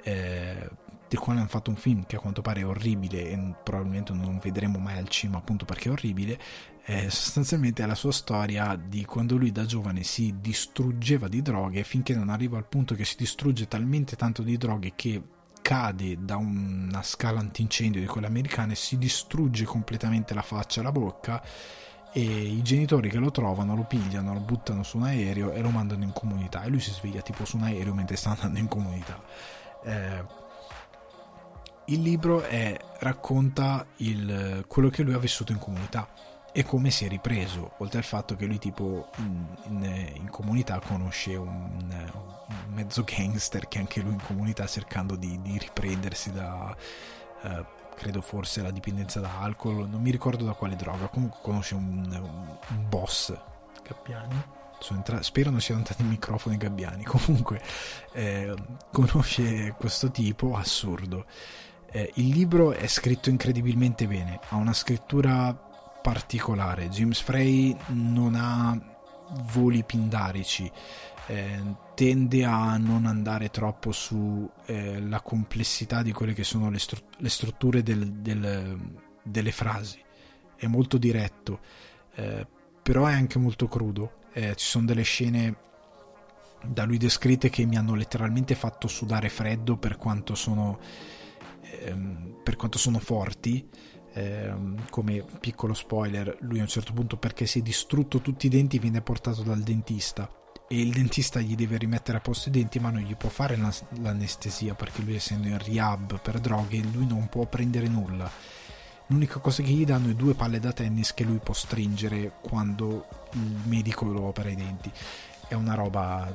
Eh, 0.03 0.69
del 1.13 1.21
quale 1.21 1.39
hanno 1.39 1.47
fatto 1.47 1.69
un 1.69 1.75
film 1.75 2.05
che 2.07 2.15
a 2.15 2.19
quanto 2.19 2.41
pare 2.41 2.61
è 2.61 2.65
orribile 2.65 3.29
e 3.29 3.53
probabilmente 3.63 4.13
non 4.13 4.39
vedremo 4.41 4.79
mai 4.79 4.97
al 4.97 5.09
cinema 5.09 5.37
appunto 5.37 5.63
perché 5.63 5.89
è 5.89 5.91
orribile, 5.91 6.39
eh, 6.85 7.09
sostanzialmente 7.11 7.83
è 7.83 7.85
la 7.85 7.93
sua 7.93 8.11
storia 8.11 8.75
di 8.75 9.05
quando 9.05 9.37
lui 9.37 9.51
da 9.51 9.63
giovane 9.65 10.01
si 10.01 10.35
distruggeva 10.41 11.27
di 11.27 11.43
droghe 11.43 11.83
finché 11.83 12.15
non 12.15 12.29
arriva 12.29 12.57
al 12.57 12.65
punto 12.65 12.95
che 12.95 13.05
si 13.05 13.15
distrugge 13.15 13.67
talmente 13.67 14.15
tanto 14.15 14.41
di 14.41 14.57
droghe 14.57 14.93
che 14.95 15.21
cade 15.61 16.17
da 16.19 16.35
una 16.35 17.03
scala 17.03 17.39
antincendio 17.39 18.01
di 18.01 18.07
quelle 18.07 18.27
americane, 18.27 18.73
si 18.73 18.97
distrugge 18.97 19.65
completamente 19.65 20.33
la 20.33 20.41
faccia 20.41 20.81
e 20.81 20.83
la 20.83 20.91
bocca 20.91 21.43
e 22.11 22.21
i 22.21 22.61
genitori 22.63 23.09
che 23.09 23.17
lo 23.17 23.31
trovano 23.31 23.75
lo 23.75 23.83
pigliano, 23.83 24.33
lo 24.33 24.39
buttano 24.39 24.83
su 24.83 24.97
un 24.97 25.03
aereo 25.03 25.51
e 25.51 25.61
lo 25.61 25.69
mandano 25.69 26.03
in 26.03 26.11
comunità 26.11 26.63
e 26.63 26.69
lui 26.69 26.79
si 26.79 26.91
sveglia 26.91 27.21
tipo 27.21 27.45
su 27.45 27.57
un 27.57 27.63
aereo 27.63 27.93
mentre 27.93 28.15
sta 28.15 28.31
andando 28.31 28.59
in 28.59 28.67
comunità. 28.67 29.21
Eh, 29.83 30.41
il 31.85 32.01
libro 32.01 32.41
è, 32.41 32.77
racconta 32.99 33.85
il, 33.97 34.63
quello 34.67 34.89
che 34.89 35.03
lui 35.03 35.13
ha 35.13 35.19
vissuto 35.19 35.51
in 35.51 35.59
comunità 35.59 36.07
e 36.55 36.63
come 36.63 36.91
si 36.91 37.05
è 37.05 37.09
ripreso, 37.09 37.73
oltre 37.77 37.97
al 37.97 38.03
fatto 38.03 38.35
che 38.35 38.45
lui 38.45 38.59
tipo 38.59 39.09
in, 39.17 39.45
in, 39.63 40.11
in 40.13 40.29
comunità 40.29 40.79
conosce 40.79 41.35
un, 41.35 41.79
un, 41.81 42.73
mezzo 42.73 43.03
gangster 43.03 43.67
che 43.67 43.79
anche 43.79 44.01
lui 44.01 44.13
in 44.13 44.21
comunità 44.21 44.67
cercando 44.67 45.15
di, 45.15 45.41
di 45.41 45.57
riprendersi 45.57 46.31
da, 46.31 46.75
eh, 47.41 47.65
credo 47.95 48.21
forse 48.21 48.61
la 48.61 48.71
dipendenza 48.71 49.19
da 49.19 49.41
alcol, 49.41 49.89
non 49.89 50.01
mi 50.01 50.11
ricordo 50.11 50.45
da 50.45 50.53
quale 50.53 50.75
droga, 50.75 51.07
comunque 51.07 51.39
conosce 51.41 51.73
un, 51.73 52.07
un 52.69 52.87
boss, 52.87 53.33
Cappiani? 53.81 54.61
Entra- 54.91 55.21
spero 55.21 55.49
non 55.49 55.61
siano 55.61 55.81
andati 55.81 56.01
i 56.01 56.05
microfoni 56.05 56.57
gabbiani, 56.57 57.03
comunque 57.05 57.61
eh, 58.13 58.53
conosce 58.91 59.73
questo 59.77 60.11
tipo 60.11 60.55
assurdo 60.55 61.25
Eh, 61.91 62.11
il 62.15 62.29
libro 62.29 62.71
è 62.73 62.87
scritto 62.87 63.29
incredibilmente 63.29 64.07
bene, 64.07 64.39
ha 64.49 64.55
una 64.55 64.73
scrittura 64.73 65.53
particolare. 66.01 66.89
James 66.89 67.19
Frey 67.21 67.75
non 67.89 68.33
ha 68.35 68.77
voli 69.53 69.83
pindarici, 69.83 70.69
eh, 71.27 71.61
tende 71.95 72.45
a 72.45 72.77
non 72.77 73.05
andare 73.05 73.49
troppo 73.49 73.91
sulla 73.91 74.49
eh, 74.65 75.21
complessità 75.23 76.01
di 76.01 76.11
quelle 76.11 76.33
che 76.33 76.43
sono 76.43 76.69
le, 76.69 76.79
stru- 76.79 77.03
le 77.17 77.29
strutture 77.29 77.83
del, 77.83 78.11
del, 78.11 78.77
delle 79.23 79.51
frasi. 79.51 80.01
È 80.55 80.67
molto 80.67 80.97
diretto, 80.97 81.59
eh, 82.15 82.45
però 82.81 83.05
è 83.05 83.13
anche 83.13 83.39
molto 83.39 83.67
crudo. 83.67 84.21
Eh, 84.33 84.55
ci 84.55 84.65
sono 84.65 84.85
delle 84.85 85.03
scene 85.03 85.55
da 86.65 86.85
lui 86.85 86.97
descritte 86.97 87.49
che 87.49 87.65
mi 87.65 87.77
hanno 87.77 87.93
letteralmente 87.93 88.55
fatto 88.55 88.87
sudare 88.87 89.29
freddo 89.29 89.77
per 89.77 89.97
quanto 89.97 90.33
sono, 90.35 90.79
ehm, 91.61 92.39
per 92.43 92.55
quanto 92.55 92.77
sono 92.77 92.99
forti. 92.99 93.69
Ehm, 94.13 94.89
come 94.89 95.25
piccolo 95.39 95.73
spoiler, 95.73 96.37
lui 96.41 96.59
a 96.59 96.63
un 96.63 96.67
certo 96.67 96.93
punto 96.93 97.17
perché 97.17 97.45
si 97.45 97.59
è 97.59 97.61
distrutto 97.61 98.21
tutti 98.21 98.45
i 98.45 98.49
denti 98.49 98.79
viene 98.79 99.01
portato 99.01 99.41
dal 99.41 99.61
dentista 99.61 100.29
e 100.67 100.79
il 100.79 100.91
dentista 100.91 101.39
gli 101.39 101.55
deve 101.55 101.77
rimettere 101.77 102.17
a 102.17 102.21
posto 102.21 102.49
i 102.49 102.51
denti 102.51 102.79
ma 102.79 102.89
non 102.89 103.01
gli 103.01 103.15
può 103.15 103.29
fare 103.29 103.57
l'anestesia 104.01 104.75
perché 104.75 105.01
lui 105.01 105.15
essendo 105.15 105.47
in 105.47 105.57
rehab 105.57 106.21
per 106.21 106.39
droghe 106.39 106.81
lui 106.93 107.05
non 107.05 107.27
può 107.27 107.45
prendere 107.45 107.87
nulla 107.87 108.31
l'unica 109.13 109.39
cosa 109.39 109.61
che 109.61 109.69
gli 109.69 109.85
danno 109.85 110.09
è 110.09 110.15
due 110.15 110.33
palle 110.33 110.59
da 110.59 110.73
tennis 110.73 111.13
che 111.13 111.23
lui 111.23 111.37
può 111.37 111.53
stringere 111.53 112.33
quando 112.41 113.05
il 113.33 113.59
medico 113.65 114.05
lo 114.05 114.23
opera 114.23 114.49
i 114.49 114.55
denti. 114.55 114.91
È 115.47 115.53
una 115.53 115.75
roba 115.75 116.33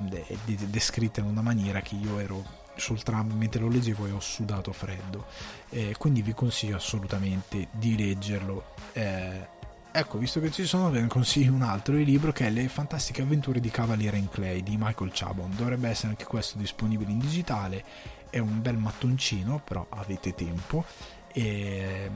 descritta 0.68 1.20
in 1.20 1.26
una 1.26 1.42
maniera 1.42 1.80
che 1.80 1.96
io 1.96 2.20
ero 2.20 2.44
sul 2.76 3.02
tram 3.02 3.32
mentre 3.32 3.60
lo 3.60 3.68
leggevo 3.68 4.06
e 4.06 4.12
ho 4.12 4.20
sudato 4.20 4.72
freddo. 4.72 5.26
Eh, 5.70 5.96
quindi 5.98 6.22
vi 6.22 6.32
consiglio 6.32 6.76
assolutamente 6.76 7.68
di 7.72 7.96
leggerlo. 7.96 8.74
Eh, 8.92 9.56
ecco 9.90 10.18
visto 10.18 10.38
che 10.38 10.52
ci 10.52 10.64
sono 10.64 10.90
ve 10.90 11.00
ne 11.00 11.08
consiglio 11.08 11.52
un 11.52 11.62
altro 11.62 11.96
libro 11.96 12.30
che 12.30 12.46
è 12.46 12.50
Le 12.50 12.68
fantastiche 12.68 13.22
avventure 13.22 13.58
di 13.58 13.70
Cavaliere 13.70 14.18
in 14.18 14.28
Clay 14.28 14.62
di 14.62 14.76
Michael 14.78 15.10
Chabon. 15.12 15.52
Dovrebbe 15.56 15.88
essere 15.88 16.08
anche 16.10 16.24
questo 16.24 16.58
disponibile 16.58 17.10
in 17.10 17.18
digitale. 17.18 17.84
È 18.30 18.38
un 18.38 18.62
bel 18.62 18.76
mattoncino 18.76 19.60
però 19.64 19.84
avete 19.90 20.32
tempo. 20.34 20.84
E 21.32 22.10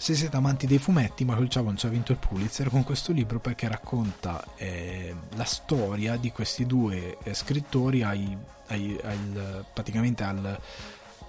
se 0.00 0.14
siete 0.14 0.34
amanti 0.34 0.66
dei 0.66 0.78
fumetti, 0.78 1.26
Michael 1.26 1.48
Chabon 1.50 1.76
ci 1.76 1.84
ha 1.84 1.90
vinto 1.90 2.12
il 2.12 2.18
Pulitzer 2.18 2.70
con 2.70 2.84
questo 2.84 3.12
libro 3.12 3.38
perché 3.38 3.68
racconta 3.68 4.42
eh, 4.56 5.14
la 5.34 5.44
storia 5.44 6.16
di 6.16 6.32
questi 6.32 6.64
due 6.64 7.18
eh, 7.22 7.34
scrittori 7.34 8.02
ai, 8.02 8.34
ai, 8.68 8.98
al, 9.02 9.66
praticamente 9.74 10.22
al, 10.22 10.58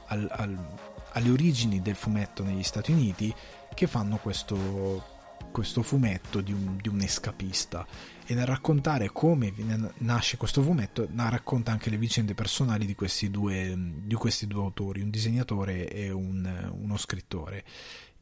al, 0.06 0.68
alle 1.12 1.30
origini 1.30 1.82
del 1.82 1.96
fumetto 1.96 2.46
negli 2.46 2.64
Stati 2.64 2.94
Uniti 2.94 3.36
che 3.74 3.88
fanno 3.88 4.16
questo, 4.16 5.04
questo 5.52 5.82
fumetto 5.82 6.40
di 6.40 6.54
un, 6.54 6.78
di 6.82 6.88
un, 6.88 7.02
escapista. 7.02 7.86
E 8.26 8.34
nel 8.34 8.46
raccontare 8.46 9.10
come 9.12 9.54
nasce 9.98 10.38
questo 10.38 10.62
fumetto 10.62 11.10
racconta 11.14 11.74
anche 11.74 11.90
le 11.90 11.98
vicende 11.98 12.34
personali 12.34 12.86
di 12.86 12.96
questi 12.96 13.30
due, 13.30 13.76
di 13.78 14.16
questi 14.16 14.48
due 14.48 14.62
autori, 14.62 15.02
un 15.02 15.10
disegnatore 15.10 15.90
e 15.90 16.10
un, 16.10 16.72
uno 16.82 16.96
scrittore 16.96 17.66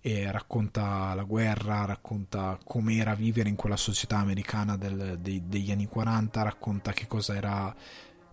e 0.01 0.31
racconta 0.31 1.13
la 1.13 1.23
guerra, 1.23 1.85
racconta 1.85 2.57
com'era 2.63 3.15
vivere 3.15 3.49
in 3.49 3.55
quella 3.55 3.75
società 3.75 4.17
americana 4.17 4.77
del, 4.77 5.17
dei, 5.21 5.43
degli 5.45 5.71
anni 5.71 5.87
40, 5.87 6.41
racconta 6.41 6.93
che 6.93 7.05
cosa 7.05 7.35
era 7.35 7.75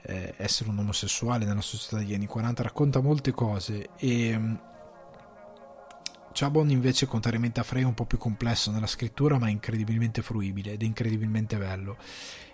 eh, 0.03 0.35
essere 0.37 0.71
un 0.71 0.79
omosessuale 0.79 1.45
nella 1.45 1.61
società 1.61 1.97
degli 1.97 2.15
anni 2.15 2.27
40, 2.27 2.63
racconta 2.63 3.01
molte 3.01 3.33
cose. 3.33 3.89
E 3.97 4.39
mm, 4.39 4.55
Chabon 6.33 6.71
invece 6.71 7.07
contrariamente 7.07 7.61
a 7.61 7.65
Frey 7.65 7.83
è 7.83 7.87
un 7.87 7.95
po' 7.95 8.05
più 8.05 8.19
complesso 8.19 8.71
nella 8.71 8.87
scrittura 8.87 9.39
ma 9.39 9.49
è 9.49 9.51
incredibilmente 9.51 10.23
fruibile 10.23 10.73
ed 10.73 10.83
è 10.83 10.85
incredibilmente 10.85 11.57
bello. 11.57 11.97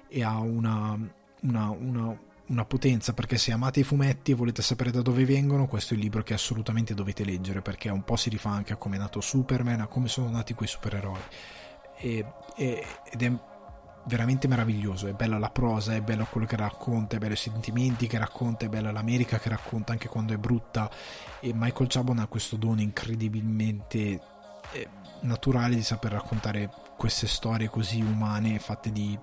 E 0.09 0.23
ha 0.23 0.39
una, 0.39 0.99
una, 1.43 1.71
una 1.71 2.19
una 2.49 2.65
potenza 2.65 3.13
perché 3.13 3.39
se 3.39 3.53
amate 3.53 3.81
i 3.81 3.85
fumetti 3.85 4.33
e 4.33 4.35
volete 4.35 4.63
sapere 4.63 4.91
da 4.91 5.01
dove 5.01 5.25
vengono 5.25 5.67
questo 5.67 5.95
è 5.95 5.97
il 5.97 6.03
libro 6.03 6.23
che 6.23 6.35
assolutamente 6.35 6.95
dovete 6.95 7.25
leggere 7.25 7.63
perché 7.63 7.89
un 7.89 8.03
po' 8.03 8.17
si 8.17 8.29
rifà 8.29 8.51
anche 8.51 8.73
a 8.73 8.77
come 8.77 8.97
è 8.97 8.99
nato 8.99 9.21
Superman 9.21 9.81
a 9.81 9.87
come 9.87 10.09
sono 10.09 10.29
nati 10.29 10.55
quei 10.55 10.69
supereroi. 10.69 11.21
E, 11.99 12.25
e, 12.57 12.87
ed 13.11 13.23
è 13.23 13.33
veramente 14.05 14.49
meraviglioso 14.49 15.07
è 15.07 15.13
bella 15.13 15.39
la 15.39 15.51
prosa, 15.51 15.95
è 15.95 16.01
bello 16.01 16.27
quello 16.29 16.47
che 16.47 16.57
racconta 16.57 17.17
è 17.17 17.19
bello 17.19 17.35
i 17.35 17.37
sentimenti 17.37 18.09
che 18.09 18.19
racconta 18.19 18.67
è 18.67 18.69
bella 18.69 18.91
l'America 18.91 19.39
che 19.39 19.49
racconta 19.49 19.93
anche 19.93 20.09
quando 20.09 20.35
è 20.35 20.39
brutta. 20.39 20.91
E 21.41 21.53
Michael 21.55 21.89
Chabon 21.89 22.19
ha 22.19 22.27
questo 22.27 22.57
dono 22.57 22.81
incredibilmente 22.81 24.21
eh, 24.73 24.89
naturale 25.21 25.75
di 25.75 25.83
saper 25.83 26.13
raccontare 26.13 26.71
queste 26.97 27.27
storie 27.27 27.69
così 27.69 28.01
umane 28.01 28.59
fatte 28.59 28.91
di 28.93 29.19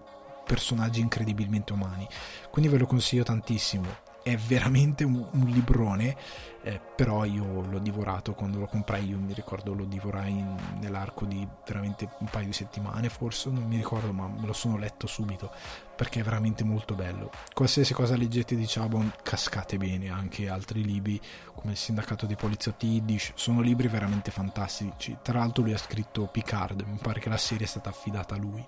personaggi 0.49 0.99
incredibilmente 0.99 1.73
umani. 1.73 2.07
Quindi 2.49 2.71
ve 2.71 2.79
lo 2.79 2.87
consiglio 2.87 3.21
tantissimo. 3.21 4.07
È 4.23 4.35
veramente 4.35 5.03
un, 5.03 5.25
un 5.31 5.45
librone, 5.45 6.15
eh, 6.63 6.79
però 6.95 7.23
io 7.23 7.61
l'ho 7.61 7.79
divorato 7.79 8.33
quando 8.33 8.57
lo 8.57 8.65
comprai. 8.65 9.07
Io 9.07 9.17
mi 9.17 9.33
ricordo 9.33 9.73
lo 9.73 9.85
divorai 9.85 10.31
in, 10.31 10.55
nell'arco 10.81 11.25
di 11.25 11.47
veramente 11.65 12.09
un 12.19 12.27
paio 12.27 12.47
di 12.47 12.53
settimane, 12.53 13.09
forse 13.09 13.49
non 13.51 13.63
mi 13.63 13.77
ricordo, 13.77 14.11
ma 14.11 14.27
me 14.27 14.45
lo 14.45 14.53
sono 14.53 14.77
letto 14.77 15.05
subito 15.05 15.51
perché 15.95 16.21
è 16.21 16.23
veramente 16.23 16.63
molto 16.63 16.95
bello. 16.95 17.29
Qualsiasi 17.53 17.93
cosa 17.93 18.15
leggete 18.15 18.55
di 18.55 18.65
Chabon, 18.67 19.13
cascate 19.21 19.77
bene. 19.77 20.09
Anche 20.09 20.49
altri 20.49 20.83
libri 20.83 21.21
come 21.53 21.73
Il 21.73 21.77
sindacato 21.77 22.25
dei 22.25 22.37
poliziotti 22.37 22.87
Yiddish 22.87 23.33
sono 23.35 23.61
libri 23.61 23.87
veramente 23.87 24.31
fantastici. 24.31 25.17
Tra 25.21 25.39
l'altro, 25.39 25.63
lui 25.63 25.73
ha 25.73 25.77
scritto 25.77 26.27
Picard, 26.27 26.81
mi 26.81 26.97
pare 27.01 27.19
che 27.19 27.29
la 27.29 27.37
serie 27.37 27.65
è 27.65 27.69
stata 27.69 27.89
affidata 27.89 28.35
a 28.35 28.37
lui 28.37 28.65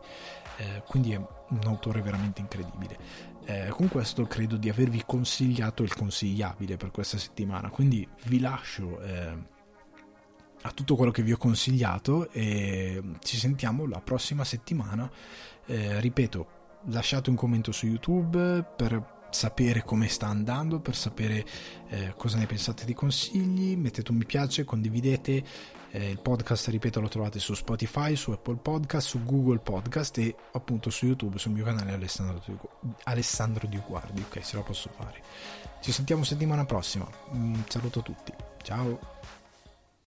eh, 0.57 0.83
quindi 0.87 1.13
è 1.13 1.17
un 1.17 1.59
autore 1.65 2.01
veramente 2.01 2.41
incredibile. 2.41 2.97
Eh, 3.45 3.69
con 3.69 3.87
questo 3.87 4.25
credo 4.27 4.55
di 4.55 4.69
avervi 4.69 5.03
consigliato 5.05 5.83
il 5.83 5.93
consigliabile 5.95 6.77
per 6.77 6.91
questa 6.91 7.17
settimana, 7.17 7.69
quindi 7.69 8.07
vi 8.25 8.39
lascio 8.39 9.01
eh, 9.01 9.35
a 10.63 10.71
tutto 10.71 10.95
quello 10.95 11.11
che 11.11 11.23
vi 11.23 11.31
ho 11.31 11.37
consigliato 11.37 12.29
e 12.31 13.01
ci 13.21 13.37
sentiamo 13.37 13.87
la 13.87 13.99
prossima 13.99 14.43
settimana. 14.43 15.09
Eh, 15.65 15.99
ripeto, 15.99 16.47
lasciate 16.85 17.29
un 17.29 17.35
commento 17.35 17.71
su 17.71 17.87
YouTube 17.87 18.63
per 18.75 19.19
sapere 19.31 19.83
come 19.83 20.07
sta 20.07 20.27
andando, 20.27 20.79
per 20.79 20.95
sapere 20.95 21.45
eh, 21.89 22.13
cosa 22.15 22.37
ne 22.37 22.45
pensate 22.45 22.85
di 22.85 22.93
consigli, 22.93 23.75
mettete 23.75 24.11
un 24.11 24.17
mi 24.17 24.25
piace, 24.25 24.65
condividete 24.65 25.43
eh, 25.91 26.09
il 26.09 26.19
podcast, 26.19 26.67
ripeto, 26.67 27.01
lo 27.01 27.09
trovate 27.09 27.39
su 27.39 27.53
Spotify, 27.53 28.15
su 28.15 28.31
Apple 28.31 28.55
Podcast, 28.55 29.07
su 29.07 29.23
Google 29.23 29.59
Podcast 29.59 30.17
e 30.19 30.35
appunto 30.53 30.89
su 30.89 31.05
YouTube, 31.05 31.37
sul 31.37 31.51
mio 31.51 31.65
canale 31.65 31.93
Alessandro, 31.93 32.41
Alessandro 33.03 33.67
Di 33.67 33.81
Guardi. 33.85 34.21
Ok, 34.21 34.43
se 34.43 34.55
lo 34.55 34.63
posso 34.63 34.89
fare. 34.89 35.21
Ci 35.81 35.91
sentiamo 35.91 36.23
settimana 36.23 36.65
prossima. 36.65 37.07
Un 37.31 37.61
saluto 37.67 37.99
a 37.99 38.03
tutti. 38.03 38.33
Ciao. 38.61 39.10